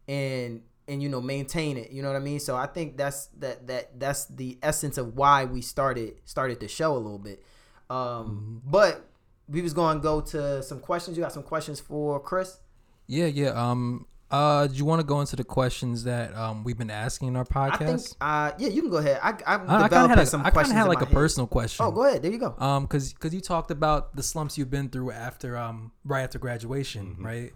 and 0.07 0.61
and 0.87 1.01
you 1.03 1.09
know 1.09 1.19
maintain 1.21 1.77
it. 1.77 1.91
You 1.91 2.01
know 2.01 2.07
what 2.09 2.15
I 2.17 2.23
mean? 2.23 2.39
So 2.39 2.55
I 2.55 2.65
think 2.67 2.97
that's 2.97 3.27
that 3.39 3.67
that 3.67 3.99
that's 3.99 4.25
the 4.25 4.57
essence 4.61 4.97
of 4.97 5.15
why 5.15 5.45
we 5.45 5.61
started 5.61 6.15
started 6.25 6.59
the 6.59 6.67
show 6.67 6.93
a 6.93 6.97
little 6.99 7.19
bit. 7.19 7.43
Um, 7.89 8.61
but 8.65 9.05
we 9.49 9.61
was 9.61 9.73
going 9.73 9.97
to 9.97 10.03
go 10.03 10.21
to 10.21 10.61
some 10.63 10.79
questions. 10.79 11.17
You 11.17 11.23
got 11.23 11.31
some 11.33 11.43
questions 11.43 11.79
for 11.79 12.19
Chris? 12.19 12.59
Yeah, 13.07 13.27
yeah. 13.27 13.49
Um, 13.49 14.05
uh, 14.29 14.67
do 14.67 14.75
you 14.75 14.83
want 14.83 14.99
to 14.99 15.07
go 15.07 15.21
into 15.21 15.37
the 15.37 15.43
questions 15.45 16.03
that 16.03 16.35
um 16.35 16.65
we've 16.65 16.77
been 16.77 16.89
asking 16.91 17.29
in 17.29 17.37
our 17.37 17.45
podcast? 17.45 17.71
I 17.79 17.85
think 17.85 18.01
uh 18.19 18.51
yeah, 18.57 18.67
you 18.69 18.81
can 18.81 18.91
go 18.91 18.97
ahead. 18.97 19.19
I 19.23 19.29
I'm 19.45 19.69
I, 19.69 19.83
I 19.83 19.87
kind 19.87 20.11
of 20.11 20.17
had, 20.17 20.27
some 20.27 20.41
a, 20.41 20.45
I 20.45 20.49
questions 20.49 20.77
had 20.77 20.87
like 20.87 21.01
a 21.01 21.05
head. 21.05 21.13
personal 21.13 21.47
question. 21.47 21.85
Oh, 21.85 21.91
go 21.91 22.03
ahead. 22.05 22.21
There 22.23 22.31
you 22.31 22.37
go. 22.37 22.53
Um, 22.57 22.87
cause, 22.87 23.13
cause 23.17 23.33
you 23.33 23.39
talked 23.39 23.71
about 23.71 24.15
the 24.17 24.23
slumps 24.23 24.57
you've 24.57 24.69
been 24.69 24.89
through 24.89 25.11
after 25.11 25.55
um 25.57 25.91
right 26.03 26.23
after 26.23 26.39
graduation, 26.39 27.05
Mm-hmm. 27.13 27.25
right? 27.25 27.53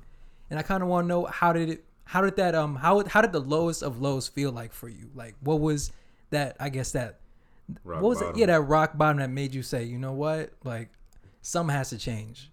And 0.51 0.59
I 0.59 0.63
kind 0.63 0.83
of 0.83 0.89
want 0.89 1.05
to 1.05 1.07
know 1.07 1.25
how 1.25 1.53
did 1.53 1.69
it, 1.69 1.85
how 2.03 2.21
did 2.21 2.35
that 2.35 2.53
um 2.53 2.75
how 2.75 3.03
how 3.05 3.21
did 3.21 3.31
the 3.31 3.39
lowest 3.39 3.81
of 3.81 4.01
lows 4.01 4.27
feel 4.27 4.51
like 4.51 4.73
for 4.73 4.89
you? 4.89 5.09
Like 5.15 5.35
what 5.39 5.61
was 5.61 5.91
that? 6.29 6.57
I 6.59 6.69
guess 6.69 6.91
that 6.91 7.19
Rock 7.83 8.01
what 8.01 8.09
was 8.09 8.19
bottom. 8.19 8.35
it? 8.35 8.39
Yeah, 8.39 8.45
that 8.47 8.61
rock 8.61 8.97
bottom 8.97 9.17
that 9.17 9.29
made 9.29 9.53
you 9.53 9.63
say, 9.63 9.83
you 9.83 9.97
know 9.97 10.11
what, 10.11 10.51
like 10.63 10.89
something 11.41 11.73
has 11.75 11.89
to 11.91 11.97
change. 11.97 12.51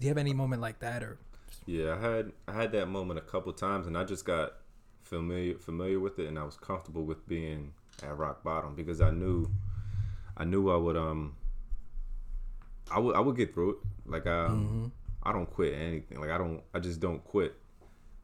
Do 0.00 0.06
you 0.06 0.08
have 0.08 0.18
any 0.18 0.32
moment 0.32 0.62
like 0.62 0.78
that 0.80 1.02
or? 1.02 1.18
Yeah, 1.66 1.94
I 1.94 2.00
had 2.00 2.32
I 2.48 2.52
had 2.52 2.72
that 2.72 2.86
moment 2.86 3.18
a 3.18 3.22
couple 3.22 3.52
times, 3.52 3.86
and 3.86 3.96
I 3.96 4.04
just 4.04 4.24
got 4.24 4.54
familiar 5.02 5.58
familiar 5.58 6.00
with 6.00 6.18
it, 6.18 6.26
and 6.28 6.38
I 6.38 6.44
was 6.44 6.56
comfortable 6.56 7.04
with 7.04 7.26
being 7.28 7.72
at 8.02 8.16
rock 8.16 8.42
bottom 8.42 8.74
because 8.74 9.00
I 9.00 9.10
knew 9.10 9.50
I 10.36 10.44
knew 10.44 10.70
I 10.70 10.76
would 10.76 10.96
um 10.96 11.36
I 12.90 12.98
would 12.98 13.16
I 13.16 13.20
would 13.20 13.36
get 13.36 13.52
through 13.54 13.70
it. 13.70 13.76
Like 14.06 14.26
I 14.26 14.46
um, 14.46 14.92
I 15.24 15.32
don't 15.32 15.50
quit 15.50 15.74
anything. 15.74 16.20
Like 16.20 16.30
I 16.30 16.38
don't 16.38 16.62
I 16.72 16.80
just 16.80 17.00
don't 17.00 17.24
quit. 17.24 17.54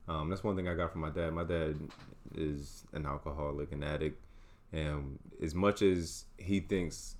Um, 0.08 0.28
that's 0.28 0.42
one 0.42 0.56
thing 0.56 0.68
I 0.68 0.74
got 0.74 0.92
from 0.92 1.02
my 1.02 1.10
dad. 1.10 1.32
My 1.32 1.44
dad 1.44 1.76
is 2.34 2.84
an 2.92 3.06
alcoholic, 3.06 3.72
an 3.72 3.82
addict, 3.82 4.22
and 4.72 5.18
as 5.42 5.54
much 5.54 5.82
as 5.82 6.24
he 6.36 6.60
thinks 6.60 7.16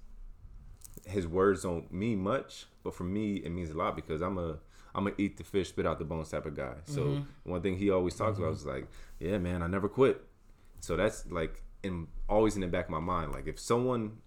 his 1.07 1.27
words 1.27 1.63
don't 1.63 1.93
mean 1.93 2.21
much, 2.21 2.67
but 2.83 2.95
for 2.95 3.05
me 3.05 3.37
it 3.37 3.51
means 3.51 3.71
a 3.71 3.77
lot 3.77 3.97
because 3.97 4.21
I'm 4.21 4.39
a 4.39 4.59
I'm 4.95 5.07
a 5.07 5.13
eat 5.19 5.37
the 5.37 5.45
fish, 5.45 5.69
spit 5.69 5.87
out 5.87 5.99
the 5.99 6.05
bones 6.05 6.31
type 6.31 6.47
of 6.47 6.57
guy. 6.57 6.75
So 6.85 7.23
one 7.45 7.63
thing 7.63 7.77
he 7.77 7.91
always 7.91 8.17
talks 8.17 8.39
about 8.39 8.55
is 8.55 8.67
like, 8.67 8.89
yeah, 9.21 9.39
man, 9.39 9.63
I 9.63 9.67
never 9.69 9.89
quit. 9.89 10.21
So 10.81 10.97
that's 10.97 11.27
like 11.31 11.63
in 11.83 12.09
always 12.29 12.55
in 12.55 12.61
the 12.61 12.67
back 12.67 12.87
of 12.87 12.91
my 12.91 13.01
mind. 13.01 13.33
Like 13.33 13.47
if 13.47 13.59
someone 13.59 14.19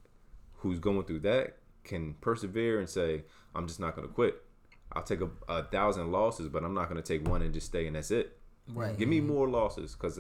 who's 0.58 0.80
going 0.80 1.04
through 1.04 1.20
that 1.20 1.58
can 1.84 2.14
persevere 2.22 2.80
and 2.80 2.90
say, 2.90 3.24
I'm 3.54 3.68
just 3.68 3.80
not 3.80 3.96
gonna 3.96 4.08
quit. 4.08 4.42
I'll 4.96 5.04
take 5.04 5.22
a, 5.22 5.30
a 5.48 5.64
thousand 5.64 6.12
losses, 6.12 6.48
but 6.50 6.64
I'm 6.64 6.74
not 6.74 6.88
gonna 6.90 7.02
take 7.02 7.28
one 7.28 7.42
and 7.42 7.54
just 7.54 7.68
stay 7.68 7.88
and 7.88 7.96
that's 7.96 8.12
it. 8.12 8.38
Right. 8.70 8.98
Give 8.98 9.10
me 9.10 9.20
more 9.22 9.50
losses 9.50 9.94
because 9.94 10.20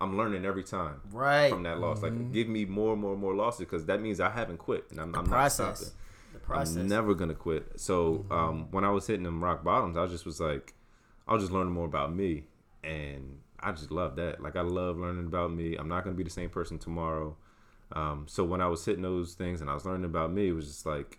I'm 0.00 0.16
learning 0.16 0.44
every 0.44 0.64
time 0.64 1.00
Right. 1.12 1.50
from 1.50 1.64
that 1.64 1.78
loss. 1.80 2.02
Like 2.02 2.32
give 2.32 2.48
me 2.48 2.64
more, 2.64 2.96
more, 2.96 3.16
more 3.16 3.34
losses 3.34 3.60
because 3.60 3.86
that 3.86 4.00
means 4.00 4.20
I 4.20 4.30
haven't 4.30 4.58
quit 4.58 4.86
and 4.90 5.00
I'm, 5.00 5.14
I'm 5.14 5.28
not 5.28 5.52
stopping. 5.52 5.88
The 6.32 6.38
process. 6.40 6.76
I'm 6.76 6.88
never 6.88 7.14
gonna 7.14 7.34
quit. 7.34 7.78
So 7.80 8.24
um, 8.30 8.68
when 8.70 8.84
I 8.84 8.90
was 8.90 9.06
hitting 9.06 9.22
them 9.24 9.42
rock 9.42 9.62
bottoms, 9.62 9.96
I 9.96 10.06
just 10.06 10.24
was 10.26 10.40
like, 10.40 10.74
I 11.28 11.32
was 11.34 11.42
just 11.42 11.52
learning 11.52 11.72
more 11.72 11.86
about 11.86 12.12
me, 12.14 12.44
and 12.82 13.38
I 13.60 13.72
just 13.72 13.90
love 13.90 14.16
that. 14.16 14.42
Like 14.42 14.56
I 14.56 14.60
love 14.62 14.98
learning 14.98 15.26
about 15.26 15.52
me. 15.52 15.76
I'm 15.76 15.88
not 15.88 16.04
gonna 16.04 16.16
be 16.16 16.24
the 16.24 16.30
same 16.30 16.50
person 16.50 16.78
tomorrow. 16.78 17.36
Um, 17.92 18.24
so 18.28 18.42
when 18.44 18.60
I 18.60 18.66
was 18.66 18.84
hitting 18.84 19.02
those 19.02 19.34
things 19.34 19.60
and 19.60 19.70
I 19.70 19.74
was 19.74 19.84
learning 19.84 20.06
about 20.06 20.32
me, 20.32 20.48
it 20.48 20.52
was 20.52 20.66
just 20.66 20.84
like, 20.86 21.18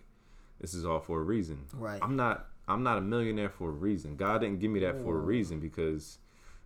this 0.60 0.74
is 0.74 0.84
all 0.84 1.00
for 1.00 1.20
a 1.20 1.24
reason. 1.24 1.64
Right. 1.74 1.98
I'm 2.02 2.16
not. 2.16 2.46
I'm 2.68 2.82
not 2.82 2.98
a 2.98 3.00
millionaire 3.00 3.50
for 3.50 3.68
a 3.68 3.72
reason. 3.72 4.16
God 4.16 4.40
didn't 4.40 4.58
give 4.60 4.70
me 4.70 4.80
that 4.80 5.00
for 5.02 5.16
a 5.16 5.20
reason 5.20 5.60
because 5.60 6.18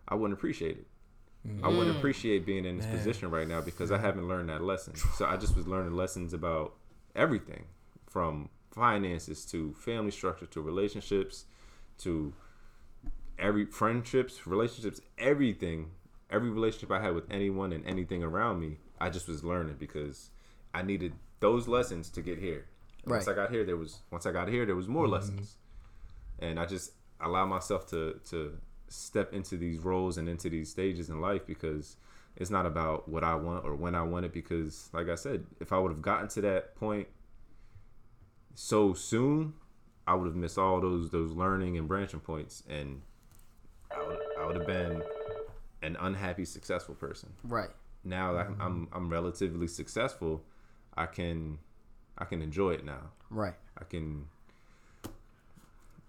I 0.07 0.15
wouldn't 0.15 0.37
appreciate 0.37 0.77
it. 0.77 0.87
I 1.45 1.47
Mm. 1.69 1.77
wouldn't 1.77 1.97
appreciate 1.97 2.45
being 2.45 2.65
in 2.65 2.77
this 2.77 2.85
position 2.87 3.31
right 3.31 3.47
now 3.47 3.61
because 3.61 3.91
I 3.91 3.97
haven't 3.97 4.27
learned 4.27 4.49
that 4.49 4.61
lesson. 4.63 4.95
So 4.95 5.25
I 5.25 5.37
just 5.37 5.55
was 5.55 5.67
learning 5.67 5.93
lessons 5.93 6.33
about 6.33 6.75
everything 7.15 7.65
from 8.07 8.49
finances 8.71 9.45
to 9.47 9.73
family 9.73 10.11
structure 10.11 10.45
to 10.45 10.61
relationships 10.61 11.45
to 11.99 12.33
every 13.39 13.65
friendships, 13.65 14.45
relationships, 14.47 15.01
everything. 15.17 15.91
Every 16.29 16.49
relationship 16.49 16.91
I 16.91 17.01
had 17.01 17.13
with 17.13 17.29
anyone 17.29 17.73
and 17.73 17.85
anything 17.85 18.23
around 18.23 18.59
me, 18.59 18.77
I 18.99 19.09
just 19.09 19.27
was 19.27 19.43
learning 19.43 19.75
because 19.79 20.29
I 20.73 20.81
needed 20.81 21.13
those 21.41 21.67
lessons 21.67 22.09
to 22.11 22.21
get 22.21 22.39
here. 22.39 22.65
And 23.03 23.11
Once 23.11 23.27
I 23.27 23.33
got 23.33 23.51
here, 23.51 23.65
there 23.65 23.75
was 23.77 23.99
once 24.11 24.25
I 24.25 24.31
got 24.31 24.47
here, 24.47 24.65
there 24.65 24.75
was 24.75 24.87
more 24.87 25.07
lessons, 25.07 25.57
and 26.41 26.59
I 26.59 26.65
just 26.65 26.91
allow 27.19 27.45
myself 27.45 27.85
to 27.91 28.19
to 28.29 28.57
step 28.89 29.33
into 29.33 29.55
these 29.57 29.79
roles 29.79 30.17
and 30.17 30.27
into 30.27 30.49
these 30.49 30.69
stages 30.69 31.09
in 31.09 31.21
life 31.21 31.45
because 31.47 31.95
it's 32.35 32.49
not 32.49 32.65
about 32.65 33.07
what 33.07 33.23
I 33.23 33.35
want 33.35 33.63
or 33.65 33.75
when 33.75 33.93
I 33.95 34.01
want 34.01 34.25
it. 34.25 34.33
Because, 34.33 34.89
like 34.93 35.07
I 35.09 35.15
said, 35.15 35.45
if 35.59 35.71
I 35.71 35.77
would 35.79 35.91
have 35.91 36.01
gotten 36.01 36.27
to 36.29 36.41
that 36.41 36.75
point 36.75 37.07
so 38.55 38.93
soon, 38.93 39.53
I 40.07 40.13
would 40.15 40.25
have 40.25 40.35
missed 40.35 40.57
all 40.57 40.81
those 40.81 41.09
those 41.09 41.31
learning 41.31 41.77
and 41.77 41.87
branching 41.87 42.19
points, 42.19 42.63
and 42.69 43.01
I 43.95 44.05
would, 44.05 44.19
I 44.39 44.45
would 44.45 44.55
have 44.57 44.67
been 44.67 45.01
an 45.83 45.97
unhappy 45.99 46.45
successful 46.45 46.93
person 46.93 47.33
Right. 47.43 47.69
now 48.03 48.33
that 48.33 48.47
I'm 48.59 48.87
I'm 48.91 49.09
relatively 49.09 49.67
successful, 49.67 50.43
I 50.95 51.05
can 51.05 51.59
I 52.17 52.25
can 52.25 52.41
enjoy 52.41 52.71
it 52.71 52.85
now. 52.85 53.11
Right. 53.29 53.55
I 53.77 53.83
can 53.85 54.25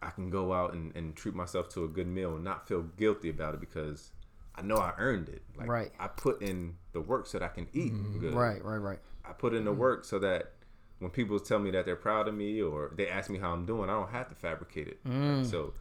I 0.03 0.11
can 0.11 0.31
go 0.31 0.53
out 0.53 0.75
and, 0.75 0.95
and 0.97 1.15
treat 1.15 1.35
myself 1.35 1.69
to 1.71 1.85
a 1.85 1.89
good 1.89 2.07
meal 2.07 2.35
and 2.35 2.45
not 2.45 2.67
feel 2.67 2.83
guilty 2.83 3.31
about 3.31 3.55
it 3.55 3.61
because 3.61 4.11
I 4.55 4.63
know 4.63 4.77
I 4.77 4.93
earned 4.99 5.29
it. 5.29 5.43
Like 5.57 5.69
Right. 5.69 5.93
I 5.99 6.09
put 6.09 6.43
in 6.43 6.77
the 6.93 7.01
work 7.01 7.27
so 7.27 7.39
that 7.39 7.45
I 7.45 7.49
can 7.49 7.69
eat 7.73 7.93
good. 8.21 8.35
Right. 8.35 8.63
Right. 8.65 8.77
Right. 8.79 8.99
I 9.25 9.33
put 9.33 9.55
in 9.55 9.65
the 9.65 9.73
work 9.73 10.05
so 10.05 10.19
that 10.19 10.53
when 10.99 11.11
people 11.11 11.39
tell 11.41 11.59
me 11.59 11.71
that 11.71 11.85
they're 11.87 11.97
proud 11.97 12.29
of 12.29 12.35
me 12.35 12.61
or 12.61 12.93
they 12.97 13.09
ask 13.09 13.31
me 13.31 13.39
how 13.39 13.53
I'm 13.53 13.65
doing, 13.65 13.89
I 13.89 13.95
don't 13.95 14.11
have 14.11 14.29
to 14.29 14.35
fabricate 14.35 14.89
it. 14.89 15.05
Mm. 15.05 15.49
So 15.49 15.75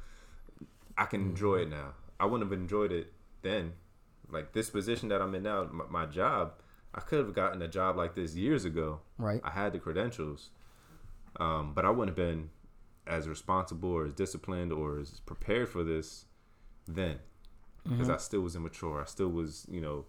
I 0.98 1.06
can 1.06 1.22
enjoy 1.22 1.58
it 1.58 1.70
now. 1.70 1.94
I 2.20 2.26
wouldn't 2.26 2.50
have 2.50 2.60
enjoyed 2.60 2.92
it 2.92 3.12
then. 3.42 3.74
Like 4.30 4.54
this 4.54 4.70
position 4.70 5.10
that 5.10 5.22
I'm 5.22 5.36
in 5.36 5.44
now, 5.44 5.68
my, 5.72 5.86
my 5.90 6.06
job, 6.06 6.54
I 6.94 7.02
could 7.02 7.20
have 7.20 7.34
gotten 7.34 7.62
a 7.62 7.68
job 7.68 7.98
like 7.98 8.16
this 8.16 8.36
years 8.36 8.66
ago. 8.66 9.00
Right. 9.18 9.42
I 9.44 9.52
had 9.52 9.74
the 9.74 9.80
credentials, 9.80 10.52
um, 11.40 11.74
but 11.74 11.86
I 11.86 11.90
wouldn't 11.90 12.18
have 12.18 12.28
been 12.28 12.50
as 13.08 13.28
responsible 13.28 13.90
or 13.92 14.06
as 14.06 14.14
disciplined 14.14 14.72
or 14.72 15.00
as 15.00 15.20
prepared 15.22 15.68
for 15.70 15.84
this 15.84 16.26
then 16.88 17.20
because 17.84 18.10
I 18.12 18.18
still 18.18 18.42
was 18.42 18.56
immature. 18.56 19.02
I 19.02 19.06
still 19.06 19.30
was, 19.30 19.66
you 19.70 19.82
know, 19.82 20.06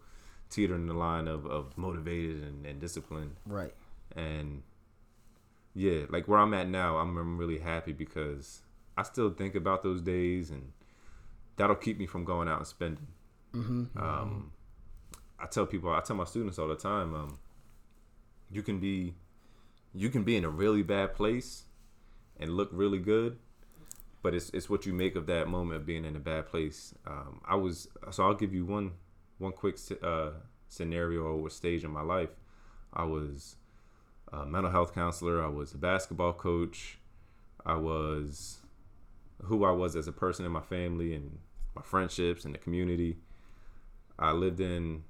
teetering 0.51 0.86
the 0.86 0.93
line 0.95 1.26
of, 1.26 1.47
of 1.47 1.78
motivated 1.78 2.43
and, 2.43 2.66
and 2.66 2.78
disciplined 2.80 3.36
Right. 3.47 3.72
and 4.14 4.62
yeah, 5.74 6.03
like 6.11 6.28
where 6.28 6.38
I'm 6.38 6.53
at 6.53 6.68
now, 6.68 6.99
I'm, 6.99 7.16
I'm 7.16 7.38
really 7.38 7.59
happy 7.59 7.93
because 7.93 8.61
I 8.99 9.05
still 9.05 9.30
think 9.30 9.55
about 9.55 9.82
those 9.82 10.03
days, 10.03 10.51
and 10.51 10.72
that'll 11.57 11.76
keep 11.76 11.99
me 11.99 12.05
from 12.07 12.24
going 12.26 12.47
out 12.47 12.59
and 12.59 12.66
spending. 12.66 13.07
Um, 13.97 14.53
I 15.40 15.47
tell 15.47 15.64
people, 15.64 15.90
I 15.95 16.01
tell 16.01 16.14
my 16.16 16.24
students 16.24 16.59
all 16.59 16.68
the 16.68 16.76
time, 16.76 17.14
um, 17.14 17.38
you 18.51 18.62
can 18.62 18.80
be, 18.80 19.14
you 19.95 20.11
can 20.11 20.24
be 20.24 20.36
in 20.36 20.45
a 20.45 20.51
really 20.51 20.82
bad 20.82 21.14
place 21.14 21.64
and 22.43 22.57
look 22.57 22.68
really 22.72 22.99
good, 22.99 23.38
but 24.22 24.34
it's 24.34 24.51
it's 24.51 24.68
what 24.68 24.84
you 24.86 24.93
make 24.93 25.16
of 25.16 25.26
that 25.26 25.49
moment 25.49 25.80
of 25.80 25.86
being 25.86 26.05
in 26.05 26.16
a 26.16 26.20
bad 26.20 26.47
place. 26.47 26.95
Um, 27.07 27.40
I 27.45 27.55
was 27.55 27.88
so 28.11 28.24
I'll 28.24 28.34
give 28.34 28.53
you 28.53 28.64
one 28.64 28.93
one 29.38 29.53
quick 29.53 29.78
uh, 30.03 30.30
scenario 30.68 31.22
or 31.22 31.51
stage 31.51 31.84
in 31.84 31.90
my 31.90 32.03
life. 32.03 32.30
I 32.93 33.05
was 33.05 33.57
a 34.32 34.45
mental 34.45 34.70
health 34.70 34.95
counselor. 34.95 35.43
I 35.43 35.49
was 35.49 35.72
a 35.72 35.78
basketball 35.78 36.32
coach. 36.32 36.99
I 37.64 37.76
was 37.76 38.59
who 39.45 39.64
I 39.64 39.70
was 39.72 39.97
as 39.97 40.09
a 40.09 40.12
person 40.12 40.45
in 40.45 40.53
my 40.53 40.61
family 40.61 41.14
and 41.14 41.38
my 41.74 41.82
friendships 41.82 42.45
and 42.45 42.55
the 42.55 42.59
community. 42.59 43.18
I 44.18 44.32
lived 44.32 44.61
in 44.61 45.05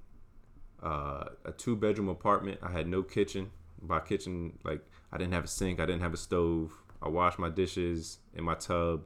uh, 0.83 1.25
a 1.45 1.53
two 1.53 1.77
bedroom 1.77 2.09
apartment. 2.09 2.61
I 2.63 2.71
had 2.71 2.87
no 2.87 3.03
kitchen. 3.03 3.51
By 3.85 4.01
kitchen, 4.01 4.59
like 4.65 4.81
I 5.13 5.19
didn't 5.19 5.35
have 5.35 5.45
a 5.45 5.49
sink. 5.49 5.81
I 5.81 5.87
didn't 5.87 6.03
have 6.03 6.15
a 6.15 6.19
stove. 6.19 6.82
I 7.03 7.09
washed 7.09 7.39
my 7.39 7.51
dishes 7.51 8.19
in 8.35 8.45
my 8.45 8.55
tub. 8.55 9.03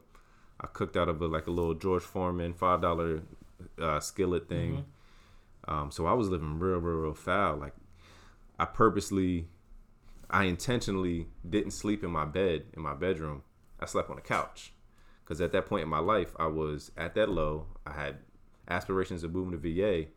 I 0.59 0.67
cooked 0.67 0.95
out 0.97 1.09
of 1.09 1.21
a, 1.21 1.27
like 1.27 1.47
a 1.47 1.51
little 1.51 1.73
George 1.73 2.03
Foreman 2.03 2.53
five 2.53 2.81
dollar 2.81 3.21
uh, 3.81 3.99
skillet 3.99 4.47
thing. 4.47 4.85
Um, 5.67 5.91
so 5.91 6.05
I 6.05 6.13
was 6.13 6.29
living 6.29 6.59
real, 6.59 6.77
real, 6.77 6.97
real 6.97 7.13
foul. 7.13 7.57
Like 7.57 7.73
I 8.59 8.65
purposely, 8.65 9.47
I 10.29 10.45
intentionally 10.45 11.27
didn't 11.47 11.71
sleep 11.71 12.03
in 12.03 12.11
my 12.11 12.25
bed 12.25 12.65
in 12.75 12.81
my 12.81 12.93
bedroom. 12.93 13.43
I 13.79 13.85
slept 13.85 14.09
on 14.09 14.15
the 14.15 14.21
couch 14.21 14.73
because 15.23 15.41
at 15.41 15.51
that 15.51 15.65
point 15.65 15.83
in 15.83 15.89
my 15.89 15.99
life, 15.99 16.35
I 16.39 16.47
was 16.47 16.91
at 16.97 17.15
that 17.15 17.29
low. 17.29 17.67
I 17.85 17.91
had 17.93 18.17
aspirations 18.69 19.23
of 19.23 19.33
moving 19.33 19.51
to 19.51 19.57
VA. 19.57 20.09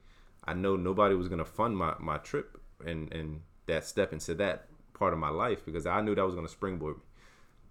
I 0.44 0.54
know 0.54 0.76
nobody 0.76 1.14
was 1.14 1.28
gonna 1.28 1.44
fund 1.44 1.76
my, 1.76 1.94
my 1.98 2.18
trip 2.18 2.60
and 2.84 3.12
and 3.12 3.40
that 3.66 3.84
step 3.84 4.12
into 4.12 4.34
that 4.34 4.66
part 4.94 5.12
of 5.12 5.18
my 5.18 5.28
life 5.28 5.64
because 5.64 5.86
I 5.86 6.00
knew 6.00 6.14
that 6.14 6.24
was 6.24 6.34
gonna 6.34 6.48
springboard 6.48 6.96
me. 6.96 7.02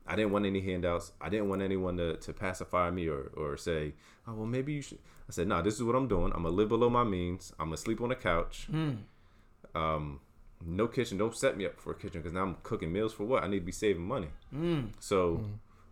I 0.09 0.15
didn't 0.15 0.31
want 0.31 0.45
any 0.45 0.59
handouts. 0.61 1.11
I 1.21 1.29
didn't 1.29 1.49
want 1.49 1.61
anyone 1.61 1.97
to, 1.97 2.17
to 2.17 2.33
pacify 2.33 2.89
me 2.89 3.07
or, 3.07 3.31
or 3.37 3.55
say, 3.57 3.93
oh, 4.27 4.33
well, 4.33 4.45
maybe 4.47 4.73
you 4.73 4.81
should. 4.81 4.97
I 5.27 5.31
said, 5.31 5.47
no, 5.47 5.57
nah, 5.57 5.61
this 5.61 5.75
is 5.75 5.83
what 5.83 5.95
I'm 5.95 6.07
doing. 6.07 6.31
I'm 6.33 6.41
going 6.41 6.51
to 6.53 6.57
live 6.57 6.69
below 6.69 6.89
my 6.89 7.03
means. 7.03 7.53
I'm 7.59 7.67
going 7.67 7.75
to 7.77 7.81
sleep 7.81 8.01
on 8.01 8.09
the 8.09 8.15
couch. 8.15 8.67
Um, 9.75 10.19
no 10.65 10.87
kitchen. 10.87 11.17
Don't 11.19 11.35
set 11.35 11.55
me 11.55 11.65
up 11.65 11.79
for 11.79 11.91
a 11.91 11.95
kitchen 11.95 12.21
because 12.21 12.33
now 12.33 12.41
I'm 12.41 12.57
cooking 12.63 12.91
meals 12.91 13.13
for 13.13 13.23
what? 13.25 13.43
I 13.43 13.47
need 13.47 13.59
to 13.59 13.65
be 13.65 13.71
saving 13.71 14.01
money. 14.05 14.29
So 14.99 15.43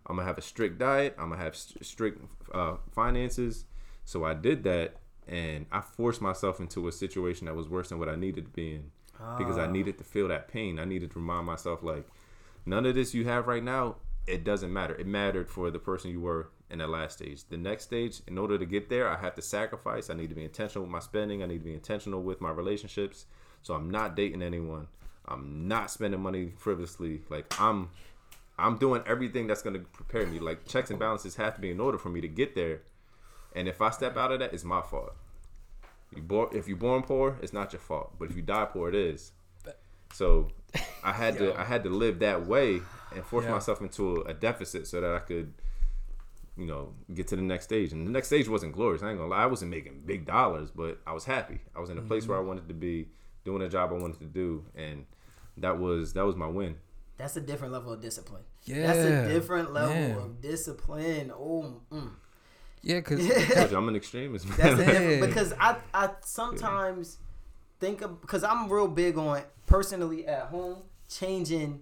I'm 0.06 0.16
going 0.16 0.24
to 0.24 0.28
have 0.28 0.38
a 0.38 0.42
strict 0.42 0.78
diet. 0.78 1.14
I'm 1.18 1.28
going 1.28 1.38
to 1.38 1.44
have 1.44 1.54
st- 1.56 1.86
strict 1.86 2.20
uh, 2.52 2.76
finances. 2.92 3.64
So 4.04 4.24
I 4.24 4.34
did 4.34 4.64
that 4.64 4.96
and 5.28 5.66
I 5.70 5.80
forced 5.80 6.20
myself 6.20 6.58
into 6.58 6.88
a 6.88 6.92
situation 6.92 7.46
that 7.46 7.54
was 7.54 7.68
worse 7.68 7.90
than 7.90 7.98
what 7.98 8.08
I 8.08 8.16
needed 8.16 8.46
to 8.46 8.50
be 8.50 8.74
in 8.74 8.90
because 9.36 9.58
I 9.58 9.66
needed 9.70 9.98
to 9.98 10.04
feel 10.04 10.28
that 10.28 10.48
pain. 10.48 10.78
I 10.78 10.84
needed 10.84 11.10
to 11.12 11.18
remind 11.18 11.46
myself, 11.46 11.82
like, 11.82 12.06
none 12.64 12.86
of 12.86 12.94
this 12.94 13.14
you 13.14 13.24
have 13.26 13.46
right 13.46 13.62
now, 13.62 13.96
it 14.28 14.44
doesn't 14.44 14.72
matter. 14.72 14.94
It 14.94 15.06
mattered 15.06 15.48
for 15.48 15.70
the 15.70 15.78
person 15.78 16.10
you 16.10 16.20
were 16.20 16.50
in 16.70 16.78
that 16.78 16.90
last 16.90 17.18
stage. 17.18 17.44
The 17.48 17.56
next 17.56 17.84
stage, 17.84 18.20
in 18.26 18.36
order 18.36 18.58
to 18.58 18.66
get 18.66 18.88
there, 18.90 19.08
I 19.08 19.16
have 19.16 19.34
to 19.36 19.42
sacrifice. 19.42 20.10
I 20.10 20.14
need 20.14 20.28
to 20.28 20.34
be 20.34 20.44
intentional 20.44 20.84
with 20.84 20.92
my 20.92 20.98
spending. 20.98 21.42
I 21.42 21.46
need 21.46 21.58
to 21.58 21.64
be 21.64 21.74
intentional 21.74 22.22
with 22.22 22.40
my 22.40 22.50
relationships. 22.50 23.26
So 23.62 23.74
I'm 23.74 23.90
not 23.90 24.16
dating 24.16 24.42
anyone. 24.42 24.88
I'm 25.26 25.66
not 25.68 25.90
spending 25.90 26.20
money 26.20 26.52
frivolously. 26.56 27.22
Like 27.28 27.52
I'm 27.60 27.90
I'm 28.58 28.76
doing 28.76 29.02
everything 29.06 29.46
that's 29.46 29.62
gonna 29.62 29.80
prepare 29.80 30.26
me. 30.26 30.38
Like 30.38 30.66
checks 30.66 30.90
and 30.90 30.98
balances 30.98 31.36
have 31.36 31.54
to 31.54 31.60
be 31.60 31.70
in 31.70 31.80
order 31.80 31.98
for 31.98 32.08
me 32.08 32.20
to 32.20 32.28
get 32.28 32.54
there. 32.54 32.82
And 33.54 33.68
if 33.68 33.80
I 33.80 33.90
step 33.90 34.16
out 34.16 34.32
of 34.32 34.40
that, 34.40 34.52
it's 34.52 34.64
my 34.64 34.82
fault. 34.82 35.14
You 36.14 36.22
born 36.22 36.48
if 36.52 36.68
you're 36.68 36.76
born 36.76 37.02
poor, 37.02 37.38
it's 37.42 37.52
not 37.52 37.72
your 37.72 37.80
fault. 37.80 38.14
But 38.18 38.30
if 38.30 38.36
you 38.36 38.42
die 38.42 38.66
poor, 38.66 38.88
it 38.88 38.94
is. 38.94 39.32
So 40.12 40.48
I 41.02 41.12
had 41.12 41.38
to 41.38 41.58
I 41.58 41.64
had 41.64 41.82
to 41.84 41.90
live 41.90 42.20
that 42.20 42.46
way 42.46 42.80
and 43.18 43.26
force 43.26 43.44
Yeah. 43.44 43.52
myself 43.52 43.80
into 43.80 44.16
a, 44.16 44.20
a 44.30 44.34
deficit 44.34 44.86
so 44.86 45.00
that 45.00 45.12
I 45.14 45.18
could, 45.20 45.52
you 46.56 46.66
know, 46.66 46.94
get 47.14 47.28
to 47.28 47.36
the 47.36 47.42
next 47.42 47.64
stage. 47.64 47.92
And 47.92 48.06
the 48.06 48.10
next 48.10 48.28
stage 48.28 48.48
wasn't 48.48 48.72
glorious. 48.72 49.02
I 49.02 49.10
ain't 49.10 49.18
gonna 49.18 49.30
lie, 49.30 49.42
I 49.42 49.46
wasn't 49.46 49.70
making 49.70 50.02
big 50.06 50.26
dollars, 50.26 50.70
but 50.70 51.00
I 51.06 51.12
was 51.12 51.24
happy. 51.24 51.60
I 51.76 51.80
was 51.80 51.90
in 51.90 51.98
a 51.98 52.02
place 52.02 52.26
where 52.26 52.38
I 52.38 52.40
wanted 52.40 52.68
to 52.68 52.74
be, 52.74 53.08
doing 53.44 53.62
a 53.62 53.68
job 53.68 53.90
I 53.90 53.94
wanted 53.94 54.18
to 54.20 54.26
do, 54.26 54.64
and 54.74 55.06
that 55.58 55.78
was 55.78 56.12
that 56.14 56.24
was 56.24 56.36
my 56.36 56.46
win. 56.46 56.76
That's 57.16 57.36
a 57.36 57.40
different 57.40 57.72
level 57.72 57.92
of 57.92 58.00
discipline. 58.00 58.42
Yeah, 58.64 58.86
That's 58.86 58.98
a 58.98 59.28
different 59.28 59.72
level 59.72 59.94
man. 59.94 60.16
of 60.18 60.40
discipline. 60.40 61.32
Oh, 61.34 61.80
mm. 61.90 62.10
Yeah, 62.82 62.96
because 63.00 63.72
I'm 63.72 63.88
an 63.88 63.96
extremist, 63.96 64.46
man. 64.48 64.56
That's 64.76 64.78
Yeah. 64.92 65.26
because 65.26 65.52
I 65.58 65.76
I 65.92 66.10
sometimes 66.20 67.18
think 67.80 68.02
of 68.02 68.20
because 68.20 68.44
I'm 68.44 68.68
real 68.70 68.86
big 68.88 69.16
on 69.18 69.42
personally 69.66 70.26
at 70.26 70.44
home 70.46 70.82
changing 71.08 71.80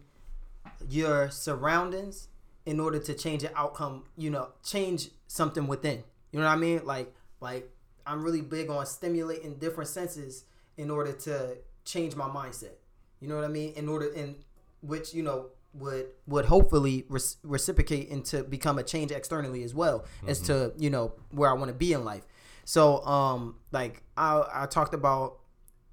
your 0.89 1.31
surroundings 1.31 2.29
in 2.65 2.81
order 2.81 2.99
to 2.99 3.15
change 3.15 3.45
an 3.45 3.51
outcome. 3.55 4.05
You 4.17 4.31
know, 4.31 4.49
change 4.65 5.11
something 5.27 5.67
within. 5.67 6.03
You 6.33 6.41
know 6.41 6.47
what 6.47 6.53
I 6.53 6.57
mean? 6.57 6.85
Like 6.85 7.15
like 7.41 7.71
I'm 8.07 8.23
really 8.23 8.43
big 8.43 8.71
on 8.71 8.85
stimulating 8.87 9.55
different 9.55 9.89
senses 9.89 10.45
in 10.77 10.91
order 10.91 11.13
to 11.13 11.57
change 11.85 12.15
my 12.15 12.27
mindset. 12.29 12.75
You 13.21 13.29
know 13.29 13.37
what 13.37 13.45
I 13.45 13.49
mean? 13.49 13.73
In 13.75 13.89
order 13.89 14.07
in 14.07 14.37
which 14.83 15.15
you 15.15 15.23
know 15.23 15.47
would 15.75 16.07
would 16.27 16.47
hopefully 16.47 17.05
res- 17.09 17.37
reciprocate 17.43 18.09
into 18.09 18.43
become 18.45 18.79
a 18.79 18.83
change 18.83 19.11
externally 19.11 19.63
as 19.63 19.75
well 19.75 20.05
as 20.27 20.41
to 20.43 20.73
you 20.79 20.91
know 20.91 21.13
where 21.31 21.51
I 21.51 21.53
want 21.55 21.69
to 21.69 21.75
be 21.75 21.93
in 21.93 22.05
life. 22.05 22.27
So 22.65 23.05
um 23.05 23.57
like 23.73 24.03
I 24.17 24.43
I 24.53 24.67
talked 24.67 24.95
about 24.95 25.39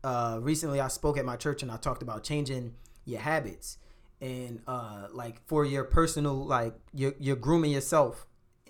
uh 0.03 0.39
recently 0.41 0.79
I 0.79 0.87
spoke 0.87 1.17
at 1.17 1.25
my 1.25 1.35
church 1.35 1.63
and 1.63 1.71
I 1.71 1.77
talked 1.77 2.01
about 2.01 2.23
changing 2.23 2.73
your 3.05 3.21
habits 3.21 3.77
and 4.23 4.61
uh 4.67 5.07
like 5.11 5.45
for 5.47 5.65
your 5.65 5.83
personal 5.83 6.45
like 6.45 6.73
you're, 6.93 7.13
you're 7.19 7.35
grooming 7.35 7.71
yourself 7.71 8.25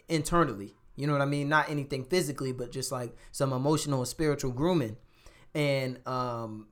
internally. 0.09 0.73
You 0.95 1.07
know 1.07 1.13
what 1.13 1.21
i 1.21 1.25
mean? 1.25 1.47
Not 1.47 1.69
anything 1.69 2.03
physically 2.05 2.51
but 2.51 2.71
just 2.71 2.91
like 2.91 3.15
some 3.31 3.53
emotional 3.53 3.99
and 3.99 4.07
spiritual 4.07 4.51
grooming. 4.51 4.97
And 5.53 6.05
um 6.07 6.67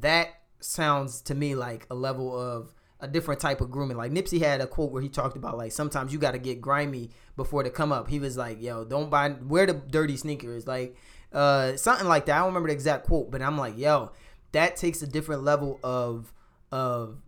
that 0.00 0.28
sounds 0.60 1.20
to 1.22 1.34
me 1.34 1.56
like 1.56 1.86
a 1.90 1.94
level 1.94 2.38
of 2.38 2.72
a 3.00 3.08
different 3.08 3.40
type 3.40 3.60
of 3.60 3.70
grooming. 3.70 3.96
Like 3.96 4.12
nipsey 4.12 4.40
had 4.40 4.60
a 4.60 4.66
quote 4.68 4.92
where 4.92 5.02
he 5.02 5.08
talked 5.08 5.36
about 5.36 5.58
like 5.58 5.72
sometimes 5.72 6.12
you 6.12 6.20
got 6.20 6.32
to 6.32 6.38
get 6.38 6.60
grimy 6.60 7.10
before 7.36 7.64
to 7.64 7.70
come 7.70 7.90
up. 7.90 8.08
He 8.08 8.20
was 8.20 8.36
like 8.36 8.62
yo 8.62 8.84
don't 8.84 9.10
buy 9.10 9.30
wear 9.42 9.66
the 9.66 9.74
dirty 9.74 10.16
sneakers. 10.16 10.68
Like 10.68 10.94
uh 11.32 11.76
something 11.76 12.06
like 12.06 12.26
that. 12.26 12.36
I 12.36 12.38
don't 12.38 12.48
remember 12.48 12.68
the 12.68 12.74
exact 12.74 13.06
quote 13.06 13.32
but 13.32 13.42
i'm 13.42 13.58
like 13.58 13.76
yo 13.76 14.12
that 14.52 14.76
takes 14.76 15.02
a 15.02 15.06
different 15.06 15.42
level 15.42 15.80
of 15.82 16.32
of 16.70 17.20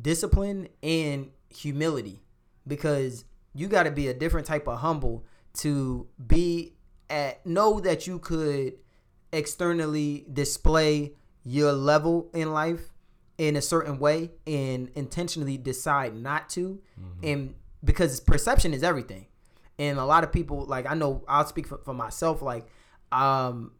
discipline 0.00 0.68
and 0.82 1.30
humility. 1.48 2.22
Because 2.66 3.24
you 3.54 3.68
got 3.68 3.84
to 3.84 3.90
be 3.90 4.08
a 4.08 4.14
different 4.14 4.46
type 4.46 4.66
of 4.68 4.78
humble 4.78 5.24
to 5.54 6.06
be 6.26 6.74
at 7.10 7.44
know 7.44 7.80
that 7.80 8.06
you 8.06 8.18
could 8.18 8.74
externally 9.32 10.26
display 10.32 11.12
your 11.44 11.72
level 11.72 12.30
in 12.32 12.52
life 12.52 12.90
in 13.38 13.56
a 13.56 13.62
certain 13.62 13.98
way 13.98 14.30
and 14.46 14.90
intentionally 14.94 15.56
decide 15.58 16.14
not 16.14 16.48
to. 16.50 16.80
And 17.22 17.54
because 17.84 18.20
perception 18.20 18.72
is 18.72 18.82
everything. 18.82 19.26
And 19.78 19.98
a 19.98 20.04
lot 20.04 20.22
of 20.22 20.30
people 20.32 20.64
like 20.66 20.86
i 20.86 20.94
know 20.94 21.24
i'll 21.26 21.46
speak 21.46 21.66
for, 21.66 21.78
for 21.78 21.94
myself 21.94 22.40
like 22.40 22.66
um 23.10 23.72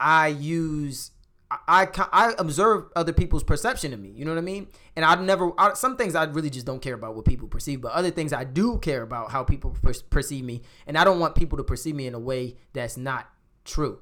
i 0.00 0.26
use 0.28 1.12
I, 1.50 1.86
I 2.12 2.34
observe 2.38 2.86
other 2.96 3.12
people's 3.12 3.44
perception 3.44 3.92
of 3.92 4.00
me. 4.00 4.10
You 4.10 4.24
know 4.24 4.32
what 4.32 4.38
I 4.38 4.42
mean? 4.42 4.66
And 4.96 5.04
I 5.04 5.14
never 5.14 5.52
I, 5.58 5.74
some 5.74 5.96
things 5.96 6.14
I 6.14 6.24
really 6.24 6.50
just 6.50 6.66
don't 6.66 6.82
care 6.82 6.94
about 6.94 7.14
what 7.14 7.24
people 7.24 7.46
perceive, 7.46 7.80
but 7.80 7.92
other 7.92 8.10
things 8.10 8.32
I 8.32 8.44
do 8.44 8.78
care 8.78 9.02
about 9.02 9.30
how 9.30 9.44
people 9.44 9.76
per- 9.82 9.92
perceive 10.10 10.44
me, 10.44 10.62
and 10.86 10.98
I 10.98 11.04
don't 11.04 11.20
want 11.20 11.36
people 11.36 11.58
to 11.58 11.64
perceive 11.64 11.94
me 11.94 12.06
in 12.06 12.14
a 12.14 12.18
way 12.18 12.56
that's 12.72 12.96
not 12.96 13.30
true. 13.64 14.00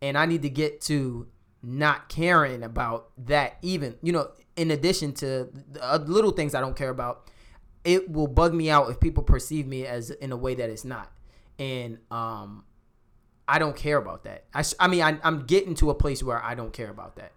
And 0.00 0.16
I 0.16 0.26
need 0.26 0.42
to 0.42 0.50
get 0.50 0.80
to 0.82 1.26
not 1.62 2.08
caring 2.08 2.62
about 2.62 3.10
that 3.26 3.58
even. 3.60 3.96
You 4.02 4.12
know, 4.12 4.30
in 4.56 4.70
addition 4.70 5.12
to 5.14 5.50
the 5.72 5.82
uh, 5.82 5.98
little 5.98 6.30
things 6.30 6.54
I 6.54 6.60
don't 6.60 6.76
care 6.76 6.90
about, 6.90 7.30
it 7.84 8.10
will 8.10 8.26
bug 8.26 8.54
me 8.54 8.70
out 8.70 8.90
if 8.90 9.00
people 9.00 9.22
perceive 9.22 9.66
me 9.66 9.86
as 9.86 10.10
in 10.10 10.32
a 10.32 10.36
way 10.36 10.54
that 10.54 10.70
it's 10.70 10.84
not. 10.84 11.12
And 11.58 11.98
um 12.10 12.64
I 13.48 13.58
don't 13.58 13.76
care 13.76 13.96
about 13.98 14.24
that. 14.24 14.44
I, 14.54 14.64
I 14.80 14.88
mean, 14.88 15.02
I, 15.02 15.18
I'm 15.22 15.44
getting 15.46 15.74
to 15.76 15.90
a 15.90 15.94
place 15.94 16.22
where 16.22 16.42
I 16.42 16.54
don't 16.54 16.72
care 16.72 16.90
about 16.90 17.16
that. 17.16 17.32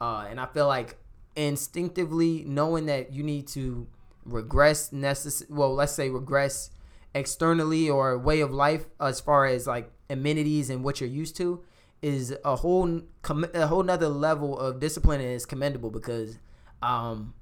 Uh, 0.00 0.26
and 0.28 0.38
I 0.38 0.46
feel 0.46 0.66
like 0.66 0.96
instinctively 1.34 2.44
knowing 2.46 2.86
that 2.86 3.12
you 3.12 3.22
need 3.22 3.46
to 3.48 3.86
regress, 4.24 4.90
necess- 4.90 5.48
well, 5.50 5.74
let's 5.74 5.92
say 5.92 6.10
regress 6.10 6.70
externally 7.14 7.88
or 7.88 8.18
way 8.18 8.40
of 8.40 8.50
life 8.52 8.84
as 9.00 9.20
far 9.20 9.46
as 9.46 9.66
like 9.66 9.90
amenities 10.10 10.68
and 10.68 10.84
what 10.84 11.00
you're 11.00 11.08
used 11.08 11.36
to 11.36 11.62
is 12.02 12.36
a 12.44 12.56
whole 12.56 13.00
com- 13.22 13.46
a 13.54 13.66
whole 13.66 13.82
nother 13.82 14.08
level 14.08 14.58
of 14.58 14.78
discipline 14.78 15.20
and 15.22 15.30
is 15.30 15.46
commendable 15.46 15.90
because 15.90 16.38
um 16.82 17.32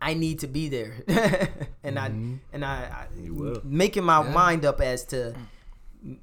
I 0.00 0.14
need 0.14 0.38
to 0.38 0.46
be 0.46 0.68
there 0.70 1.02
and 1.84 1.98
I 1.98 2.06
and 2.52 2.64
I, 2.64 2.76
I 2.76 3.06
making 3.62 4.04
my 4.04 4.24
Yeah. 4.24 4.32
mind 4.32 4.64
up 4.64 4.80
as 4.80 5.04
to 5.06 5.34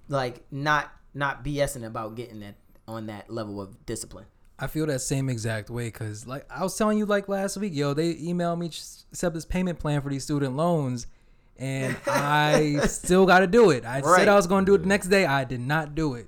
like 0.07 0.43
not 0.51 0.91
not 1.13 1.43
BSing 1.45 1.85
about 1.85 2.15
getting 2.15 2.39
that 2.41 2.55
on 2.87 3.07
that 3.07 3.29
level 3.29 3.61
of 3.61 3.85
discipline. 3.85 4.25
I 4.57 4.67
feel 4.67 4.85
that 4.85 4.99
same 4.99 5.27
exact 5.29 5.69
way 5.69 5.87
because, 5.87 6.25
like, 6.25 6.45
I 6.49 6.63
was 6.63 6.77
telling 6.77 6.97
you, 6.97 7.05
like 7.05 7.27
last 7.27 7.57
week, 7.57 7.73
yo, 7.75 7.93
they 7.93 8.13
emailed 8.15 8.57
me 8.57 8.69
set 8.71 9.27
up 9.27 9.33
this 9.33 9.43
payment 9.45 9.79
plan 9.79 9.99
for 10.01 10.09
these 10.09 10.23
student 10.23 10.55
loans, 10.55 11.07
and 11.57 11.95
I 12.07 12.77
still 12.87 13.25
got 13.25 13.39
to 13.39 13.47
do 13.47 13.71
it. 13.71 13.83
I 13.85 13.99
Right. 13.99 14.19
said 14.19 14.27
I 14.29 14.35
was 14.35 14.47
going 14.47 14.65
to 14.65 14.69
do 14.71 14.75
it 14.75 14.79
the 14.83 14.87
next 14.87 15.07
day. 15.07 15.25
I 15.25 15.43
did 15.43 15.59
not 15.59 15.93
do 15.93 16.13
it, 16.13 16.27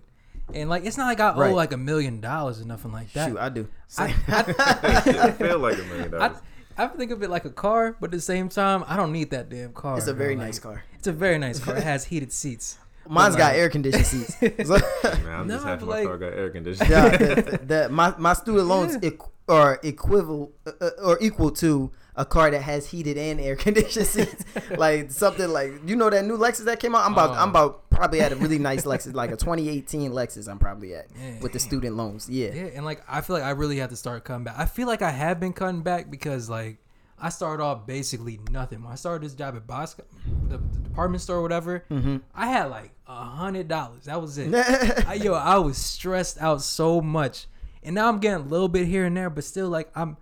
and 0.53 0.69
like 0.69 0.83
it's 0.85 0.97
not 0.97 1.05
like 1.05 1.19
I 1.21 1.33
owe 1.33 1.39
Right. 1.39 1.53
like 1.53 1.71
a 1.71 1.77
million 1.77 2.19
dollars 2.19 2.59
or 2.61 2.65
nothing 2.65 2.91
like 2.91 3.13
that. 3.13 3.29
Shoot, 3.29 3.37
I 3.37 3.47
do. 3.49 3.67
I, 3.97 4.13
I 4.27 5.31
feel 5.31 5.59
like 5.59 5.77
a 5.79 5.83
million 5.83 6.11
dollars. 6.11 6.37
I 6.79 6.85
think 6.87 7.11
of 7.11 7.23
it 7.23 7.29
like 7.29 7.45
a 7.45 7.49
car, 7.49 7.95
but 7.99 8.07
at 8.07 8.11
the 8.11 8.21
same 8.21 8.49
time, 8.49 8.83
I 8.87 8.97
don't 8.97 9.11
need 9.13 9.31
that 9.31 9.49
damn 9.49 9.71
car. 9.73 9.97
It's 9.97 10.07
a 10.07 10.13
bro. 10.13 10.19
very 10.25 10.35
Like, 10.35 10.45
nice 10.47 10.59
car. 10.59 10.83
It's 10.95 11.07
a 11.07 11.11
very 11.13 11.37
nice 11.39 11.59
car. 11.59 11.77
It 11.77 11.83
has 11.83 12.05
heated 12.05 12.31
seats. 12.31 12.77
Mine's 13.09 13.35
But, 13.35 13.39
got 13.39 13.55
air 13.55 13.69
conditioned 13.69 14.05
seats. 14.05 14.33
So- 14.39 14.43
Man, 15.03 15.27
I'm 15.27 15.47
just 15.47 15.63
No, 15.65 15.69
happy 15.71 15.85
my 15.85 15.91
like- 15.91 16.07
car 16.07 16.17
got 16.17 16.33
air 16.33 16.49
conditioning. 16.49 16.91
yeah, 16.91 17.09
the, 17.17 17.59
the, 17.65 17.89
my 17.89 18.13
my 18.17 18.33
student 18.33 18.67
loans 18.67 18.97
Yeah. 19.01 19.09
equ- 19.11 19.29
are 19.49 19.79
equivalent 19.83 20.51
uh, 20.65 20.71
uh, 20.81 20.89
or 21.03 21.17
equal 21.21 21.51
to 21.51 21.89
a 22.17 22.25
car 22.25 22.49
that 22.51 22.61
has 22.63 22.89
heated 22.89 23.17
and 23.17 23.39
air 23.39 23.55
conditioned 23.55 24.07
seats. 24.07 24.43
like 24.77 25.11
something 25.11 25.49
like 25.49 25.71
you 25.85 25.95
know 25.95 26.09
that 26.09 26.25
new 26.25 26.37
Lexus 26.37 26.65
that 26.65 26.79
came 26.79 26.95
out. 26.95 27.05
I'm 27.05 27.13
about 27.13 27.29
Oh. 27.31 27.33
I'm 27.33 27.49
about 27.49 27.89
probably 27.89 28.19
at 28.21 28.31
a 28.31 28.35
really 28.35 28.59
nice 28.59 28.83
Lexus, 28.85 29.13
like 29.13 29.31
a 29.31 29.37
2018 29.37 30.11
Lexus. 30.11 30.49
I'm 30.49 30.59
probably 30.59 30.95
at 30.95 31.07
Yeah. 31.17 31.39
with 31.41 31.53
the 31.53 31.59
student 31.59 31.95
loans. 31.95 32.27
Yeah. 32.29 32.53
Yeah, 32.53 32.63
and 32.75 32.83
like 32.85 33.01
I 33.07 33.21
feel 33.21 33.35
like 33.35 33.45
I 33.45 33.51
really 33.51 33.77
have 33.77 33.89
to 33.91 33.95
start 33.95 34.23
cutting 34.25 34.43
back. 34.43 34.55
I 34.57 34.65
feel 34.65 34.87
like 34.87 35.01
I 35.01 35.11
have 35.11 35.39
been 35.39 35.53
cutting 35.53 35.81
back 35.81 36.09
because 36.11 36.49
like 36.49 36.77
I 37.19 37.29
started 37.29 37.63
off 37.63 37.87
basically 37.87 38.39
nothing. 38.51 38.83
When 38.83 38.91
I 38.91 38.95
started 38.95 39.25
this 39.25 39.33
job 39.33 39.55
at 39.55 39.65
Boscov's, 39.65 40.07
the, 40.49 40.57
the 40.57 40.79
department 40.79 41.21
store, 41.21 41.37
or 41.37 41.41
whatever, 41.41 41.83
Mm-hmm. 41.89 42.17
I 42.35 42.47
had 42.47 42.65
like 42.65 42.91
a 43.07 43.23
hundred 43.25 43.67
dollars. 43.67 44.05
That 44.05 44.21
was 44.21 44.37
it. 44.37 44.53
I, 45.07 45.15
yo, 45.15 45.33
I 45.33 45.57
was 45.57 45.77
stressed 45.77 46.39
out 46.41 46.61
so 46.61 47.01
much, 47.01 47.47
and 47.83 47.95
now 47.95 48.07
I'm 48.09 48.19
getting 48.19 48.45
a 48.45 48.47
little 48.47 48.67
bit 48.69 48.85
here 48.87 49.05
and 49.05 49.15
there, 49.17 49.29
but 49.29 49.43
still 49.43 49.69
like 49.69 49.89
I'm, 49.95 50.17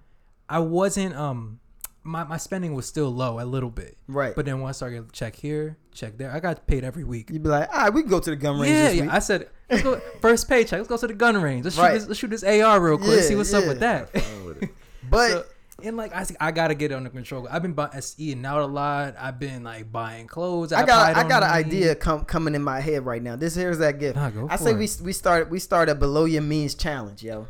I 0.49 0.59
wasn't 0.59 1.15
um. 1.15 1.59
My, 2.07 2.23
my 2.23 2.37
spending 2.37 2.75
was 2.75 2.85
still 2.85 3.09
low 3.09 3.39
a 3.39 3.45
little 3.45 3.71
bit, 3.71 3.97
Right. 4.07 4.35
But 4.35 4.45
then 4.45 4.59
once 4.61 4.77
I 4.77 4.85
started 4.89 5.11
check 5.11 5.35
here, 5.35 5.75
check 5.91 6.19
there, 6.19 6.31
I 6.31 6.39
got 6.39 6.67
paid 6.67 6.83
every 6.83 7.03
week. 7.03 7.31
You'd 7.31 7.41
be 7.41 7.49
like, 7.49 7.67
all 7.73 7.81
right, 7.81 7.91
we 7.91 8.01
can 8.01 8.11
go 8.11 8.19
to 8.19 8.29
the 8.29 8.35
gun 8.35 8.59
range 8.59 8.71
Yeah, 8.71 8.87
this 8.89 8.95
yeah. 8.97 9.07
I 9.11 9.17
said, 9.17 9.49
let's 9.71 9.81
go 9.81 9.99
first 10.21 10.47
paycheck. 10.47 10.77
Let's 10.77 10.87
go 10.87 10.97
to 10.97 11.07
the 11.07 11.15
gun 11.15 11.35
range. 11.41 11.63
Let's 11.63 11.75
shoot 11.75 11.93
this. 11.93 12.07
Let's 12.07 12.19
shoot 12.19 12.29
this 12.29 12.43
AR 12.43 12.79
real 12.79 12.99
quick. 12.99 13.09
Yeah, 13.09 13.21
see 13.21 13.35
what's 13.35 13.51
up 13.55 13.65
with 13.65 13.79
that. 13.79 14.13
With 14.13 14.69
but 15.09 15.29
So, 15.31 15.45
and 15.85 15.95
like 15.97 16.13
I, 16.15 16.25
I 16.39 16.51
gotta 16.51 16.75
get 16.75 16.91
it 16.91 16.95
under 16.95 17.09
control. 17.09 17.47
I've 17.49 17.61
been 17.61 17.73
bu- 17.73 17.87
eating 18.17 18.45
out 18.45 18.61
a 18.61 18.65
lot. 18.65 19.15
I've 19.19 19.39
been 19.39 19.63
like 19.63 19.91
buying 19.91 20.27
clothes. 20.27 20.73
I 20.73 20.85
got 20.85 21.15
I 21.15 21.27
got 21.27 21.43
an 21.43 21.49
idea 21.49 21.95
come, 21.95 22.25
coming 22.25 22.55
in 22.55 22.63
my 22.63 22.79
head 22.79 23.05
right 23.05 23.21
now. 23.21 23.35
This 23.35 23.55
here's 23.55 23.77
that 23.79 23.99
gift. 23.99 24.15
Nah, 24.15 24.47
I 24.49 24.55
say 24.57 24.71
it. 24.71 24.77
we 24.77 24.89
we 25.03 25.13
start 25.13 25.49
we 25.49 25.59
start 25.59 25.89
a 25.89 25.95
below 25.95 26.25
your 26.25 26.41
means 26.41 26.75
challenge, 26.75 27.23
yo. 27.23 27.41
Okay. 27.41 27.47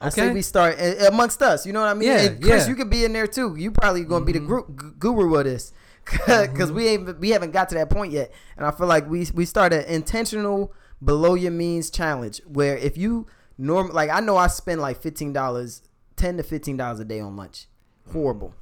I 0.00 0.08
say 0.10 0.32
we 0.32 0.42
start 0.42 0.78
amongst 1.08 1.42
us. 1.42 1.66
You 1.66 1.72
know 1.72 1.80
what 1.80 1.88
I 1.88 1.94
mean? 1.94 2.08
Yeah, 2.08 2.18
And 2.20 2.40
Chris, 2.40 2.48
yeah. 2.50 2.58
Mm-hmm. 2.60 2.70
you 2.70 2.76
could 2.76 2.90
be 2.90 3.04
in 3.04 3.12
there 3.12 3.26
too. 3.26 3.56
You 3.56 3.72
probably 3.72 4.04
gonna 4.04 4.24
be 4.24 4.32
the 4.32 4.38
group 4.40 4.76
gu- 4.76 4.92
guru 4.92 5.34
of 5.34 5.44
this, 5.44 5.72
because 6.26 6.70
we 6.70 6.86
ain't 6.88 7.18
we 7.18 7.30
haven't 7.30 7.50
got 7.52 7.68
to 7.70 7.74
that 7.74 7.90
point 7.90 8.12
yet. 8.12 8.30
And 8.56 8.64
I 8.64 8.70
feel 8.70 8.86
like 8.86 9.08
we 9.10 9.26
we 9.34 9.44
start 9.44 9.72
an 9.72 9.84
intentional 9.86 10.72
below 11.04 11.34
your 11.34 11.52
means 11.52 11.90
challenge 11.90 12.40
where 12.46 12.76
if 12.76 12.96
you 12.96 13.26
norm 13.56 13.88
like 13.90 14.10
I 14.10 14.20
know 14.20 14.36
I 14.36 14.46
spend 14.46 14.80
like 14.80 15.00
fifteen 15.02 15.32
dollars, 15.32 15.82
ten 16.16 16.36
to 16.36 16.42
fifteen 16.44 16.76
dollars 16.76 17.00
a 17.00 17.04
day 17.04 17.18
on 17.18 17.36
lunch. 17.36 17.66
Horrible. 18.12 18.54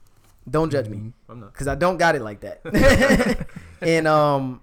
Don't 0.49 0.71
judge 0.71 0.89
me 0.89 1.13
I'm 1.29 1.41
not. 1.41 1.53
because 1.53 1.67
I 1.67 1.75
don't 1.75 1.97
got 1.97 2.15
it 2.15 2.23
like 2.23 2.41
that. 2.41 3.47
and 3.81 4.07
um, 4.07 4.61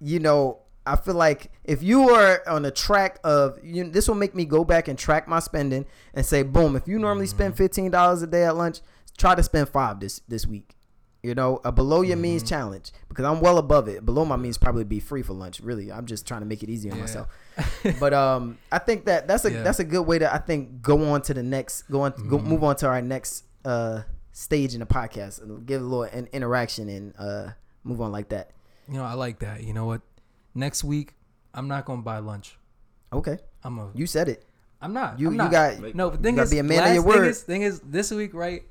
you 0.00 0.18
know, 0.18 0.58
I 0.86 0.96
feel 0.96 1.14
like 1.14 1.50
if 1.64 1.82
you 1.82 2.10
are 2.10 2.42
on 2.46 2.64
a 2.66 2.70
track 2.70 3.18
of 3.24 3.58
you, 3.64 3.88
this 3.88 4.06
will 4.06 4.16
make 4.16 4.34
me 4.34 4.44
go 4.44 4.64
back 4.64 4.86
and 4.88 4.98
track 4.98 5.26
my 5.26 5.38
spending 5.40 5.86
and 6.12 6.26
say, 6.26 6.42
boom, 6.42 6.76
if 6.76 6.86
you 6.86 6.98
normally 6.98 7.26
spend 7.26 7.56
fifteen 7.56 7.90
dollars 7.90 8.20
a 8.22 8.26
day 8.26 8.44
at 8.44 8.54
lunch, 8.56 8.80
try 9.16 9.34
to 9.34 9.42
spend 9.42 9.68
five 9.70 9.98
this 10.00 10.20
this 10.28 10.46
week. 10.46 10.74
You 11.22 11.34
know, 11.34 11.58
a 11.64 11.72
below 11.72 12.02
your 12.02 12.18
means 12.18 12.42
challenge 12.42 12.92
because 13.08 13.24
I'm 13.24 13.40
well 13.40 13.56
above 13.56 13.88
it. 13.88 14.04
Below 14.04 14.26
my 14.26 14.36
means 14.36 14.58
probably 14.58 14.84
be 14.84 15.00
free 15.00 15.22
for 15.22 15.32
lunch. 15.32 15.58
Really, 15.60 15.90
I'm 15.90 16.04
just 16.04 16.28
trying 16.28 16.40
to 16.40 16.46
make 16.46 16.62
it 16.62 16.68
easy 16.68 16.90
on 16.90 16.98
Yeah. 16.98 17.02
myself. 17.02 17.28
but 17.98 18.12
um, 18.12 18.58
I 18.70 18.78
think 18.78 19.06
that 19.06 19.26
that's 19.26 19.46
a 19.46 19.52
Yeah. 19.52 19.62
that's 19.62 19.78
a 19.78 19.84
good 19.84 20.02
way 20.02 20.18
to 20.18 20.30
I 20.30 20.36
think 20.36 20.82
go 20.82 21.02
on 21.14 21.22
to 21.22 21.32
the 21.32 21.42
next 21.42 21.84
go 21.90 22.02
on 22.02 22.12
Mm-hmm. 22.12 22.46
move 22.46 22.62
on 22.62 22.76
to 22.76 22.88
our 22.88 23.00
next 23.00 23.44
uh 23.64 24.02
stage 24.32 24.74
in 24.74 24.80
the 24.80 24.86
podcast 24.86 25.40
and 25.42 25.64
give 25.66 25.80
a 25.80 25.84
little 25.84 26.02
an 26.02 26.28
interaction 26.32 26.88
and 26.88 27.14
uh 27.18 27.50
move 27.84 28.00
on 28.00 28.12
like 28.12 28.30
that. 28.30 28.50
You 28.88 28.94
know, 28.94 29.04
I 29.04 29.14
like 29.14 29.38
that. 29.40 29.62
You 29.62 29.72
know 29.72 29.86
what? 29.86 30.02
Next 30.54 30.84
week, 30.84 31.14
I'm 31.52 31.68
not 31.68 31.84
gonna 31.84 32.02
buy 32.02 32.18
lunch. 32.18 32.58
Okay, 33.12 33.38
I'm 33.62 33.78
a. 33.78 33.90
you 33.94 34.06
said 34.06 34.28
it. 34.28 34.44
I'm 34.80 34.92
not. 34.92 35.18
You 35.18 35.28
I'm 35.28 35.34
you 35.34 35.50
got 35.50 35.94
No, 35.94 36.10
the 36.10 36.18
thing 36.18 36.34
gotta 36.34 36.44
is, 36.44 36.50
be 36.50 36.58
a 36.58 36.62
man 36.62 36.78
of 36.78 36.84
last 36.84 36.94
your 36.94 37.02
thing 37.02 37.12
word. 37.12 37.28
Is, 37.28 37.42
thing 37.42 37.62
is, 37.62 37.80
this 37.80 38.10
week, 38.10 38.34
right? 38.34 38.64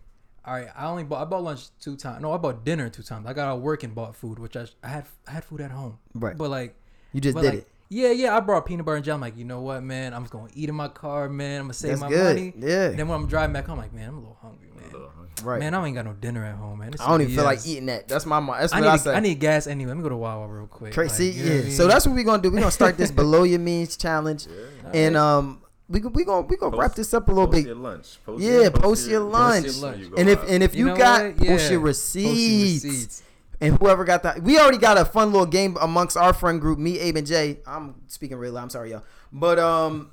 All 0.46 0.54
right, 0.54 0.68
I 0.76 0.88
only 0.88 1.04
bought. 1.04 1.22
I 1.22 1.26
bought 1.26 1.44
lunch 1.44 1.68
two 1.80 1.96
times. 1.96 2.22
No, 2.22 2.34
I 2.34 2.38
bought 2.38 2.66
dinner 2.66 2.90
two 2.90 3.02
times. 3.02 3.26
I 3.26 3.34
got 3.34 3.48
out 3.48 3.58
of 3.58 3.62
work 3.62 3.84
and 3.84 3.96
bought 3.96 4.16
food, 4.16 4.38
which 4.38 4.56
I, 4.56 4.68
I 4.84 4.90
had. 4.90 5.06
I 5.28 5.32
had 5.32 5.46
food 5.46 5.62
at 5.62 5.72
home. 5.72 5.98
Right. 6.14 6.38
But 6.38 6.50
like, 6.50 6.76
you 7.14 7.22
just 7.22 7.38
did 7.38 7.46
like, 7.46 7.54
it. 7.54 7.68
Yeah, 7.94 8.12
yeah. 8.12 8.36
I 8.36 8.40
brought 8.40 8.66
peanut 8.66 8.86
butter 8.86 8.96
and 8.98 9.06
jelly. 9.06 9.16
I'm 9.16 9.22
like, 9.22 9.38
you 9.38 9.46
know 9.46 9.62
what, 9.62 9.84
man? 9.84 10.14
I'm 10.14 10.24
just 10.24 10.34
gonna 10.34 10.50
eat 10.54 10.68
in 10.70 10.76
my 10.76 10.88
car, 10.88 11.30
man. 11.30 11.60
I'm 11.62 11.64
gonna 11.66 11.74
save 11.74 11.90
That's 11.92 12.02
my 12.02 12.10
good. 12.10 12.36
money. 12.36 12.54
Yeah. 12.58 12.86
And 12.90 13.00
then 13.00 13.08
when 13.08 13.20
I'm 13.20 13.28
driving 13.28 13.54
back 13.54 13.66
home, 13.68 13.78
I'm 13.80 13.84
like, 13.86 13.94
man, 13.94 14.10
I'm 14.10 14.16
a 14.16 14.20
little 14.20 14.38
hungry, 14.42 14.68
man. 14.76 15.02
Right. 15.44 15.60
Man, 15.60 15.74
I 15.74 15.86
ain't 15.86 15.96
got 15.96 16.06
no 16.06 16.14
dinner 16.14 16.46
at 16.46 16.56
home, 16.56 16.80
man. 16.80 16.92
This 16.92 17.02
I 17.02 17.08
don't 17.10 17.20
is 17.22 17.26
even 17.26 17.36
feel 17.36 17.44
like 17.46 17.66
eating 17.68 17.88
that. 17.88 18.08
That's 18.08 18.26
my 18.26 18.40
mo- 18.40 18.54
that's 18.58 18.72
I 18.72 18.80
what 18.80 18.86
need, 18.86 18.90
I, 18.92 18.98
to- 18.98 19.04
say. 19.04 19.14
I 19.16 19.20
need 19.20 19.40
gas 19.40 19.68
anyway. 19.68 19.90
Let 19.90 19.98
me 19.98 20.04
go 20.04 20.10
to 20.10 20.16
Wawa 20.16 20.48
real 20.48 20.68
quick. 20.68 20.94
Tracy, 20.94 21.10
Like, 21.10 21.18
See, 21.18 21.40
you 21.40 21.44
know 21.44 21.50
what 21.50 21.54
I 21.54 21.58
yeah. 21.58 21.64
mean? 21.64 21.72
So 21.74 21.88
that's 21.88 22.08
what 22.08 22.16
we're 22.16 22.24
gonna 22.24 22.42
do. 22.42 22.50
We're 22.52 22.60
gonna 22.60 22.72
start 22.72 22.98
this 22.98 23.12
below 23.22 23.44
your 23.44 23.60
means 23.60 23.98
challenge, 23.98 24.48
yeah. 24.48 24.92
and 24.94 25.18
um, 25.18 25.62
we 25.90 26.00
gon- 26.00 26.14
we 26.14 26.24
gonna 26.24 26.46
we 26.48 26.56
gonna 26.56 26.78
wrap 26.78 26.96
this 26.96 27.14
up 27.14 27.28
a 27.28 27.32
little 27.32 27.48
bit. 27.48 27.56
Post 27.58 27.64
bit. 27.66 27.68
your 27.68 27.76
lunch. 27.76 28.18
Post 28.26 28.44
Yeah, 28.44 28.70
post 28.70 29.10
your 29.10 29.20
lunch. 29.22 29.66
post 29.66 29.82
lunch. 29.82 30.00
you 30.00 30.16
And 30.18 30.30
if 30.30 30.50
and 30.50 30.64
if 30.64 30.76
you, 30.76 30.86
You 30.86 30.92
know 30.92 30.98
got 30.98 31.24
what? 31.26 31.38
post 31.38 31.42
Yeah. 31.44 31.50
your 31.50 31.58
Post 31.60 31.72
your 31.72 31.80
receipts. 31.82 33.24
Receipts. 33.60 33.72
And 33.72 33.80
whoever 33.80 34.04
got 34.04 34.24
that, 34.24 34.42
we 34.44 34.58
already 34.60 34.78
got 34.78 34.98
a 34.98 35.06
fun 35.06 35.32
little 35.32 35.46
game 35.46 35.78
amongst 35.82 36.18
our 36.18 36.34
friend 36.34 36.60
group, 36.62 36.80
me, 36.80 37.00
Abe, 37.00 37.18
and 37.18 37.28
Jay. 37.28 37.60
I'm 37.66 37.96
speaking 38.08 38.38
really. 38.38 38.58
I'm 38.58 38.70
sorry, 38.70 38.92
y'all. 38.92 39.04
But 39.32 39.60
um, 39.60 40.12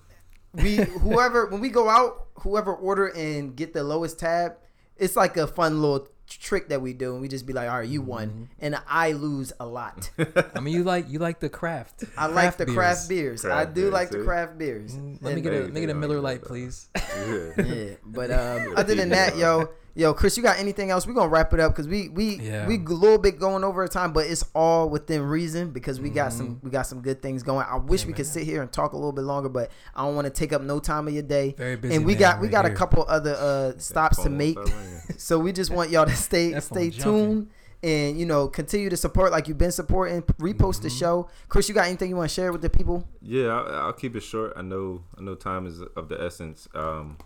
we 0.54 0.76
whoever 0.76 1.46
when 1.46 1.60
we 1.60 1.68
go 1.68 1.88
out, 1.88 2.26
whoever 2.40 2.74
order 2.74 3.08
and 3.08 3.54
get 3.56 3.72
the 3.72 3.82
lowest 3.84 4.18
tab, 4.18 4.54
it's 4.96 5.16
like 5.16 5.36
a 5.36 5.46
fun 5.46 5.80
little 5.80 6.08
trick 6.28 6.68
that 6.68 6.80
we 6.80 6.92
do, 6.92 7.12
and 7.12 7.20
we 7.20 7.26
just 7.26 7.44
be 7.44 7.52
like, 7.52 7.68
all 7.68 7.78
right, 7.78 7.88
you 7.88 8.00
won, 8.00 8.28
Mm-hmm. 8.28 8.44
and 8.60 8.76
I 8.86 9.12
lose 9.12 9.52
a 9.58 9.66
lot. 9.66 10.10
I 10.54 10.60
mean, 10.60 10.72
you 10.74 10.84
like 10.84 11.08
you 11.08 11.18
like 11.18 11.40
the 11.40 11.48
craft. 11.48 12.04
I 12.16 12.26
like 12.26 12.56
the 12.56 12.66
craft 12.66 13.08
beers. 13.08 13.44
I 13.44 13.48
Craft 13.48 13.74
do 13.74 13.80
beers, 13.82 13.92
like 13.92 14.10
the 14.10 14.22
craft 14.22 14.56
beers. 14.56 14.96
Let 15.20 15.34
me 15.34 15.40
get 15.40 15.52
a 15.52 15.60
let 15.62 15.72
me 15.72 15.80
get 15.80 15.90
a 15.90 15.94
Miller 15.94 16.14
don't 16.16 16.24
Light, 16.24 16.42
please. 16.42 16.88
Yeah. 16.94 17.50
yeah, 17.64 17.94
but 18.04 18.30
um, 18.30 18.74
other 18.76 18.94
than 18.94 19.08
that, 19.08 19.36
yo, 19.36 19.70
yo, 19.94 20.14
Chris, 20.14 20.36
you 20.36 20.42
got 20.42 20.58
anything 20.58 20.90
else? 20.90 21.06
We're 21.06 21.14
gonna 21.14 21.28
wrap 21.28 21.52
it 21.54 21.60
up 21.60 21.72
because 21.72 21.88
we 21.88 22.08
we 22.08 22.36
Yeah. 22.36 22.66
we 22.66 22.76
a 22.76 22.80
little 22.80 23.18
bit 23.18 23.38
going 23.38 23.64
over 23.64 23.86
time, 23.88 24.12
but 24.12 24.26
it's 24.26 24.44
all 24.54 24.88
within 24.88 25.22
reason 25.22 25.70
because 25.70 26.00
we 26.00 26.10
got 26.10 26.30
Mm-hmm. 26.30 26.38
some 26.38 26.60
we 26.62 26.70
got 26.70 26.86
some 26.86 27.00
good 27.00 27.22
things 27.22 27.42
going. 27.42 27.66
I 27.68 27.76
wish 27.76 28.06
we 28.06 28.12
could 28.12 28.26
sit 28.26 28.44
here 28.44 28.62
and 28.62 28.70
talk 28.72 28.92
a 28.92 28.96
little 28.96 29.12
bit 29.12 29.22
longer, 29.24 29.48
but 29.48 29.70
I 29.94 30.04
don't 30.04 30.14
want 30.14 30.26
to 30.26 30.30
take 30.30 30.52
up 30.52 30.62
no 30.62 30.78
time 30.80 31.08
of 31.08 31.14
your 31.14 31.22
day. 31.22 31.54
Very 31.56 31.76
busy 31.76 31.94
and 31.96 32.04
we 32.04 32.12
man 32.12 32.20
got 32.20 32.40
we 32.40 32.46
right 32.46 32.52
got 32.52 32.66
a 32.66 32.70
couple 32.70 33.04
other 33.08 33.34
uh 33.38 33.72
stops 33.78 34.22
to 34.22 34.30
make, 34.30 34.58
so 35.16 35.38
we 35.38 35.52
just 35.52 35.70
want 35.70 35.90
y'all 35.90 36.06
to 36.06 36.16
stay 36.16 36.58
stay 36.60 36.90
tuned. 36.90 37.48
And 37.82 38.20
you 38.20 38.26
know, 38.26 38.46
continue 38.46 38.90
to 38.90 38.96
support 38.98 39.32
like 39.32 39.48
you've 39.48 39.56
been 39.56 39.72
supporting. 39.72 40.20
Repost 40.20 40.82
the 40.82 40.88
Mm-hmm. 40.88 40.98
show, 40.98 41.28
Chris. 41.48 41.66
You 41.66 41.74
got 41.74 41.86
anything 41.86 42.10
you 42.10 42.16
want 42.16 42.28
to 42.28 42.34
share 42.34 42.52
with 42.52 42.60
the 42.60 42.68
people? 42.68 43.08
Yeah, 43.22 43.46
I'll, 43.46 43.86
I'll 43.86 43.92
keep 43.94 44.14
it 44.16 44.20
short. 44.20 44.52
I 44.54 44.60
know, 44.60 45.02
I 45.16 45.22
know, 45.22 45.34
time 45.34 45.66
is 45.66 45.80
of 45.96 46.10
the 46.10 46.22
essence. 46.22 46.68
Um, 46.74 47.16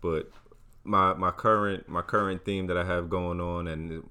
but 0.00 0.28
my 0.84 1.14
my 1.14 1.30
current 1.30 1.88
my 1.88 2.02
current 2.02 2.44
theme 2.44 2.66
that 2.66 2.76
I 2.76 2.84
have 2.84 3.08
going 3.08 3.40
on 3.40 3.68
and 3.68 4.02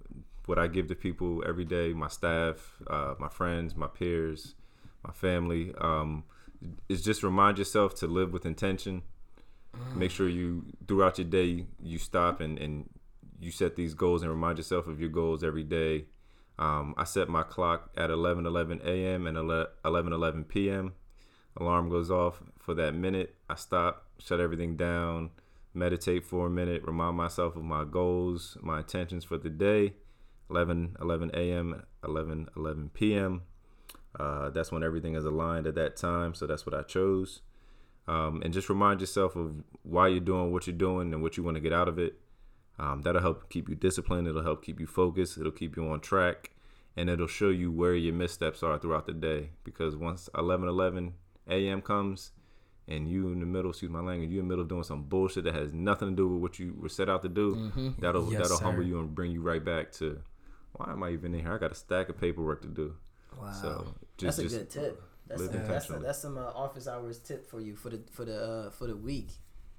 what 0.45 0.57
I 0.57 0.67
give 0.67 0.87
to 0.87 0.95
people 0.95 1.43
every 1.47 1.65
day, 1.65 1.93
my 1.93 2.07
staff, 2.07 2.77
uh, 2.87 3.15
my 3.19 3.29
friends, 3.29 3.75
my 3.75 3.87
peers, 3.87 4.55
my 5.03 5.13
family, 5.13 5.73
um, 5.79 6.23
is 6.89 7.01
just 7.01 7.23
remind 7.23 7.57
yourself 7.57 7.95
to 7.95 8.07
live 8.07 8.33
with 8.33 8.45
intention. 8.45 9.03
Make 9.95 10.11
sure 10.11 10.27
you 10.27 10.65
throughout 10.87 11.17
your 11.17 11.27
day 11.27 11.65
you 11.81 11.97
stop 11.97 12.41
and 12.41 12.59
and 12.59 12.89
you 13.39 13.51
set 13.51 13.75
these 13.75 13.93
goals 13.93 14.21
and 14.21 14.29
remind 14.29 14.57
yourself 14.57 14.87
of 14.87 14.99
your 14.99 15.09
goals 15.09 15.43
every 15.43 15.63
day. 15.63 16.05
Um, 16.59 16.93
I 16.97 17.05
set 17.05 17.29
my 17.29 17.43
clock 17.43 17.89
at 17.97 18.09
11 18.09 18.45
11 18.45 18.81
a.m. 18.83 19.27
and 19.27 19.37
11 19.37 19.67
11 19.85 20.43
p.m. 20.45 20.93
Alarm 21.57 21.89
goes 21.89 22.11
off 22.11 22.41
for 22.59 22.73
that 22.75 22.93
minute. 22.93 23.35
I 23.49 23.55
stop, 23.55 24.05
shut 24.19 24.39
everything 24.39 24.75
down, 24.75 25.31
meditate 25.73 26.25
for 26.25 26.47
a 26.47 26.49
minute, 26.49 26.83
remind 26.83 27.17
myself 27.17 27.55
of 27.55 27.63
my 27.63 27.83
goals, 27.85 28.57
my 28.61 28.79
intentions 28.79 29.23
for 29.23 29.37
the 29.37 29.49
day. 29.49 29.93
11 30.49 30.97
11 30.99 31.31
a.m., 31.33 31.83
11 32.03 32.49
11 32.57 32.89
p.m. 32.93 33.41
Uh, 34.19 34.49
that's 34.49 34.71
when 34.71 34.83
everything 34.83 35.15
is 35.15 35.23
aligned 35.23 35.65
at 35.65 35.75
that 35.75 35.95
time. 35.95 36.33
So 36.33 36.45
that's 36.45 36.65
what 36.65 36.75
I 36.75 36.83
chose. 36.83 37.41
Um, 38.07 38.41
and 38.43 38.53
just 38.53 38.67
remind 38.67 38.99
yourself 38.99 39.35
of 39.35 39.63
why 39.83 40.07
you're 40.09 40.19
doing 40.19 40.51
what 40.51 40.67
you're 40.67 40.75
doing 40.75 41.13
and 41.13 41.23
what 41.23 41.37
you 41.37 41.43
want 41.43 41.55
to 41.55 41.61
get 41.61 41.71
out 41.71 41.87
of 41.87 41.97
it. 41.97 42.15
Um, 42.77 43.01
that'll 43.03 43.21
help 43.21 43.49
keep 43.49 43.69
you 43.69 43.75
disciplined. 43.75 44.27
It'll 44.27 44.43
help 44.43 44.65
keep 44.65 44.79
you 44.79 44.87
focused. 44.87 45.37
It'll 45.37 45.51
keep 45.51 45.77
you 45.77 45.87
on 45.87 45.99
track, 46.01 46.51
and 46.97 47.09
it'll 47.09 47.27
show 47.27 47.49
you 47.49 47.71
where 47.71 47.95
your 47.95 48.13
missteps 48.13 48.63
are 48.63 48.77
throughout 48.79 49.05
the 49.05 49.13
day. 49.13 49.51
Because 49.63 49.95
once 49.95 50.29
11 50.35 50.67
11 50.67 51.13
a.m. 51.47 51.81
comes, 51.81 52.31
and 52.87 53.07
you 53.09 53.27
in 53.31 53.39
the 53.39 53.45
middle, 53.45 53.71
excuse 53.71 53.91
my 53.91 54.01
language, 54.01 54.29
you 54.31 54.39
in 54.39 54.47
the 54.47 54.49
middle 54.51 54.65
doing 54.65 54.83
some 54.83 55.03
bullshit 55.03 55.43
that 55.45 55.53
has 55.55 55.71
nothing 55.73 56.09
to 56.09 56.15
do 56.15 56.27
with 56.27 56.41
what 56.41 56.59
you 56.59 56.75
were 56.79 56.89
set 56.89 57.09
out 57.09 57.21
to 57.23 57.29
do. 57.29 57.93
That'll 57.99 58.31
Yes, 58.31 58.41
that'll 58.43 58.57
sir. 58.57 58.63
humble 58.65 58.83
you 58.83 58.99
and 58.99 59.13
bring 59.13 59.31
you 59.31 59.41
right 59.41 59.63
back 59.63 59.91
to 59.93 60.19
why 60.73 60.91
am 60.91 61.03
I 61.03 61.11
even 61.11 61.33
in 61.33 61.41
here? 61.41 61.53
I 61.53 61.57
got 61.57 61.71
a 61.71 61.75
stack 61.75 62.09
of 62.09 62.19
paperwork 62.19 62.61
to 62.63 62.67
do. 62.67 62.95
Wow, 63.39 63.51
So 63.51 63.95
just, 64.17 64.39
just 64.41 64.55
good 64.55 64.69
tip. 64.69 65.03
That's 65.27 65.41
live 65.41 65.51
some, 65.51 65.59
that's, 65.59 65.69
intentionally. 65.69 66.05
that's 66.05 66.19
some 66.19 66.37
uh, 66.37 66.41
office 66.41 66.87
hours 66.87 67.19
tip 67.19 67.49
for 67.49 67.61
you 67.61 67.75
for 67.75 67.89
the 67.89 68.01
for 68.11 68.25
the 68.25 68.43
uh, 68.43 68.69
for 68.71 68.87
the 68.87 68.95
week. 68.95 69.29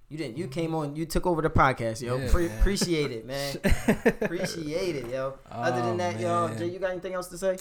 You 0.08 0.18
didn't. 0.18 0.36
You 0.38 0.46
came 0.48 0.74
on. 0.74 0.94
You 0.96 1.04
took 1.06 1.26
over 1.26 1.40
the 1.42 1.50
podcast, 1.50 2.00
yo. 2.02 2.16
Yeah, 2.18 2.30
Pre- 2.30 2.46
appreciate 2.46 3.10
it, 3.10 3.26
man. 3.26 3.56
appreciate 4.20 4.96
it, 4.96 5.08
yo. 5.08 5.34
Other 5.50 5.80
Oh, 5.82 5.86
than 5.86 5.96
that, 5.98 6.20
yo, 6.20 6.48
man. 6.48 6.58
Jay, 6.58 6.68
you 6.68 6.78
got 6.78 6.90
anything 6.90 7.14
else 7.14 7.28
to 7.28 7.38
say? 7.38 7.56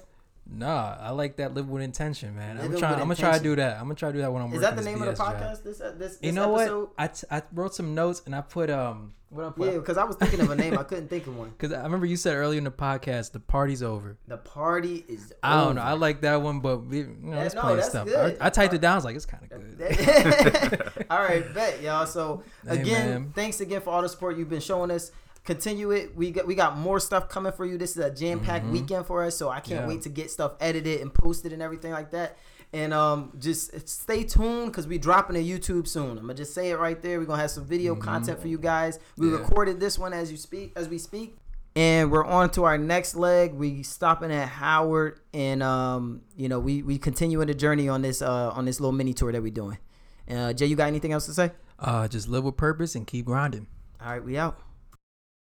Nah, 0.50 0.98
I 1.00 1.12
like 1.12 1.38
that. 1.38 1.54
Live 1.54 1.70
with 1.70 1.82
intention, 1.82 2.36
man. 2.36 2.58
I'm 2.60 2.78
trying. 2.78 2.94
I'm 2.96 3.02
gonna 3.02 3.16
try 3.16 3.38
to 3.38 3.44
do 3.44 3.56
that. 3.56 3.78
I'm 3.78 3.84
gonna 3.84 3.96
try 3.96 4.10
to 4.10 4.14
do 4.14 4.22
that 4.22 4.34
when 4.34 4.42
I'm 4.42 4.50
Is 4.50 4.62
working 4.62 4.76
that 4.76 4.76
the 4.76 4.84
name 4.90 5.02
of 5.02 5.06
the 5.08 5.14
BS 5.14 5.18
job. 5.18 5.36
podcast? 5.38 5.64
This 5.64 5.80
uh, 5.82 5.94
this, 5.98 6.18
this 6.18 6.20
You 6.22 6.32
know 6.34 6.56
episode? 6.58 6.80
what? 6.82 6.90
I, 6.98 7.08
t- 7.08 7.28
I 7.32 7.42
wrote 7.54 7.74
some 7.76 7.96
notes 7.96 8.22
and 8.26 8.36
I 8.36 8.42
put 8.42 8.70
um 8.70 9.14
what 9.30 9.46
I 9.46 9.50
put 9.52 9.72
Yeah, 9.72 9.78
because 9.78 9.98
I 9.98 10.04
was 10.04 10.18
thinking 10.18 10.42
of 10.42 10.50
a 10.50 10.56
name. 10.58 10.78
I 10.78 10.84
couldn't 10.84 11.08
think 11.08 11.26
of 11.28 11.38
one. 11.38 11.50
because 11.58 11.72
I 11.72 11.82
remember 11.84 12.06
you 12.06 12.18
said 12.18 12.36
earlier 12.36 12.58
in 12.58 12.66
the 12.66 12.72
podcast 12.72 13.32
the 13.32 13.40
party's 13.40 13.82
over. 13.82 14.18
The 14.28 14.38
party 14.38 15.06
is. 15.08 15.32
I 15.42 15.64
don't 15.64 15.76
know. 15.76 15.84
I 15.84 15.94
like 15.94 16.20
that 16.22 16.42
one, 16.42 16.60
but 16.60 16.80
we, 16.86 16.98
you 16.98 17.16
know, 17.22 17.38
Yeah, 17.38 17.44
that's 17.44 17.56
no, 17.56 17.76
that's 17.76 17.90
stuff. 17.90 18.08
good. 18.08 18.38
I, 18.42 18.48
I 18.48 18.50
typed 18.50 18.74
it 18.74 18.82
down. 18.82 18.94
I 18.94 18.96
was 18.96 19.06
like, 19.06 19.16
it's 19.16 19.26
kind 19.26 19.44
of 19.44 19.78
good. 19.78 21.06
all 21.10 21.20
right, 21.20 21.54
bet 21.54 21.82
y'all. 21.82 22.06
So 22.06 22.44
again, 22.68 23.10
man. 23.10 23.32
thanks 23.34 23.62
again 23.62 23.80
for 23.80 23.92
all 23.92 24.02
the 24.02 24.10
support 24.10 24.38
you've 24.38 24.50
been 24.50 24.60
showing 24.60 24.92
us. 24.92 25.12
Continue 25.44 25.90
it. 25.92 26.16
We 26.16 26.30
got 26.32 26.46
we 26.46 26.54
got 26.56 26.78
more 26.78 27.00
stuff 27.00 27.28
coming 27.28 27.52
for 27.52 27.66
you. 27.66 27.78
This 27.78 27.92
is 27.92 27.98
a 28.04 28.12
jam 28.12 28.40
packed 28.40 28.68
weekend 28.68 29.08
for 29.08 29.24
us, 29.24 29.36
so 29.36 29.50
I 29.50 29.60
can't 29.60 29.82
Mm-hmm. 29.82 29.90
Yeah. 29.90 29.96
wait 29.96 30.02
to 30.04 30.10
get 30.10 30.30
stuff 30.32 30.54
edited 30.60 31.02
and 31.02 31.12
posted 31.14 31.52
and 31.52 31.62
everything 31.62 31.92
like 31.92 32.12
that. 32.12 32.38
And 32.74 32.94
um, 32.94 33.34
just 33.40 33.90
stay 33.90 34.24
tuned 34.24 34.68
because 34.68 34.88
we 34.88 34.98
dropping 34.98 35.36
a 35.36 35.40
YouTube 35.46 35.88
soon. 35.88 36.12
I'm 36.12 36.18
gonna 36.24 36.36
just 36.36 36.54
say 36.54 36.70
it 36.70 36.78
right 36.80 37.02
there. 37.02 37.20
We're 37.20 37.26
gonna 37.26 37.42
have 37.42 37.52
some 37.52 37.66
video 37.66 37.96
content 37.96 38.40
for 38.40 38.48
you 38.48 38.58
guys. 38.60 39.00
We 39.18 39.26
Mm-hmm. 39.28 39.36
Yeah. 39.36 39.42
recorded 39.42 39.80
this 39.80 39.98
one 39.98 40.14
as 40.14 40.32
you 40.32 40.38
speak 40.38 40.74
as 40.76 40.88
we 40.88 40.98
speak. 41.00 41.36
And 41.76 42.12
we're 42.12 42.26
on 42.26 42.50
to 42.52 42.66
our 42.66 42.78
next 42.78 43.16
leg. 43.16 43.54
We 43.54 43.82
stopping 43.84 44.30
at 44.32 44.48
Howard, 44.50 45.22
and 45.34 45.64
um, 45.64 46.22
you 46.36 46.50
know, 46.50 46.60
we 46.60 46.84
we 46.84 46.98
continuing 46.98 47.48
the 47.48 47.54
journey 47.56 47.90
on 47.90 48.02
this 48.04 48.22
uh 48.22 48.50
on 48.52 48.66
this 48.66 48.80
little 48.80 48.92
mini 48.92 49.14
tour 49.14 49.32
that 49.32 49.42
we're 49.42 49.52
doing. 49.52 49.78
Uh, 50.30 50.54
Jay, 50.54 50.66
you 50.68 50.76
got 50.76 50.88
anything 50.88 51.14
else 51.14 51.26
to 51.26 51.34
say? 51.34 51.52
Uh, 51.80 52.08
just 52.08 52.28
live 52.30 52.44
with 52.44 52.58
purpose 52.58 52.94
and 52.96 53.08
keep 53.08 53.26
grinding. 53.26 53.68
All 54.00 54.12
right, 54.12 54.24
we 54.24 54.38
out. 54.38 54.60